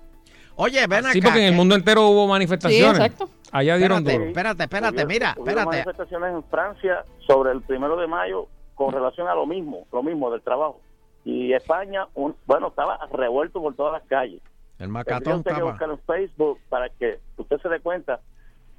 Oye, 0.56 0.86
ven 0.88 1.04
Sí, 1.06 1.20
acá. 1.20 1.28
porque 1.28 1.40
en 1.40 1.46
el 1.46 1.52
que- 1.52 1.58
mundo 1.58 1.76
entero 1.76 2.08
hubo 2.08 2.28
manifestaciones. 2.28 2.98
Sí, 2.98 3.04
exacto. 3.04 3.30
Allá 3.52 3.78
dieron 3.78 4.00
Espérate, 4.00 4.18
duro. 4.18 4.30
espérate, 4.30 4.64
espérate, 4.64 5.06
mira, 5.06 5.36
hubieron 5.38 5.60
espérate. 5.60 5.66
manifestaciones 5.86 6.34
en 6.34 6.44
Francia 6.46 7.06
sobre 7.28 7.52
el 7.52 7.62
primero 7.62 7.96
de 7.98 8.08
mayo 8.08 8.48
con 8.76 8.92
relación 8.94 9.28
a 9.28 9.36
lo 9.36 9.46
mismo, 9.46 9.86
lo 9.92 10.02
mismo 10.04 10.32
del 10.32 10.42
trabajo. 10.42 10.80
Y 11.26 11.54
España, 11.54 12.08
un- 12.16 12.36
bueno, 12.46 12.68
estaba 12.70 13.00
revuelto 13.14 13.62
por 13.62 13.76
todas 13.76 13.94
las 13.94 14.04
calles. 14.10 14.42
El 14.80 14.90
macatón 14.90 15.38
usted 15.40 15.52
que 15.52 15.58
estaba. 15.58 15.72
buscar 15.72 15.90
en 15.90 16.00
Facebook 16.00 16.60
para 16.70 16.90
que 16.90 17.20
usted 17.38 17.58
se 17.62 17.70
dé 17.70 17.80
cuenta 17.80 18.20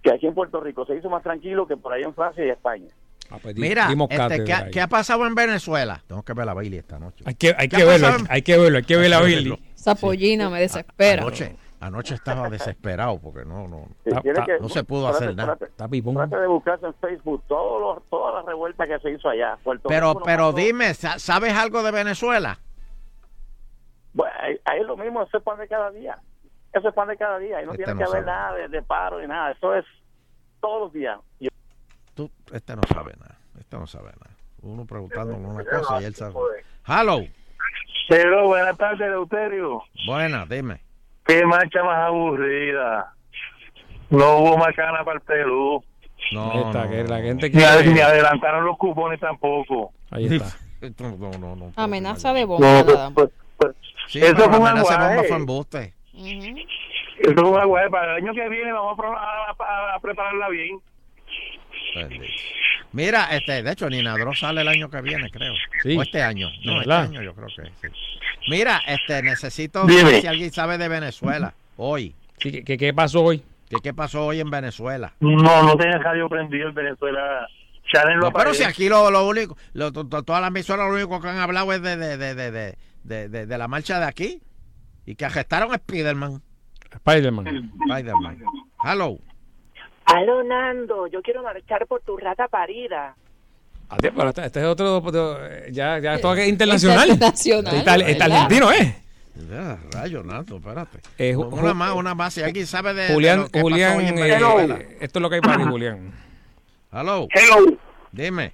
que 0.02 0.12
aquí 0.12 0.26
en 0.26 0.34
Puerto 0.34 0.60
Rico 0.60 0.84
se 0.86 0.96
hizo 0.96 1.08
más 1.08 1.22
tranquilo 1.22 1.66
que 1.66 1.76
por 1.76 1.92
ahí 1.92 2.02
en 2.02 2.12
Francia 2.14 2.44
y 2.44 2.50
España. 2.50 2.88
Mira, 3.56 3.88
dimos 3.88 4.08
este, 4.10 4.16
cátedra 4.18 4.64
¿qué, 4.66 4.70
qué 4.72 4.80
ha 4.82 4.86
pasado 4.86 5.26
en 5.26 5.34
Venezuela? 5.34 6.02
Tengo 6.06 6.22
que 6.22 6.34
ver 6.34 6.44
la 6.44 6.52
Bailey 6.52 6.78
esta 6.80 6.98
noche. 6.98 7.24
Hay 7.26 7.34
que, 7.34 7.54
hay 7.56 7.68
¿Qué 7.68 7.78
que 7.78 7.84
verlo, 7.84 8.08
hay, 8.28 8.42
que 8.42 8.58
verlo, 8.58 8.76
hay 8.78 8.84
que 8.84 8.96
ver 8.98 9.10
que 9.10 9.24
Billy. 9.24 9.34
verlo. 9.50 9.58
Esa 9.74 9.94
pollina 9.94 10.50
me 10.50 10.60
desespera. 10.60 11.22
Anoche, 11.22 11.56
anoche 11.86 12.14
estaba 12.14 12.48
desesperado 12.50 13.18
porque 13.20 13.44
no, 13.44 13.68
no, 13.68 13.88
Sí, 14.04 14.10
ta- 14.10 14.20
tiene 14.20 14.38
ta- 14.38 14.44
que- 14.46 14.58
no 14.60 14.68
se 14.68 14.84
pudo 14.84 15.08
trate- 15.10 15.16
hacer 15.16 15.36
nada. 15.36 15.56
trate- 15.56 15.70
Está 15.70 15.88
pipón. 15.88 16.14
Trate 16.14 16.36
de 16.38 16.46
buscarse 16.46 16.86
en 16.86 16.94
Facebook 16.94 17.42
todos 17.48 17.80
los, 17.80 18.10
toda 18.10 18.32
la 18.34 18.42
revuelta 18.42 18.86
que 18.86 18.98
se 19.00 19.10
hizo 19.12 19.28
allá. 19.28 19.56
Puerto 19.62 19.88
Pero, 19.88 20.14
pero 20.24 20.46
pasó- 20.52 20.56
dime, 20.56 20.94
¿sa- 20.94 21.18
¿sabes 21.18 21.52
algo 21.54 21.82
de 21.82 21.90
Venezuela? 21.90 22.58
Bueno, 24.12 24.32
ahí, 24.40 24.58
ahí 24.64 24.80
es 24.80 24.86
lo 24.86 24.96
mismo, 24.96 25.22
eso 25.22 25.38
es 25.38 25.42
pan 25.42 25.58
de 25.58 25.66
cada 25.68 25.90
día. 25.90 26.16
Eso 26.72 26.88
es 26.88 26.94
pan 26.94 27.08
de 27.08 27.16
cada 27.16 27.38
día. 27.38 27.62
Y 27.62 27.66
no 27.66 27.72
Este 27.72 27.84
tiene 27.84 28.00
no 28.00 28.06
que 28.10 28.16
haber 28.16 28.26
nada 28.26 28.54
de, 28.54 28.68
de 28.68 28.82
paro 28.82 29.20
ni 29.20 29.26
nada. 29.26 29.52
Eso 29.52 29.74
es 29.74 29.84
todos 30.60 30.82
los 30.82 30.92
días. 30.92 31.18
Y- 31.40 31.48
Tú, 32.14 32.30
este 32.52 32.76
no 32.76 32.82
sabe 32.92 33.12
nada. 33.18 33.36
Este 33.58 33.76
no 33.76 33.86
sabe 33.86 34.10
nada. 34.20 34.30
Uno 34.62 34.84
preguntándole 34.86 35.44
una 35.44 35.64
cosa 35.64 36.00
y 36.00 36.04
él 36.04 36.14
sabe. 36.14 36.34
Hello. 36.86 37.20
Pero 38.08 38.46
buenas 38.48 38.76
tardes, 38.76 38.98
Deuterio. 39.00 39.82
Buena, 40.06 40.46
dime. 40.46 40.80
Qué 41.26 41.44
marcha 41.46 41.82
más 41.82 41.98
aburrida. 42.06 43.12
No 44.10 44.38
hubo 44.38 44.56
macana 44.58 45.04
para 45.04 45.16
el 45.18 45.22
Perú. 45.22 45.82
No, 46.32 46.52
Esta, 46.66 46.88
que 46.88 47.04
la 47.04 47.20
gente 47.20 47.50
Ni, 47.50 47.52
quiere- 47.58 47.86
ni 47.92 48.00
adelantaron 48.00 48.64
los 48.64 48.76
cupones 48.78 49.20
tampoco. 49.20 49.92
Ahí 50.10 50.26
está. 50.26 50.46
No, 50.98 51.16
no, 51.16 51.30
no, 51.38 51.56
no. 51.56 51.72
Amenaza 51.76 52.34
de 52.34 52.44
bomba. 52.44 52.82
No, 52.84 52.84
pues, 53.14 53.30
pues, 53.56 53.74
Sí, 54.06 54.18
eso 54.18 54.36
fue 54.36 54.44
un 54.48 54.52
bomba 54.52 54.70
aguaje. 54.72 55.28
Eso 57.20 57.34
fue 57.34 57.48
una 57.50 57.64
guay. 57.64 57.88
Para 57.88 58.18
el 58.18 58.22
año 58.24 58.34
que 58.34 58.48
viene 58.50 58.70
vamos 58.70 58.98
a- 58.98 59.64
a- 59.64 59.94
a 59.94 60.00
prepararla 60.00 60.48
bien. 60.50 60.78
Mira, 62.92 63.24
este, 63.36 63.62
de 63.62 63.72
hecho, 63.72 63.88
Ninadro 63.90 64.34
sale 64.34 64.60
el 64.60 64.68
año 64.68 64.88
que 64.88 65.00
viene, 65.02 65.30
creo. 65.30 65.52
Sí. 65.82 65.96
O 65.96 66.02
este 66.02 66.22
año. 66.22 66.48
No, 66.64 66.80
este 66.80 66.92
año 66.92 67.22
yo 67.22 67.34
creo 67.34 67.48
que 67.48 67.64
sí. 67.64 67.88
Mira, 68.48 68.80
este, 68.86 69.22
necesito 69.22 69.86
saber 70.02 70.20
si 70.20 70.26
alguien 70.26 70.52
sabe 70.52 70.78
de 70.78 70.88
Venezuela 70.88 71.54
hoy. 71.76 72.14
Sí, 72.38 72.50
¿qué- 72.52 72.64
¿qué, 72.64 72.76
qué 72.78 72.94
pasó 72.94 73.22
hoy? 73.22 73.42
¿Qué, 73.68 73.76
¿Qué 73.82 73.94
pasó 73.94 74.26
hoy 74.26 74.40
en 74.40 74.50
Venezuela? 74.50 75.14
No, 75.20 75.62
no 75.62 75.76
tenía 75.76 75.98
radio 75.98 76.28
prendido 76.28 76.68
en 76.68 76.74
Venezuela. 76.74 77.46
No, 78.20 78.32
pero 78.32 78.54
si 78.54 78.64
aquí 78.64 78.88
lo, 78.88 79.10
lo 79.10 79.26
único, 79.28 79.56
lo- 79.72 79.92
to- 79.92 80.06
to- 80.08 80.22
todas 80.24 80.40
las 80.40 80.48
emisoras 80.48 80.88
lo 80.88 80.94
único 80.94 81.20
que 81.20 81.28
han 81.28 81.38
hablado 81.38 81.72
es 81.72 81.80
de, 81.82 81.96
de, 81.96 82.16
de, 82.16 82.34
de, 82.34 82.50
de, 82.50 82.78
de- 83.04 83.28
de- 83.28 83.46
de 83.46 83.58
la 83.58 83.68
marcha 83.68 84.00
de 84.00 84.06
aquí 84.06 84.40
y 85.06 85.14
que 85.14 85.24
arrestaron 85.24 85.72
a 85.72 85.76
Spiderman. 85.76 86.42
Spider-Man. 86.92 87.72
Spiderman. 87.86 88.38
Hello. 88.84 89.18
Aló, 90.04 90.42
Nando, 90.42 91.06
yo 91.06 91.22
quiero 91.22 91.42
marchar 91.42 91.86
por 91.86 92.00
tu 92.02 92.16
rata 92.16 92.48
parida. 92.48 93.14
Adiós, 93.88 94.12
pero 94.16 94.28
este, 94.30 94.46
este 94.46 94.60
es 94.60 94.66
otro. 94.66 94.98
otro- 94.98 95.38
Ya, 95.70 95.98
ya 95.98 96.14
esto 96.14 96.34
es 96.34 96.48
internacional. 96.48 97.08
internacional, 97.10 97.74
¿verdad? 97.84 98.22
argentino, 98.22 98.72
¿eh? 98.72 98.96
Ya, 99.50 99.78
rayo, 99.92 100.22
Nato, 100.22 100.56
espérate. 100.56 100.98
Eh, 101.18 101.34
Ju- 101.34 101.52
una 101.52 101.74
más, 101.74 101.92
una 101.94 102.14
más. 102.14 102.34
Si 102.34 102.42
alguien 102.42 102.66
sabe 102.66 102.94
de, 102.94 103.02
de 103.08 103.14
Julián, 103.14 103.38
lo 103.40 103.44
que 103.46 103.50
pasó 103.50 103.62
Julián, 103.62 103.96
hoy 103.98 104.06
en 104.06 104.18
eh, 104.18 104.96
esto 105.00 105.18
es 105.18 105.22
lo 105.22 105.28
que 105.28 105.34
hay 105.36 105.40
para 105.40 105.56
ti, 105.56 105.64
Julián. 105.64 106.12
Hello. 106.92 107.26
Hello. 107.30 107.76
Dime. 108.12 108.52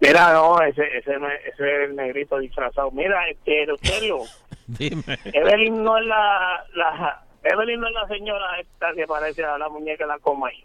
Mira, 0.00 0.32
no, 0.32 0.60
ese, 0.62 0.82
ese, 0.98 1.16
no 1.18 1.28
es- 1.30 1.40
ese 1.52 1.62
es 1.84 1.90
el 1.90 1.94
negrito 1.96 2.38
disfrazado. 2.38 2.90
Mira, 2.90 3.28
este, 3.28 3.66
Deuterio, 3.66 4.18
Dime. 4.66 5.04
Evelyn 5.32 5.84
no 5.84 5.96
es 5.98 6.04
la, 6.06 6.64
la, 6.74 7.22
Evelyn 7.42 7.80
no 7.80 7.88
es 7.88 7.94
la 7.94 8.08
señora 8.08 8.60
esta 8.60 8.92
que 8.94 9.06
parece 9.06 9.44
a 9.44 9.58
la 9.58 9.68
muñeca 9.68 10.04
de 10.04 10.08
la 10.08 10.18
coma 10.18 10.48
ahí. 10.48 10.64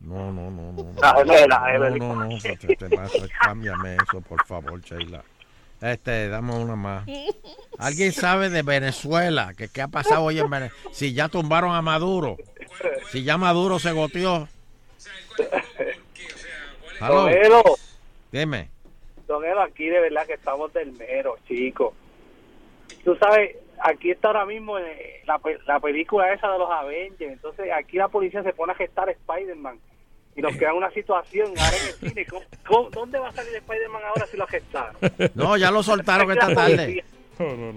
No, 0.00 0.32
no, 0.32 0.50
no, 0.50 0.72
no. 0.72 0.92
La 1.00 1.14
gemela, 1.14 1.58
no, 1.58 1.68
Evelyn. 1.68 1.98
no, 1.98 2.14
no, 2.14 2.38
te, 2.38 2.56
te, 2.56 2.76
te 2.76 2.96
pasa, 2.96 3.18
cámbiame 3.42 3.96
eso, 3.96 4.20
por 4.20 4.44
favor, 4.46 4.80
Sheila. 4.80 5.22
Este, 5.80 6.28
dame 6.28 6.54
una 6.54 6.76
más. 6.76 7.06
¿Alguien 7.78 8.12
sabe 8.12 8.48
de 8.48 8.62
Venezuela? 8.62 9.52
¿Qué, 9.56 9.68
qué 9.68 9.82
ha 9.82 9.88
pasado 9.88 10.24
hoy 10.24 10.40
en 10.40 10.50
Venezuela? 10.50 10.90
Si 10.92 11.14
ya 11.14 11.28
tumbaron 11.28 11.74
a 11.74 11.82
Maduro. 11.82 12.36
Si 13.10 13.22
ya 13.22 13.38
Maduro 13.38 13.78
se 13.78 13.92
goteó. 13.92 14.48
Don 17.00 17.28
Elo, 17.28 17.62
Dime. 18.32 18.70
Don 19.28 19.44
Elo, 19.44 19.62
aquí 19.62 19.86
de 19.88 20.00
verdad 20.00 20.26
que 20.26 20.34
estamos 20.34 20.72
del 20.72 20.92
mero, 20.92 21.36
chico. 21.46 21.94
Tú 23.04 23.16
sabes, 23.16 23.56
aquí 23.82 24.10
está 24.10 24.28
ahora 24.28 24.46
mismo 24.46 24.78
eh, 24.78 25.22
la, 25.26 25.38
pe- 25.38 25.58
la 25.66 25.80
película 25.80 26.32
esa 26.32 26.50
de 26.52 26.58
los 26.58 26.70
Avengers. 26.70 27.32
Entonces, 27.32 27.70
aquí 27.72 27.96
la 27.96 28.08
policía 28.08 28.42
se 28.42 28.52
pone 28.52 28.72
a 28.72 28.76
gestar 28.76 29.08
a 29.08 29.12
Spider-Man. 29.12 29.78
Y 30.36 30.40
nos 30.42 30.56
queda 30.56 30.72
una 30.72 30.90
situación 30.92 31.48
ahora 31.58 31.76
en 31.76 31.88
el 31.88 31.94
cine. 32.10 32.26
¿Cómo- 32.26 32.44
cómo- 32.66 32.90
dónde 32.90 33.18
va 33.18 33.28
a 33.28 33.32
salir 33.32 33.54
Spider-Man 33.56 34.02
ahora 34.06 34.26
si 34.26 34.36
lo 34.36 34.46
gestaron? 34.46 34.94
No, 35.34 35.56
ya 35.56 35.70
lo 35.70 35.82
soltaron 35.82 36.30
Aquí 36.30 36.38
esta 36.38 36.54
tarde. 36.54 37.04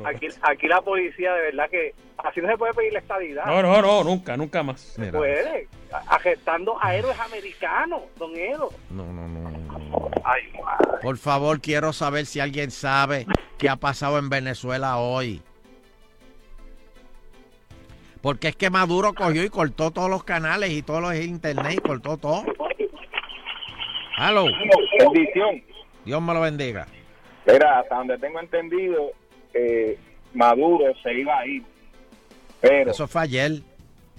Aquí, 0.05 0.27
aquí 0.41 0.67
la 0.67 0.81
policía, 0.81 1.33
de 1.35 1.41
verdad 1.41 1.69
que 1.69 1.93
así 2.17 2.41
no 2.41 2.47
se 2.49 2.57
puede 2.57 2.73
pedir 2.73 2.93
la 2.93 2.99
estadidad. 2.99 3.45
No, 3.45 3.61
no, 3.61 3.81
no, 3.81 4.03
nunca, 4.03 4.35
nunca 4.35 4.63
más. 4.63 4.95
Mira. 4.97 5.11
Puede, 5.11 5.67
agestando 6.07 6.77
a 6.81 6.95
héroes 6.95 7.19
americanos, 7.19 8.01
don 8.17 8.35
Elo. 8.35 8.69
No, 8.89 9.05
no, 9.05 9.27
no, 9.27 9.49
no, 9.51 9.57
no. 9.79 10.09
Ay, 10.23 10.43
madre. 10.63 10.97
Por 11.01 11.17
favor, 11.17 11.61
quiero 11.61 11.93
saber 11.93 12.25
si 12.25 12.39
alguien 12.39 12.71
sabe 12.71 13.25
qué 13.59 13.69
ha 13.69 13.75
pasado 13.75 14.17
en 14.17 14.29
Venezuela 14.29 14.97
hoy. 14.97 15.41
Porque 18.21 18.49
es 18.49 18.55
que 18.55 18.69
Maduro 18.69 19.13
cogió 19.13 19.43
y 19.43 19.49
cortó 19.49 19.91
todos 19.91 20.09
los 20.09 20.23
canales 20.23 20.69
y 20.71 20.81
todos 20.83 21.01
los 21.01 21.15
internet 21.15 21.73
y 21.73 21.77
cortó 21.77 22.17
todo. 22.17 22.43
Hello. 24.17 24.45
Bendición. 24.99 25.63
Dios 26.05 26.21
me 26.21 26.33
lo 26.33 26.41
bendiga. 26.41 26.87
Mira, 27.47 27.79
hasta 27.79 27.95
donde 27.95 28.17
tengo 28.19 28.39
entendido, 28.39 29.11
eh, 29.53 29.97
Maduro 30.33 30.93
se 31.01 31.13
iba 31.13 31.39
a 31.39 31.47
ir. 31.47 31.63
Pero, 32.61 32.91
Eso 32.91 33.07
fue 33.07 33.21
ayer. 33.23 33.51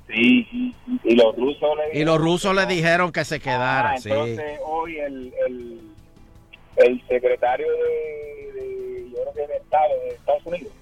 sí, 0.09 0.75
y 1.05 1.15
los 1.15 1.37
rusos 1.37 1.77
le 1.77 2.01
Y 2.01 2.05
los 2.05 2.19
rusos 2.19 2.55
le 2.57 2.67
dijeron 2.67 3.13
que 3.13 3.25
se 3.25 3.39
quedara, 3.39 3.93
Ah, 3.93 3.99
sí. 3.99 4.09
entonces 4.11 4.59
hoy 4.67 4.99
el, 4.99 5.33
el, 5.47 5.81
el 6.77 7.07
secretario 7.07 7.69
de, 7.71 8.53
de, 8.61 9.11
yo 9.11 9.17
creo 9.23 9.35
que 9.47 9.53
de 9.53 9.59
Estado 9.59 9.95
de 10.03 10.09
Estados 10.09 10.47
Unidos 10.47 10.73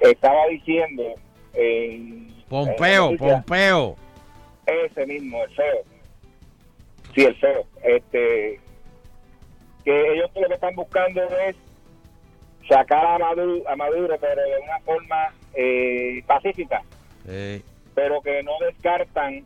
estaba 0.00 0.46
diciendo 0.46 1.02
en 1.54 2.34
Pompeo, 2.48 3.10
en 3.10 3.16
Pompeo. 3.18 3.96
ese 4.66 5.06
mismo, 5.06 5.42
el 5.44 5.50
feo. 5.54 5.84
Sí, 7.14 7.24
el 7.24 7.36
feo. 7.36 7.64
Este, 7.82 8.60
que 9.84 10.12
ellos 10.12 10.30
lo 10.34 10.48
que 10.48 10.54
están 10.54 10.74
buscando 10.74 11.22
es 11.48 11.56
sacar 12.68 13.04
a 13.06 13.18
Maduro, 13.18 13.68
a 13.68 13.76
Maduro 13.76 14.16
pero 14.20 14.42
de 14.42 14.58
una 14.62 14.78
forma 14.80 15.32
eh, 15.54 16.22
pacífica, 16.26 16.82
pero 17.94 18.20
que 18.20 18.42
no 18.42 18.52
descartan 18.66 19.44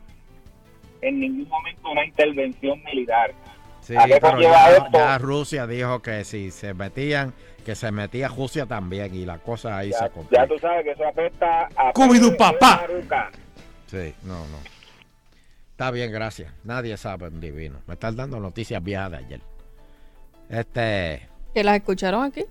en 1.01 1.21
ningún 1.21 1.49
momento 1.49 1.91
una 1.91 2.05
intervención 2.05 2.83
militar. 2.85 3.33
sí, 3.81 3.95
ya 3.95 5.19
Rusia 5.19 5.67
dijo 5.67 6.01
que 6.03 6.25
si 6.25 6.51
se 6.51 6.75
metían, 6.75 7.33
que 7.65 7.75
se 7.75 7.91
metía 7.91 8.29
Rusia 8.29 8.67
también 8.67 9.15
y 9.15 9.25
la 9.25 9.39
cosa 9.39 9.79
ahí 9.79 9.93
se 9.93 10.11
complica. 10.11 10.43
Ya 10.43 10.49
tú 10.49 10.59
sabes 10.59 10.85
que 10.85 10.91
eso 10.93 11.07
afecta 11.07 11.69
a... 11.77 11.93
Cubidu 11.93 12.37
papá. 12.37 12.87
Sí, 13.87 14.15
no, 14.25 14.39
no. 14.49 14.59
Está 15.71 15.91
bien, 15.91 16.13
gracias. 16.13 16.53
Nadie 16.65 16.97
sabe 16.97 17.29
un 17.29 17.41
divino. 17.41 17.81
Me 17.87 17.95
están 17.95 18.17
dando 18.17 18.39
noticias 18.41 18.83
viejas 18.83 19.11
de 19.11 19.17
ayer. 19.17 19.41
Este, 20.49 21.29
¿Que 21.55 21.65
las 21.65 21.77
escucharon 21.77 22.25
aquí? 22.25 22.45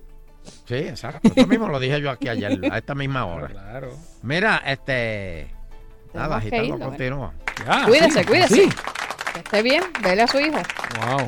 sí, 0.66 0.74
exacto. 0.74 1.28
Esto 1.28 1.46
mismo 1.46 1.68
lo 1.68 1.78
dije 1.78 2.00
yo 2.00 2.10
aquí 2.10 2.28
ayer, 2.28 2.58
a 2.70 2.78
esta 2.78 2.94
misma 2.94 3.26
hora. 3.26 3.48
Claro. 3.48 3.96
Mira, 4.22 4.62
este. 4.66 5.48
Nada, 6.12 6.36
agitando 6.36 6.78
continúa. 6.78 7.32
cuídese, 7.86 8.24
cuídese. 8.24 8.68
Que 9.32 9.38
esté 9.38 9.62
bien, 9.62 9.82
vele 10.02 10.22
a 10.22 10.26
su 10.26 10.38
hijo. 10.38 10.58
Wow. 11.00 11.26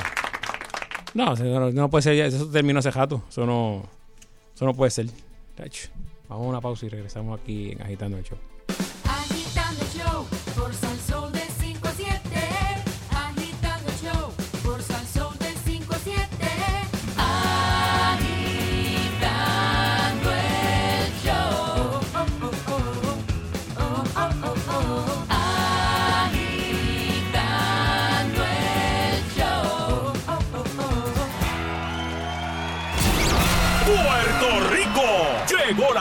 No, 1.14 1.34
no, 1.72 1.90
puede 1.90 2.02
ser. 2.02 2.14
Eso 2.14 2.46
terminó 2.48 2.80
hace 2.80 2.90
jato. 2.90 3.22
Eso 3.28 3.46
no, 3.46 3.84
eso 4.54 4.64
no 4.64 4.74
puede 4.74 4.90
ser. 4.90 5.06
Vamos 6.28 6.46
a 6.46 6.48
una 6.48 6.60
pausa 6.60 6.86
y 6.86 6.88
regresamos 6.88 7.40
aquí 7.40 7.70
en 7.72 7.82
Agitando 7.82 8.18
el 8.18 8.24
Show. 8.24 8.38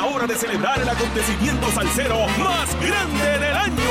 Hora 0.05 0.27
de 0.27 0.35
celebrar 0.35 0.81
el 0.81 0.89
acontecimiento 0.89 1.71
salsero 1.71 2.27
más 2.37 2.75
grande 2.81 3.39
del 3.39 3.55
año, 3.55 3.89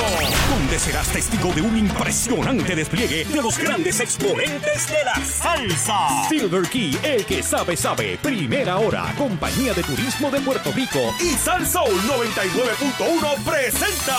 donde 0.73 0.86
serás 0.86 1.09
testigo 1.09 1.53
de 1.53 1.61
un 1.61 1.77
impresionante 1.77 2.74
despliegue 2.74 3.27
de 3.27 3.43
los 3.43 3.59
grandes 3.59 4.01
exponentes 4.01 4.89
de 4.89 5.05
la 5.05 5.15
salsa. 5.16 6.27
Silver 6.31 6.66
Key, 6.66 6.99
el 7.03 7.27
que 7.27 7.43
sabe 7.43 7.77
sabe, 7.77 8.16
primera 8.23 8.78
hora, 8.78 9.12
compañía 9.19 9.74
de 9.74 9.82
turismo 9.82 10.31
de 10.31 10.40
Puerto 10.40 10.73
Rico 10.73 11.15
y 11.20 11.35
Salsoul 11.35 11.93
99.1 11.93 13.44
presentan 13.44 14.16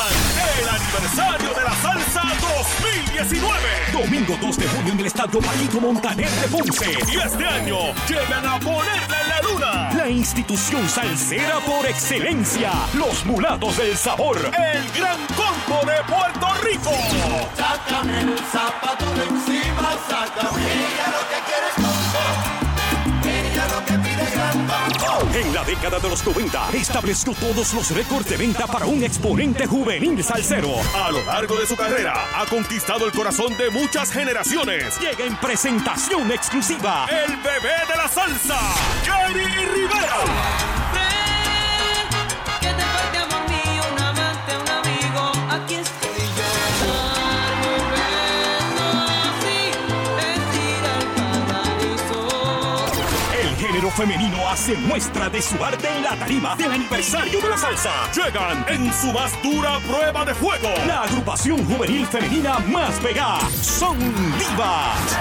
el 0.62 0.70
aniversario 0.70 1.50
de 1.56 1.64
la 1.64 1.76
salsa 1.82 2.22
2019. 2.60 3.60
Domingo 3.92 4.38
2 4.40 4.58
de 4.58 4.68
junio 4.68 4.94
en 4.94 5.00
el 5.00 5.06
estadio 5.08 5.40
Paquito 5.40 5.82
Montaner 5.82 6.30
de 6.30 6.48
Ponce. 6.50 6.92
Y 7.12 7.18
este 7.18 7.46
año 7.46 7.78
llegan 8.08 8.46
a 8.46 8.60
ponerla 8.60 9.22
en 9.24 9.30
la 9.30 9.42
luna. 9.42 9.94
La 9.96 10.08
institución 10.08 10.88
salsera 10.88 11.60
por 11.62 11.84
excelencia. 11.88 12.72
Los 12.94 13.26
mulatos 13.26 13.76
del 13.78 13.98
sabor. 13.98 14.38
El 14.38 15.02
gran 15.02 15.18
combo 15.36 15.82
de 15.90 16.04
Puerto 16.04 16.43
Rico. 16.62 16.92
Sácame 17.56 18.22
el 18.22 18.38
zapato 18.52 19.06
de 19.14 19.24
encima, 19.24 19.98
sácame. 20.10 20.62
Ella 20.64 21.08
lo 21.12 21.22
que 21.30 21.40
quiere 21.48 21.68
es 21.70 21.76
combo. 21.76 22.24
Ella 23.24 23.68
lo 23.68 23.86
que 23.86 23.94
pide 24.00 24.32
gran 24.36 24.68
combo. 24.68 25.38
En 25.38 25.54
la 25.54 25.64
década 25.64 26.00
de 26.00 26.10
los 26.10 26.26
90 26.26 26.70
estableció 26.74 27.34
todos 27.34 27.74
los 27.74 27.92
récords 27.92 28.30
de 28.30 28.38
venta 28.38 28.68
para 28.68 28.86
un 28.86 29.04
exponente 29.04 29.66
juvenil 29.66 30.24
salsero. 30.24 30.76
A 30.96 31.12
lo 31.12 31.24
largo 31.26 31.56
de 31.58 31.66
su 31.66 31.76
carrera 31.76 32.26
ha 32.36 32.46
conquistado 32.46 33.06
el 33.06 33.12
corazón 33.12 33.58
de 33.58 33.70
muchas 33.70 34.12
generaciones. 34.12 35.00
Llega 35.00 35.26
en 35.26 35.36
presentación 35.38 36.32
exclusiva 36.32 37.08
el 37.10 37.38
bebé 37.38 37.76
de 37.88 37.96
la 37.98 38.08
salsa, 38.08 38.60
Jerry 39.04 39.46
Rivera. 39.46 40.73
Femenino 53.96 54.50
hace 54.50 54.76
muestra 54.76 55.30
de 55.30 55.42
su 55.42 55.64
arte 55.64 55.88
en 55.88 56.04
la 56.04 56.16
tarima 56.16 56.56
del 56.56 56.72
aniversario 56.72 57.40
de 57.42 57.50
la 57.50 57.58
salsa. 57.58 57.92
Llegan 58.14 58.66
en 58.68 58.94
su 58.94 59.12
más 59.12 59.32
dura 59.42 59.80
prueba 59.80 60.26
de 60.26 60.34
fuego. 60.34 60.70
La 60.88 61.04
agrupación 61.04 61.64
juvenil 61.66 62.06
femenina 62.08 62.60
más 62.60 63.00
pegada. 63.00 63.40
Son 63.62 63.98
divas. 64.38 65.18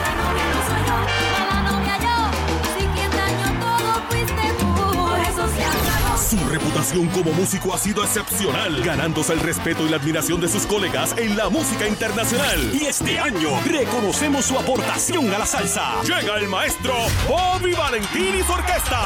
Su 6.32 6.48
reputación 6.48 7.08
como 7.08 7.30
músico 7.32 7.74
ha 7.74 7.78
sido 7.78 8.02
excepcional, 8.02 8.82
ganándose 8.82 9.34
el 9.34 9.40
respeto 9.40 9.86
y 9.86 9.90
la 9.90 9.98
admiración 9.98 10.40
de 10.40 10.48
sus 10.48 10.64
colegas 10.64 11.14
en 11.18 11.36
la 11.36 11.50
música 11.50 11.86
internacional. 11.86 12.70
Y 12.72 12.86
este 12.86 13.18
año 13.18 13.50
reconocemos 13.66 14.46
su 14.46 14.58
aportación 14.58 15.30
a 15.30 15.36
la 15.36 15.44
salsa. 15.44 16.00
Llega 16.04 16.38
el 16.38 16.48
maestro 16.48 16.94
Bobby 17.28 17.74
Valentín 17.74 18.34
y 18.34 18.42
su 18.42 18.50
orquesta. 18.50 19.04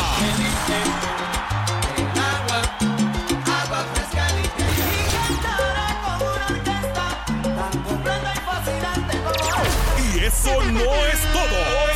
Eso 10.23 10.62
no 10.70 10.81
es 10.81 11.32
todo. 11.32 11.95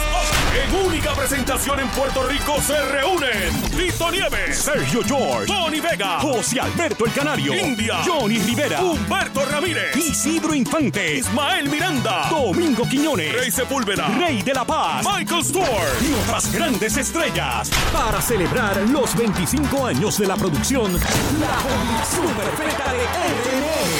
En 0.63 0.87
única 0.87 1.15
presentación 1.15 1.81
en 1.81 1.89
Puerto 1.89 2.23
Rico 2.25 2.61
se 2.61 2.79
reúnen 2.85 3.63
Tito 3.71 4.11
Nieves, 4.11 4.59
Sergio 4.59 5.01
George, 5.03 5.47
Tony 5.47 5.81
Vega, 5.81 6.21
José 6.21 6.61
Alberto 6.61 7.07
el 7.07 7.13
Canario, 7.13 7.55
India, 7.55 8.03
Johnny 8.05 8.39
Rivera, 8.39 8.83
Humberto 8.83 9.43
Ramírez, 9.47 9.97
Isidro 9.97 10.55
Infante, 10.55 11.17
Ismael 11.17 11.69
Miranda, 11.71 12.29
Domingo 12.29 12.87
Quiñones, 12.87 13.33
Rey 13.33 13.51
Sepúlveda, 13.51 14.09
Rey 14.09 14.43
de 14.43 14.53
la 14.53 14.67
Paz, 14.67 15.07
Michael 15.07 15.45
Stewart 15.45 16.03
y 16.03 16.13
otras 16.25 16.53
grandes 16.53 16.97
estrellas 16.97 17.71
para 17.91 18.21
celebrar 18.21 18.77
los 18.89 19.17
25 19.17 19.87
años 19.87 20.19
de 20.19 20.27
la 20.27 20.37
producción 20.37 20.93
La 20.93 21.57
Perfecta 22.37 22.93
de 22.93 22.99
RNE. 22.99 24.00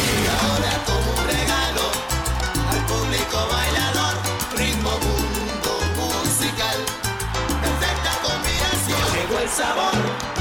Sabor, 9.51 10.40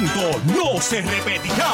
no 0.00 0.80
se 0.80 1.02
repetirá. 1.02 1.68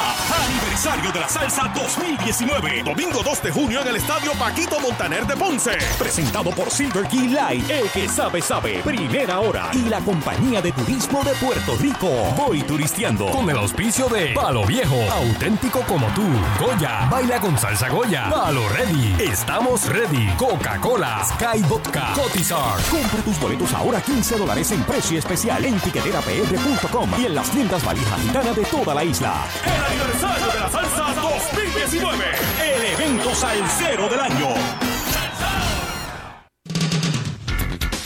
Aniversario 0.45 1.12
de 1.12 1.20
la 1.20 1.28
Salsa 1.28 1.73
2019. 1.73 2.82
Domingo 2.82 3.23
2 3.23 3.43
de 3.45 3.53
junio 3.53 3.81
en 3.82 3.89
el 3.89 3.97
Estadio 3.97 4.32
Paquito 4.32 4.81
Montaner 4.81 5.24
de 5.24 5.36
Ponce. 5.36 5.78
Presentado 5.97 6.51
por 6.51 6.69
Silver 6.69 7.07
Key 7.07 7.28
Light. 7.28 7.70
El 7.70 7.89
que 7.90 8.09
sabe, 8.09 8.43
sabe. 8.43 8.81
Primera 8.82 9.39
hora. 9.39 9.70
Y 9.73 9.82
la 9.82 10.01
compañía 10.01 10.61
de 10.61 10.73
turismo 10.73 11.23
de 11.23 11.32
Puerto 11.35 11.77
Rico. 11.77 12.09
Voy 12.36 12.62
turisteando. 12.62 13.27
Con 13.27 13.49
el 13.51 13.57
auspicio 13.57 14.09
de 14.09 14.32
Palo 14.35 14.66
Viejo. 14.66 15.01
Auténtico 15.12 15.82
como 15.82 16.09
tú. 16.09 16.24
Goya. 16.59 17.07
Baila 17.09 17.40
con 17.40 17.57
salsa 17.57 17.89
Goya. 17.89 18.31
Palo 18.31 18.69
Ready. 18.70 19.15
Estamos 19.31 19.86
ready. 19.86 20.27
Coca-Cola. 20.36 21.24
Sky 21.24 21.62
Vodka. 21.69 22.15
Cotizar. 22.15 22.82
Compra 22.90 23.23
tus 23.24 23.39
boletos 23.39 23.73
ahora 23.74 24.01
15 24.01 24.39
dólares 24.39 24.73
en 24.73 24.82
precio 24.82 25.20
especial 25.20 25.65
en 25.65 25.78
tiqueterapr.com 25.78 27.11
y 27.20 27.27
en 27.27 27.35
las 27.36 27.49
tiendas 27.51 27.85
valija 28.10 28.16
gitana 28.16 28.52
de 28.52 28.64
toda 28.64 28.94
la 28.94 29.05
isla. 29.05 29.47
El 29.64 29.85
aniversario 29.85 30.47
de 30.47 30.60
la 30.60 30.70
salsa 30.70 31.14
2019. 31.20 32.24
El 32.62 32.85
evento 32.94 33.35
salsero 33.35 34.09
del 34.09 34.20
año. 34.20 34.88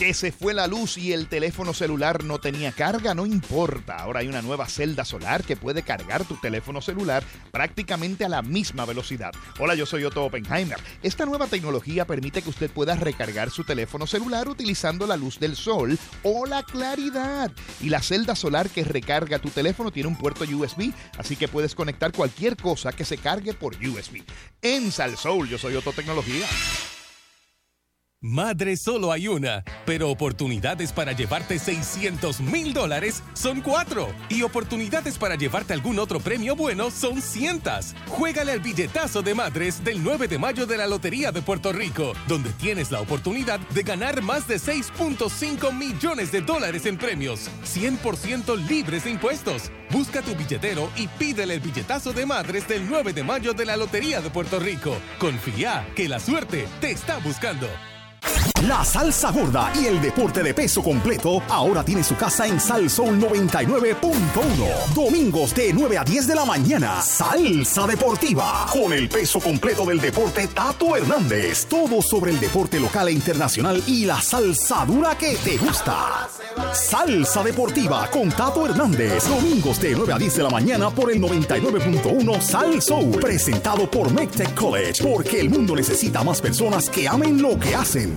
Que 0.02 0.14
se 0.14 0.32
fue 0.32 0.52
la 0.52 0.66
luz 0.66 0.98
y 0.98 1.12
el 1.12 1.28
teléfono 1.28 1.72
celular 1.72 2.24
no 2.24 2.40
tenía 2.40 2.72
carga, 2.72 3.14
no 3.14 3.24
importa. 3.24 3.98
Ahora 3.98 4.18
hay 4.18 4.26
una 4.26 4.42
nueva 4.42 4.66
celda 4.66 5.04
solar 5.04 5.44
que 5.44 5.54
puede 5.54 5.84
cargar 5.84 6.24
tu 6.24 6.34
teléfono 6.38 6.80
celular 6.80 7.22
prácticamente 7.52 8.24
a 8.24 8.28
la 8.28 8.42
misma 8.42 8.84
velocidad. 8.84 9.30
Hola, 9.60 9.76
yo 9.76 9.86
soy 9.86 10.02
Otto 10.02 10.24
Oppenheimer. 10.24 10.80
Esta 11.04 11.24
nueva 11.24 11.46
tecnología 11.46 12.04
permite 12.04 12.42
que 12.42 12.50
usted 12.50 12.68
pueda 12.68 12.96
recargar 12.96 13.50
su 13.50 13.62
teléfono 13.62 14.08
celular 14.08 14.48
utilizando 14.48 15.06
la 15.06 15.16
luz 15.16 15.38
del 15.38 15.54
sol 15.54 15.96
o 16.24 16.46
la 16.46 16.64
claridad. 16.64 17.52
Y 17.80 17.88
la 17.88 18.02
celda 18.02 18.34
solar 18.34 18.70
que 18.70 18.82
recarga 18.82 19.38
tu 19.38 19.50
teléfono 19.50 19.92
tiene 19.92 20.08
un 20.08 20.18
puerto 20.18 20.42
USB, 20.42 20.92
así 21.16 21.36
que 21.36 21.46
puedes 21.46 21.76
conectar 21.76 22.10
cualquier 22.10 22.56
cosa 22.56 22.90
que 22.90 23.04
se 23.04 23.18
cargue 23.18 23.54
por 23.54 23.76
USB. 23.76 24.24
En 24.62 24.90
Salsoul, 24.90 25.48
yo 25.48 25.58
soy 25.58 25.76
Otto 25.76 25.92
Tecnología. 25.92 26.48
Madre 28.24 28.76
solo 28.76 29.10
hay 29.10 29.26
una, 29.26 29.64
pero 29.84 30.08
oportunidades 30.08 30.92
para 30.92 31.10
llevarte 31.10 31.58
600 31.58 32.38
mil 32.38 32.72
dólares 32.72 33.20
son 33.34 33.60
cuatro. 33.60 34.14
Y 34.28 34.42
oportunidades 34.42 35.18
para 35.18 35.34
llevarte 35.34 35.72
algún 35.72 35.98
otro 35.98 36.20
premio 36.20 36.54
bueno 36.54 36.92
son 36.92 37.20
cientas. 37.20 37.96
Juégale 38.06 38.52
al 38.52 38.60
billetazo 38.60 39.22
de 39.22 39.34
madres 39.34 39.82
del 39.82 40.04
9 40.04 40.28
de 40.28 40.38
mayo 40.38 40.66
de 40.66 40.76
la 40.76 40.86
Lotería 40.86 41.32
de 41.32 41.42
Puerto 41.42 41.72
Rico, 41.72 42.12
donde 42.28 42.50
tienes 42.50 42.92
la 42.92 43.00
oportunidad 43.00 43.58
de 43.58 43.82
ganar 43.82 44.22
más 44.22 44.46
de 44.46 44.54
6.5 44.54 45.76
millones 45.76 46.30
de 46.30 46.42
dólares 46.42 46.86
en 46.86 46.98
premios, 46.98 47.50
100% 47.64 48.68
libres 48.68 49.02
de 49.02 49.10
impuestos. 49.10 49.72
Busca 49.90 50.22
tu 50.22 50.36
billetero 50.36 50.90
y 50.94 51.08
pídele 51.08 51.54
el 51.54 51.60
billetazo 51.60 52.12
de 52.12 52.24
madres 52.24 52.68
del 52.68 52.88
9 52.88 53.14
de 53.14 53.24
mayo 53.24 53.52
de 53.52 53.64
la 53.64 53.76
Lotería 53.76 54.20
de 54.20 54.30
Puerto 54.30 54.60
Rico. 54.60 54.96
Confía 55.18 55.88
que 55.96 56.08
la 56.08 56.20
suerte 56.20 56.68
te 56.80 56.92
está 56.92 57.18
buscando. 57.18 57.66
La 58.68 58.84
salsa 58.84 59.32
gorda 59.32 59.72
y 59.74 59.86
el 59.86 60.00
deporte 60.00 60.40
de 60.40 60.54
peso 60.54 60.82
completo 60.84 61.42
ahora 61.48 61.84
tiene 61.84 62.04
su 62.04 62.16
casa 62.16 62.46
en 62.46 62.60
Salsoul 62.60 63.18
99.1. 63.20 64.94
Domingos 64.94 65.52
de 65.54 65.72
9 65.72 65.98
a 65.98 66.04
10 66.04 66.28
de 66.28 66.34
la 66.36 66.44
mañana. 66.44 67.02
Salsa 67.02 67.88
deportiva. 67.88 68.66
Con 68.72 68.92
el 68.92 69.08
peso 69.08 69.40
completo 69.40 69.84
del 69.84 70.00
deporte 70.00 70.46
Tato 70.46 70.96
Hernández. 70.96 71.66
Todo 71.66 72.00
sobre 72.00 72.30
el 72.30 72.38
deporte 72.38 72.78
local 72.78 73.08
e 73.08 73.12
internacional 73.12 73.82
y 73.86 74.04
la 74.04 74.20
salsa 74.20 74.84
dura 74.86 75.18
que 75.18 75.34
te 75.36 75.58
gusta. 75.58 76.28
Salsa 76.72 77.42
deportiva 77.42 78.08
con 78.10 78.28
Tato 78.30 78.64
Hernández. 78.64 79.28
Domingos 79.28 79.80
de 79.80 79.96
9 79.96 80.12
a 80.12 80.18
10 80.18 80.36
de 80.36 80.42
la 80.44 80.50
mañana 80.50 80.90
por 80.90 81.10
el 81.10 81.20
99.1 81.20 82.40
Sal 82.40 82.80
Soul. 82.80 83.18
Presentado 83.20 83.90
por 83.90 84.12
McTech 84.12 84.54
College. 84.54 85.02
Porque 85.02 85.40
el 85.40 85.50
mundo 85.50 85.74
necesita 85.74 86.22
más 86.22 86.40
personas 86.40 86.88
que 86.88 87.08
amen 87.08 87.42
lo 87.42 87.58
que 87.58 87.74
hacen. 87.74 88.11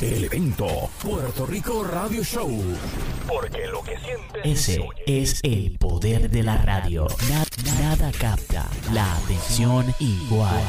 El 0.00 0.24
evento 0.24 0.66
Puerto 1.02 1.44
Rico 1.44 1.82
Radio 1.84 2.22
Show. 2.22 2.50
Porque 3.26 3.66
lo 3.66 3.82
que 3.82 3.98
sientes. 3.98 4.40
Ese 4.44 4.88
es 5.06 5.40
el 5.42 5.76
poder 5.78 6.30
de 6.30 6.42
la 6.44 6.58
radio. 6.58 7.08
Na- 7.28 7.44
nada 7.80 8.12
capta 8.12 8.68
la 8.92 9.16
atención 9.16 9.92
igual. 9.98 10.62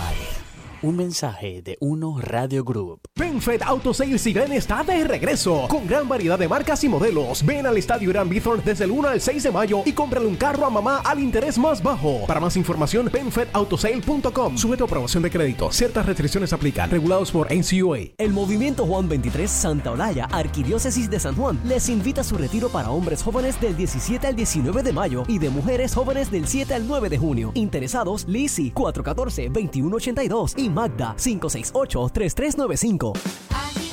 Un 0.85 0.97
mensaje 0.97 1.63
de 1.63 1.79
Uno 1.81 2.19
Radio 2.19 2.63
Group. 2.63 2.99
PenFed 3.15 3.63
Auto 3.63 3.91
Sales 3.91 4.21
Sirene 4.21 4.55
está 4.55 4.83
de 4.83 5.03
regreso 5.03 5.65
con 5.67 5.87
gran 5.87 6.07
variedad 6.07 6.37
de 6.37 6.47
marcas 6.47 6.83
y 6.83 6.89
modelos. 6.89 7.43
Ven 7.43 7.65
al 7.65 7.75
Estadio 7.75 8.11
Irán 8.11 8.29
Bithorn 8.29 8.61
desde 8.63 8.83
el 8.83 8.91
1 8.91 9.07
al 9.07 9.19
6 9.19 9.41
de 9.41 9.51
mayo 9.51 9.81
y 9.83 9.93
cómprale 9.93 10.27
un 10.27 10.35
carro 10.35 10.63
a 10.63 10.69
mamá 10.69 11.01
al 11.03 11.19
interés 11.19 11.57
más 11.57 11.81
bajo. 11.81 12.27
Para 12.27 12.39
más 12.39 12.55
información, 12.55 13.09
penfedautosale.com. 13.09 14.57
Sujeto 14.59 14.83
a 14.83 14.87
aprobación 14.87 15.23
de 15.23 15.31
crédito. 15.31 15.71
Ciertas 15.71 16.05
restricciones 16.05 16.53
aplican. 16.53 16.91
Regulados 16.91 17.31
por 17.31 17.51
NCUA. 17.51 18.13
El 18.19 18.31
Movimiento 18.31 18.85
Juan 18.85 19.09
23 19.09 19.49
Santa 19.49 19.91
Olaya, 19.91 20.25
Arquidiócesis 20.25 21.09
de 21.09 21.19
San 21.19 21.35
Juan, 21.35 21.59
les 21.65 21.89
invita 21.89 22.21
a 22.21 22.23
su 22.23 22.37
retiro 22.37 22.69
para 22.69 22.91
hombres 22.91 23.23
jóvenes 23.23 23.59
del 23.59 23.75
17 23.75 24.27
al 24.27 24.35
19 24.35 24.83
de 24.83 24.93
mayo 24.93 25.23
y 25.27 25.39
de 25.39 25.49
mujeres 25.49 25.95
jóvenes 25.95 26.29
del 26.29 26.47
7 26.47 26.75
al 26.75 26.87
9 26.87 27.09
de 27.09 27.17
junio. 27.17 27.51
Interesados, 27.55 28.27
Lisi 28.27 28.71
414-2182 28.71 30.53
y 30.57 30.74
Magda 30.75 31.15
568-3395. 31.17 33.84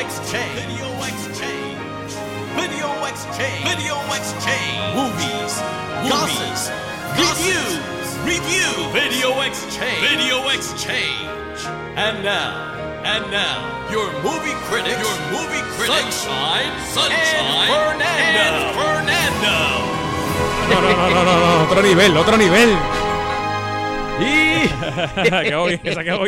Exchange. 0.00 0.56
Video 0.56 0.88
Exchange. 1.04 2.10
Video 2.56 2.88
Exchange. 3.04 3.64
Video 3.68 3.96
Exchange. 4.16 4.96
Movies. 4.96 5.52
Gossips. 6.08 6.72
Reviews. 7.20 8.08
Review. 8.24 8.72
Video 8.96 9.30
Exchange. 9.44 10.00
Video 10.00 10.48
Exchange. 10.56 11.60
And 12.00 12.24
now. 12.24 12.72
And 13.04 13.28
now. 13.30 13.60
Your 13.92 14.08
movie 14.24 14.56
critic. 14.72 14.96
Your 14.96 15.18
movie 15.36 15.64
critic. 15.76 16.08
Sunshine. 16.08 16.72
Sunshine. 16.96 18.00
And 18.00 18.00
Fernando. 18.00 18.40
And 18.40 18.56
Fernando. 18.72 19.56
No, 20.70 20.76
no, 20.80 20.90
no, 20.96 21.08
no, 21.12 21.20
no, 21.28 21.34
no, 21.44 21.64
otro 21.68 21.82
nivel, 21.82 22.16
otro 22.16 22.36
nivel. 22.38 23.09
Y 24.20 24.68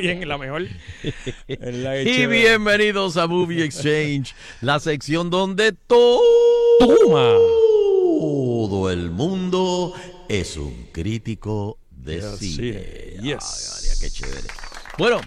bien, 0.03 0.29
la 0.29 0.39
mejor. 0.39 0.63
La 1.49 2.01
Y 2.01 2.05
chévere. 2.05 2.41
bienvenidos 2.41 3.17
a 3.17 3.27
Movie 3.27 3.65
Exchange, 3.71 4.35
la 4.61 4.79
sección 4.81 5.31
donde 5.31 5.73
todo 5.73 6.21
el 8.91 9.11
mundo 9.11 9.95
es 10.29 10.57
un 10.57 10.89
crítico 10.93 11.79
de 11.91 12.17
Yes, 12.17 12.39
cine. 12.39 12.83
sí. 12.83 12.89
Yes. 13.23 13.45
Ay, 13.45 13.75
María, 13.75 13.93
qué 14.01 14.11
chévere. 14.11 14.49
Bueno, 14.99 15.21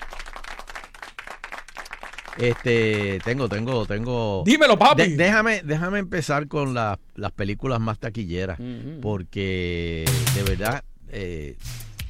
este, 2.37 3.19
tengo, 3.23 3.47
tengo, 3.47 3.85
tengo. 3.85 4.43
Dímelo, 4.45 4.77
papi. 4.77 5.03
De- 5.11 5.15
déjame, 5.17 5.61
déjame 5.63 5.99
empezar 5.99 6.47
con 6.47 6.73
la- 6.73 6.99
las 7.15 7.31
películas 7.31 7.79
más 7.79 7.99
taquilleras, 7.99 8.59
porque 9.01 10.05
de 10.35 10.43
verdad 10.43 10.83
eh, 11.09 11.55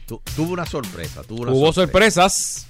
tu- 0.08 0.22
tuvo 0.36 0.54
una 0.54 0.66
sorpresa. 0.66 1.24
Tuvo 1.24 1.44
una 1.44 1.52
Hubo 1.52 1.74
sorpresa. 1.74 2.30
sorpresas. 2.30 2.68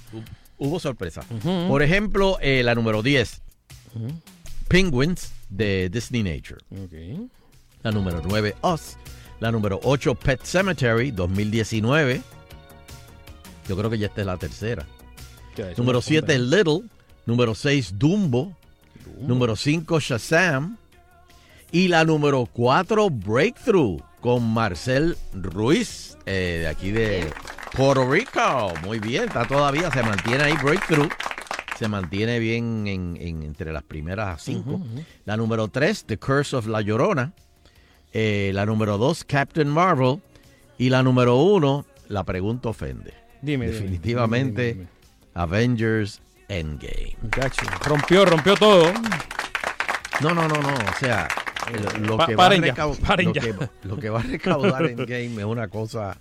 Hubo 0.58 0.80
sorpresa. 0.80 1.22
Ujú. 1.30 1.68
Por 1.68 1.82
ejemplo, 1.82 2.38
eh, 2.40 2.62
la 2.62 2.74
número 2.74 3.02
10, 3.02 3.40
Penguins 4.68 5.32
de 5.48 5.88
Disney 5.90 6.22
Nature. 6.22 6.60
La 7.82 7.90
número 7.92 8.22
9, 8.26 8.54
Us. 8.62 8.96
La 9.40 9.50
número 9.52 9.78
8, 9.84 10.14
Pet 10.14 10.40
Cemetery 10.42 11.10
2019. 11.10 12.22
Yo 13.68 13.76
creo 13.76 13.90
que 13.90 13.98
ya 13.98 14.06
esta 14.06 14.22
es 14.22 14.26
la 14.26 14.36
tercera. 14.38 14.86
Número 15.76 15.98
no 15.98 16.02
7, 16.02 16.20
convence. 16.38 16.56
Little. 16.56 16.82
Número 17.26 17.54
6, 17.54 17.98
Dumbo. 17.98 18.52
Número 19.20 19.56
5, 19.56 20.00
Shazam. 20.00 20.76
Y 21.72 21.88
la 21.88 22.04
número 22.04 22.46
4, 22.46 23.10
Breakthrough, 23.10 24.00
con 24.26 24.52
Marcel 24.52 25.16
Ruiz, 25.32 26.18
eh, 26.26 26.58
de 26.62 26.66
aquí 26.66 26.90
de 26.90 27.32
Puerto 27.76 28.10
Rico. 28.10 28.72
Muy 28.84 28.98
bien, 28.98 29.26
está 29.28 29.44
todavía, 29.46 29.88
se 29.92 30.02
mantiene 30.02 30.42
ahí 30.42 30.54
Breakthrough. 30.60 31.08
se 31.78 31.86
mantiene 31.86 32.40
bien 32.40 32.88
en, 32.88 33.16
en- 33.20 33.42
entre 33.44 33.72
las 33.72 33.84
primeras 33.84 34.42
cinco. 34.42 34.80
La 35.26 35.36
número 35.36 35.68
3, 35.68 36.06
The 36.06 36.18
Curse 36.18 36.56
of 36.56 36.66
La 36.66 36.80
Llorona. 36.80 37.34
Eh, 38.12 38.50
la 38.52 38.66
número 38.66 38.98
2, 38.98 39.22
Captain 39.26 39.68
Marvel. 39.68 40.20
Y 40.76 40.88
la 40.90 41.04
número 41.04 41.36
1, 41.36 41.86
La 42.08 42.24
Pregunta 42.24 42.70
Ofende. 42.70 43.14
Dime, 43.42 43.68
Definitivamente, 43.68 44.62
dime, 44.72 44.74
dime, 44.80 44.88
Avengers 45.34 46.20
Endgame. 46.48 47.16
Rompió, 47.84 48.24
rompió 48.24 48.56
todo. 48.56 48.92
No, 50.20 50.30
no, 50.34 50.48
no, 50.48 50.60
no. 50.60 50.74
O 50.74 50.98
sea, 50.98 51.28
lo, 52.00 52.16
Pa- 52.16 52.26
que, 52.26 52.36
va 52.36 52.44
a 52.44 52.48
paren 52.48 52.62
ya, 52.64 52.74
recau- 52.74 52.96
paren 52.98 53.26
lo, 53.26 53.32
ya. 53.34 53.40
que, 53.40 53.54
lo 53.84 53.96
que 53.98 54.10
va 54.10 54.20
a 54.20 54.22
recaudar 54.22 54.86
Endgame 54.86 55.38
es 55.38 55.44
una 55.44 55.68
cosa 55.68 56.16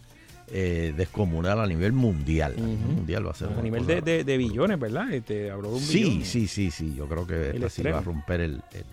eh, 0.48 0.94
descomunal 0.95 1.60
a 1.60 1.68
nivel 1.68 1.91
mundial. 1.94 2.53
A 2.57 2.62
nivel 2.62 2.78
mundial 2.95 3.28
va 3.28 3.32
a 3.32 3.36
ser 3.36 3.49
A 3.49 3.62
nivel 3.62 3.86
de, 3.86 4.02
de- 4.02 4.24
de 4.24 4.38
billones, 4.38 4.80
¿verdad? 4.80 5.12
Este, 5.14 5.52
habló 5.52 5.70
de 5.70 5.76
un 5.76 5.82
Sí, 5.82 6.03
billón. 6.03 6.26
sí, 6.26 6.48
sí, 6.48 6.72
sí. 6.72 6.94
Yo 6.95 7.07
creo 7.07 7.26
que 7.28 7.52
esta 7.52 7.70
sí 7.70 7.84
va 7.84 7.98
a 7.99 8.02
romper 8.02 8.41
el, 8.41 8.62
el- 8.74 8.86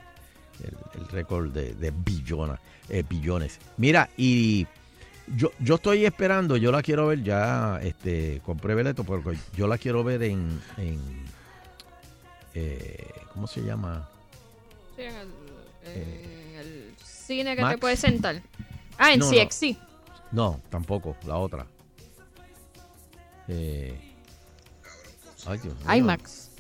el- 0.65 1.01
el 1.03 1.09
récord 1.09 1.51
de, 1.51 1.75
de 1.75 1.93
billona- 1.93 2.59
eh, 2.89 3.03
billones. 3.09 3.59
Mira, 3.77 4.09
y 4.17 4.67
yo, 5.37 5.53
yo 5.61 5.77
estoy 5.77 6.05
esperando, 6.05 6.57
yo 6.57 6.73
la 6.73 6.83
quiero 6.83 7.07
ver 7.07 7.23
ya, 7.23 7.79
este, 7.83 8.41
compré 8.45 8.75
boleto 8.75 9.05
porque 9.05 9.37
yo 9.57 9.67
la 9.67 9.79
quiero 9.79 10.03
ver 10.05 10.23
en, 10.25 10.61
en 10.77 10.99
eh, 12.55 13.09
¿cómo 13.33 13.47
se 13.47 13.63
llama? 13.63 14.09
Sí, 14.97 15.03
en 15.03 15.15
el, 15.17 15.29
en 15.95 16.57
el 16.59 16.95
cine 17.05 17.55
que 17.57 17.63
Max. 17.63 17.75
te 17.75 17.79
puedes 17.79 17.99
sentar. 18.01 18.43
Ah, 18.99 19.13
en 19.13 19.21
No, 19.21 19.27
no. 19.27 19.33
CXC. 19.33 19.77
No, 20.33 20.61
tampoco, 20.71 21.17
la 21.27 21.37
otra. 21.37 21.67
Eh, 23.49 23.99
ay, 25.47 25.59
Dios 25.59 25.75
mío. 25.85 25.95
IMAX. 25.97 26.51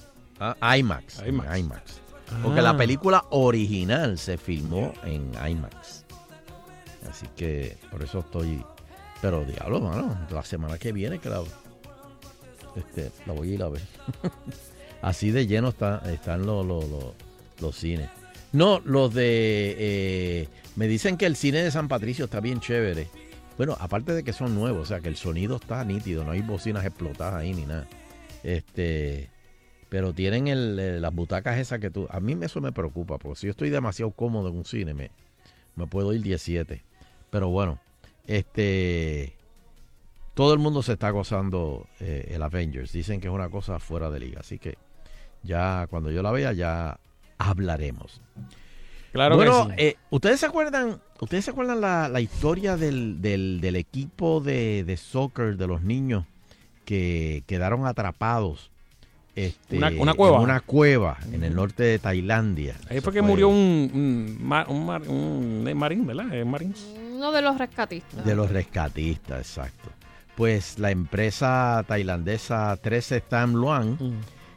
Ah, 0.41 0.77
IMAX. 0.77 1.23
IMAX. 1.27 1.59
IMAX. 1.59 2.01
Porque 2.43 2.61
Ah. 2.61 2.63
la 2.63 2.77
película 2.77 3.25
original 3.31 4.19
se 4.19 4.39
filmó 4.39 4.93
en 5.05 5.31
IMAX. 5.49 6.05
Así 7.09 7.27
que 7.37 7.77
por 7.91 8.03
eso 8.03 8.21
estoy. 8.21 8.65
Pero 9.21 9.45
diablo, 9.45 9.81
mano, 9.81 10.19
la 10.31 10.43
semana 10.43 10.79
que 10.79 10.91
viene 10.93 11.21
la, 11.23 11.43
este, 12.75 13.13
la 13.27 13.33
voy 13.33 13.51
a 13.53 13.55
ir 13.55 13.63
a 13.63 13.69
ver. 13.69 13.83
Así 15.03 15.31
de 15.31 15.47
lleno 15.47 15.69
está, 15.69 15.99
están 16.13 16.45
los, 16.47 16.65
los, 16.67 16.89
los- 16.89 17.15
los 17.61 17.77
cines. 17.77 18.09
No, 18.53 18.81
los 18.85 19.15
de. 19.15 19.77
eh, 19.79 20.49
me 20.77 20.87
dicen 20.87 21.16
que 21.16 21.27
el 21.27 21.37
cine 21.37 21.62
de 21.62 21.70
San 21.70 21.89
Patricio 21.89 22.27
está 22.27 22.41
bien 22.41 22.61
chévere. 22.61 23.09
Bueno, 23.57 23.77
aparte 23.81 24.12
de 24.12 24.24
que 24.24 24.33
son 24.33 24.55
nuevos, 24.55 24.83
o 24.83 24.87
sea 24.87 25.01
que 25.01 25.09
el 25.09 25.16
sonido 25.16 25.57
está 25.57 25.85
nítido, 25.85 26.24
no 26.24 26.33
hay 26.33 26.43
bocinas 26.43 26.85
explotadas 26.85 27.35
ahí 27.35 27.55
ni 27.55 27.65
nada. 27.66 27.87
Este. 28.43 29.31
Pero 29.89 30.15
tienen 30.15 30.49
el, 30.49 30.79
eh, 30.79 31.01
las 31.01 31.15
butacas 31.15 31.59
esas 31.59 31.79
que 31.79 31.91
tú... 31.91 32.07
A 32.09 32.19
mí 32.19 32.35
eso 32.41 32.62
me 32.62 32.73
preocupa, 32.73 33.19
porque 33.19 33.41
si 33.41 33.47
yo 33.47 33.51
estoy 33.51 33.69
demasiado 33.69 34.11
cómodo 34.12 34.49
en 34.49 34.57
un 34.57 34.65
cine, 34.65 34.95
me, 34.95 35.11
me 35.77 35.87
puedo 35.87 36.15
ir 36.15 36.23
17. 36.23 36.83
Pero 37.29 37.51
bueno, 37.51 37.79
este... 38.27 39.35
Todo 40.33 40.55
el 40.55 40.61
mundo 40.61 40.83
se 40.83 40.95
está 40.95 41.11
gozando 41.11 41.87
eh, 42.01 42.31
el 42.31 42.43
Avengers. 42.43 42.91
Dicen 42.91 43.20
que 43.20 43.29
es 43.29 43.35
una 43.35 43.51
cosa 43.51 43.79
fuera 43.81 44.09
de 44.09 44.20
liga. 44.20 44.41
Así 44.41 44.59
que 44.59 44.79
ya 45.43 45.87
cuando 45.91 46.11
yo 46.11 46.23
la 46.23 46.33
vea, 46.33 46.55
ya 46.55 46.99
hablaremos. 47.39 48.21
Claro 49.13 49.37
bueno, 49.37 49.69
que 49.69 49.75
sí. 49.75 49.79
eh, 49.79 49.97
¿ustedes 50.11 50.41
se 50.41 50.47
acuerdan, 50.47 51.01
ustedes 51.21 51.45
se 51.45 51.51
acuerdan 51.51 51.81
la, 51.83 52.09
la 52.09 52.21
historia 52.21 52.77
del, 52.79 53.21
del- 53.21 53.61
del 53.61 53.77
equipo 53.77 54.41
de, 54.41 54.85
de 54.85 54.97
soccer 54.97 55.57
de 55.59 55.67
los 55.67 55.83
niños 55.83 56.25
que 56.85 57.43
quedaron 57.47 57.87
atrapados? 57.87 58.71
este, 59.35 59.79
Una- 59.79 59.91
una 59.99 60.13
cueva. 60.15 60.37
En 60.39 60.43
una 60.43 60.61
cueva 60.61 61.17
en 61.33 61.43
el 61.45 61.55
norte 61.55 61.83
de 61.83 61.99
Tailandia. 61.99 62.75
Ahí 62.91 63.01
fue 63.01 63.13
que 63.15 63.23
murió 63.23 63.49
un, 63.49 63.91
un, 63.95 64.37
un 64.69 64.87
mar- 64.87 65.03
un 65.09 65.73
marín, 65.75 66.07
¿verdad? 66.07 66.33
Eh, 66.35 66.45
marín. 66.45 66.75
Uno 67.15 67.33
de 67.33 67.41
los 67.43 67.57
rescatistas. 67.59 68.25
De 68.25 68.35
los 68.35 68.51
rescatistas, 68.51 69.39
exacto. 69.41 69.89
Pues 70.37 70.79
la 70.79 70.91
empresa 70.91 71.83
tailandesa 71.87 72.77
13 72.79 73.21
Tam 73.23 73.53
Luang, 73.55 73.97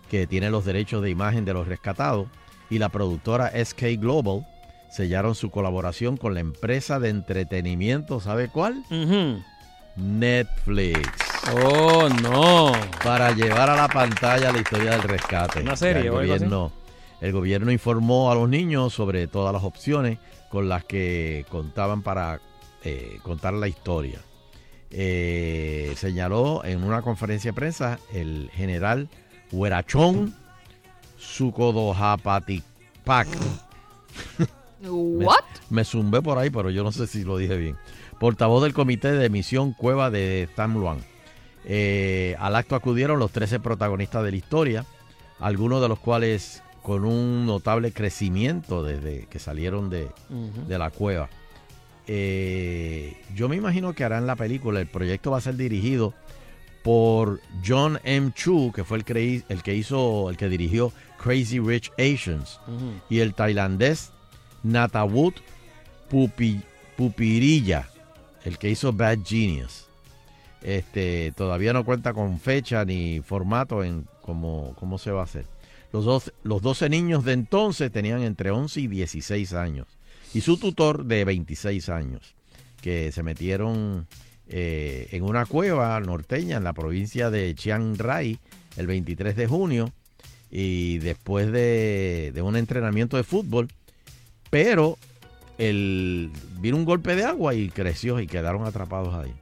que 0.09 0.27
tiene 0.27 0.49
los 0.49 0.65
derechos 0.65 1.01
de 1.03 1.09
imagen 1.09 1.43
de 1.45 1.53
los 1.53 1.67
rescatados, 1.67 2.27
y 2.69 2.79
la 2.79 2.89
productora 2.89 3.51
SK 3.63 3.99
Global 3.99 4.45
sellaron 4.89 5.35
su 5.35 5.51
colaboración 5.51 6.17
con 6.17 6.33
la 6.33 6.39
empresa 6.39 6.99
de 6.99 7.09
entretenimiento, 7.09 8.19
¿sabe 8.19 8.47
cuál? 8.47 8.83
Netflix. 9.95 11.09
Oh, 11.53 12.09
no. 12.21 12.71
Para 13.03 13.31
llevar 13.31 13.69
a 13.69 13.75
la 13.75 13.87
pantalla 13.87 14.51
la 14.51 14.59
historia 14.59 14.91
del 14.91 15.03
rescate. 15.03 15.61
Una 15.61 15.75
serie 15.75 16.03
el 16.03 16.11
gobierno, 16.11 16.71
el 17.21 17.31
gobierno 17.31 17.71
informó 17.71 18.31
a 18.31 18.35
los 18.35 18.49
niños 18.49 18.93
sobre 18.93 19.27
todas 19.27 19.53
las 19.53 19.63
opciones 19.63 20.17
con 20.49 20.69
las 20.69 20.85
que 20.85 21.45
contaban 21.49 22.01
para 22.01 22.39
eh, 22.83 23.19
contar 23.21 23.53
la 23.53 23.67
historia. 23.67 24.21
Eh, 24.91 25.93
señaló 25.97 26.63
en 26.63 26.83
una 26.83 27.01
conferencia 27.01 27.51
de 27.51 27.55
prensa 27.55 27.99
el 28.13 28.49
general 28.53 29.09
Huerachón 29.51 30.35
Sukodojapatipak. 31.25 33.27
¿What? 34.87 35.43
Me 35.69 35.83
zumbé 35.83 36.21
por 36.21 36.37
ahí, 36.37 36.49
pero 36.49 36.69
yo 36.69 36.83
no 36.83 36.91
sé 36.91 37.07
si 37.07 37.23
lo 37.23 37.37
dije 37.37 37.57
bien. 37.57 37.75
Portavoz 38.19 38.63
del 38.63 38.73
Comité 38.73 39.11
de 39.11 39.25
Emisión 39.25 39.73
Cueva 39.73 40.09
de 40.09 40.47
Tam 40.55 40.75
Luang. 40.75 40.99
Eh, 41.65 42.35
al 42.39 42.55
acto 42.55 42.75
acudieron 42.75 43.19
los 43.19 43.31
13 43.31 43.59
protagonistas 43.59 44.23
de 44.23 44.31
la 44.31 44.37
historia, 44.37 44.85
algunos 45.39 45.81
de 45.81 45.89
los 45.89 45.99
cuales 45.99 46.61
con 46.83 47.03
un 47.03 47.47
notable 47.47 47.91
crecimiento 47.91 48.83
desde 48.83 49.25
que 49.25 49.39
salieron 49.39 49.89
de 49.89 50.77
la 50.77 50.91
cueva. 50.91 51.29
Eh, 52.07 53.17
yo 53.33 53.49
me 53.49 53.55
imagino 53.55 53.93
que 53.93 54.03
harán 54.03 54.27
la 54.27 54.35
película. 54.35 54.79
El 54.79 54.87
proyecto 54.87 55.31
va 55.31 55.39
a 55.39 55.41
ser 55.41 55.55
dirigido 55.55 56.13
por 56.85 57.41
John 57.67 57.99
M. 58.03 58.31
Chu, 58.35 58.71
que 58.71 58.83
fue 58.83 58.99
el, 58.99 59.03
que- 59.05 59.43
el 59.49 59.63
que 59.63 59.73
hizo, 59.73 60.29
el 60.29 60.37
que 60.37 60.47
dirigió 60.49 60.93
Crazy 61.17 61.59
Rich 61.59 61.91
Asians, 61.97 62.59
y 63.09 63.19
el 63.21 63.33
tailandés 63.33 64.11
Natawut 64.61 65.33
Pupi, 66.09 66.61
Pupirilla, 66.95 67.89
el 68.43 68.59
que 68.59 68.69
hizo 68.69 68.93
Bad 68.93 69.17
Genius. 69.25 69.87
Este, 70.61 71.31
todavía 71.35 71.73
no 71.73 71.83
cuenta 71.85 72.13
con 72.13 72.39
fecha 72.39 72.85
ni 72.85 73.19
formato 73.21 73.83
en 73.83 74.05
cómo, 74.21 74.75
cómo 74.79 74.99
se 74.99 75.09
va 75.09 75.21
a 75.21 75.25
hacer. 75.25 75.47
Los, 75.91 76.05
dos, 76.05 76.33
los 76.43 76.61
12 76.61 76.87
niños 76.89 77.25
de 77.25 77.33
entonces 77.33 77.91
tenían 77.91 78.21
entre 78.21 78.51
11 78.51 78.81
y 78.81 78.87
16 78.87 79.53
años. 79.53 79.87
Y 80.35 80.41
su 80.41 80.57
tutor 80.57 81.05
de 81.05 81.25
26 81.25 81.89
años, 81.89 82.35
que 82.81 83.11
se 83.11 83.23
metieron 83.23 84.05
eh, 84.47 85.07
en 85.11 85.23
una 85.23 85.45
cueva 85.45 85.99
norteña 85.99 86.57
en 86.57 86.63
la 86.63 86.73
provincia 86.73 87.29
de 87.29 87.53
Chiang 87.55 87.97
Rai 87.97 88.39
el 88.77 88.87
23 88.87 89.35
de 89.35 89.47
junio. 89.47 89.91
Y 90.51 90.99
después 90.99 91.51
de, 91.51 92.31
de 92.33 92.41
un 92.41 92.55
entrenamiento 92.55 93.17
de 93.17 93.23
fútbol, 93.23 93.67
pero 94.49 94.97
el, 95.57 96.31
vino 96.59 96.77
un 96.77 96.85
golpe 96.85 97.15
de 97.15 97.25
agua 97.25 97.53
y 97.55 97.69
creció 97.69 98.19
y 98.19 98.27
quedaron 98.27 98.65
atrapados 98.65 99.13
ahí. 99.15 99.33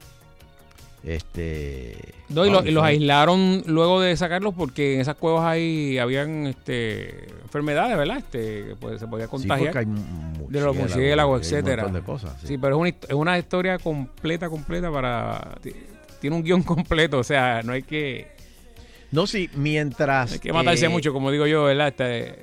Este. 1.04 1.96
No, 2.30 2.46
y, 2.46 2.50
lo- 2.50 2.60
wow, 2.60 2.66
y 2.68 2.70
los 2.70 2.82
aislaron 2.84 3.62
luego 3.66 4.00
de 4.00 4.16
sacarlos 4.16 4.54
porque 4.54 4.94
en 4.94 5.00
esas 5.00 5.16
cuevas 5.16 5.44
ahí 5.44 5.98
habían 5.98 6.46
este, 6.46 7.26
enfermedades, 7.42 7.96
¿verdad? 7.98 8.18
Este, 8.18 8.74
pues, 8.80 9.00
se 9.00 9.06
podía 9.06 9.28
contagiar. 9.28 9.72
porque 9.72 9.78
hay 9.80 10.46
de 10.48 10.60
los 10.60 10.74
murciélagos, 10.74 11.42
etcétera. 11.42 11.88
cosas, 12.04 12.34
sí. 12.42 12.56
pero 12.56 12.76
es 12.76 12.80
una, 12.80 12.88
es 12.88 13.14
una 13.14 13.38
historia 13.38 13.78
completa, 13.78 14.48
completa 14.48 14.90
para... 14.90 15.56
ti- 15.60 15.74
Tiene 16.20 16.36
un 16.36 16.42
guion 16.42 16.62
completo, 16.62 17.18
o 17.18 17.24
sea, 17.24 17.60
no 17.62 17.72
hay 17.74 17.82
que... 17.82 18.32
No, 19.12 19.26
sí, 19.28 19.48
mientras. 19.54 20.32
Hay 20.32 20.38
que 20.40 20.52
matarse 20.52 20.86
eh, 20.86 20.88
mucho, 20.88 21.12
como 21.12 21.30
digo 21.30 21.46
yo, 21.46 21.64
¿verdad? 21.64 21.88
Este, 21.88 22.36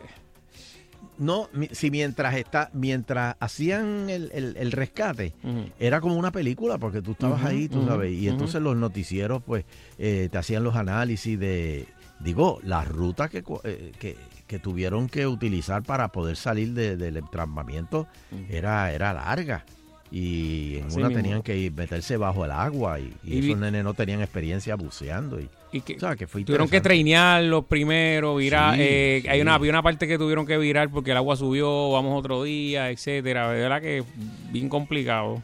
No, 1.22 1.50
si 1.72 1.92
mientras 1.92 2.36
está, 2.36 2.70
mientras 2.74 3.36
hacían 3.40 4.10
el, 4.10 4.32
el- 4.34 4.58
el 4.58 4.72
rescate, 4.72 5.34
era 5.80 6.02
como 6.02 6.16
una 6.16 6.32
película, 6.32 6.78
porque 6.80 7.02
tú 7.02 7.12
estabas 7.12 7.46
ahí, 7.46 7.70
tú 7.70 7.86
sabes, 7.86 8.12
y 8.12 8.28
entonces 8.28 8.60
los 8.62 8.76
noticieros, 8.76 9.44
pues, 9.44 9.64
eh, 10.00 10.30
te 10.32 10.38
hacían 10.40 10.64
los 10.64 10.76
análisis 10.76 11.40
de, 11.40 11.86
digo, 12.20 12.60
las 12.64 12.88
rutas 12.88 13.30
que, 13.30 13.44
eh, 13.66 13.92
que, 14.00 14.18
que 14.48 14.58
tuvieron 14.60 15.08
que 15.10 15.28
utilizar 15.28 15.84
para 15.84 16.08
poder 16.08 16.36
salir 16.38 16.74
de- 16.74 16.98
del 16.98 17.18
entrampamiento 17.18 18.08
era, 18.50 18.92
era 18.92 19.14
larga. 19.14 19.64
Y 20.10 20.78
en 20.78 20.88
Así 20.88 20.98
una 20.98 21.08
mismo. 21.10 21.22
tenían 21.24 21.42
que 21.44 21.56
ir- 21.58 21.72
meterse 21.74 22.18
bajo 22.18 22.44
el 22.46 22.52
agua 22.52 23.00
y, 23.00 23.14
y 23.24 23.36
Y 23.36 23.48
esos 23.50 23.60
nenes 23.62 23.84
no 23.84 23.94
tenían 23.94 24.22
experiencia 24.22 24.76
buceando. 24.76 25.40
Y, 25.40 25.50
y 25.72 25.82
que, 25.82 25.96
o 25.96 26.00
sea, 26.00 26.16
que 26.16 26.28
fue 26.28 26.44
tuvieron 26.44 26.68
que 26.70 26.82
trainearlos 26.82 27.66
primero, 27.66 28.36
virar. 28.36 28.76
Sí, 28.76 28.82
eh, 28.84 29.24
Hay 29.30 29.40
una, 29.42 29.56
había 29.56 29.72
una 29.72 29.82
parte 29.82 30.08
que 30.08 30.18
tuvieron 30.18 30.46
que 30.46 30.58
virar 30.58 30.90
porque 30.90 31.12
el 31.12 31.18
agua 31.18 31.36
subió, 31.36 31.92
vamos 31.92 32.20
otro 32.20 32.44
día, 32.44 32.90
etcétera. 32.90 33.52
De 33.52 33.62
verdad 33.62 33.82
que 33.82 34.04
bien 34.52 34.68
complicado. 34.70 35.42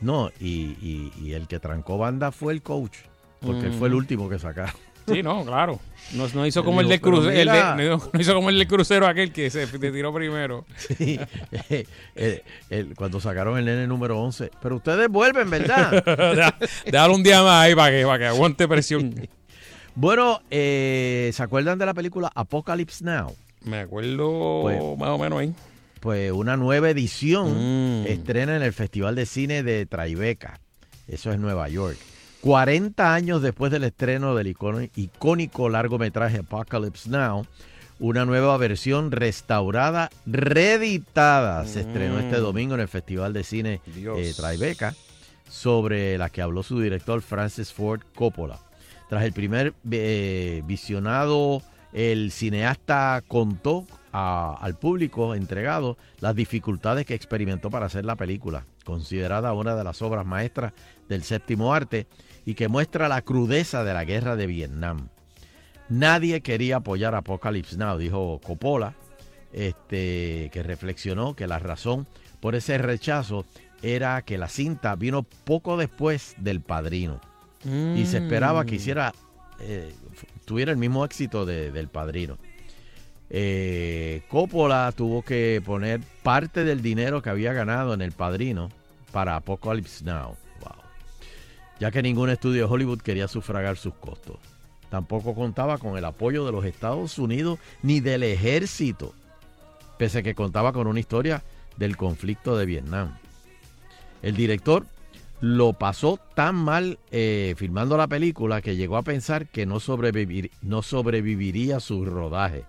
No, 0.00 0.30
y, 0.40 0.76
y- 0.82 1.12
y 1.22 1.32
el 1.32 1.46
que 1.48 1.58
trancó 1.58 1.96
banda 1.96 2.32
fue 2.32 2.52
el 2.52 2.60
coach, 2.60 2.96
porque 3.40 3.66
él 3.66 3.72
fue 3.72 3.88
el 3.88 3.94
último 3.94 4.28
que 4.28 4.38
sacaron. 4.38 4.74
Sí, 5.08 5.22
no, 5.22 5.44
claro. 5.44 5.78
No, 6.14 6.26
no 6.34 6.44
hizo 6.46 6.64
como 6.64 6.80
el 6.80 6.88
del 6.88 6.98
dijo, 6.98 7.10
"Pero 7.12 7.22
crucero. 7.22 7.52
mira". 7.52 7.98
no 8.12 8.20
hizo 8.20 8.34
como 8.34 8.50
el 8.50 8.58
del 8.58 8.66
crucero 8.66 9.06
aquel 9.06 9.32
que 9.32 9.48
se 9.50 9.66
te 9.68 9.90
tiró 9.92 10.12
primero. 10.12 10.66
Sí, 10.76 11.18
eh, 12.16 12.42
el- 12.68 12.94
cuando 12.96 13.20
sacaron 13.20 13.56
el 13.56 13.64
nene 13.64 13.86
número 13.86 14.20
11. 14.20 14.50
Pero 14.60 14.76
ustedes 14.76 15.08
vuelven, 15.08 15.48
¿verdad? 15.48 16.04
Deja- 16.04 16.58
Déjalo 16.84 17.14
un 17.14 17.22
día 17.22 17.42
más 17.42 17.64
ahí 17.64 17.74
para 17.74 17.90
que, 17.92 18.04
para 18.04 18.18
que 18.18 18.26
aguante 18.26 18.66
presión. 18.68 19.14
Bueno, 19.96 20.40
eh, 20.50 21.30
¿se 21.34 21.42
acuerdan 21.42 21.78
de 21.78 21.86
la 21.86 21.94
película 21.94 22.30
Apocalypse 22.34 23.04
Now? 23.04 23.34
Me 23.64 23.80
acuerdo 23.80 24.60
Pues- 24.62 24.80
más 24.98 25.08
o 25.08 25.18
menos 25.18 25.40
ahí. 25.40 25.52
Pues 26.00 26.30
una 26.30 26.56
nueva 26.56 26.88
edición 26.90 28.02
Mm. 28.02 28.06
estrena 28.06 28.54
en 28.56 28.62
el 28.62 28.72
Festival 28.72 29.16
de 29.16 29.26
Cine 29.26 29.62
de 29.64 29.86
Tribeca. 29.86 30.60
Eso 31.08 31.32
es 31.32 31.38
Nueva 31.40 31.68
York. 31.68 31.96
40 32.42 33.12
años 33.14 33.42
después 33.42 33.72
del 33.72 33.82
estreno 33.82 34.36
del 34.36 34.46
icónico 34.94 35.68
largometraje 35.68 36.38
Apocalypse 36.38 37.08
Now, 37.10 37.44
una 37.98 38.24
nueva 38.24 38.56
versión 38.58 39.10
restaurada, 39.10 40.10
reeditada, 40.26 41.64
se 41.66 41.80
estrenó 41.80 42.18
este 42.20 42.36
Mm. 42.38 42.42
domingo 42.42 42.74
en 42.74 42.80
el 42.82 42.88
Festival 42.88 43.32
de 43.32 43.42
Cine 43.42 43.80
eh, 43.96 44.32
Tribeca, 44.36 44.94
sobre 45.48 46.18
la 46.18 46.28
que 46.28 46.42
habló 46.42 46.62
su 46.62 46.78
director 46.80 47.20
Francis 47.22 47.72
Ford 47.72 48.02
Coppola. 48.14 48.58
Tras 49.08 49.24
el 49.24 49.32
primer 49.32 49.74
eh, 49.90 50.62
visionado, 50.66 51.62
el 51.92 52.30
cineasta 52.32 53.22
contó 53.26 53.86
a- 54.12 54.56
al 54.60 54.76
público 54.76 55.34
entregado 55.34 55.96
las 56.20 56.34
dificultades 56.34 57.06
que 57.06 57.14
experimentó 57.14 57.70
para 57.70 57.86
hacer 57.86 58.04
la 58.04 58.16
película, 58.16 58.64
considerada 58.84 59.52
una 59.52 59.76
de 59.76 59.84
las 59.84 60.02
obras 60.02 60.26
maestras 60.26 60.72
del 61.08 61.22
séptimo 61.22 61.72
arte 61.72 62.06
y 62.44 62.54
que 62.54 62.68
muestra 62.68 63.08
la 63.08 63.22
crudeza 63.22 63.84
de 63.84 63.94
la 63.94 64.04
guerra 64.04 64.34
de 64.36 64.46
Vietnam. 64.46 65.08
Nadie 65.88 66.40
quería 66.40 66.76
apoyar 66.76 67.14
Apocalypse 67.14 67.76
Now, 67.76 67.96
dijo 67.98 68.40
Coppola, 68.44 68.94
este, 69.52 70.50
que 70.52 70.62
reflexionó 70.64 71.34
que 71.36 71.46
la 71.46 71.60
razón 71.60 72.06
por 72.40 72.56
ese 72.56 72.76
rechazo 72.78 73.44
era 73.82 74.22
que 74.22 74.36
la 74.36 74.48
cinta 74.48 74.96
vino 74.96 75.22
poco 75.22 75.76
después 75.76 76.34
del 76.38 76.60
Padrino 76.60 77.20
y 77.96 78.06
se 78.06 78.18
esperaba 78.18 78.64
que 78.64 78.72
Mm. 78.72 78.74
hiciera 78.76 79.12
eh, 79.60 79.92
tuviera 80.44 80.70
el 80.70 80.76
mismo 80.78 81.04
éxito 81.04 81.46
de- 81.46 81.72
del 81.72 81.88
Padrino. 81.88 82.36
Eh, 83.30 84.22
Coppola 84.28 84.92
tuvo 84.96 85.22
que 85.22 85.60
poner 85.64 86.00
parte 86.22 86.62
del 86.64 86.82
dinero 86.82 87.22
que 87.22 87.30
había 87.30 87.52
ganado 87.52 87.94
en 87.94 88.02
El 88.02 88.12
Padrino 88.12 88.68
para 89.12 89.34
Apocalypse 89.36 90.04
Now. 90.04 90.36
Wow. 90.60 90.72
Ya 91.80 91.90
que 91.90 92.02
ningún 92.02 92.30
estudio 92.30 92.66
de 92.66 92.72
Hollywood 92.72 93.00
quería 93.00 93.26
sufragar 93.28 93.76
sus 93.76 93.94
costos. 93.94 94.36
Tampoco 94.90 95.34
contaba 95.34 95.78
con 95.78 95.96
el 95.98 96.04
apoyo 96.04 96.46
de 96.46 96.52
los 96.52 96.64
Estados 96.64 97.18
Unidos 97.18 97.58
ni 97.82 98.00
del 98.00 98.22
ejército, 98.22 99.12
pese 99.98 100.18
a 100.18 100.22
que 100.22 100.34
contaba 100.36 100.72
con 100.72 100.86
una 100.86 101.00
historia 101.00 101.42
del 101.76 101.96
conflicto 101.96 102.56
de 102.56 102.66
Vietnam. 102.66 103.16
El 104.22 104.36
director 104.36 104.86
lo 105.40 105.72
pasó 105.74 106.18
tan 106.34 106.54
mal 106.54 106.98
eh, 107.10 107.54
filmando 107.56 107.96
la 107.96 108.06
película 108.08 108.62
que 108.62 108.76
llegó 108.76 108.96
a 108.96 109.02
pensar 109.02 109.46
que 109.48 109.66
no, 109.66 109.76
sobrevivir- 109.80 110.50
no 110.62 110.82
sobreviviría 110.82 111.80
su 111.80 112.04
rodaje. 112.04 112.64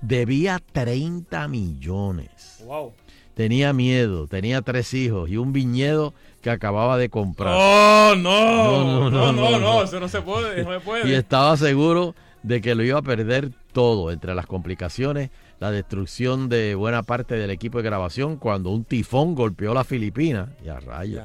Debía 0.00 0.60
30 0.72 1.48
millones. 1.48 2.62
Wow. 2.64 2.92
Tenía 3.34 3.72
miedo, 3.72 4.26
tenía 4.26 4.62
tres 4.62 4.94
hijos 4.94 5.30
y 5.30 5.36
un 5.36 5.52
viñedo 5.52 6.12
que 6.40 6.50
acababa 6.50 6.96
de 6.98 7.08
comprar. 7.08 7.54
Oh, 7.56 8.14
no. 8.16 9.10
No, 9.10 9.32
no, 9.32 9.58
no, 9.58 9.82
eso 9.82 10.00
no 10.00 10.08
se 10.08 10.22
puede, 10.22 10.64
no 10.64 10.72
se 10.72 10.80
puede. 10.80 11.08
Y 11.08 11.14
estaba 11.14 11.56
seguro 11.56 12.14
de 12.42 12.60
que 12.60 12.74
lo 12.74 12.82
iba 12.82 12.98
a 12.98 13.02
perder 13.02 13.50
todo, 13.72 14.10
entre 14.10 14.34
las 14.34 14.46
complicaciones, 14.46 15.30
la 15.60 15.70
destrucción 15.70 16.48
de 16.48 16.74
buena 16.74 17.02
parte 17.02 17.34
del 17.36 17.50
equipo 17.50 17.78
de 17.78 17.84
grabación 17.84 18.36
cuando 18.36 18.70
un 18.70 18.84
tifón 18.84 19.34
golpeó 19.34 19.74
la 19.74 19.84
Filipina. 19.84 20.50
Y 20.64 20.68
a 20.68 20.80
rayos. 20.80 21.22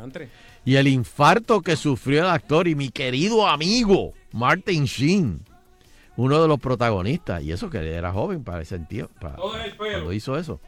Y 0.66 0.76
el 0.78 0.88
infarto 0.88 1.62
que 1.62 1.76
sufrió 1.76 2.22
el 2.22 2.30
actor 2.30 2.68
y 2.68 2.76
mi 2.76 2.90
querido 2.90 3.48
amigo 3.48 4.14
Martin 4.32 4.86
Sheen, 4.86 5.42
uno 6.16 6.42
de 6.42 6.48
los 6.48 6.60
protagonistas, 6.60 7.44
y 7.44 7.52
eso 7.52 7.70
que 7.70 7.80
era 7.94 8.14
joven 8.14 8.44
para 8.44 8.62
ese 8.62 8.80
tío, 8.80 9.10
para, 9.20 9.36
cuando 9.78 10.14
hizo 10.14 10.38
eso, 10.38 10.62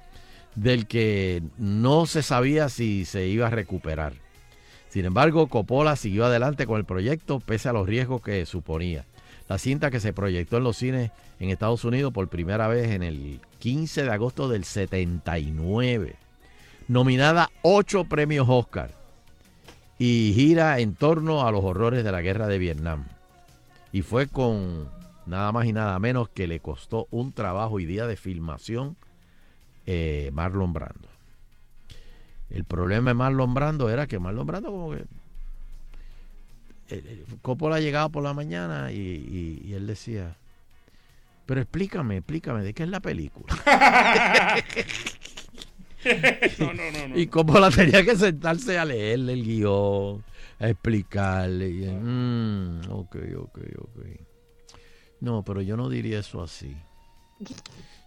del 0.55 0.85
que 0.85 1.43
no 1.57 2.07
se 2.07 2.23
sabía 2.23 2.67
si 2.67 3.05
se 3.05 3.27
iba 3.27 3.47
a 3.47 3.51
recuperar. 3.51 4.13
Sin 4.89 5.05
embargo, 5.05 5.47
Coppola 5.47 5.95
siguió 5.95 6.25
adelante 6.25 6.65
con 6.65 6.77
el 6.77 6.85
proyecto 6.85 7.39
pese 7.39 7.69
a 7.69 7.73
los 7.73 7.87
riesgos 7.87 8.21
que 8.21 8.45
suponía. 8.45 9.05
La 9.47 9.57
cinta 9.57 9.91
que 9.91 9.99
se 9.99 10.13
proyectó 10.13 10.57
en 10.57 10.63
los 10.63 10.77
cines 10.77 11.11
en 11.39 11.49
Estados 11.49 11.85
Unidos 11.85 12.11
por 12.11 12.27
primera 12.27 12.67
vez 12.67 12.91
en 12.91 13.03
el 13.03 13.39
15 13.59 14.03
de 14.03 14.11
agosto 14.11 14.49
del 14.49 14.65
79, 14.65 16.15
nominada 16.87 17.43
a 17.43 17.49
ocho 17.61 18.05
premios 18.05 18.47
Oscar 18.49 19.04
y 19.97 20.33
gira 20.35 20.79
en 20.79 20.95
torno 20.95 21.45
a 21.47 21.51
los 21.51 21.63
horrores 21.63 22.03
de 22.03 22.11
la 22.11 22.21
guerra 22.21 22.47
de 22.47 22.57
Vietnam. 22.57 23.05
Y 23.91 24.01
fue 24.01 24.27
con 24.27 24.89
nada 25.25 25.51
más 25.51 25.65
y 25.65 25.73
nada 25.73 25.97
menos 25.99 26.29
que 26.29 26.47
le 26.47 26.59
costó 26.59 27.07
un 27.11 27.31
trabajo 27.31 27.79
y 27.79 27.85
día 27.85 28.05
de 28.07 28.17
filmación 28.17 28.97
eh, 29.85 30.29
Marlon 30.33 30.73
Brando. 30.73 31.07
El 32.49 32.63
problema 32.65 33.09
de 33.11 33.13
Marlon 33.15 33.53
Brando 33.53 33.89
era 33.89 34.05
que 34.07 34.19
Marlon 34.19 34.45
Brando 34.45 34.69
como 34.71 34.91
que... 34.91 34.97
eh, 34.97 35.05
eh, 36.89 37.25
Coppola 37.41 37.79
llegaba 37.79 38.09
por 38.09 38.23
la 38.23 38.33
mañana 38.33 38.91
y, 38.91 38.97
y- 38.97 39.61
y 39.65 39.73
él 39.73 39.87
decía, 39.87 40.35
pero 41.45 41.61
explícame, 41.61 42.17
explícame, 42.17 42.63
¿de 42.63 42.73
qué 42.73 42.83
es 42.83 42.89
la 42.89 42.99
película? 42.99 43.55
Y 47.15 47.27
Coppola 47.27 47.71
tenía 47.71 48.03
que 48.03 48.15
sentarse 48.15 48.77
a 48.77 48.85
leerle 48.85 49.33
el 49.33 49.43
guion, 49.43 50.23
a 50.59 50.69
explicarle. 50.69 51.69
Y, 51.69 51.85
"Mm, 51.87 52.81
ok, 52.89 53.15
ok, 53.37 53.59
ok. 53.79 53.99
No, 55.21 55.43
pero 55.43 55.61
yo 55.61 55.77
no 55.77 55.89
diría 55.89 56.19
eso 56.19 56.41
así. 56.43 56.75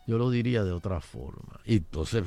Yo 0.07 0.19
lo 0.19 0.31
diría 0.31 0.65
de 0.65 0.73
otra 0.73 1.01
forma. 1.01 1.61
Y 1.65 1.77
entonces, 1.79 2.25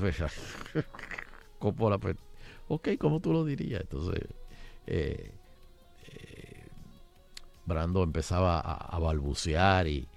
Coppola, 1.60 1.98
pues, 1.98 2.16
ok, 2.68 2.90
¿cómo 3.00 3.20
tú 3.20 3.32
lo 3.32 3.46
dirías? 3.46 3.82
Entonces, 3.82 4.24
eh, 4.88 5.32
eh, 6.08 6.68
Brando 7.66 8.04
empezaba 8.04 8.60
a, 8.60 9.00
balbucear 9.00 9.88
y, 9.88 10.08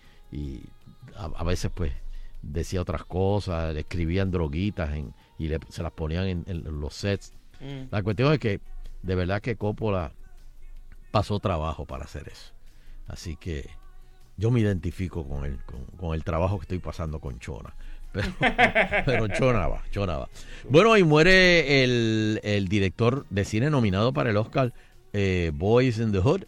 a 1.17 1.45
veces, 1.45 1.71
pues, 1.75 1.93
decía 2.43 2.83
otras 2.83 3.05
cosas, 3.05 3.73
le 3.75 3.81
escribían 3.81 4.31
droguitas 4.31 4.95
en- 4.95 5.15
y 5.39 5.49
le- 5.49 5.61
se 5.69 5.83
las 5.83 5.93
ponían 5.93 6.27
en, 6.27 6.45
en 6.47 6.81
los 6.81 6.95
sets. 6.95 7.33
Mm. 7.61 7.89
La 7.91 8.03
cuestión 8.03 8.33
es 8.33 8.39
que, 8.39 8.61
de 9.03 9.15
verdad 9.15 9.41
que 9.43 9.57
Coppola 9.57 10.13
pasó 11.11 11.39
trabajo 11.41 11.85
para 11.87 12.05
hacer 12.05 12.29
eso. 12.29 12.53
Así 13.07 13.37
que 13.37 13.69
yo 14.37 14.51
me 14.51 14.61
identifico 14.61 15.27
con 15.27 15.45
él, 15.45 15.59
con, 15.67 15.85
con 15.97 16.15
el 16.15 16.25
trabajo 16.25 16.59
que 16.59 16.63
estoy 16.65 16.79
pasando 16.79 17.21
con 17.21 17.39
Chona. 17.39 17.75
Pero, 18.15 18.29
pero 19.05 19.27
Chona 19.27 19.67
va, 19.67 19.83
Chona 19.91 20.17
va. 20.19 20.29
Bueno, 20.71 20.97
y 20.97 21.03
muere 21.03 21.83
el, 21.83 22.39
el 22.45 22.69
director 22.69 23.27
de 23.29 23.45
cine 23.45 23.71
nominado 23.71 24.13
para 24.13 24.31
el 24.31 24.37
Oscar 24.37 24.73
eh, 25.13 25.51
Boys 25.53 25.99
in 25.99 26.13
the 26.13 26.21
Hood, 26.21 26.45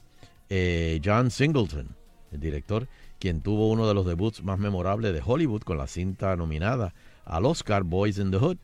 eh, 0.48 1.00
John 1.04 1.32
Singleton, 1.32 1.88
el 2.30 2.38
director, 2.38 2.86
quien 3.18 3.40
tuvo 3.40 3.68
uno 3.68 3.88
de 3.88 3.94
los 3.94 4.06
debuts 4.06 4.44
más 4.44 4.60
memorables 4.60 5.12
de 5.12 5.20
Hollywood 5.26 5.62
con 5.62 5.76
la 5.76 5.88
cinta 5.88 6.36
nominada 6.36 6.94
al 7.24 7.44
Oscar 7.46 7.82
Boys 7.82 8.18
in 8.18 8.30
the 8.30 8.36
Hood. 8.36 8.58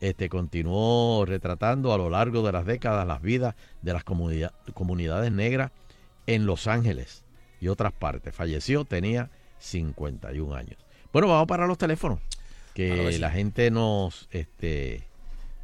Este 0.00 0.28
continuó 0.28 1.24
retratando 1.26 1.92
a 1.92 1.98
lo 1.98 2.08
largo 2.10 2.42
de 2.42 2.52
las 2.52 2.64
décadas 2.64 3.06
las 3.06 3.20
vidas 3.20 3.54
de 3.82 3.92
las 3.92 4.04
comunidad- 4.04 4.52
comunidades 4.74 5.32
negras 5.32 5.72
en 6.26 6.46
Los 6.46 6.66
Ángeles 6.68 7.24
y 7.60 7.68
otras 7.68 7.92
partes. 7.92 8.34
Falleció, 8.34 8.84
tenía 8.84 9.30
51 9.58 10.54
años. 10.54 10.76
Bueno, 11.12 11.28
vamos 11.28 11.46
para 11.48 11.66
los 11.66 11.78
teléfonos. 11.78 12.20
Que 12.74 12.88
Claro 12.90 13.08
que 13.08 13.12
sí. 13.14 13.18
la 13.18 13.30
gente 13.30 13.70
nos 13.72 14.28
este 14.30 15.02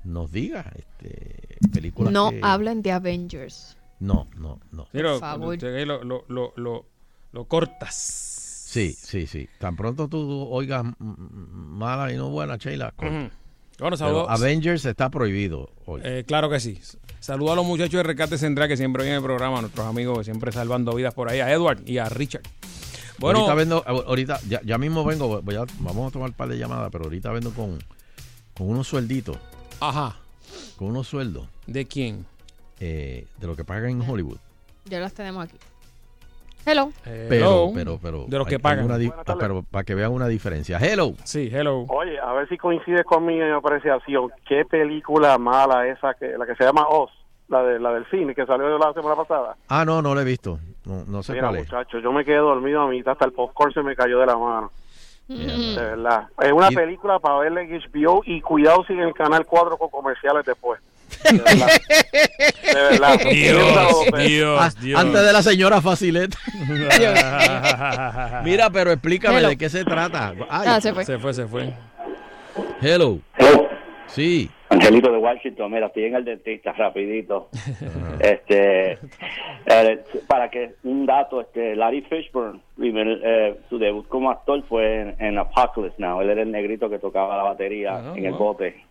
nos 0.02 0.32
diga 0.32 0.70
este 0.76 1.56
películas 1.72 2.12
No 2.12 2.30
que- 2.30 2.40
hablen 2.42 2.82
de 2.82 2.90
Avengers. 2.92 3.76
No, 4.00 4.26
no, 4.36 4.58
no. 4.72 4.88
Lo, 4.92 5.10
Por 5.12 5.20
favor. 5.20 5.62
lo, 5.62 6.02
lo, 6.04 6.24
lo, 6.28 6.52
lo, 6.56 6.86
lo 7.32 7.44
cortas. 7.44 7.94
Sí, 7.94 8.92
sí, 8.92 9.28
sí. 9.28 9.48
Tan 9.58 9.76
pronto 9.76 10.08
tú 10.08 10.48
oigas 10.50 10.84
mala 10.98 12.12
y 12.12 12.16
no 12.16 12.30
buena, 12.30 12.56
Sheila. 12.56 12.90
corta. 12.96 13.30
Bueno, 13.78 13.96
saludos. 13.96 14.26
Avengers 14.28 14.84
está 14.84 15.10
prohibido 15.10 15.70
hoy. 15.86 16.00
Eh, 16.04 16.24
claro 16.26 16.48
que 16.48 16.60
sí. 16.60 16.80
Saludos 17.20 17.52
a 17.54 17.56
los 17.56 17.66
muchachos 17.66 17.94
de 17.94 18.02
Rescate 18.02 18.38
Central 18.38 18.68
que 18.68 18.76
siempre 18.76 19.02
vienen 19.02 19.18
en 19.18 19.22
el 19.22 19.26
programa, 19.26 19.58
a 19.58 19.60
nuestros 19.62 19.86
amigos 19.86 20.18
que 20.18 20.24
siempre 20.24 20.52
salvando 20.52 20.94
vidas 20.94 21.14
por 21.14 21.28
ahí, 21.30 21.40
a 21.40 21.50
Edward 21.50 21.80
y 21.86 21.98
a 21.98 22.08
Richard. 22.08 22.42
Bueno, 23.18 23.40
ahorita 23.40 23.54
vendo, 23.54 23.84
ahorita, 23.86 24.40
ya, 24.48 24.60
ya 24.64 24.76
mismo 24.78 25.04
vengo, 25.04 25.40
voy 25.42 25.54
a- 25.54 25.64
vamos 25.78 26.08
a 26.08 26.12
tomar 26.12 26.30
un 26.30 26.34
par 26.34 26.48
de 26.48 26.58
llamadas, 26.58 26.90
pero 26.92 27.04
ahorita 27.04 27.30
vendo 27.32 27.50
con, 27.52 27.78
con 28.56 28.68
unos 28.68 28.86
suelditos. 28.88 29.38
Ajá. 29.80 30.16
Con 30.76 30.88
unos 30.88 31.08
sueldos. 31.08 31.48
¿De 31.66 31.86
quién? 31.86 32.26
Eh, 32.80 33.26
de 33.38 33.46
lo 33.46 33.56
que 33.56 33.64
pagan 33.64 33.90
en 33.90 34.00
Hollywood. 34.08 34.38
Ya 34.86 34.98
las 35.00 35.14
tenemos 35.14 35.44
aquí. 35.44 35.56
Hello. 36.66 36.90
Pero, 37.28 37.70
pero, 37.74 37.98
pero. 38.02 38.24
De 38.26 38.38
los 38.38 38.46
que 38.46 38.58
pagan. 38.58 38.90
ah, 38.90 39.34
pero 39.38 39.62
para 39.70 39.84
que 39.84 39.94
vean 39.94 40.12
una 40.12 40.26
diferencia. 40.28 40.78
Hello. 40.78 41.12
Sí, 41.24 41.50
hello. 41.52 41.84
Oye, 41.88 42.18
a 42.18 42.32
ver 42.32 42.48
si 42.48 42.56
coincide 42.56 43.04
con 43.04 43.26
mi 43.26 43.40
apreciación. 43.40 44.30
¿Qué 44.48 44.64
película 44.64 45.36
mala 45.38 45.86
esa, 45.88 46.14
que 46.14 46.36
la 46.38 46.46
que 46.46 46.54
se 46.54 46.64
llama 46.64 46.86
Oz? 46.88 47.10
La, 47.48 47.62
de, 47.62 47.78
la 47.78 47.92
del 47.92 48.06
cine 48.10 48.34
que 48.34 48.46
salió 48.46 48.78
la 48.78 48.92
semana 48.94 49.16
pasada. 49.16 49.56
Ah, 49.68 49.84
no, 49.84 50.00
no 50.00 50.14
lo 50.14 50.20
he 50.22 50.24
visto. 50.24 50.58
No, 50.86 51.04
no 51.06 51.22
sé 51.22 51.32
Mira, 51.34 51.48
cuál 51.48 51.56
es. 51.60 51.70
muchachos, 51.70 52.02
yo 52.02 52.10
me 52.12 52.24
quedé 52.24 52.36
dormido 52.38 52.80
a 52.80 52.88
mitad, 52.88 53.12
hasta 53.12 53.26
el 53.26 53.32
popcorn 53.32 53.72
se 53.74 53.82
me 53.82 53.94
cayó 53.94 54.18
de 54.20 54.26
la 54.26 54.36
mano. 54.38 54.70
De 55.28 55.74
verdad. 55.74 56.26
Es 56.40 56.52
una 56.52 56.70
Y- 56.70 56.74
película 56.74 57.18
para 57.18 57.38
verla 57.40 57.62
en 57.62 57.70
HBO 57.70 58.22
y 58.24 58.40
cuidado 58.40 58.84
si 58.86 58.92
en 58.94 59.00
el 59.00 59.12
canal 59.14 59.44
4 59.46 59.76
con 59.76 59.88
comerciales 59.90 60.44
después. 60.44 60.80
De 61.22 61.38
verdad. 61.38 61.68
De 62.62 62.74
verdad. 62.74 63.18
Dios, 63.30 64.28
Dios, 64.28 64.80
Dios. 64.80 65.00
Antes 65.00 65.24
de 65.26 65.32
la 65.32 65.42
señora 65.42 65.80
Facileta. 65.80 66.36
Mira, 68.44 68.70
pero 68.70 68.92
explícame 68.92 69.38
Hello. 69.38 69.48
de 69.48 69.56
qué 69.56 69.68
se 69.68 69.84
trata. 69.84 70.34
Ay. 70.50 70.66
Ah, 70.68 70.80
se 70.80 70.92
fue. 70.92 71.04
Se 71.04 71.18
fue, 71.18 71.34
se 71.34 71.46
fue. 71.46 71.72
Hello. 72.80 73.18
Sí. 74.08 74.50
Angelito 74.68 75.10
de 75.12 75.18
Washington, 75.18 75.70
mira, 75.72 75.86
estoy 75.86 76.04
en 76.04 76.14
el 76.16 76.24
dentista, 76.24 76.72
rapidito. 76.72 77.48
este, 78.20 78.92
eh, 79.66 80.04
para 80.26 80.50
que 80.50 80.74
un 80.84 81.06
dato, 81.06 81.40
este, 81.40 81.76
Larry 81.76 82.02
Fishburne, 82.02 82.60
primer, 82.76 83.20
eh, 83.24 83.56
su 83.68 83.78
debut 83.78 84.06
como 84.08 84.30
actor 84.30 84.62
fue 84.68 85.00
en, 85.00 85.16
en 85.20 85.38
Apocalypse 85.38 85.96
Now. 85.98 86.20
Él 86.22 86.30
era 86.30 86.42
el 86.42 86.50
negrito 86.50 86.88
que 86.90 86.98
tocaba 86.98 87.36
la 87.36 87.42
batería 87.44 87.94
Ah, 87.96 88.14
en 88.16 88.24
el 88.26 88.32
wow. 88.32 88.38
bote. 88.40 88.84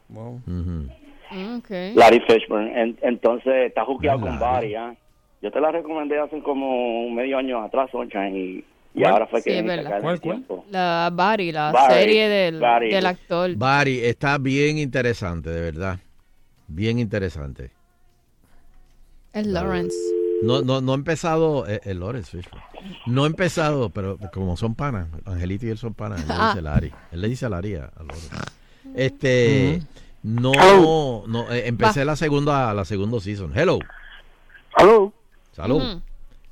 Ok. 1.57 1.95
Larry 1.95 2.21
Fishburne. 2.27 2.81
En- 2.81 2.97
entonces 3.01 3.53
está 3.67 3.85
juqueado 3.85 4.19
Ah, 4.19 4.21
con. 4.21 4.39
Barry. 4.39 4.75
¿ah? 4.75 4.95
Yo 5.41 5.51
te 5.51 5.59
la 5.59 5.71
recomendé 5.71 6.19
hace 6.19 6.39
como 6.41 7.09
medio 7.09 7.37
año 7.37 7.61
atrás, 7.61 7.89
Sunshine, 7.91 8.35
y, 8.35 8.41
y 8.93 9.01
¿Cuál? 9.01 9.11
ahora 9.13 9.27
fue 9.27 9.43
que 9.43 9.57
Sí, 9.59 9.63
¿Cuál, 9.65 9.79
el 9.79 10.01
cuál? 10.01 10.21
tiempo. 10.21 10.65
La 10.69 11.09
Barry, 11.11 11.51
la 11.51 11.71
Barry, 11.71 11.93
serie 11.95 12.29
del, 12.29 12.59
Barry. 12.59 12.89
del 12.91 13.05
actor. 13.05 13.55
Barry, 13.55 13.99
está 13.99 14.37
bien 14.37 14.77
interesante, 14.77 15.49
de 15.49 15.59
verdad. 15.61 15.99
Bien 16.67 16.97
interesante. 16.99 17.71
Es 19.33 19.45
Lawrence. 19.47 19.95
No, 20.43 20.61
no, 20.61 20.81
no 20.81 20.91
he 20.93 20.95
empezado, 20.95 21.67
eh, 21.67 21.79
el 21.85 21.99
Lawrence 21.99 22.31
Fishburne. 22.37 22.63
No 23.05 23.23
he 23.23 23.27
empezado, 23.27 23.89
pero 23.89 24.17
como 24.33 24.55
son 24.57 24.75
panas, 24.75 25.07
Angelito 25.25 25.65
y 25.65 25.69
él 25.69 25.77
son 25.77 25.93
panas, 25.93 26.21
él 26.21 26.27
le 26.27 26.33
Ah. 26.37 26.49
dice 26.49 26.61
Larry. 26.61 26.91
Él 27.11 27.21
le 27.21 27.27
dice 27.29 27.49
Larry 27.49 27.75
a, 27.75 27.85
a 27.85 28.03
Lawrence. 28.03 28.29
Este, 28.95 29.81
no, 30.23 31.23
no, 31.27 31.51
eh, 31.51 31.67
empecé 31.67 31.99
Va. 32.01 32.05
la 32.05 32.15
segunda, 32.15 32.73
la 32.73 32.85
segunda 32.85 33.19
season. 33.19 33.51
Hello, 33.55 33.79
¿Aló? 34.75 35.13
salud. 35.51 35.81
Ujú. 35.81 36.01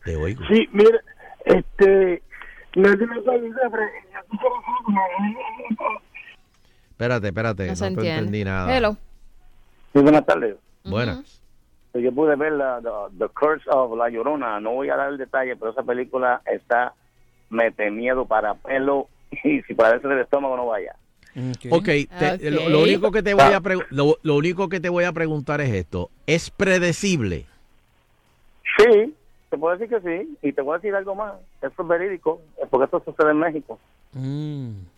Te 0.03 0.15
oigo. 0.15 0.43
Sí, 0.47 0.67
mire, 0.71 0.99
este... 1.45 2.21
No 2.75 2.97
tiene 2.97 3.17
Espérate, 6.91 7.27
espérate, 7.27 7.67
No 7.67 7.89
no, 7.89 8.01
te 8.01 8.09
entendí 8.09 8.43
nada. 8.43 8.77
Hello. 8.77 8.95
Sí, 9.93 9.99
buenas 9.99 10.25
tardes. 10.25 10.55
Buenas. 10.85 11.41
Yo 11.93 12.11
pude 12.13 12.35
ver 12.37 12.53
la, 12.53 12.79
the, 12.81 13.17
The 13.17 13.27
Curse 13.33 13.69
of 13.69 13.97
La 13.97 14.09
Llorona. 14.09 14.59
No 14.61 14.71
voy 14.71 14.89
a 14.89 14.95
dar 14.95 15.09
el 15.09 15.17
detalle, 15.17 15.55
pero 15.57 15.71
esa 15.71 15.83
película 15.83 16.41
está 16.45 16.93
mete 17.49 17.91
miedo 17.91 18.25
para 18.25 18.53
pelo 18.53 19.07
y 19.43 19.61
si 19.63 19.73
parece 19.73 20.07
del 20.07 20.19
estómago 20.19 20.55
no 20.55 20.67
vaya. 20.67 20.95
Ok, 21.69 21.85
te- 21.85 22.51
Lo, 22.51 22.69
lo 22.69 22.81
único 22.81 23.11
que 23.11 23.23
te 23.23 23.33
voy 23.33 23.43
a 23.53 23.61
lo, 23.89 24.17
lo 24.21 24.35
único 24.35 24.67
que 24.69 24.79
te 24.79 24.89
voy 24.89 25.03
a 25.05 25.11
preguntar 25.13 25.61
es 25.61 25.71
esto. 25.73 26.09
¿Es 26.27 26.49
predecible? 26.49 27.45
Sí, 28.77 29.13
te 29.49 29.57
puedo 29.57 29.77
decir 29.77 29.89
que 29.95 30.01
sí. 30.23 30.37
Y 30.41 30.53
te 30.53 30.61
voy 30.61 30.75
a 30.75 30.77
decir 30.77 30.95
algo 30.95 31.15
más. 31.15 31.33
Eso 31.61 31.81
es 31.81 31.87
verídico, 31.87 32.41
porque 32.69 32.85
esto 32.85 33.01
sucede 33.05 33.31
en 33.31 33.39
México. 33.39 33.79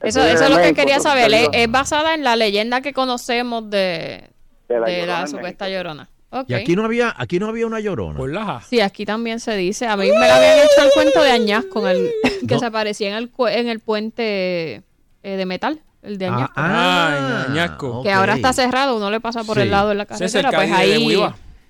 Eso, 0.02 0.24
eso 0.24 0.44
es 0.46 0.50
lo 0.50 0.58
que 0.58 0.74
quería 0.74 1.00
saber. 1.00 1.32
¿Es, 1.34 1.50
es 1.54 1.72
basada 1.72 2.16
en 2.16 2.24
la 2.24 2.36
leyenda 2.36 2.82
que 2.82 2.94
conocemos 2.94 3.70
de, 3.70 4.30
De 4.68 4.80
la 4.80 4.86
de 4.88 4.94
Llorona 5.00 5.14
la 5.14 5.22
en 5.22 5.28
supuesta 5.28 5.70
llorona. 5.70 6.10
Y 6.48 6.56
aquí 6.56 6.76
no 6.76 6.84
había, 6.84 7.14
aquí 7.16 7.38
no 7.38 7.48
había 7.48 7.68
una 7.68 7.80
llorona. 7.80 8.62
Sí, 8.62 8.82
aquí 8.82 9.06
también 9.06 9.40
se 9.40 9.56
dice. 9.56 9.86
A 9.86 9.96
mí 9.96 10.08
me 10.08 10.28
la 10.28 10.38
habían 10.38 10.58
hecho 10.58 10.84
el 10.84 10.90
cuento 10.96 11.22
de 11.22 11.30
Añaz 11.30 11.66
con 11.66 11.88
el 11.88 12.10
que 12.48 12.56
No. 12.56 12.60
se 12.60 12.66
aparecía 12.66 13.10
en 13.10 13.16
el, 13.16 13.32
en 13.50 13.68
el 13.68 13.80
puente 13.82 14.82
eh, 15.22 15.38
de 15.38 15.46
metal, 15.46 15.80
el 16.04 16.18
de 16.18 16.28
Añasco. 16.28 16.54
Ah, 16.56 17.46
en 17.48 17.52
Añasco. 17.54 18.04
que 18.04 18.12
ahora 18.12 18.36
está 18.36 18.54
cerrado, 18.54 18.98
uno 18.98 19.10
le 19.10 19.20
pasa 19.20 19.44
por 19.44 19.58
Sí. 19.58 19.64
el 19.64 19.72
lado 19.72 19.90
de 19.90 19.96
la 19.96 20.04
es 20.04 20.10
carretera, 20.10 20.50
el 20.50 20.56
pues 20.56 20.72
ahí. 20.72 21.18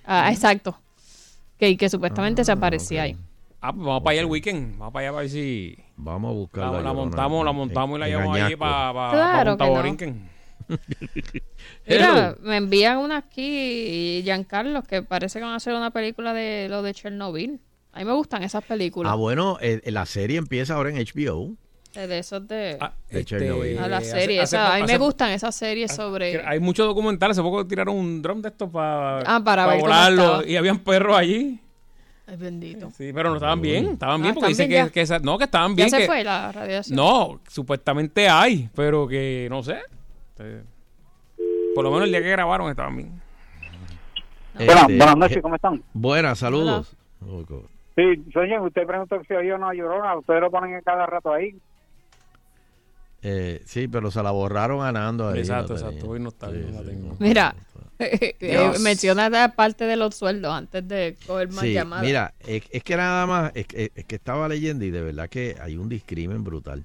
Ah, 0.04 0.30
exacto. 0.30 0.78
Que, 1.58 1.76
que 1.76 1.88
supuestamente 1.88 2.44
se 2.44 2.52
aparecía 2.52 3.02
ahí. 3.02 3.16
Ah, 3.60 3.72
pues 3.72 3.86
vamos 3.86 4.02
para 4.02 4.12
allá 4.12 4.20
el 4.20 4.26
weekend. 4.26 4.76
Vamos 4.78 4.92
para 4.92 5.06
allá 5.06 5.12
para 5.12 5.20
ver 5.22 5.30
si. 5.30 5.78
Vamos 5.96 6.30
a 6.30 6.34
buscar 6.34 6.72
La, 6.72 6.82
la 6.82 6.92
montamos, 6.92 7.44
la 7.44 7.50
en- 7.52 7.56
montamos 7.56 7.96
y 7.96 8.00
la 8.00 8.08
llevamos 8.08 8.36
ahí 8.38 8.56
para 8.56 8.92
pa, 8.92 9.10
Claro. 9.12 9.56
Mira, 11.86 12.36
me 12.40 12.56
envían 12.56 12.98
una 12.98 13.18
aquí, 13.18 14.20
Giancarlo, 14.24 14.82
que 14.82 15.02
parece 15.02 15.38
que 15.38 15.44
van 15.44 15.54
a 15.54 15.56
hacer 15.56 15.74
una 15.74 15.90
película 15.90 16.32
de 16.32 16.68
lo 16.68 16.82
de 16.82 16.94
Chernobyl. 16.94 17.60
A 17.92 17.98
mí 18.00 18.04
me 18.04 18.12
gustan 18.12 18.42
esas 18.42 18.64
películas. 18.64 19.12
Ah, 19.12 19.16
bueno, 19.16 19.58
eh, 19.60 19.80
la 19.86 20.04
serie 20.06 20.38
empieza 20.38 20.74
ahora 20.74 20.90
en 20.90 20.96
HBO. 20.96 21.54
De 21.94 22.18
esos 22.18 22.46
de... 22.48 22.78
de 23.10 23.24
Chernobyl. 23.24 23.78
a 23.78 23.88
la 23.88 24.00
serie. 24.00 24.40
hace 24.42 24.56
esa- 24.56 24.74
a 24.74 24.78
mí 24.78 24.86
me 24.86 24.98
gustan 24.98 25.30
esas 25.30 25.54
series 25.54 25.94
sobre... 25.94 26.44
Hay 26.46 26.58
muchos 26.60 26.86
documentales. 26.86 27.38
Hace 27.38 27.42
poco 27.42 27.66
tiraron 27.66 27.96
un 27.96 28.20
dron 28.20 28.42
de 28.42 28.48
estos 28.48 28.68
para 28.70 29.20
Ah, 29.20 29.40
para 29.44 29.64
cómo 29.66 29.80
volarlo. 29.80 30.44
Y 30.46 30.56
habían 30.56 30.78
perros 30.80 31.16
allí. 31.16 31.60
Ay, 32.26 32.36
bendito. 32.36 32.90
Sí, 32.90 33.12
pero 33.14 33.28
no 33.30 33.36
estaban 33.36 33.60
bien. 33.60 33.86
Estaban 33.90 34.20
bien 34.22 34.32
Ah, 34.32 34.34
porque 34.34 34.50
¿están 34.52 34.66
dicen 34.66 34.68
bien 34.68 34.82
que, 34.84 34.88
ya? 34.88 34.92
que 34.92 35.00
esa- 35.02 35.18
no, 35.20 35.38
que 35.38 35.44
estaban 35.44 35.70
Ya 35.72 35.74
bien. 35.76 35.90
se 35.90 35.98
que- 35.98 36.06
fue 36.06 36.24
la 36.24 36.50
radiación. 36.52 36.96
No, 36.96 37.40
supuestamente 37.48 38.28
hay, 38.28 38.68
pero 38.74 39.06
que 39.06 39.46
no 39.50 39.62
sé. 39.62 39.78
Eh, 40.40 40.62
Por 41.74 41.84
lo 41.84 41.90
menos 41.90 42.06
el 42.06 42.10
día 42.10 42.22
que 42.22 42.30
grabaron 42.30 42.70
estaban 42.70 42.96
bien. 42.96 43.20
Este, 44.58 44.66
buenas 44.96 45.16
noches, 45.16 45.42
¿cómo 45.42 45.54
están? 45.56 45.82
Buenas, 45.92 46.38
saludos. 46.38 46.96
Sí, 47.96 48.02
señor, 48.32 48.62
usted 48.62 48.86
preguntó 48.86 49.20
si 49.26 49.34
había 49.34 49.54
una 49.56 49.72
llorona, 49.72 50.16
ustedes 50.16 50.40
lo 50.40 50.50
ponen 50.50 50.80
cada 50.84 51.06
rato 51.06 51.32
ahí. 51.32 51.56
Eh, 53.26 53.62
sí, 53.64 53.88
pero 53.88 54.10
se 54.10 54.22
la 54.22 54.30
borraron 54.32 54.84
a 54.84 54.92
Nando 54.92 55.30
ahí. 55.30 55.38
Exacto, 55.38 55.72
exacto. 55.72 56.08
Hoy 56.10 56.20
no 56.20 56.28
está 56.28 56.50
bien, 56.50 56.74
la 56.74 56.82
tengo. 56.82 57.16
Mira, 57.18 57.54
eh, 57.98 58.36
Dios. 58.38 58.80
menciona 58.80 59.30
la 59.30 59.54
parte 59.54 59.84
de 59.84 59.96
los 59.96 60.14
sueldos 60.14 60.52
antes 60.52 60.86
de 60.86 61.16
coger 61.26 61.48
más 61.48 61.60
Sí, 61.64 61.72
llamadas. 61.72 62.04
mira, 62.04 62.34
es, 62.40 62.64
es 62.70 62.82
que 62.84 62.96
nada 62.96 63.26
más, 63.26 63.52
es, 63.54 63.66
que- 63.66 63.90
es 63.94 64.04
que 64.04 64.14
estaba 64.16 64.46
leyendo 64.46 64.84
y 64.84 64.90
de 64.90 65.00
verdad 65.00 65.30
que 65.30 65.56
hay 65.58 65.76
un 65.78 65.88
discrimen 65.88 66.44
brutal. 66.44 66.82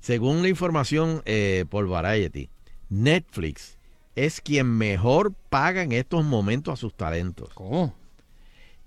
Según 0.00 0.42
la 0.42 0.48
información 0.48 1.22
eh, 1.24 1.64
por 1.70 1.86
Variety, 1.86 2.50
Netflix 2.88 3.78
es 4.16 4.40
quien 4.40 4.66
mejor 4.66 5.34
paga 5.50 5.82
en 5.82 5.92
estos 5.92 6.24
momentos 6.24 6.72
a 6.74 6.76
sus 6.76 6.94
talentos. 6.94 7.50
¿Cómo? 7.54 7.94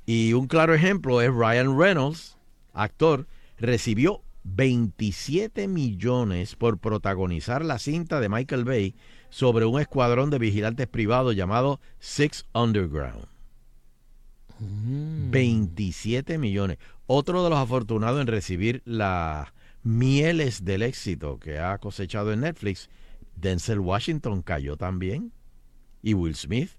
Y 0.06 0.34
un 0.34 0.48
claro 0.48 0.74
ejemplo 0.74 1.22
es 1.22 1.30
Ryan 1.32 1.78
Reynolds, 1.80 2.36
actor, 2.74 3.26
recibió 3.60 4.22
27 4.56 5.68
millones 5.68 6.56
por 6.56 6.80
protagonizar 6.80 7.64
la 7.64 7.80
cinta 7.80 8.20
de 8.20 8.30
Michael 8.30 8.66
Bay 8.66 8.96
sobre 9.30 9.66
un 9.66 9.80
escuadrón 9.80 10.30
de 10.30 10.40
vigilantes 10.40 10.88
privados 10.88 11.36
llamado 11.36 11.80
Six 12.00 12.46
Underground. 12.54 13.28
27 14.60 16.38
millones. 16.38 16.78
Otro 17.06 17.44
de 17.44 17.50
los 17.50 17.60
afortunados 17.60 18.22
en 18.22 18.28
recibir 18.28 18.82
las 18.86 19.50
mieles 19.84 20.66
del 20.66 20.82
éxito 20.82 21.40
que 21.40 21.60
ha 21.60 21.78
cosechado 21.78 22.34
en 22.34 22.42
Netflix, 22.42 22.90
Denzel 23.36 23.80
Washington 23.80 24.42
cayó 24.42 24.76
también. 24.78 25.32
Y 26.02 26.14
Will 26.14 26.36
Smith. 26.36 26.72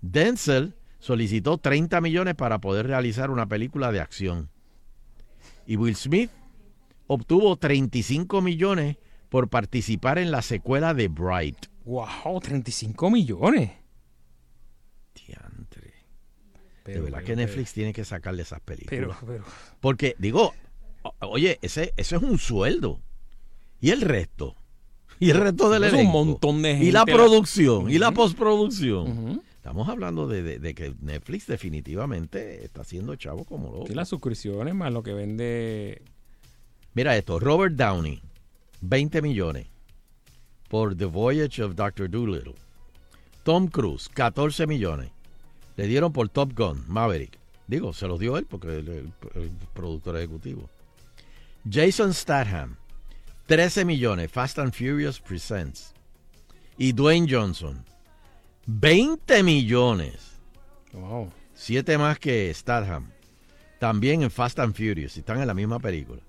Denzel 0.00 0.74
solicitó 0.98 1.58
30 1.58 2.00
millones 2.00 2.34
para 2.34 2.60
poder 2.60 2.86
realizar 2.86 3.30
una 3.30 3.46
película 3.46 3.92
de 3.92 4.00
acción. 4.00 4.48
Y 5.66 5.76
Will 5.76 5.96
Smith 5.96 6.30
obtuvo 7.08 7.56
35 7.56 8.40
millones 8.40 8.96
por 9.28 9.48
participar 9.48 10.18
en 10.18 10.30
la 10.30 10.40
secuela 10.42 10.94
de 10.94 11.08
Bright. 11.08 11.66
Wow, 11.84 12.38
35 12.40 13.10
millones. 13.10 13.72
de 16.84 17.00
verdad 17.00 17.22
que 17.22 17.36
Netflix 17.36 17.72
tiene 17.74 17.92
que 17.92 18.04
sacarle 18.04 18.42
esas 18.42 18.60
películas. 18.60 19.18
Pero, 19.20 19.26
pero. 19.26 19.44
Porque, 19.80 20.14
digo, 20.18 20.54
oye, 21.20 21.58
ese, 21.60 21.92
ese 21.96 22.16
es 22.16 22.22
un 22.22 22.38
sueldo. 22.38 23.00
¿Y 23.80 23.90
el 23.90 24.00
resto? 24.00 24.56
¿Y 25.20 25.30
el 25.30 25.36
resto 25.38 25.68
del 25.68 25.84
Es 25.84 25.92
un 25.92 25.98
elenco? 26.00 26.12
montón 26.24 26.62
de 26.62 26.72
Y 26.72 26.90
la 26.90 27.00
gente. 27.00 27.12
producción, 27.14 27.90
y 27.90 27.98
la 27.98 28.12
postproducción. 28.12 29.42
Estamos 29.56 29.88
hablando 29.88 30.26
de, 30.26 30.42
de- 30.42 30.58
de 30.60 30.74
que 30.74 30.94
Netflix 31.00 31.46
definitivamente 31.46 32.64
está 32.64 32.80
haciendo 32.80 33.14
chavo 33.16 33.44
como 33.44 33.70
loco. 33.70 33.86
Sí, 33.88 33.94
las 33.94 34.08
suscripciones 34.08 34.74
más 34.74 34.90
lo 34.92 35.02
que 35.02 35.12
vende. 35.12 36.02
Mira 36.98 37.16
esto, 37.16 37.38
Robert 37.38 37.76
Downey, 37.76 38.20
20 38.80 39.22
millones 39.22 39.68
por 40.68 40.96
The 40.96 41.04
Voyage 41.04 41.62
of 41.62 41.76
Dr. 41.76 42.10
Dolittle. 42.10 42.56
Tom 43.44 43.68
Cruise, 43.68 44.08
14 44.08 44.66
millones. 44.66 45.12
Le 45.76 45.86
dieron 45.86 46.12
por 46.12 46.28
Top 46.28 46.54
Gun, 46.56 46.82
Maverick. 46.88 47.38
Digo, 47.68 47.92
se 47.92 48.08
los 48.08 48.18
dio 48.18 48.36
él 48.36 48.46
porque 48.46 48.80
él 48.80 48.88
es 48.88 48.96
el, 48.96 49.42
el 49.44 49.50
productor 49.74 50.16
ejecutivo. 50.16 50.68
Jason 51.70 52.12
Statham, 52.12 52.76
13 53.46 53.84
millones. 53.84 54.28
Fast 54.28 54.58
and 54.58 54.72
Furious 54.72 55.20
Presents. 55.20 55.94
Y 56.78 56.90
Dwayne 56.90 57.28
Johnson, 57.30 57.84
20 58.66 59.44
millones. 59.44 60.40
Wow. 60.92 61.30
Siete 61.54 61.96
más 61.96 62.18
que 62.18 62.52
Statham. 62.52 63.12
También 63.78 64.24
en 64.24 64.32
Fast 64.32 64.58
and 64.58 64.74
Furious. 64.74 65.16
y 65.16 65.20
Están 65.20 65.40
en 65.40 65.46
la 65.46 65.54
misma 65.54 65.78
película. 65.78 66.22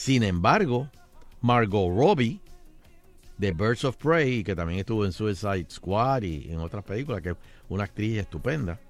Sin 0.00 0.22
embargo, 0.22 0.88
Margot 1.42 1.94
Robbie, 1.94 2.40
de 3.36 3.52
Birds 3.52 3.84
of 3.84 3.98
Prey, 3.98 4.42
que 4.42 4.56
también 4.56 4.80
estuvo 4.80 5.04
en 5.04 5.12
Suicide 5.12 5.66
Squad 5.68 6.22
y 6.22 6.50
en 6.50 6.58
otras 6.58 6.82
películas, 6.84 7.20
que 7.20 7.30
es 7.32 7.36
una 7.68 7.84
actriz 7.84 8.16
estupenda, 8.16 8.80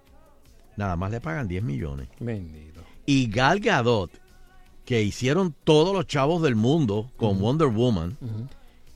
nada 0.76 0.94
más 0.94 1.10
le 1.10 1.20
pagan 1.20 1.48
10 1.48 1.64
millones. 1.64 2.06
Bendito. 2.20 2.80
Y 3.06 3.28
Gal 3.28 3.58
Gadot, 3.58 4.12
que 4.84 5.02
hicieron 5.02 5.52
todos 5.64 5.92
los 5.92 6.06
chavos 6.06 6.42
del 6.42 6.54
mundo 6.54 7.10
con. 7.16 7.40
Wonder 7.40 7.66
Woman, 7.66 8.16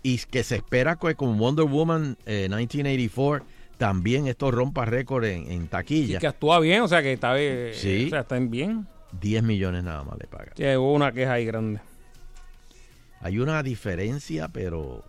y 0.04 0.18
que 0.18 0.44
se 0.44 0.54
espera 0.54 0.94
que 0.94 1.16
con 1.16 1.36
Wonder 1.36 1.64
Woman 1.64 2.16
eh, 2.26 2.46
1984 2.48 3.44
también 3.76 4.28
esto 4.28 4.52
rompa 4.52 4.84
récord 4.84 5.24
en, 5.24 5.50
en 5.50 5.64
Y 5.64 5.66
taquilla. 5.66 6.20
que 6.20 6.28
actúa 6.28 6.60
bien, 6.60 6.82
o 6.82 6.86
sea 6.86 7.02
que 7.02 7.12
está 7.12 7.34
bien. 7.34 7.70
Sí. 7.74 8.06
O 8.06 8.10
sea, 8.10 8.20
está 8.20 8.38
bien. 8.38 8.86
10 9.20 9.42
millones 9.42 9.82
nada 9.82 10.04
más 10.04 10.16
le 10.16 10.28
pagan. 10.28 10.54
Sí, 10.56 10.62
hubo 10.76 10.92
una 10.94 11.10
queja 11.10 11.32
ahí 11.32 11.44
grande. 11.44 11.80
Hay 13.24 13.38
una 13.38 13.62
diferencia, 13.62 14.48
pero 14.48 15.02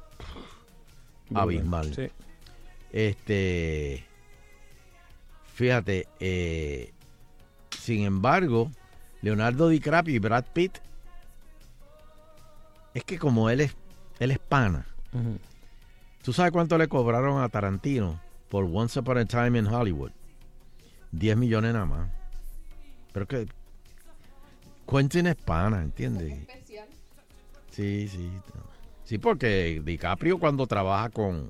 abismal. 1.33 1.93
Sí. 1.93 2.07
Este, 2.93 4.05
fíjate, 5.53 6.07
eh, 6.21 6.93
sin 7.77 8.03
embargo, 8.05 8.71
Leonardo 9.21 9.67
DiCaprio 9.67 10.15
y 10.15 10.19
Brad 10.19 10.45
Pitt, 10.53 10.77
es 12.93 13.03
que 13.03 13.19
como 13.19 13.49
él 13.49 13.59
es, 13.59 13.75
él 14.19 14.31
es 14.31 14.39
pana. 14.39 14.85
Ujú. 15.11 15.37
¿Tú 16.23 16.31
sabes 16.31 16.53
cuánto 16.53 16.77
le 16.77 16.87
cobraron 16.87 17.43
a 17.43 17.49
Tarantino 17.49 18.21
por 18.47 18.63
Once 18.63 18.97
Upon 18.97 19.17
a 19.17 19.25
Time 19.25 19.59
in 19.59 19.67
Hollywood? 19.67 20.11
10 21.11 21.35
millones 21.35 21.73
nada 21.73 21.85
más. 21.85 22.09
Pero 23.11 23.27
que 23.27 23.45
Quentin 24.87 25.27
es 25.27 25.35
pana, 25.35 25.81
¿entiendes? 25.81 26.47
Sí, 27.75 28.07
sí. 28.07 28.29
Sí, 29.03 29.17
porque 29.17 29.81
DiCaprio 29.83 30.39
cuando 30.39 30.65
trabaja 30.65 31.09
con 31.09 31.49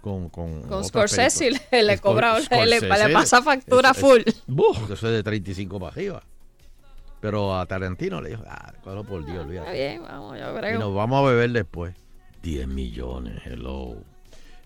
con 0.00 0.28
con, 0.30 0.84
Scorsese 0.84 1.50
le- 1.50 1.98
cobra- 1.98 2.34
le- 2.34 2.38
le- 2.66 2.78
Scorsese, 2.80 3.08
le 3.08 3.12
pasa 3.12 3.42
factura 3.42 3.92
full. 3.94 4.22
Buf, 4.46 4.84
eso 4.90 5.06
es 5.08 5.12
de 5.12 5.22
35 5.22 5.78
para 5.80 5.92
arriba. 5.92 6.22
Pero 7.20 7.58
a 7.58 7.66
Tarantino 7.66 8.20
le 8.22 8.30
dijo, 8.30 8.44
ah, 8.46 8.72
cógelo 8.84 9.02
por 9.04 9.24
Dios, 9.26 9.38
Está 9.38 9.46
olvídate. 9.48 9.72
bien, 9.72 10.02
vamos, 10.02 10.38
yo 10.38 10.54
Y 10.54 10.58
creo. 10.60 10.78
nos 10.78 10.94
vamos 10.94 11.18
a 11.26 11.30
beber 11.30 11.50
después. 11.50 11.94
10 12.42 12.68
millones, 12.68 13.42
hello. 13.44 13.96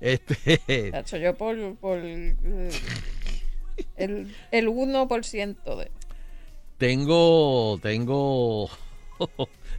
Este, 0.01 0.91
Tacho, 0.93 1.17
yo 1.17 1.35
por, 1.35 1.57
por 1.77 1.97
eh, 1.99 2.37
el, 3.97 4.35
el 4.51 4.69
1% 4.69 5.77
de... 5.77 5.91
tengo, 6.77 7.79
tengo 7.81 8.69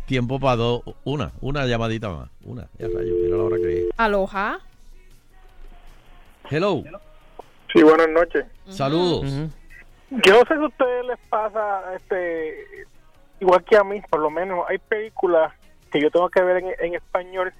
tiempo 0.05 0.39
para 0.39 0.55
dos, 0.57 0.81
una, 1.03 1.31
una 1.41 1.65
llamadita 1.65 2.09
más. 2.09 2.29
Una, 2.43 2.67
ya 2.77 2.87
rayo, 2.87 3.13
mira 3.23 3.37
la 3.37 3.43
hora 3.43 3.57
que 3.57 3.79
es. 3.81 3.89
Aloha. 3.97 4.59
Hello, 6.49 6.83
Sí, 7.73 7.81
buenas 7.81 8.09
noches. 8.09 8.45
saludos. 8.67 9.23
Yo 10.11 10.33
no 10.33 10.39
sé 10.45 10.55
si 10.55 10.61
a 10.63 10.67
ustedes 10.67 11.05
les 11.07 11.19
pasa, 11.29 11.95
este, 11.95 12.85
igual 13.39 13.63
que 13.63 13.75
a 13.77 13.83
mí, 13.83 13.99
por 14.09 14.19
lo 14.19 14.29
menos, 14.29 14.63
hay 14.69 14.77
películas 14.77 15.51
que 15.91 15.99
yo 15.99 16.11
tengo 16.11 16.29
que 16.29 16.43
ver 16.43 16.57
en, 16.57 16.67
en 16.79 16.93
español, 16.95 17.51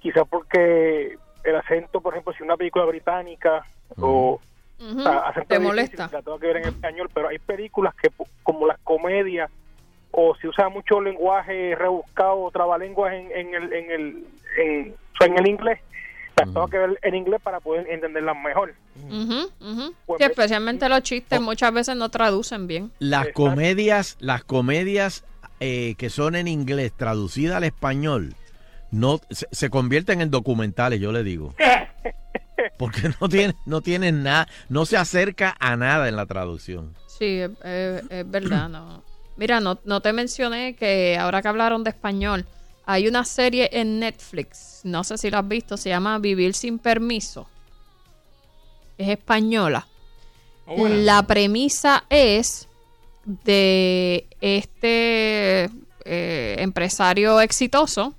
quizá 0.00 0.24
porque 0.24 1.18
el 1.42 1.56
acento, 1.56 2.00
por 2.00 2.14
ejemplo, 2.14 2.32
si 2.32 2.42
una 2.42 2.56
película 2.56 2.86
británica 2.86 3.66
o 3.98 4.40
sea, 4.78 5.18
acento 5.28 5.48
Te 5.48 5.58
difícil, 5.58 5.60
molesta. 5.60 6.08
La 6.10 6.22
tengo 6.22 6.38
que 6.38 6.46
ver 6.46 6.56
en 6.58 6.68
español, 6.68 7.10
pero 7.12 7.28
hay 7.28 7.38
películas 7.38 7.94
que, 7.96 8.10
como 8.42 8.66
las 8.66 8.78
comedias, 8.80 9.50
o 10.16 10.36
si 10.36 10.46
usa 10.48 10.68
mucho 10.68 11.00
lenguaje 11.00 11.74
rebuscado 11.76 12.38
o 12.40 12.50
trabalenguas 12.50 13.12
en, 13.14 13.30
en 13.32 13.54
el, 13.54 13.72
en 13.72 13.90
el, 13.90 14.26
en, 14.58 14.94
en 15.20 15.38
el 15.38 15.46
inglés, 15.48 15.80
las 16.36 16.46
tengo 16.52 16.68
que 16.68 16.78
ver 16.78 16.98
en 17.02 17.14
inglés 17.14 17.40
para 17.42 17.60
poder 17.60 17.88
entenderlas 17.88 18.36
mejor. 18.42 18.74
Ujú, 19.08 19.50
ujú. 19.60 19.94
Pues 20.06 20.20
me- 20.20 20.26
especialmente 20.26 20.88
los 20.88 20.98
Oh. 20.98 21.02
chistes 21.02 21.40
muchas 21.40 21.72
veces 21.72 21.96
no 21.96 22.08
traducen 22.10 22.66
bien. 22.66 22.90
Las 22.98 23.28
comedias, 23.28 24.16
las 24.20 24.44
comedias 24.44 25.24
eh, 25.60 25.94
que 25.98 26.10
son 26.10 26.34
en 26.36 26.46
inglés 26.48 26.92
traducidas 26.96 27.56
al 27.56 27.64
español, 27.64 28.34
no 28.90 29.20
se, 29.30 29.46
se 29.50 29.70
convierten 29.70 30.20
en 30.20 30.30
documentales, 30.30 31.00
yo 31.00 31.10
le 31.12 31.22
digo. 31.24 31.54
Porque 32.78 33.10
no 33.20 33.28
tiene, 33.28 33.54
no 33.66 33.80
tienen 33.80 34.22
nada, 34.22 34.46
no 34.68 34.86
se 34.86 34.96
acerca 34.96 35.56
a 35.58 35.76
nada 35.76 36.08
en 36.08 36.16
la 36.16 36.26
traducción. 36.26 36.94
Sí, 37.06 37.40
es, 37.40 37.50
es- 37.64 38.04
es 38.10 38.30
verdad, 38.30 38.68
no. 38.68 39.02
Mira, 39.36 39.60
no, 39.60 39.78
no 39.84 40.00
te 40.00 40.12
mencioné 40.12 40.74
que 40.76 41.16
ahora 41.18 41.42
que 41.42 41.48
hablaron 41.48 41.82
de 41.84 41.90
español, 41.90 42.46
hay 42.86 43.08
una 43.08 43.24
serie 43.24 43.68
en 43.72 43.98
Netflix, 43.98 44.80
no 44.84 45.02
sé 45.04 45.16
si 45.18 45.30
la 45.30 45.38
has 45.40 45.48
visto, 45.48 45.76
se 45.76 45.88
llama 45.88 46.18
Vivir 46.18 46.54
sin 46.54 46.78
permiso. 46.78 47.48
Es 48.98 49.08
española. 49.08 49.86
La 51.04 51.22
premisa 51.26 52.04
es 52.08 52.68
de 53.24 54.26
este 54.40 55.70
eh, 56.04 56.56
empresario 56.58 57.40
exitoso. 57.40 58.14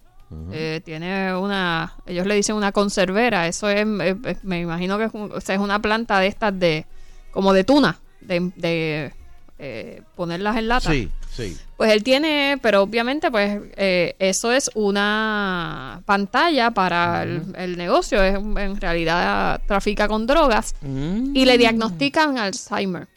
eh, 0.52 0.82
tiene 0.84 1.36
una, 1.36 1.94
ellos 2.08 2.26
le 2.26 2.36
dicen 2.36 2.56
una 2.56 2.72
conservera. 2.72 3.48
Eso 3.48 3.70
es, 3.70 3.86
eh, 3.86 4.16
me 4.44 4.60
imagino 4.60 4.98
que 4.98 5.06
es, 5.06 5.14
un- 5.14 5.32
o 5.32 5.40
sea, 5.40 5.56
es 5.56 5.62
una 5.62 5.80
planta 5.80 6.20
de 6.20 6.28
estas 6.28 6.60
de, 6.60 6.86
como 7.32 7.54
de 7.54 7.64
tuna, 7.64 8.00
de, 8.22 8.52
de, 8.56 9.14
eh, 9.58 10.02
ponerlas 10.16 10.58
en 10.58 10.68
lata. 10.68 10.92
Sí, 10.92 11.10
sí. 11.32 11.58
Pues 11.78 11.92
él 11.92 12.04
tiene, 12.04 12.58
pero 12.62 12.82
obviamente, 12.82 13.32
pues 13.32 13.60
eh, 13.78 14.16
eso 14.20 14.52
es 14.52 14.70
una 14.76 16.02
pantalla 16.06 16.72
para 16.72 17.24
el, 17.24 17.42
el 17.58 17.78
negocio. 17.78 18.22
Es, 18.24 18.36
en 18.36 18.80
realidad 18.80 19.62
trafica 19.68 20.08
con 20.08 20.26
drogas 20.28 20.76
y 20.84 21.46
le 21.46 21.58
diagnostican 21.58 22.38
Alzheimer. 22.38 23.08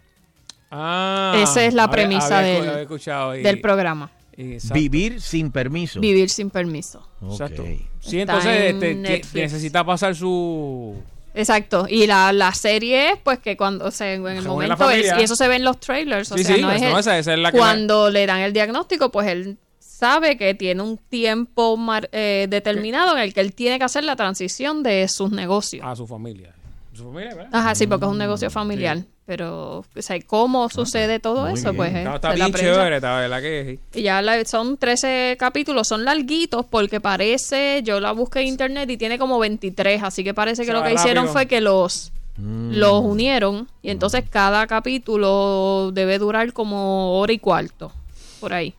Ah, 0.70 1.35
Esa 1.43 1.65
es 1.65 1.73
la 1.74 1.85
había- 1.85 1.93
premisa 1.93 2.39
había 2.40 2.52
del- 2.60 2.69
había 2.69 2.82
escuchado 2.82 3.36
y- 3.36 3.43
del 3.43 3.60
programa. 3.60 4.10
exacto. 4.36 4.74
Vivir 4.74 5.20
sin 5.20 5.51
permiso. 5.51 5.98
Vivir 6.01 6.28
sin 6.31 6.51
permiso. 6.51 7.09
Exacto. 7.23 7.65
Sí, 8.01 8.20
entonces 8.20 8.74
en 8.74 9.06
este, 9.06 9.40
necesita 9.40 9.85
pasar 9.85 10.15
su... 10.15 10.94
Exacto. 11.35 11.87
Y 11.89 12.07
la, 12.07 12.33
la 12.33 12.53
serie 12.55 13.11
es, 13.11 13.19
pues, 13.23 13.39
que 13.39 13.57
cuando, 13.57 13.85
o 13.87 13.91
sea, 13.91 14.13
en 14.13 14.27
el 14.27 14.43
Según 14.43 14.63
momento, 14.63 14.91
es- 14.91 15.13
y 15.19 15.23
eso 15.23 15.37
se 15.37 15.47
ve 15.49 15.57
en 15.57 15.65
los 15.65 15.79
trailers, 15.81 16.31
o 16.33 16.37
Sí, 16.37 16.45
sea, 16.45 16.57
sí, 16.57 16.63
no 16.63 16.71
es 16.73 16.81
no, 16.83 16.89
el- 16.89 16.99
esa- 16.99 17.19
esa 17.19 17.33
es 17.35 17.39
la 17.39 17.53
que 17.53 17.59
cuando 17.59 18.11
le 18.11 18.27
dan 18.27 18.41
el 18.41 18.53
diagnóstico, 18.53 19.11
pues 19.11 19.29
él 19.29 19.59
sabe 19.79 20.37
que 20.37 20.55
tiene 20.55 20.83
un 20.83 20.97
tiempo 20.97 21.77
mar- 21.77 22.09
eh, 22.13 22.47
determinado 22.49 23.17
en 23.17 23.23
el 23.23 23.35
que 23.35 23.41
él 23.41 23.53
tiene 23.53 23.79
que 23.79 23.85
hacer 23.85 24.05
la 24.05 24.17
transición 24.17 24.83
de 24.83 25.09
sus 25.09 25.31
negocios. 25.33 25.85
A 25.85 25.97
su 25.97 26.07
familia. 26.07 26.55
Su 26.99 27.05
familia, 27.05 27.35
¿verdad? 27.35 27.51
Ajá, 27.53 27.75
sí, 27.75 27.87
porque 27.87 28.05
es 28.05 28.11
un 28.11 28.16
Mm, 28.16 28.20
negocio 28.20 28.51
familiar. 28.51 28.99
Pero, 29.25 29.79
o 29.81 29.85
sea, 30.03 30.19
¿cómo 30.27 30.69
sucede 30.70 31.20
todo 31.20 31.43
Muy 31.43 31.53
eso? 31.59 31.73
bien. 31.73 31.77
Pues 31.77 31.95
Está- 31.95 32.11
eh, 32.12 32.15
está 32.15 32.37
la 32.37 32.51
chévere, 32.51 32.97
está 32.97 33.16
verdad 33.20 33.41
que 33.43 33.79
sí. 33.93 33.99
Y 34.01 34.03
ya 34.05 34.23
la- 34.23 34.43
son 34.47 34.79
13 34.79 35.37
capítulos, 35.39 35.87
son 35.87 36.05
larguitos 36.05 36.65
porque 36.65 36.99
parece, 37.01 37.83
yo 37.85 38.01
la 38.01 38.12
busqué 38.12 38.41
en 38.41 38.47
internet 38.49 38.89
y 38.91 38.97
tiene 38.97 39.19
como 39.19 39.39
23, 39.39 40.03
así 40.03 40.25
que 40.25 40.33
parece 40.33 40.65
que 40.65 40.73
lo 40.73 40.83
que 40.83 40.95
hicieron 40.95 41.29
fue 41.29 41.47
que 41.47 41.61
los, 41.61 42.11
Mm. 42.39 42.73
los 42.75 43.03
unieron 43.05 43.69
y 43.83 43.91
entonces 43.91 44.25
cada 44.31 44.66
capítulo 44.66 45.91
debe 45.93 46.19
durar 46.19 46.53
como 46.53 47.19
hora 47.19 47.33
y 47.33 47.39
cuarto, 47.39 47.93
por 48.39 48.52
ahí. 48.52 48.74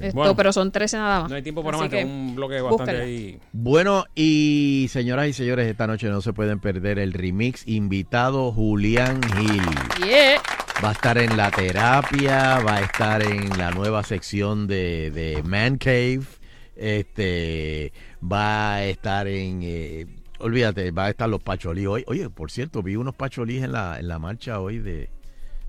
Esto, 0.00 0.16
Bueno. 0.16 0.36
pero 0.36 0.52
son 0.52 0.70
13 0.72 0.96
nada 0.98 1.20
más. 1.22 1.30
No 1.30 1.36
hay 1.36 1.42
tiempo 1.42 1.62
para 1.64 1.76
Así 1.76 1.84
más, 1.84 1.90
que 1.90 1.98
que 1.98 2.04
un 2.04 2.34
bloque 2.34 2.60
bastante 2.60 2.92
búsquenla. 2.92 3.04
ahí. 3.04 3.38
Bueno, 3.52 4.04
y 4.14 4.86
señoras 4.90 5.28
y 5.28 5.32
señores, 5.32 5.66
esta 5.66 5.86
noche 5.86 6.08
no 6.08 6.20
se 6.20 6.32
pueden 6.32 6.60
perder 6.60 6.98
el 6.98 7.12
remix 7.12 7.66
invitado 7.66 8.52
Julián 8.52 9.20
Gil. 9.36 9.62
Yeah. 10.06 10.40
Va 10.84 10.88
a 10.90 10.92
estar 10.92 11.16
en 11.18 11.36
la 11.36 11.50
terapia, 11.50 12.58
va 12.60 12.76
a 12.76 12.80
estar 12.80 13.22
en 13.22 13.56
la 13.56 13.70
nueva 13.70 14.02
sección 14.02 14.66
de, 14.66 15.10
de 15.12 15.42
Man 15.44 15.78
Cave, 15.78 16.22
este, 16.76 17.92
va 18.20 18.74
a 18.74 18.84
estar 18.84 19.26
en, 19.28 19.60
eh, 19.62 20.06
olvídate, 20.38 20.90
va 20.90 21.06
a 21.06 21.10
estar 21.10 21.28
los 21.28 21.42
pacholí 21.42 21.86
hoy. 21.86 22.04
Oye, 22.08 22.28
por 22.28 22.50
cierto, 22.50 22.82
vi 22.82 22.96
unos 22.96 23.14
pacholís 23.14 23.62
en 23.62 23.72
la, 23.72 23.98
en 23.98 24.08
la 24.08 24.18
marcha 24.18 24.60
hoy 24.60 24.78
de 24.78 25.08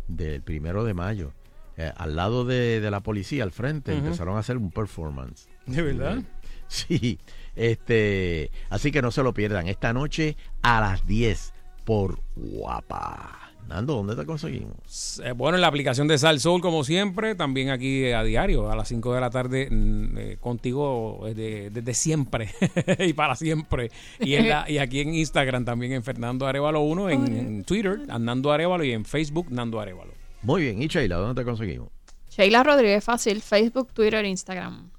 del 0.07 0.41
primero 0.41 0.84
de 0.84 0.94
mayo. 0.94 1.32
Eh, 1.78 1.92
al 1.96 2.16
lado 2.16 2.46
de, 2.46 2.80
de 2.80 2.90
la 2.92 3.02
policía, 3.02 3.44
al 3.44 3.52
frente, 3.52 3.94
empezaron 3.94 4.38
a 4.38 4.40
hacer 4.40 4.58
un 4.58 4.72
performance. 4.72 5.48
¿De 5.66 5.82
verdad? 5.82 6.22
Sí, 6.68 7.20
este, 7.56 8.50
así 8.72 8.92
que 8.92 9.04
no 9.04 9.12
se 9.12 9.22
lo 9.22 9.36
pierdan. 9.36 9.68
Esta 9.68 9.94
noche 9.94 10.36
a 10.64 10.82
las 10.82 11.06
10 11.06 11.54
por 11.84 12.20
Guapa 12.36 13.40
Nando, 13.68 13.94
¿dónde 13.96 14.16
te 14.16 14.26
conseguimos? 14.26 15.22
Eh, 15.24 15.32
bueno, 15.32 15.58
en 15.58 15.62
la 15.62 15.68
aplicación 15.68 16.08
de 16.08 16.18
Sal 16.18 16.40
Soul, 16.40 16.62
como 16.62 16.84
siempre, 16.84 17.36
también 17.36 17.70
aquí 17.70 18.12
a 18.12 18.24
diario, 18.24 18.72
a 18.72 18.76
las 18.76 18.88
5 18.88 19.14
de 19.14 19.22
la 19.22 19.30
tarde, 19.30 19.68
mm, 19.70 20.18
eh, 20.18 20.38
contigo 20.40 21.28
eh, 21.28 21.36
de- 21.36 21.70
desde 21.70 21.94
siempre 21.94 22.50
y 23.00 23.14
para 23.14 23.36
siempre. 23.36 23.92
Y, 24.20 24.34
en 24.34 24.50
la- 24.50 24.68
y 24.70 24.80
aquí 24.80 25.02
en 25.02 25.14
Instagram 25.14 25.66
también 25.66 25.94
en 25.94 26.04
Fernando 26.04 26.48
Arevalo 26.48 26.82
1, 26.82 27.10
en, 27.12 27.28
en 27.38 27.64
Twitter, 27.64 28.00
a 28.10 28.18
Nando 28.18 28.52
Arevalo 28.52 28.84
y 28.84 28.92
en 28.92 29.06
Facebook, 29.06 29.52
Nando 29.52 29.80
Arevalo. 29.80 30.14
Muy 30.46 30.62
bien, 30.62 30.82
y 30.82 30.88
Sheila, 30.88 31.16
¿dónde 31.18 31.42
te 31.42 31.46
conseguimos? 31.46 31.90
Sheila 32.30 32.64
Rodríguez, 32.64 33.04
fácil. 33.04 33.42
Facebook, 33.42 33.92
Twitter, 33.94 34.24
Instagram. 34.26 34.92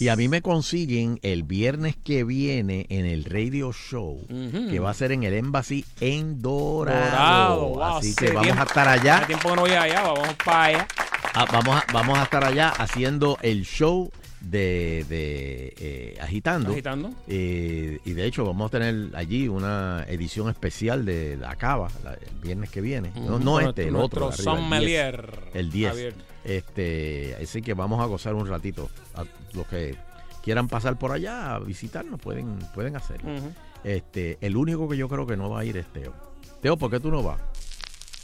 Y 0.00 0.08
a 0.08 0.16
mí 0.16 0.26
me 0.28 0.42
consiguen 0.42 1.20
el 1.22 1.44
viernes 1.44 1.94
que 1.96 2.24
viene 2.24 2.86
en 2.88 3.06
el 3.06 3.24
radio 3.24 3.72
show, 3.72 4.26
que 4.68 4.80
va 4.80 4.90
a 4.90 4.94
ser 4.94 5.12
en 5.12 5.22
el 5.22 5.32
Embassy 5.34 5.84
en 6.00 6.42
Dorado. 6.42 7.04
Dorado, 7.04 7.68
wow, 7.68 7.82
Así 7.84 8.16
que 8.16 8.26
vamos 8.32 8.42
tiempo- 8.42 8.62
a 8.62 8.64
estar 8.64 8.88
allá. 8.88 9.16
Hace 9.18 9.26
tiempo 9.26 9.48
que 9.50 9.54
no 9.54 9.60
voy 9.62 9.70
allá, 9.70 10.02
vamos 10.02 10.28
para 10.44 10.64
allá. 10.64 10.88
Ah, 11.34 11.46
vamos, 11.52 11.76
a, 11.76 11.84
vamos 11.92 12.18
a 12.18 12.24
estar 12.24 12.44
allá 12.44 12.70
haciendo 12.70 13.38
el 13.42 13.64
show 13.64 14.10
de, 14.40 15.04
de, 15.08 15.74
eh, 15.78 16.18
Agitando. 16.20 16.70
Agitando. 16.72 17.10
Eh, 17.28 17.98
y 18.04 18.12
de 18.12 18.24
hecho 18.26 18.44
vamos 18.44 18.68
a 18.68 18.70
tener 18.70 19.14
allí 19.14 19.48
una 19.48 20.04
edición 20.08 20.48
especial 20.48 21.04
de 21.04 21.36
la 21.36 21.56
Cava 21.56 21.88
la- 22.02 22.14
el 22.14 22.38
viernes 22.42 22.70
que 22.70 22.80
viene. 22.80 23.12
No, 23.16 23.60
este, 23.60 23.88
el 23.88 23.96
otro. 23.96 24.30
de 24.30 24.34
arriba, 24.34 24.52
el 24.52 24.60
10. 24.60 24.62
sommelier, 24.62 25.40
El 25.54 25.70
10. 25.70 25.88
Javier. 25.90 26.14
Este, 26.44 27.36
así 27.42 27.60
que 27.62 27.74
vamos 27.74 28.00
a 28.00 28.06
gozar 28.06 28.34
un 28.34 28.46
ratito. 28.48 28.88
A 29.14 29.24
los 29.52 29.66
que 29.66 29.94
quieran 30.42 30.68
pasar 30.68 30.98
por 30.98 31.12
allá 31.12 31.54
a 31.54 31.58
visitarnos 31.58 32.18
pueden, 32.20 32.58
pueden 32.74 32.96
hacerlo. 32.96 33.30
Este, 33.84 34.38
el 34.40 34.56
único 34.56 34.88
que 34.88 34.96
yo 34.96 35.08
creo 35.08 35.26
que 35.26 35.36
no 35.36 35.50
va 35.50 35.60
a 35.60 35.64
ir 35.64 35.76
es 35.76 35.86
Teo. 35.86 36.14
Teo, 36.62 36.76
¿por 36.76 36.90
qué 36.90 36.98
tú 37.00 37.10
no 37.10 37.22
vas? 37.22 37.40